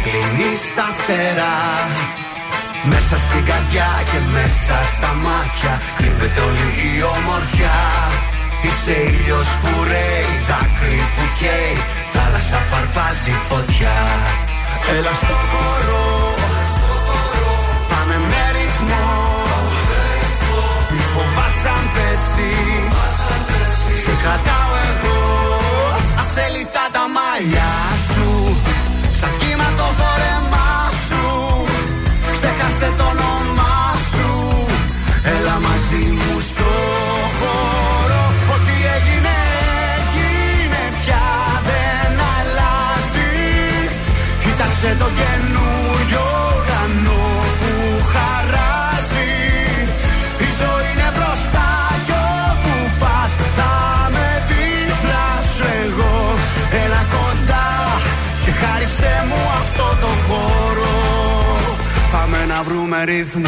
Μην 0.06 0.14
κλείνεις 0.14 0.64
τα 0.78 0.88
φτερά. 0.98 1.58
Μέσα 2.92 3.16
στην 3.26 3.44
καρδιά 3.50 3.90
και 4.12 4.20
μέσα 4.36 4.76
στα 4.94 5.12
μάτια 5.26 5.74
Κρύβεται 5.98 6.42
όλη 6.48 6.68
η 6.88 6.92
ομορφιά. 7.16 7.80
Είσαι 8.66 8.96
ήλιος 9.12 9.50
που 9.62 9.72
ρέει, 9.92 10.32
δάκρυ 10.50 11.02
που 11.16 11.24
καίει 11.40 11.76
Θάλασσα 12.14 12.58
που 12.68 12.76
αρπάζει 12.82 13.34
φωτιά. 13.50 13.98
Έλα 14.96 15.14
στο 15.22 15.36
χώρο 15.50 16.06
Πάμε 17.92 18.18
με 18.32 18.44
ρυθμό. 18.56 19.08
Μη 20.94 21.04
φοβάσαι 21.14 21.70
αν 21.78 21.86
πέσεις. 21.96 23.02
Σε 24.04 24.14
κρατάω 24.22 24.74
εγώ 24.90 25.20
Ασέλιτα 26.22 26.84
τα 26.96 27.04
μαλλιά 27.16 27.74
σου 28.10 28.28
Σαν 29.26 29.38
κύμα 29.38 29.70
το 29.78 29.88
φόρεμά 30.00 30.72
σου. 31.08 31.24
Ξέχασε 32.32 32.94
το 32.98 33.04
όνομά 33.04 33.78
σου. 34.12 34.30
Έλα 35.36 35.60
μαζί 35.60 36.04
μου 36.18 36.40
στο 36.40 36.72
χώρο. 37.40 38.24
Ό,τι 38.54 38.76
έγινε 38.96 39.36
έγινε 39.98 40.82
πια. 41.00 41.26
Δεν 41.68 42.14
αλλάζει. 42.36 43.34
Κοίταξε 44.44 44.96
το 45.00 45.08
καινούριο 45.20 46.26
ουρανό 46.56 47.26
που 47.60 47.72
χαράζει 48.12 48.85
να 62.56 62.64
βρούμε 62.64 63.04
ρυθμό. 63.04 63.42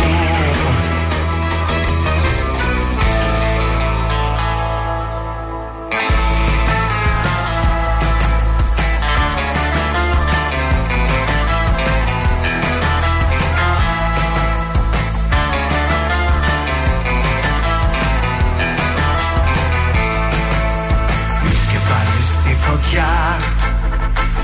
Μη 21.44 21.56
σκεπάζεις 21.56 22.40
τη 22.44 22.56
φωτιά 22.56 23.38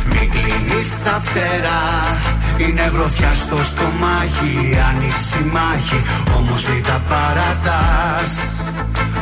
Μην 0.05 0.31
κλείνεις 0.31 0.95
τα 1.03 1.21
φτερά 1.23 2.32
Είναι 2.57 2.91
γροθιά 2.93 3.33
στο 3.33 3.57
στομάχι, 3.63 4.77
άνηση 4.89 5.41
μάχη, 5.51 6.01
όμως 6.37 6.65
μην 6.65 6.83
τα 6.83 7.01
παρατάς. 7.09 8.31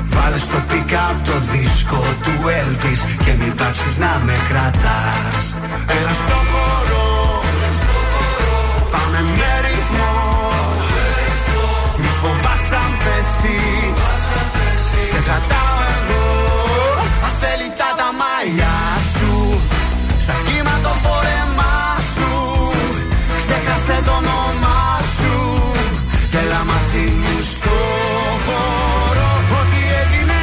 Βάλε 0.05 0.37
στο 0.37 0.57
pick 0.69 0.91
up 0.91 1.15
το 1.25 1.31
δίσκο 1.51 2.03
του 2.21 2.33
Elvis 2.59 2.99
και 3.23 3.31
μην 3.39 3.55
πάψεις 3.55 3.97
να 3.97 4.21
με 4.25 4.35
κρατάς. 4.49 5.45
Έλα 5.97 6.13
στο 6.13 6.37
χώρο, 6.51 7.05
πάμε 8.91 9.21
με 9.21 9.51
ρυθμό. 9.65 10.15
Μη 11.97 12.09
φοβάσαι 12.21 12.75
αν 12.75 12.93
πέσεις, 13.03 14.03
σε 15.09 15.19
κρατάω 15.25 15.77
εγώ. 15.95 16.25
Ασέλιτα 17.27 17.89
τα 17.99 18.09
μαλλιά 18.19 18.77
σου, 19.13 19.61
σαν 20.25 20.39
κύμα 20.45 20.75
το 20.83 20.89
φόρεμά 21.03 21.39
σου 21.39 21.40
Ξέχασε 23.41 24.01
το 24.05 24.11
όνομά 24.11 24.99
σου 25.15 25.35
και 26.31 26.37
έλα 26.37 26.61
μαζί 26.71 27.05
μου 27.21 27.35
στο 27.53 27.77
χώρο. 28.45 29.29
Ό,τι 29.59 29.81
έγινε 30.01 30.41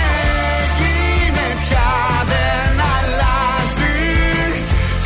έγινε 0.89 1.47
πια 1.63 1.91
δεν 2.31 2.73
αλλάζει. 2.95 3.97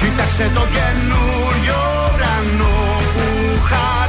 Κοίταξε 0.01 0.51
το 0.55 0.65
καινούριο 0.77 1.81
ουρανό 2.15 2.77
που 3.15 3.25
χαράζει 3.69 4.02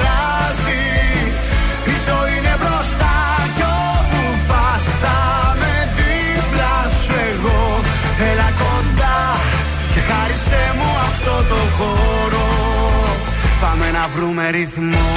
βρούμε 14.16 14.50
ρυθμό. 14.50 15.08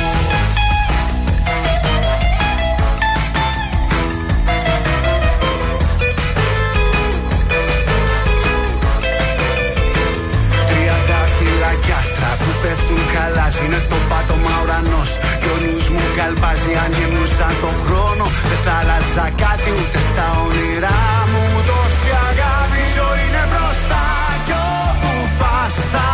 Τριαντάφυλλα 10.68 11.72
κι 11.84 11.92
άστρα 12.00 12.30
που 12.40 12.50
πέφτουν 12.62 13.02
καλά 13.14 13.46
Είναι 13.64 13.80
το 13.90 13.98
πάτωμα 14.08 14.54
ουρανός. 14.62 15.10
Και 15.40 15.48
ο 15.54 15.56
νους 15.64 15.86
μου 15.94 16.04
καλπάζει 16.18 16.72
αν 16.84 16.90
γεμνούσα 16.96 17.48
τον 17.62 17.74
χρόνο. 17.84 18.24
Δεν 18.48 18.60
θα 18.64 18.74
άλλαζα 18.80 19.26
κάτι 19.42 19.70
ούτε 19.78 19.98
στα 20.08 20.26
όνειρά 20.46 21.00
μου. 21.30 21.42
Τόση 21.68 22.10
αγάπη 22.28 22.82
ζωή 22.96 23.22
είναι 23.26 23.44
μπροστά. 23.50 24.04
Κι 24.46 24.54
όπου 24.88 25.12
πας 25.40 25.74
θα 25.92 26.06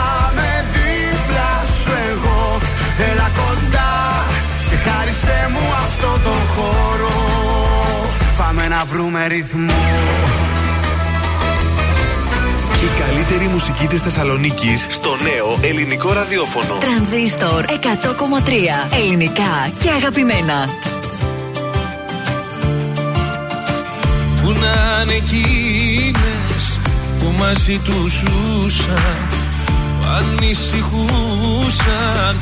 Έλα 2.99 3.31
κοντά 3.37 4.25
και 4.71 4.77
χάρισε 4.91 5.49
μου 5.53 5.73
αυτό 5.85 6.21
το 6.25 6.31
χώρο 6.55 7.11
Πάμε 8.37 8.69
να 8.69 8.85
βρούμε 8.85 9.27
ρυθμό 9.27 9.73
Η 12.83 12.87
καλύτερη 13.01 13.47
μουσική 13.47 13.87
της 13.87 14.01
Θεσσαλονίκης 14.01 14.87
στο 14.91 15.17
νέο 15.23 15.59
ελληνικό 15.61 16.13
ραδιόφωνο. 16.13 16.75
Τρανζίστορ 16.81 17.65
100,3 17.69 17.73
ελληνικά 19.03 19.71
και 19.79 19.91
αγαπημένα. 19.91 20.69
Που 24.43 24.51
να 24.51 25.03
είναι 25.03 25.15
εκείνες 25.15 26.81
που 27.19 27.35
μαζί 27.39 27.79
τους 27.79 28.13
ζούσαν 28.13 29.29
που 30.01 30.07
ανησυχούσαν 30.17 32.37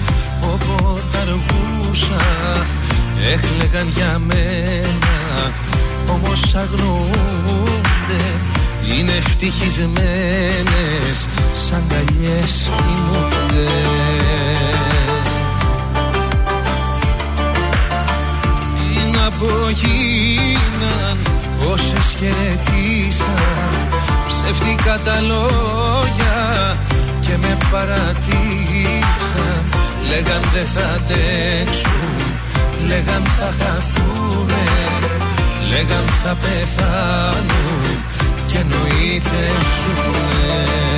όποτε 0.53 1.19
αργούσαν 1.21 2.67
έκλεγαν 3.33 3.89
για 3.89 4.19
μένα 4.19 5.11
όμως 6.13 6.55
αγνοούνται 6.55 8.23
είναι 8.87 9.13
ευτυχισμένες 9.13 11.29
σαν 11.55 11.83
καλιές 11.89 12.71
κοιμούνται. 12.77 13.69
Τι 18.75 19.19
να 19.19 19.31
πω 19.31 19.71
γίναν 19.71 21.19
όσες 21.73 22.17
χαιρετήσαν 22.19 23.89
ψεύτικα 24.27 24.99
τα 25.05 25.21
λόγια 25.21 26.39
και 27.21 27.37
με 27.41 27.59
παρατήσαν 27.71 29.63
λέγαν 30.09 30.43
δεν 30.53 30.67
θα 30.75 30.87
αντέξουν 30.95 32.21
λέγαν 32.89 33.23
θα 33.39 33.55
χαθούνε 33.61 34.67
λέγαν 35.71 36.07
θα 36.23 36.37
πεθάνουν 36.43 38.05
και 38.47 38.59
εννοείται 38.59 39.43
ζουνε 39.77 40.91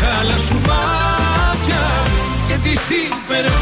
μεγάλα 0.00 0.36
σου 0.38 0.54
μάτια 0.54 1.82
Και 2.48 2.54
τις 2.62 2.88
υπερβολές. 2.88 3.56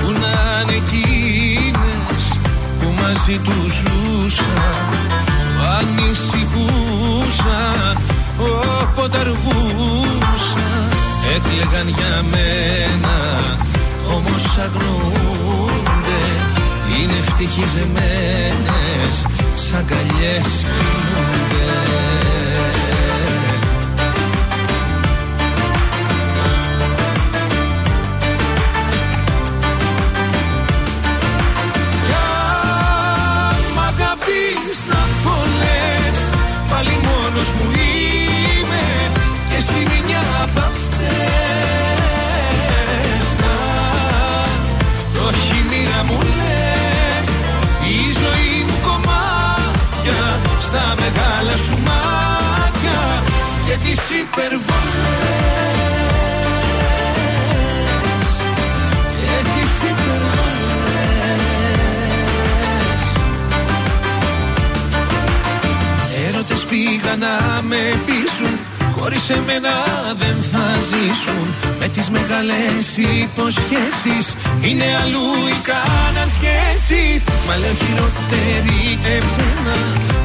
Που 0.00 0.08
να 0.20 0.36
είναι 0.60 0.76
εκείνες 0.76 2.24
που 2.80 2.86
μαζί 3.00 3.36
τους 3.38 3.72
ζούσαν 3.74 4.98
που 5.56 5.62
ανησυχούσαν 5.78 7.14
όποτε 8.38 9.18
αργούσαν 9.18 10.88
έκλεγαν 11.34 11.88
για 11.88 12.22
μένα 12.30 13.16
όμως 14.16 14.58
αγνοούνται 14.58 16.22
είναι 16.98 17.16
ευτυχισμένες 17.26 19.16
σαν 19.56 19.84
καλιές 19.86 20.48
κοιμούνται 20.76 21.63
Στα 50.74 50.94
μεγάλα 51.00 51.56
σου 51.56 51.78
μάτια 51.84 53.22
Και 53.66 53.76
τις 53.82 54.10
υπερβολές. 54.10 54.64
Και 59.20 59.36
τις 59.54 59.82
υπερβολές. 59.90 60.44
Έρωτες 66.28 66.64
πήγαν 66.64 67.18
να 67.18 67.62
με 67.62 67.98
πείσουν 68.06 68.58
Χωρίς 69.04 69.30
εμένα 69.30 69.74
δεν 70.16 70.36
θα 70.52 70.66
ζήσουν. 70.88 71.46
Με 71.78 71.88
τις 71.88 72.10
μεγάλες 72.10 72.84
υποσχέσεις. 73.22 74.26
Είναι 74.60 74.84
αλλού 75.02 75.28
οι 75.50 75.58
κάναν 75.70 76.28
σχέσεις 76.36 77.28
Μα 77.46 77.56
λέω 77.56 77.74
χειρότερη 77.82 78.98
εσένα. 79.16 79.76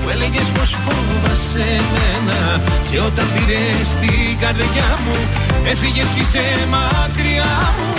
Που 0.01 0.09
έλεγες 0.09 0.47
πως 0.55 0.69
φόβασαι 0.83 1.65
εμένα 1.81 2.61
Και 2.91 2.99
όταν 2.99 3.25
πήρες 3.33 3.89
την 4.01 4.39
καρδιά 4.39 4.89
μου 5.03 5.17
Έφυγες 5.71 6.07
κι 6.15 6.19
είσαι 6.19 6.45
μακριά 6.69 7.53
μου. 7.77 7.91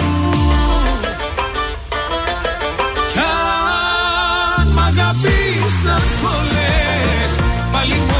Κι 3.13 3.19
αν 4.59 4.67
μ' 4.77 4.83
αγαπήσαν 4.91 6.03
πολλές 6.23 7.33
Πάλι 7.73 7.95
μόνος 7.95 8.11
μου 8.11 8.20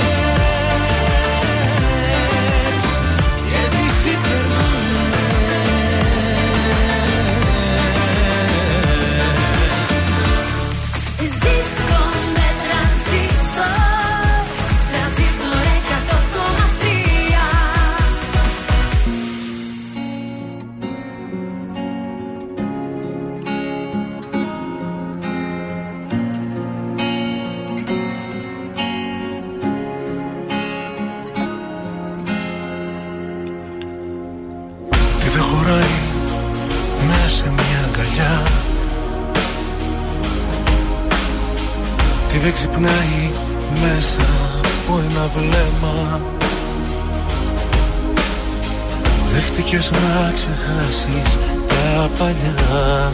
ξεχάσεις 51.11 51.37
τα 51.67 52.09
παλιά. 52.17 53.11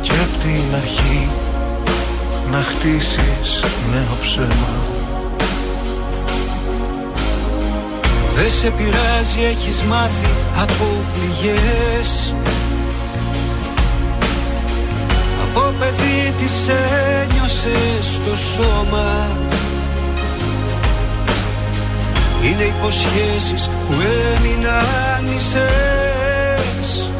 Και 0.00 0.10
απ' 0.10 0.42
την 0.42 0.74
αρχή 0.74 1.28
να 2.50 2.58
χτίσεις 2.58 3.64
νέο 3.90 4.16
ψέμα 4.22 4.76
Δεν 8.34 8.50
σε 8.50 8.70
πειράζει, 8.70 9.42
έχεις 9.50 9.82
μάθει 9.82 10.32
από 10.62 10.84
πληγές. 11.14 12.34
Από 15.42 15.72
παιδί 15.78 16.34
τις 16.38 16.68
ένιωσες 16.68 18.04
στο 18.14 18.36
σώμα 18.36 19.47
Είναι 22.44 22.62
υποσχέσεις 22.62 23.68
που 23.68 23.94
έμειναν 24.36 25.22
μισές 25.22 27.10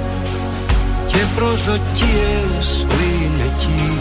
Και 1.06 1.18
προσδοκίες 1.36 2.86
που 2.88 2.94
είναι 3.12 3.44
εκεί, 3.54 3.98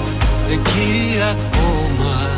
εκεί 0.51 1.17
ακόμα. 1.21 2.29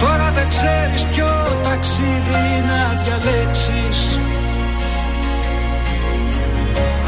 Τώρα 0.00 0.30
δεν 0.30 0.48
ξέρεις 0.48 1.02
ποιο 1.02 1.58
ταξίδι 1.62 2.64
να 2.66 3.02
διαλέξεις. 3.02 4.18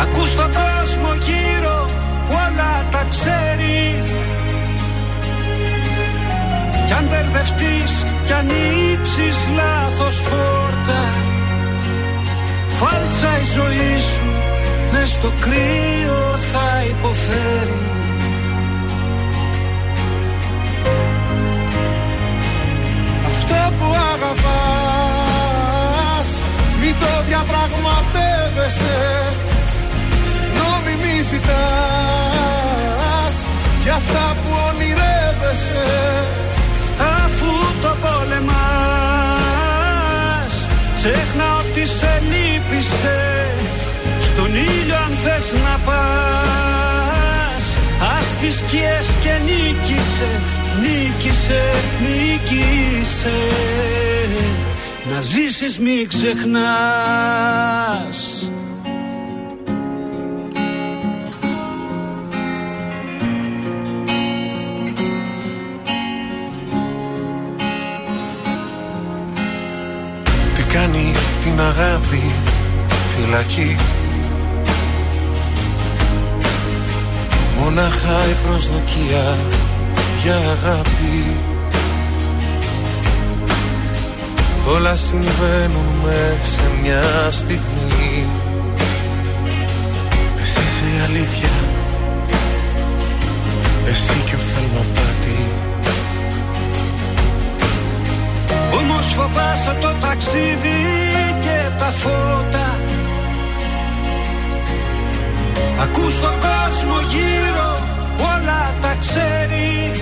Ακούς 0.00 0.34
τον 0.34 0.50
κόσμο 0.52 1.14
γύρω 1.14 1.90
που 2.28 2.34
όλα 2.46 2.84
τα 2.90 3.06
ξέρει. 3.08 4.02
Κι 6.86 6.92
αν 6.92 7.06
μπερδευτείς 7.08 8.11
κι 8.24 8.32
ανοίξεις 8.32 9.36
λάθος 9.56 10.20
πόρτα. 10.20 11.02
Φάλτσα 12.68 13.38
η 13.42 13.44
ζωή 13.54 13.98
σου 13.98 14.26
μες 14.92 15.08
στο 15.08 15.32
κρύο 15.40 16.36
θα 16.52 16.84
υποφέρει. 16.88 17.80
Αυτό 23.26 23.72
που 23.78 23.86
αγαπάς 24.14 24.42
Μην 26.80 26.94
το 27.00 27.12
διαπραγματεύεσαι. 27.28 28.98
Συγγνώμη 30.32 30.94
μη 31.02 31.22
ζητάς. 31.22 31.66
Για 33.82 33.94
αυτά 33.94 34.36
που 34.36 34.50
ονειρεύεσαι 34.68 35.86
Αφού 36.32 36.51
το 37.82 37.96
πολεμάς 38.02 38.52
Ξέχνα 40.94 41.46
ότι 41.60 41.84
σε 41.86 42.22
λύπησε. 42.30 43.20
Στον 44.20 44.50
ήλιο 44.54 44.96
αν 44.96 45.12
θες 45.22 45.52
να 45.52 45.74
πας. 45.84 47.64
Ας 48.18 48.26
τις 48.40 48.54
σκιές 48.54 49.06
και 49.22 49.34
νίκησε 49.44 50.30
Νίκησε, 50.80 51.62
νίκησε. 52.02 53.38
Να 55.12 55.20
ζήσεις 55.20 55.78
μη 55.78 56.06
ξεχνάς 56.08 56.52
την 71.52 71.60
αγάπη 71.60 72.32
φυλακή. 73.14 73.76
Μονάχα 77.58 78.18
η 78.30 78.46
προσδοκία 78.46 79.36
για 80.22 80.34
αγάπη. 80.34 81.36
Όλα 84.74 84.96
συμβαίνουν 84.96 85.88
με 86.04 86.36
σε 86.42 86.62
μια 86.82 87.30
στιγμή. 87.30 88.26
Εσύ 90.42 90.60
είσαι 90.60 90.96
η 90.96 91.00
αλήθεια. 91.04 91.50
Εσύ 93.86 94.22
και 94.26 94.34
ο 94.34 94.38
θαλμαπάτη 94.38 95.12
Όμως 98.80 99.12
φοβάσαι 99.12 99.76
το 99.80 99.94
ταξίδι 100.00 101.12
και 101.40 101.41
τα 101.78 101.84
φώτα. 101.84 102.78
Ακούς 105.82 106.20
τον 106.20 106.34
κόσμο 106.46 106.96
γύρω 107.12 107.70
που 108.16 108.24
όλα 108.36 108.74
τα 108.80 108.96
ξέρει. 108.98 109.92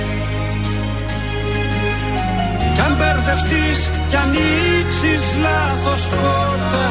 Κι 2.74 2.80
αν 2.80 2.96
μπερδευτείς 2.98 3.90
κι 4.08 4.16
ανοίξεις 4.16 5.22
λάθος 5.44 6.08
πόρτα. 6.08 6.88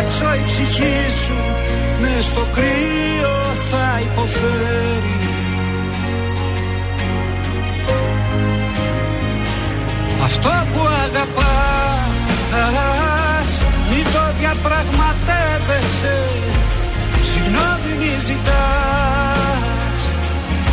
Έξω 0.00 0.34
η 0.34 0.42
ψυχή 0.44 1.10
σου 1.24 1.38
μες 2.00 2.24
στο 2.24 2.46
κρύο 2.54 3.36
θα 3.70 4.00
υποφέρει. 4.02 5.16
Αυτό 10.24 10.50
που 10.72 10.80
αγαπάς 11.04 11.45
διαπραγματεύεσαι. 14.56 16.16
Συγγνώμη 17.30 17.92
μη 17.98 18.12
ζητάς. 18.28 20.00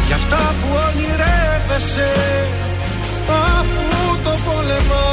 Για 0.05 0.15
αυτά 0.15 0.41
που 0.59 0.67
ονειρεύεσαι 0.85 2.11
Αφού 3.27 4.17
το 4.23 4.33
πολεμάς. 4.45 5.05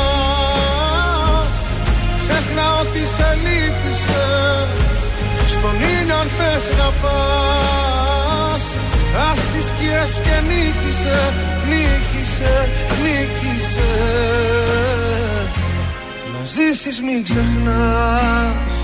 Ξέχνα 2.17 2.67
ότι 2.81 3.03
σε 3.15 3.29
λύπησε 3.45 4.27
Στον 5.49 5.77
ήλιο 5.95 6.17
αν 6.21 6.29
θες 6.37 6.65
να 6.79 6.89
πας. 7.03 8.65
Ας 9.31 9.41
τις 9.53 9.67
σκιές 9.67 10.13
και 10.25 10.37
νίκησε 10.49 11.21
Νίκησε, 11.69 12.69
νίκησε 13.03 13.91
Να 16.41 16.47
ζήσεις 16.47 17.01
μην 17.01 17.25
ξεχνάς 17.25 18.80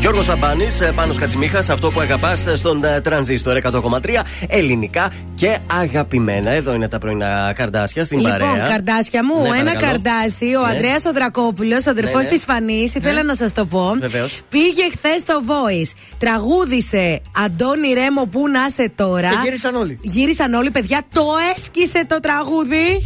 Γιώργος 0.00 0.24
Σαμπάνης, 0.24 0.78
πάνω 0.94 1.14
Κατσιμίχας, 1.14 1.68
αυτό 1.70 1.90
που 1.90 2.00
αγαπάς 2.00 2.46
στον 2.54 2.84
ε, 2.84 3.00
τρανζίστορ 3.00 3.56
100,3 3.62 4.22
ελληνικά 4.46 5.10
και 5.34 5.58
αγαπημένα. 5.80 6.50
Εδώ 6.50 6.74
είναι 6.74 6.88
τα 6.88 6.98
πρωινά 6.98 7.52
καρδάσια 7.54 8.04
στην 8.04 8.18
Λοιπόν, 8.20 8.38
παρέα. 8.38 8.68
καρδάσια 8.68 9.24
μου, 9.24 9.34
Ναι, 9.42 9.48
ένα 9.48 9.56
παρακαλώ. 9.72 9.86
καρδάσι, 10.02 10.44
ο 10.44 10.60
Ναι. 10.60 10.68
Ανδρέας 10.72 11.04
ο 11.04 11.12
Δρακόπουλο, 11.12 11.74
ο 11.86 11.90
αδερφός 11.90 12.14
Ναι, 12.14 12.20
ναι. 12.22 12.28
της 12.36 12.44
Φανής, 12.44 12.94
ήθελα 12.94 13.22
να 13.22 13.34
σας 13.34 13.52
το 13.52 13.64
πω. 13.66 13.94
Βεβαίως. 14.00 14.40
Πήγε 14.48 14.82
χθες 14.92 15.20
στο 15.20 15.40
Voice. 15.46 15.92
Τραγούδισε 16.18 17.20
Αντώνη 17.44 17.92
Ρέμο, 17.92 18.24
πού 18.26 18.48
να 18.48 18.60
είσαι 18.68 18.92
τώρα. 18.94 19.28
Και 19.28 19.36
γύρισαν 19.44 19.74
όλοι. 19.74 19.98
Γύρισαν 20.02 20.54
όλοι, 20.54 20.70
παιδιά. 20.70 21.02
Το 21.12 21.24
έσκησε 21.56 22.06
το 22.06 22.20
τραγούδι. 22.20 23.02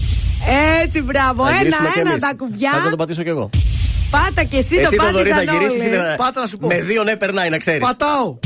Έτσι, 0.83 1.03
μπράβο. 1.03 1.43
Θα 1.45 1.49
Ένα, 1.51 1.59
γυρίσουμε 1.59 1.89
κι 1.93 1.99
ένα 1.99 2.11
εμείς. 2.11 2.23
τα 2.23 2.33
κουμπιά. 2.37 2.71
Θα 2.85 2.91
το 2.91 2.97
πατήσω 2.97 3.23
κι 3.23 3.29
εγώ. 3.29 3.51
Πάτα 4.17 4.43
και 4.45 4.57
εσύ, 4.57 4.77
Εσύ 4.77 4.97
το 4.97 5.03
το 5.05 5.11
δωρή 5.11 5.29
θα 5.29 5.35
πάτησαν 5.35 5.57
γυρίσεις. 5.59 5.83
όλοι. 5.83 6.17
Πάτα 6.17 6.41
να 6.41 6.47
σου 6.47 6.57
πω. 6.59 6.67
Με 6.67 6.81
δύο 6.81 7.03
ναι, 7.05 7.17
περνάει 7.17 7.49
να 7.51 7.59
ξέρεις. 7.59 7.81
Πατάω. 7.81 8.39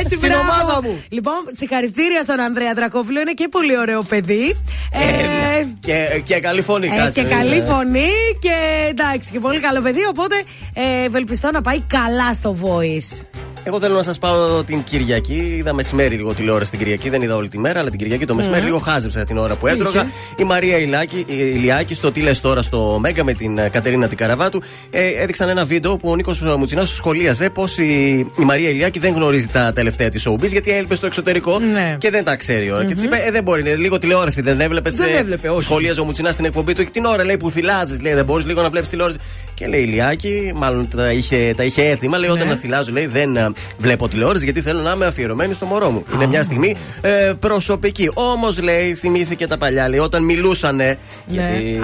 Έτσι, 0.00 0.16
Στην 0.16 0.28
μπράβο. 0.28 0.42
ομάδα 0.42 0.82
μου. 0.82 1.02
Λοιπόν, 1.08 1.34
συγχαρητήρια 1.52 2.22
στον 2.22 2.40
Ανδρέα 2.40 2.74
Δρακόπουλο. 2.74 3.20
Είναι 3.20 3.32
και 3.32 3.48
πολύ 3.48 3.78
ωραίο 3.78 4.02
παιδί. 4.02 4.56
Ε, 4.92 5.64
Και, 5.80 6.22
και 6.24 6.40
καλή 6.40 6.62
φωνή, 6.62 6.86
Ε, 6.86 6.96
κάτσε. 6.96 7.22
και 7.22 7.28
καλή 7.28 7.56
Ε, 7.56 7.60
φωνή 7.62 8.08
και 8.38 8.52
εντάξει 8.90 9.30
και 9.32 9.38
πολύ 9.40 9.60
καλό 9.60 9.80
παιδί. 9.80 10.04
Οπότε 10.08 10.34
ε, 10.74 11.04
ευελπιστώ 11.04 11.50
να 11.52 11.60
πάει 11.60 11.80
καλά 11.80 12.32
στο 12.34 12.56
voice. 12.62 13.24
Εγώ 13.64 13.80
θέλω 13.80 13.94
να 13.94 14.02
σας 14.02 14.18
πάω 14.18 14.64
την 14.64 14.82
Κυριακή. 14.84 15.54
Είδα 15.58 15.72
μεσημέρι 15.74 16.14
λίγο 16.14 16.34
τηλεόραση 16.34 16.70
την 16.70 16.78
Κυριακή. 16.78 17.10
Δεν 17.10 17.22
είδα 17.22 17.36
όλη 17.36 17.48
τη 17.48 17.58
μέρα, 17.58 17.78
αλλά 17.80 17.90
την 17.90 17.98
Κυριακή 17.98 18.24
το 18.24 18.34
μεσημέρι 18.34 18.60
Ναι. 18.60 18.66
λίγο 18.66 18.78
χάζεψα 18.78 19.24
την 19.24 19.36
ώρα 19.38 19.56
που 19.56 19.66
Τι 19.66 19.72
έτρωγα. 19.72 20.00
είχε; 20.00 20.10
Η 20.36 20.44
Μαρία 20.44 20.78
Ηλιάκη, 20.78 21.16
η 21.18 21.24
Ηλιάκη 21.54 21.94
στο 21.94 22.12
Τι 22.12 22.20
λες 22.20 22.40
τώρα 22.40 22.62
στο 22.62 22.98
Μέγκα 23.00 23.24
με 23.24 23.32
την 23.32 23.58
ε, 23.58 23.68
Κατερίνα 23.68 24.08
την 24.08 24.16
Καραβάτου. 24.18 24.62
Ε, 24.90 25.06
έδειξαν 25.22 25.48
ένα 25.48 25.64
βίντεο 25.64 25.96
που 25.96 26.10
ο 26.10 26.16
Νίκος 26.16 26.40
Μουτσινάς 26.42 26.90
σχολίαζε 26.94 27.50
πω 27.50 27.64
η, 27.76 28.18
η 28.18 28.26
Μαρία 28.44 28.68
Ηλιάκη 28.68 28.98
δεν 28.98 29.12
γνωρίζει 29.14 29.46
τα 29.46 29.72
τελευταία 29.74 30.08
της 30.08 30.28
showbiz 30.28 30.46
γιατί 30.50 30.70
έλειπε 30.72 30.94
στο 30.94 31.06
εξωτερικό 31.06 31.58
Ναι. 31.58 31.96
και 31.98 32.10
δεν 32.10 32.24
τα 32.24 32.36
ξέρει 32.36 32.70
ώρα. 32.70 32.84
Και 32.84 32.94
της 32.94 33.02
είπε: 33.02 33.16
Ε, 33.26 33.30
δεν 33.30 33.42
μπορεί, 33.42 33.60
είναι 33.60 33.74
λίγο 33.74 33.98
τηλεόραση, 33.98 34.40
δεν 34.42 34.60
έβλεπες. 34.60 34.94
Δεν 34.94 35.08
έβλεπε, 35.18 35.48
όχι. 35.48 35.62
Σχολίαζε 35.62 36.00
ο 36.00 36.04
Μουτσινάς 36.04 36.32
στην 36.32 36.44
εκπομπή 36.44 36.72
του 36.72 36.84
και 36.84 36.90
την 36.90 37.04
ώρα 37.04 37.24
λέει 37.24 37.36
που 37.36 37.50
θυλάζεις, 37.50 38.00
λέει: 38.00 38.14
Δεν 38.14 38.24
μπορείς 38.24 38.46
λίγο 38.46 38.62
να 38.62 38.70
βλέπεις 38.70 38.88
τηλεόραση. 38.88 39.18
Και 39.54 39.66
λέει 39.66 39.80
η 39.80 39.84
Ηλιάκη, 39.88 40.52
μάλλον 40.54 40.88
τα 40.88 41.12
είχε, 41.12 41.54
τα 41.56 41.64
είχε 41.64 41.82
έτοιμα, 41.88 42.18
λέει: 42.18 42.30
Όταν 42.30 42.46
Ναι. 42.46 42.52
να 42.52 42.58
θυλάζω, 42.58 42.92
λέει: 42.92 43.06
Δεν 43.06 43.49
ε, 43.56 43.60
βλέπω 43.78 44.08
τηλεόραση 44.08 44.44
γιατί 44.44 44.60
θέλω 44.60 44.80
να 44.80 44.92
είμαι 44.92 45.06
αφιερωμένη 45.06 45.54
στο 45.54 45.66
μωρό 45.66 45.90
μου. 45.90 46.04
Είναι 46.14 46.26
μια 46.26 46.42
στιγμή 46.42 46.76
ε, 47.00 47.32
προσωπική. 47.40 48.10
Όμως 48.14 48.60
λέει, 48.60 48.94
θυμήθηκε 48.94 49.46
τα 49.46 49.58
παλιά, 49.58 49.88
λέει, 49.88 49.98
όταν 49.98 50.22
μιλούσανε. 50.24 50.98
Γιατί 51.26 51.44
Α, 51.44 51.56
είναι 51.56 51.74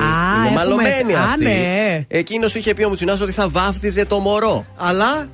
έχουμε- 0.45 0.55
μαλωμένη 0.55 1.15
α, 1.15 1.23
αυτή. 1.23 1.45
ναι. 1.45 2.05
Εκείνος 2.09 2.55
είχε 2.55 2.75
πει 2.75 2.85
ο 2.85 2.89
Μουτσινά 2.89 3.19
ότι 3.23 3.33
θα 3.33 3.49
βάφτιζε 3.49 4.05
το 4.05 4.19
μωρό. 4.19 4.67
Αλλά 4.77 5.07
Ε, 5.23 5.27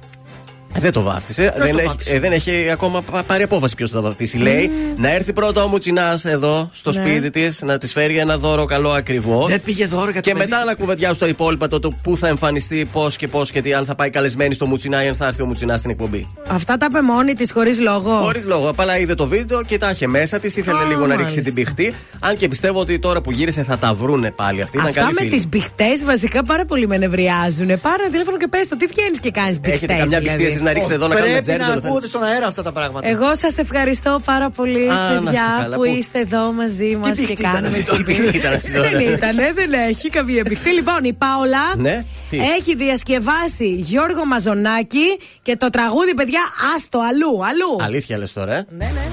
Δεν 0.79 0.93
το 0.93 1.03
βάφτισε. 1.03 1.53
Ποιος 1.55 1.65
Δεν, 1.67 1.73
το 1.73 1.79
έχει, 1.79 1.87
βάφτισε; 1.87 2.15
ε, 2.15 2.19
δεν 2.21 2.33
έχει 2.33 2.71
ακόμα 2.73 3.03
πα- 3.03 3.23
πάρει 3.23 3.43
απόφαση 3.43 3.75
ποιος 3.75 3.91
θα 3.91 3.97
το 3.97 4.03
βαφτίσει. 4.03 4.37
Λέει 4.39 4.71
να 4.97 5.11
έρθει 5.15 5.33
πρώτα 5.33 5.63
ο 5.65 5.67
Μουτσινάς 5.69 6.25
εδώ 6.25 6.69
στο 6.73 6.93
Ναι. 6.93 6.97
σπίτι 7.07 7.31
της, 7.31 7.63
να 7.63 7.79
της 7.79 7.93
φέρει 7.93 8.19
ένα 8.19 8.39
δώρο 8.39 8.65
καλό 8.65 8.91
ακριβώς. 8.91 9.51
δεν 9.51 9.63
πήγε 9.63 9.87
δώρο 9.87 10.05
για 10.11 10.15
το 10.15 10.21
Και 10.21 10.35
παιδί. 10.35 10.45
μετά 10.51 10.65
να 10.65 10.75
κουβεντιάσουν 10.75 11.19
τα 11.19 11.27
υπόλοιπα 11.27 11.69
το, 11.69 11.79
το 11.79 11.91
πού 12.03 12.17
θα 12.17 12.29
εμφανιστεί, 12.29 12.89
πώς 12.93 13.17
και 13.17 13.29
πώς 13.29 13.51
και 13.51 13.61
τι, 13.63 13.73
αν 13.75 13.85
θα 13.85 13.95
πάει 13.95 14.11
καλεσμένη 14.11 14.55
στο 14.55 14.67
Μουτσινά 14.67 15.05
ή 15.05 15.09
αν 15.09 15.15
θα 15.15 15.27
έρθει 15.27 15.43
ο 15.43 15.47
Μουτσινάς 15.47 15.79
στην 15.79 15.91
εκπομπή. 15.91 16.27
Αυτά 16.49 16.77
τα 16.77 16.87
είπε 16.91 17.03
μόνη 17.03 17.35
της 17.35 17.53
χωρίς 17.53 17.81
λόγο. 17.81 18.11
Χωρίς 18.15 18.47
λόγο. 18.47 18.69
Απλά 18.69 18.99
είδε 18.99 19.15
το 19.15 19.27
βίντεο 19.27 19.63
και 19.63 19.77
τα 19.77 19.91
είχε 19.91 20.07
μέσα 20.07 20.39
της. 20.39 20.57
Ήθελε 20.57 20.79
Α, 20.79 20.85
λίγο 20.85 21.01
να 21.01 21.17
ρίξει 21.17 21.21
μάλιστα. 21.23 21.41
την 21.43 21.55
πηχτή. 21.55 21.95
Αν 22.21 22.37
και 22.37 22.49
πιστεύω 22.49 22.81
ότι 22.81 22.99
τώρα 22.99 23.21
που 23.21 23.31
γύρισε 23.33 23.65
θα 23.65 23.79
τα 23.79 23.95
βρούνε 23.95 24.31
πάλι. 24.31 24.63
Αυτή 24.63 24.77
ήταν 24.77 24.89
Αυτά 24.89 25.01
καλή 25.01 25.13
με 25.15 25.21
φίλη. 25.21 25.31
τις 25.33 25.49
μπιχτέ 25.49 25.85
βασικά 26.05 26.45
πάρα 26.45 26.65
πολύ 26.65 26.87
με 26.87 26.97
νευριάζουν. 26.99 27.67
Πάρε 27.67 28.03
τηλέφωνο 28.11 28.37
και 28.37 28.49
πες 28.49 28.69
το, 28.69 28.77
τι 28.77 28.87
βγαίνεις 28.87 29.21
και 29.21 29.31
κάνεις 29.31 29.61
μπιχτέ. 29.61 29.77
Έχετε 29.77 29.95
καμιά 29.95 30.21
μπιχτή 30.21 30.45
εσείς 30.45 30.61
να 30.63 30.73
ρίξετε 30.73 30.95
εδώ 30.95 31.07
να 31.07 31.15
κάνουμε 31.15 31.33
πρέπει 31.33 31.43
τζέρι. 31.47 31.59
να 31.59 31.67
δεν 31.69 31.77
ακούγονται 31.79 32.07
στον 32.07 32.23
αέρα 32.25 32.47
αυτά 32.47 32.63
τα 32.63 32.73
πράγματα. 32.73 33.09
Εγώ 33.09 33.35
σας 33.37 33.59
ευχαριστώ 33.59 34.21
πάρα 34.25 34.51
πολύ, 34.51 34.91
Α, 34.91 34.95
να 34.95 35.13
είστε 35.13 35.25
παιδιά, 35.25 35.57
καλά, 35.63 35.77
που 35.77 35.83
που- 35.83 35.95
είστε 35.97 36.19
εδώ 36.19 36.53
μαζί 36.53 36.97
μας 37.03 37.11
και 37.19 37.25
μπιχτή 37.27 37.33
ήταν 37.33 37.53
κάνουμε. 37.53 37.69
αυτή, 37.79 37.97
Τι 37.97 38.03
μπιχτή 38.03 38.37
ήταν 38.37 38.53
αυτή 38.55 38.73
τώρα. 38.73 38.89
Δεν 38.89 39.01
ήταν, 39.13 39.37
δεν 39.55 39.73
έχει 39.89 40.09
καμία 40.09 40.43
μπιχτή. 40.49 40.71
Λοιπόν, 40.71 41.05
η 41.05 41.13
Πάολα 41.13 41.77
Ναι, 41.77 42.05
τι; 42.31 42.37
έχει 42.59 42.75
διασκευάσει 42.75 43.69
Γιώργο 43.69 44.25
Μαζονάκη 44.25 45.19
και 45.43 45.57
το 45.57 45.71
τραγούδι, 45.71 46.15
παιδιά, 46.15 46.41
άστο 46.77 46.99
αλλού, 46.99 47.45
αλλού. 47.47 47.85
Αλήθεια 47.85 48.19
λες 48.19 48.33
τώρα, 48.33 48.55
ε; 48.55 48.67
Ναι, 48.79 48.85
ναι. 48.85 49.07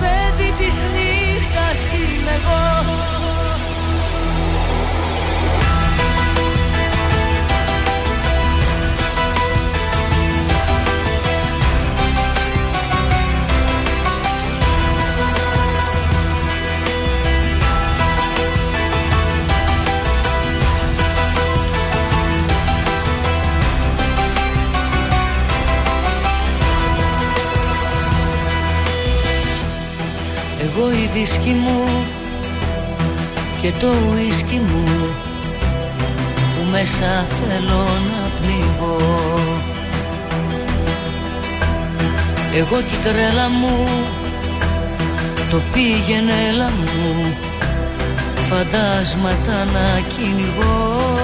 Παιδί 0.00 0.50
της 0.58 0.74
νύχτας 0.94 1.92
είμαι 1.92 2.30
εγώ 2.40 3.13
Εγώ 31.14 31.22
η 31.22 31.26
δίσκη 31.26 31.50
μου 31.50 32.04
και 33.60 33.70
το 33.80 33.86
ουίσκι 33.86 34.56
μου 34.56 34.84
που 36.26 36.70
μέσα 36.70 37.24
θέλω 37.26 37.82
να 38.10 38.30
πνιγώ. 38.40 38.96
Εγώ 42.54 42.80
κι 42.80 42.94
η 42.94 43.02
τρέλα 43.02 43.48
μου 43.48 43.86
το 45.50 45.60
πήγαινε 45.72 46.32
έλα 46.52 46.70
μου 46.70 47.34
φαντάσματα 48.36 49.64
να 49.64 50.00
κυνηγώ 50.16 51.23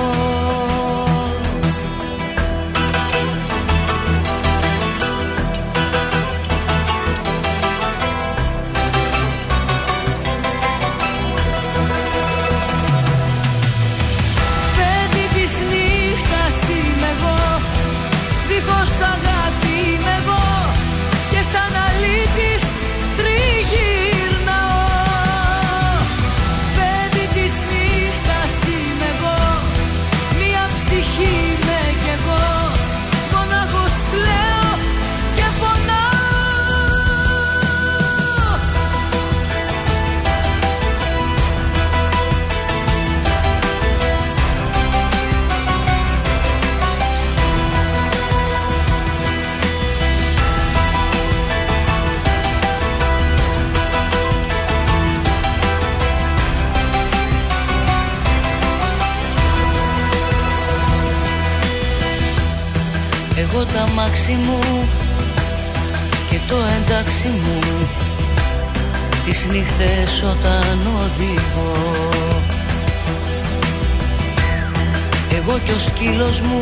κι 76.21 76.27
ο 76.27 76.33
σκύλος 76.33 76.41
μου 76.41 76.59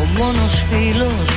Ο 0.00 0.18
μόνος 0.18 0.64
φίλος 0.70 1.35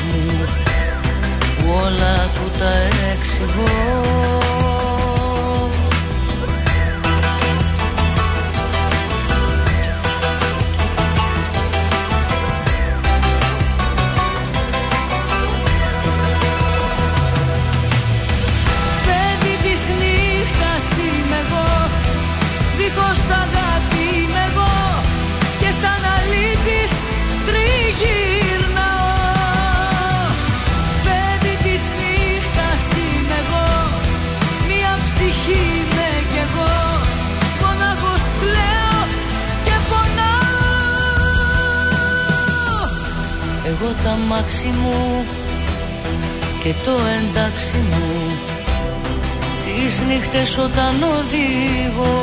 όταν 50.72 51.04
οδηγώ 51.04 52.18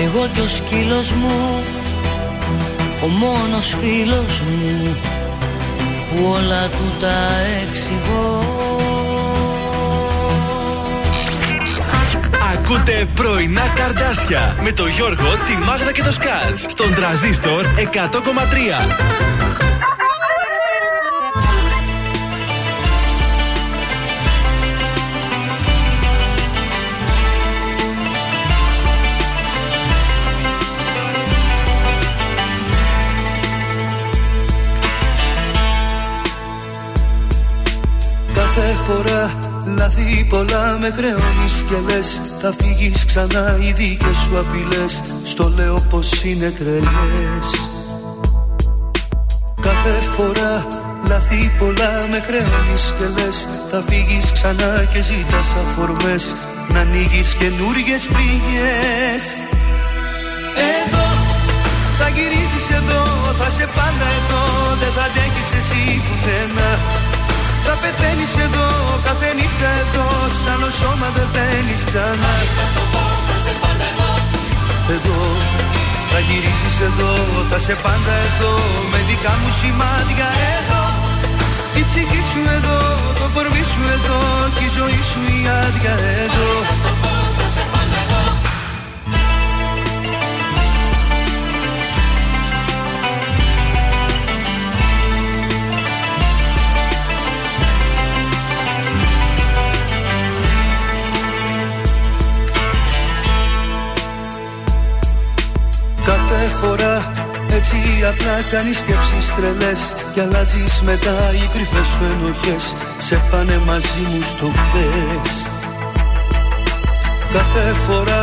εγώ 0.00 0.28
και 0.32 0.40
ο 0.40 0.48
σκύλος 0.48 1.12
μου 1.12 1.62
ο 3.04 3.06
μόνος 3.06 3.76
φίλος 3.80 4.40
μου 4.40 4.96
που 6.10 6.24
όλα 6.32 6.66
του 6.66 6.92
τα 7.00 7.16
εξηγώ 7.68 8.54
Ακούτε 12.54 13.06
πρωινά 13.14 13.72
καρδάσια 13.74 14.56
με 14.62 14.72
το 14.72 14.86
Γιώργο, 14.86 15.36
τη 15.46 15.56
Μάγδα 15.66 15.92
και 15.92 16.02
το 16.02 16.12
Σκάτς 16.12 16.66
στον 16.68 16.94
τραζίστορ 16.94 17.64
100,3. 17.76 19.45
Με 40.86 40.92
χρεώνεις 40.96 41.54
και 41.68 41.78
λες 41.88 42.20
Θα 42.40 42.54
φύγεις 42.58 43.04
ξανά 43.04 43.58
οι 43.60 43.72
δικές 43.72 44.16
σου 44.16 44.38
απειλές 44.38 45.02
Στο 45.24 45.52
λέω 45.56 45.86
πως 45.90 46.22
είναι 46.24 46.50
τρελές 46.50 47.48
Κάθε 49.60 49.94
φορά 50.16 50.66
λάθη 51.08 51.52
πολλά 51.58 51.92
με 52.10 52.18
χρεώνεις 52.26 52.84
και 52.98 53.06
λες 53.16 53.48
Θα 53.70 53.82
φύγεις 53.88 54.32
ξανά 54.32 54.84
και 54.92 55.02
ζητάς 55.02 55.48
αφορμές 55.62 56.24
Να 56.72 56.80
ανοίγεις 56.80 57.34
καινούργιες 57.40 58.02
πληγές 58.14 59.22
Εδώ 60.78 61.08
θα 61.98 62.08
γυρίσεις 62.14 62.66
εδώ, 62.78 63.02
θα 63.38 63.50
σε 63.50 63.66
πάντα 63.76 64.06
εδώ 64.18 64.42
Δεν 64.80 64.92
θα 64.96 65.04
αντέχεις 65.08 65.50
εσύ 65.58 65.82
πουθενά 66.04 66.95
θα 67.66 67.74
πεθαίνεις 67.82 68.34
εδώ, 68.46 68.66
κάθε 69.06 69.28
νύχτα 69.38 69.70
εδώ 69.82 70.08
Σαν 70.42 70.60
ο 70.68 70.70
σώμα 70.80 71.08
δεν 71.16 71.28
μπαίνεις 71.32 71.82
ξανά. 71.88 72.34
Εδώ 74.96 75.20
θα 76.10 76.18
γυρίσεις 76.28 76.76
εδώ, 76.88 77.12
θα 77.50 77.58
σε 77.66 77.74
πάντα 77.84 78.14
εδώ 78.28 78.54
Με 78.92 78.98
δικά 79.08 79.32
μου 79.40 79.50
σημάδια 79.60 80.28
εδώ. 80.56 80.84
Η 81.80 81.82
ψυχή 81.88 82.22
σου 82.30 82.40
εδώ, 82.56 82.78
το 83.18 83.26
κορμί 83.34 83.64
σου 83.72 83.82
εδώ 83.96 84.20
Και 84.56 84.64
η 84.68 84.70
ζωή 84.76 85.00
σου 85.10 85.20
η 85.36 85.38
άδεια 85.60 85.94
εδώ. 86.24 86.48
Κάθε 86.68 87.15
έτσι 107.66 108.04
απλά 108.12 108.42
κάνεις 108.50 108.76
σκέψεις 108.76 109.26
τρελές 109.36 109.80
Και 110.14 110.20
αλλάζεις 110.20 110.74
μετά 110.90 111.16
οι 111.34 111.46
κρυφές 111.52 111.86
σου 111.86 112.04
ενοχές. 112.12 112.64
Σε 113.06 113.16
πάνε 113.30 113.58
μαζί 113.66 114.02
μου 114.10 114.20
στο 114.32 114.48
χτες. 114.60 115.30
Κάθε 117.34 117.64
φορά 117.86 118.22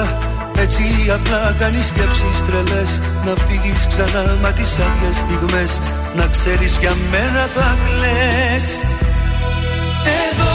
έτσι 0.63 0.83
απλά 1.17 1.55
κάνεις 1.59 1.85
σκέψεις 1.91 2.37
τρελές. 2.47 2.91
Να 3.25 3.33
φύγεις 3.45 3.79
ξανά 3.91 4.23
μα 4.41 4.51
τις 4.57 4.71
άδειες 4.85 5.15
στιγμές. 5.23 5.71
Να 6.17 6.25
ξέρεις 6.33 6.73
για 6.81 6.93
μένα 7.11 7.43
θα 7.55 7.67
κλαις. 7.85 8.65
Εδώ 10.27 10.53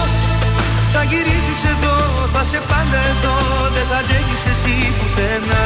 θα 0.92 1.02
γυρίζεις 1.10 1.60
εδώ 1.72 1.96
Θα 2.34 2.42
σε 2.50 2.60
πάντα 2.70 3.00
εδώ. 3.12 3.36
Δεν 3.74 3.86
θα 3.90 3.98
αντέχεις 4.02 4.42
εσύ 4.52 4.74
πουθενά 4.98 5.64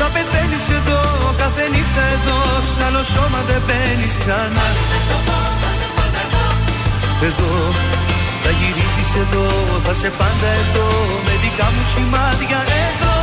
θα 0.00 0.06
πεθαίνεις 0.14 0.66
εδώ, 0.78 1.00
κάθε 1.42 1.64
νύχτα 1.74 2.04
εδώ 2.16 2.38
Σ' 2.70 2.80
άλλο 2.86 3.02
σώμα 3.14 3.40
δεν 3.48 3.60
μπαίνεις 3.66 4.14
ξανά. 4.22 4.66
Εδώ 7.28 7.52
θα 8.42 8.50
γυρίσεις 8.58 9.10
εδώ, 9.22 9.46
θα 9.84 9.92
σε 10.00 10.10
πάντα 10.18 10.48
εδώ 10.62 10.88
Με 11.26 11.34
δικά 11.42 11.66
μου 11.74 11.84
σημάδια 11.92 12.60
εδώ. 12.86 13.16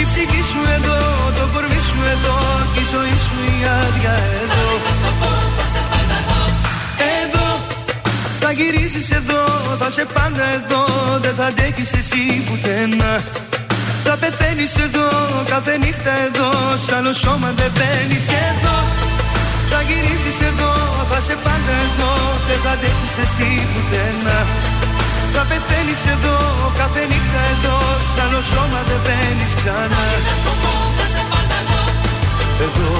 Η 0.00 0.02
ψυχή 0.10 0.42
σου 0.50 0.60
εδώ, 0.76 0.98
το 1.38 1.44
κορμί 1.52 1.80
σου 1.88 1.98
εδώ 2.14 2.36
Και 2.72 2.80
η 2.84 2.86
ζωή 2.92 3.16
σου 3.26 3.36
η 3.52 3.56
άδεια 3.80 4.14
εδώ. 4.42 4.66
Εδώ 7.22 7.48
θα 8.40 8.50
γυρίσεις 8.52 9.10
εδώ, 9.10 9.42
θα 9.80 9.90
σε 9.90 10.04
πάντα 10.14 10.44
εδώ 10.58 10.84
Δεν 11.24 11.34
θα 11.38 11.46
αντέχεις 11.46 11.92
εσύ 11.92 12.22
πουθενά 12.46 13.12
θα 14.16 14.26
πεθαίνεις 14.26 14.74
εδώ, 14.86 15.08
κάθε 15.52 15.74
νύχτα 15.82 16.12
εδώ. 16.26 16.50
Σ' 16.84 16.92
άλλο 16.96 17.12
σώμα 17.24 17.50
δεν 17.60 17.70
μπαίνεις 17.74 18.26
εδώ. 18.48 18.76
Θα 19.70 19.80
γυρίσεις 19.88 20.38
εδώ, 20.50 20.72
θα 21.10 21.18
σε 21.26 21.34
πάντα 21.44 21.74
εδώ. 21.86 22.12
Δεν 22.48 22.58
θα 22.64 22.72
αντέχεις 22.76 23.14
εσύ 23.24 23.50
πουθενά. 23.70 24.38
Θα 25.34 25.42
πεθαίνεις 25.50 26.02
εδώ, 26.14 26.36
κάθε 26.80 27.02
νύχτα 27.10 27.40
εδώ. 27.54 27.76
Σ' 28.10 28.18
άλλο 28.24 28.40
σώμα 28.52 28.80
δεν 28.88 29.00
μπαίνεις 29.04 29.52
ξανά. 29.58 30.04
Εγώ 32.66 32.92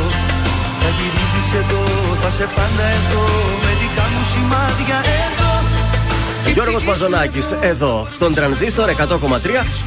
θα 0.80 0.88
γυρίσεις 0.96 1.48
εδώ, 1.60 1.82
θα 2.22 2.30
σε 2.36 2.46
πάντα 2.56 2.86
εδώ. 2.98 3.24
Με 3.64 3.72
δικά 3.80 4.04
μου 4.12 4.22
σημάδια 4.32 4.98
εδώ 5.22 5.63
Γιώργος 6.52 6.84
Μαζονάκη 6.84 7.38
εδώ 7.60 8.06
στον 8.10 8.34
τρανζίστορ 8.34 8.88
100,3 8.90 8.96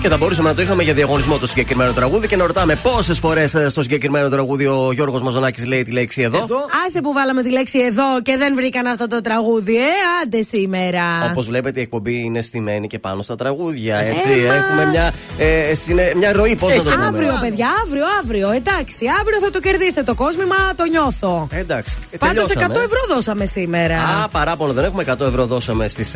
και 0.02 0.08
θα 0.08 0.18
μπορούσαμε 0.18 0.50
να 0.50 0.56
το 0.56 0.62
είχαμε 0.62 0.84
για 0.84 0.94
διαγωνισμό 0.94 1.38
το 1.38 1.48
συγκεκριμένο 1.48 1.92
τραγούδι 1.94 2.28
και 2.28 2.36
να 2.36 2.46
ρωτάμε 2.46 2.76
πόσες 2.76 3.20
φορές 3.20 3.56
στο 3.68 3.82
συγκεκριμένο 3.82 4.30
τραγούδι 4.30 4.66
ο 4.66 4.90
Γιώργος 4.94 5.22
Μαζονάκη 5.22 5.66
λέει 5.66 5.84
τη 5.84 5.92
λέξη 5.92 6.22
εδώ. 6.22 6.46
Άσε 6.88 7.02
που 7.02 7.14
βάλαμε 7.14 7.42
τη 7.42 7.52
λέξη 7.52 7.80
εδώ 7.80 8.22
και 8.22 8.38
δεν 8.38 8.56
βρήκαν 8.56 8.86
αυτό 8.88 9.08
το 9.08 9.22
τραγούδι, 9.22 9.76
ε, 9.78 9.82
άντε 10.24 10.42
σήμερα. 10.42 11.02
Όπως 11.32 11.46
βλέπετε, 11.46 11.80
η 11.80 11.84
εκπομπή 11.84 12.22
είναι 12.24 12.42
στημένη 12.42 12.88
και 12.88 13.00
πάνω 13.00 13.22
στα 13.22 13.36
τραγούδια. 13.36 13.98
Έτσι, 14.06 14.30
Έμα. 14.46 14.54
έχουμε 14.54 14.86
μια, 14.92 15.14
ε, 15.38 15.76
συνε- 15.76 16.16
μια 16.16 16.32
ροή, 16.34 16.56
πώς 16.56 16.72
να 16.76 16.84
το 16.84 16.90
πούμε. 16.90 17.06
Αύριο, 17.06 17.38
παιδιά, 17.42 17.68
αύριο, 17.86 18.04
αύριο. 18.24 18.52
Εντάξει, 18.52 19.06
αύριο 19.22 19.40
θα 19.44 19.50
το 19.50 19.60
κερδίσετε 19.60 20.04
το 20.04 20.16
κόσμημα, 20.16 20.56
το 20.76 20.84
νιώθω. 20.90 21.48
Εντάξει. 21.52 21.98
ε, 22.12 22.18
Πάντως 22.18 22.44
100 22.44 22.48
τελειώσαμε. 22.54 22.86
ευρώ 22.86 23.16
δώσαμε 23.16 23.46
σήμερα. 23.46 23.96
Α, 24.24 24.28
παράπονο 24.28 24.74
δεν 24.74 24.84
έχουμε. 24.84 25.04
100 25.04 25.26
ευρώ 25.26 25.46
δώσαμε 25.46 25.88
στις 25.88 26.16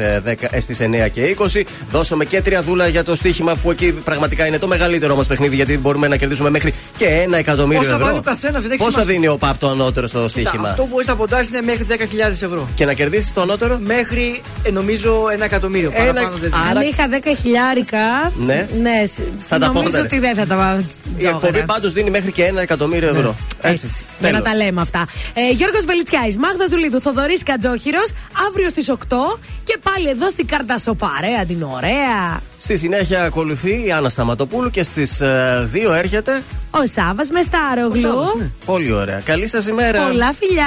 στις 0.60 0.80
9 0.82 1.10
και 1.12 1.36
20. 1.40 1.62
Δώσαμε 1.92 2.26
και 2.26 2.42
τρία 2.42 2.62
δούλα 2.62 2.88
για 2.88 3.04
το 3.04 3.16
στοίχημα 3.16 3.56
που 3.56 3.72
εκεί 3.72 3.92
πραγματικά 3.94 4.46
είναι 4.46 4.58
το 4.60 4.68
μεγαλύτερο 4.68 5.16
μας 5.16 5.28
παιχνίδι 5.28 5.56
γιατί 5.56 5.78
μπορούμε 5.78 6.08
να 6.08 6.16
κερδίσουμε 6.16 6.50
μέχρι 6.50 6.74
και 6.98 7.06
ένα 7.06 7.38
εκατομμύριο 7.38 7.82
Πόσα 7.82 7.94
ευρώ. 7.94 8.06
βάλει 8.06 8.18
ο 8.18 8.22
καθένας, 8.22 8.62
δεν 8.62 8.72
έχει 8.72 8.80
Πόσα 8.80 8.92
σημασία. 8.92 9.14
δίνει 9.14 9.28
ο 9.28 9.38
ΠΑΠ 9.38 9.58
το 9.58 9.70
ανώτερο 9.70 10.08
στο 10.08 10.18
Κοίτα, 10.20 10.30
στοίχημα; 10.30 10.70
Αυτό 10.70 10.82
που 10.82 10.88
μπορεί 10.92 11.06
να 11.08 11.16
ποντάρει 11.16 11.48
είναι 11.48 11.62
μέχρι 11.62 11.86
10.000 11.90 12.42
ευρώ. 12.44 12.68
Και 12.76 12.86
να 12.86 12.94
κερδίσεις 12.94 13.34
το 13.34 13.42
ανώτερο; 13.42 13.80
Μέχρι 13.86 14.42
ε, 14.64 14.72
νομίζω 14.72 15.24
ένα 15.34 15.46
εκατομμύριο. 15.46 15.92
Ένα- 15.94 16.06
Παραπάνω 16.14 16.38
δεν 16.38 16.52
δίνει. 16.52 16.80
Αν 16.80 16.82
είχα 16.88 17.08
10 17.10 17.36
χιλιάρικα. 17.42 18.32
Ναι. 18.38 18.68
ναι 18.82 19.06
σ- 19.06 19.20
Θα 19.48 19.58
τα 19.60 19.66
νομίζω 19.68 19.84
πόνταρες. 19.86 20.06
ότι 20.12 20.20
δεν 20.20 20.36
θα 20.36 20.46
τα 20.46 20.84
Η 21.18 21.26
εκπομπή 21.28 21.64
πάντως 21.66 21.94
δίνει 21.94 22.10
μέχρι 22.10 22.32
και 22.32 22.44
ένα 22.44 22.62
εκατομμύριο 22.62 23.10
ευρώ. 23.10 23.36
Έτσι. 23.62 23.86
Ναι. 23.86 23.92
Για 24.20 24.32
να 24.32 24.42
Τέλος. 24.42 24.58
τα 24.58 24.64
λέμε 24.66 24.82
αυτά. 24.82 25.06
Ε, 25.34 25.50
Γιώργος 25.54 25.86
Βελιτσιάης, 25.86 26.38
Μάγδα 26.38 26.66
Ζουλίδου, 26.70 27.02
Θοδωρής 27.02 27.44
Κατζόχυρος, 27.44 28.08
αύριο 28.48 28.70
στις 28.70 28.90
8 28.90 29.40
και 29.64 29.78
πάλι 29.84 30.10
εδώ 30.10 30.21
στην 30.30 30.48
Καρτασοπαρέα 30.48 31.46
την 31.46 31.64
ωραία. 31.64 32.42
Στη 32.58 32.78
συνέχεια 32.78 33.24
ακολουθεί 33.24 33.86
η 33.86 33.92
Άννα 33.92 34.10
Σταματοπούλου 34.10 34.70
και 34.70 34.84
στις 34.84 35.22
2 35.22 35.94
έρχεται. 35.98 36.44
Ο 36.72 36.86
Σάβα 36.94 37.24
με 37.32 37.42
Στάρογλου. 37.42 38.02
Σάββας, 38.02 38.34
ναι. 38.38 38.52
Πολύ 38.66 38.92
ωραία. 38.92 39.20
Καλή 39.20 39.48
σας 39.48 39.68
ημέρα. 39.68 40.08
Πολλά 40.08 40.34
φιλιά. 40.34 40.66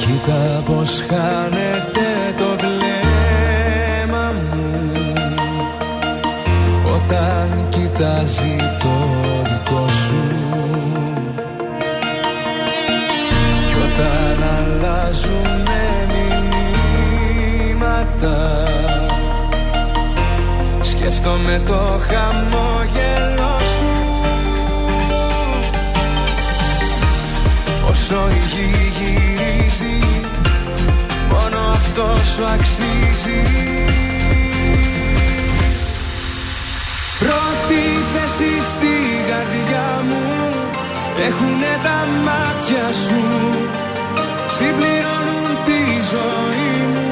Κοίτα 0.00 0.62
πως 0.66 1.04
χάνεται 1.08 2.34
το 2.36 2.56
βλέμμα 2.58 4.32
μου 4.32 4.92
Όταν 6.94 7.68
κοιτάζει 7.68 8.56
το 8.82 8.94
δικό 9.44 9.88
σου 9.88 9.95
αλλάζουνε 15.16 15.84
μηνύματα. 17.62 18.36
Σκέφτομαι 20.80 21.62
το 21.66 22.00
χαμόγελο 22.08 23.58
σου. 23.58 23.92
Όσο 27.90 28.28
η 28.28 28.40
γη 28.52 28.68
γυρίζει 28.98 29.98
Μόνο 31.30 31.58
αυτός 31.72 32.26
σου 32.26 32.44
αξίζει. 32.44 33.42
Πρώτη 37.18 37.82
θέση 38.12 38.50
στη 38.62 38.94
καρδιά 39.28 39.88
μου 40.08 40.24
Έχουνε 41.26 41.72
τα 41.82 42.06
μάτια 42.24 42.92
σου 42.92 43.20
Συμπληρώνουν 44.58 45.50
τη 45.68 45.80
ζωή 46.12 46.74
μου 46.92 47.06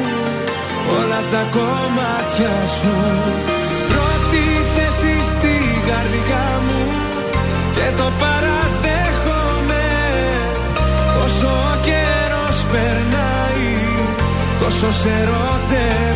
Όλα 0.99 1.21
τα 1.33 1.43
κομμάτια 1.57 2.55
σου. 2.77 2.95
Πρώτη 3.91 4.45
θέση 4.75 5.15
στη 5.31 5.55
καρδιά 5.89 6.47
μου 6.67 6.83
Και 7.75 7.87
το 7.97 8.09
παραδέχομαι. 8.23 9.87
Όσο 11.25 11.47
ο 11.47 11.75
καιρός 11.87 12.57
περνάει 12.73 13.73
Τόσο 14.59 14.93
σε 14.93 15.09
ερωτεύομαι 15.23 16.14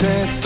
απόψε 0.00 0.45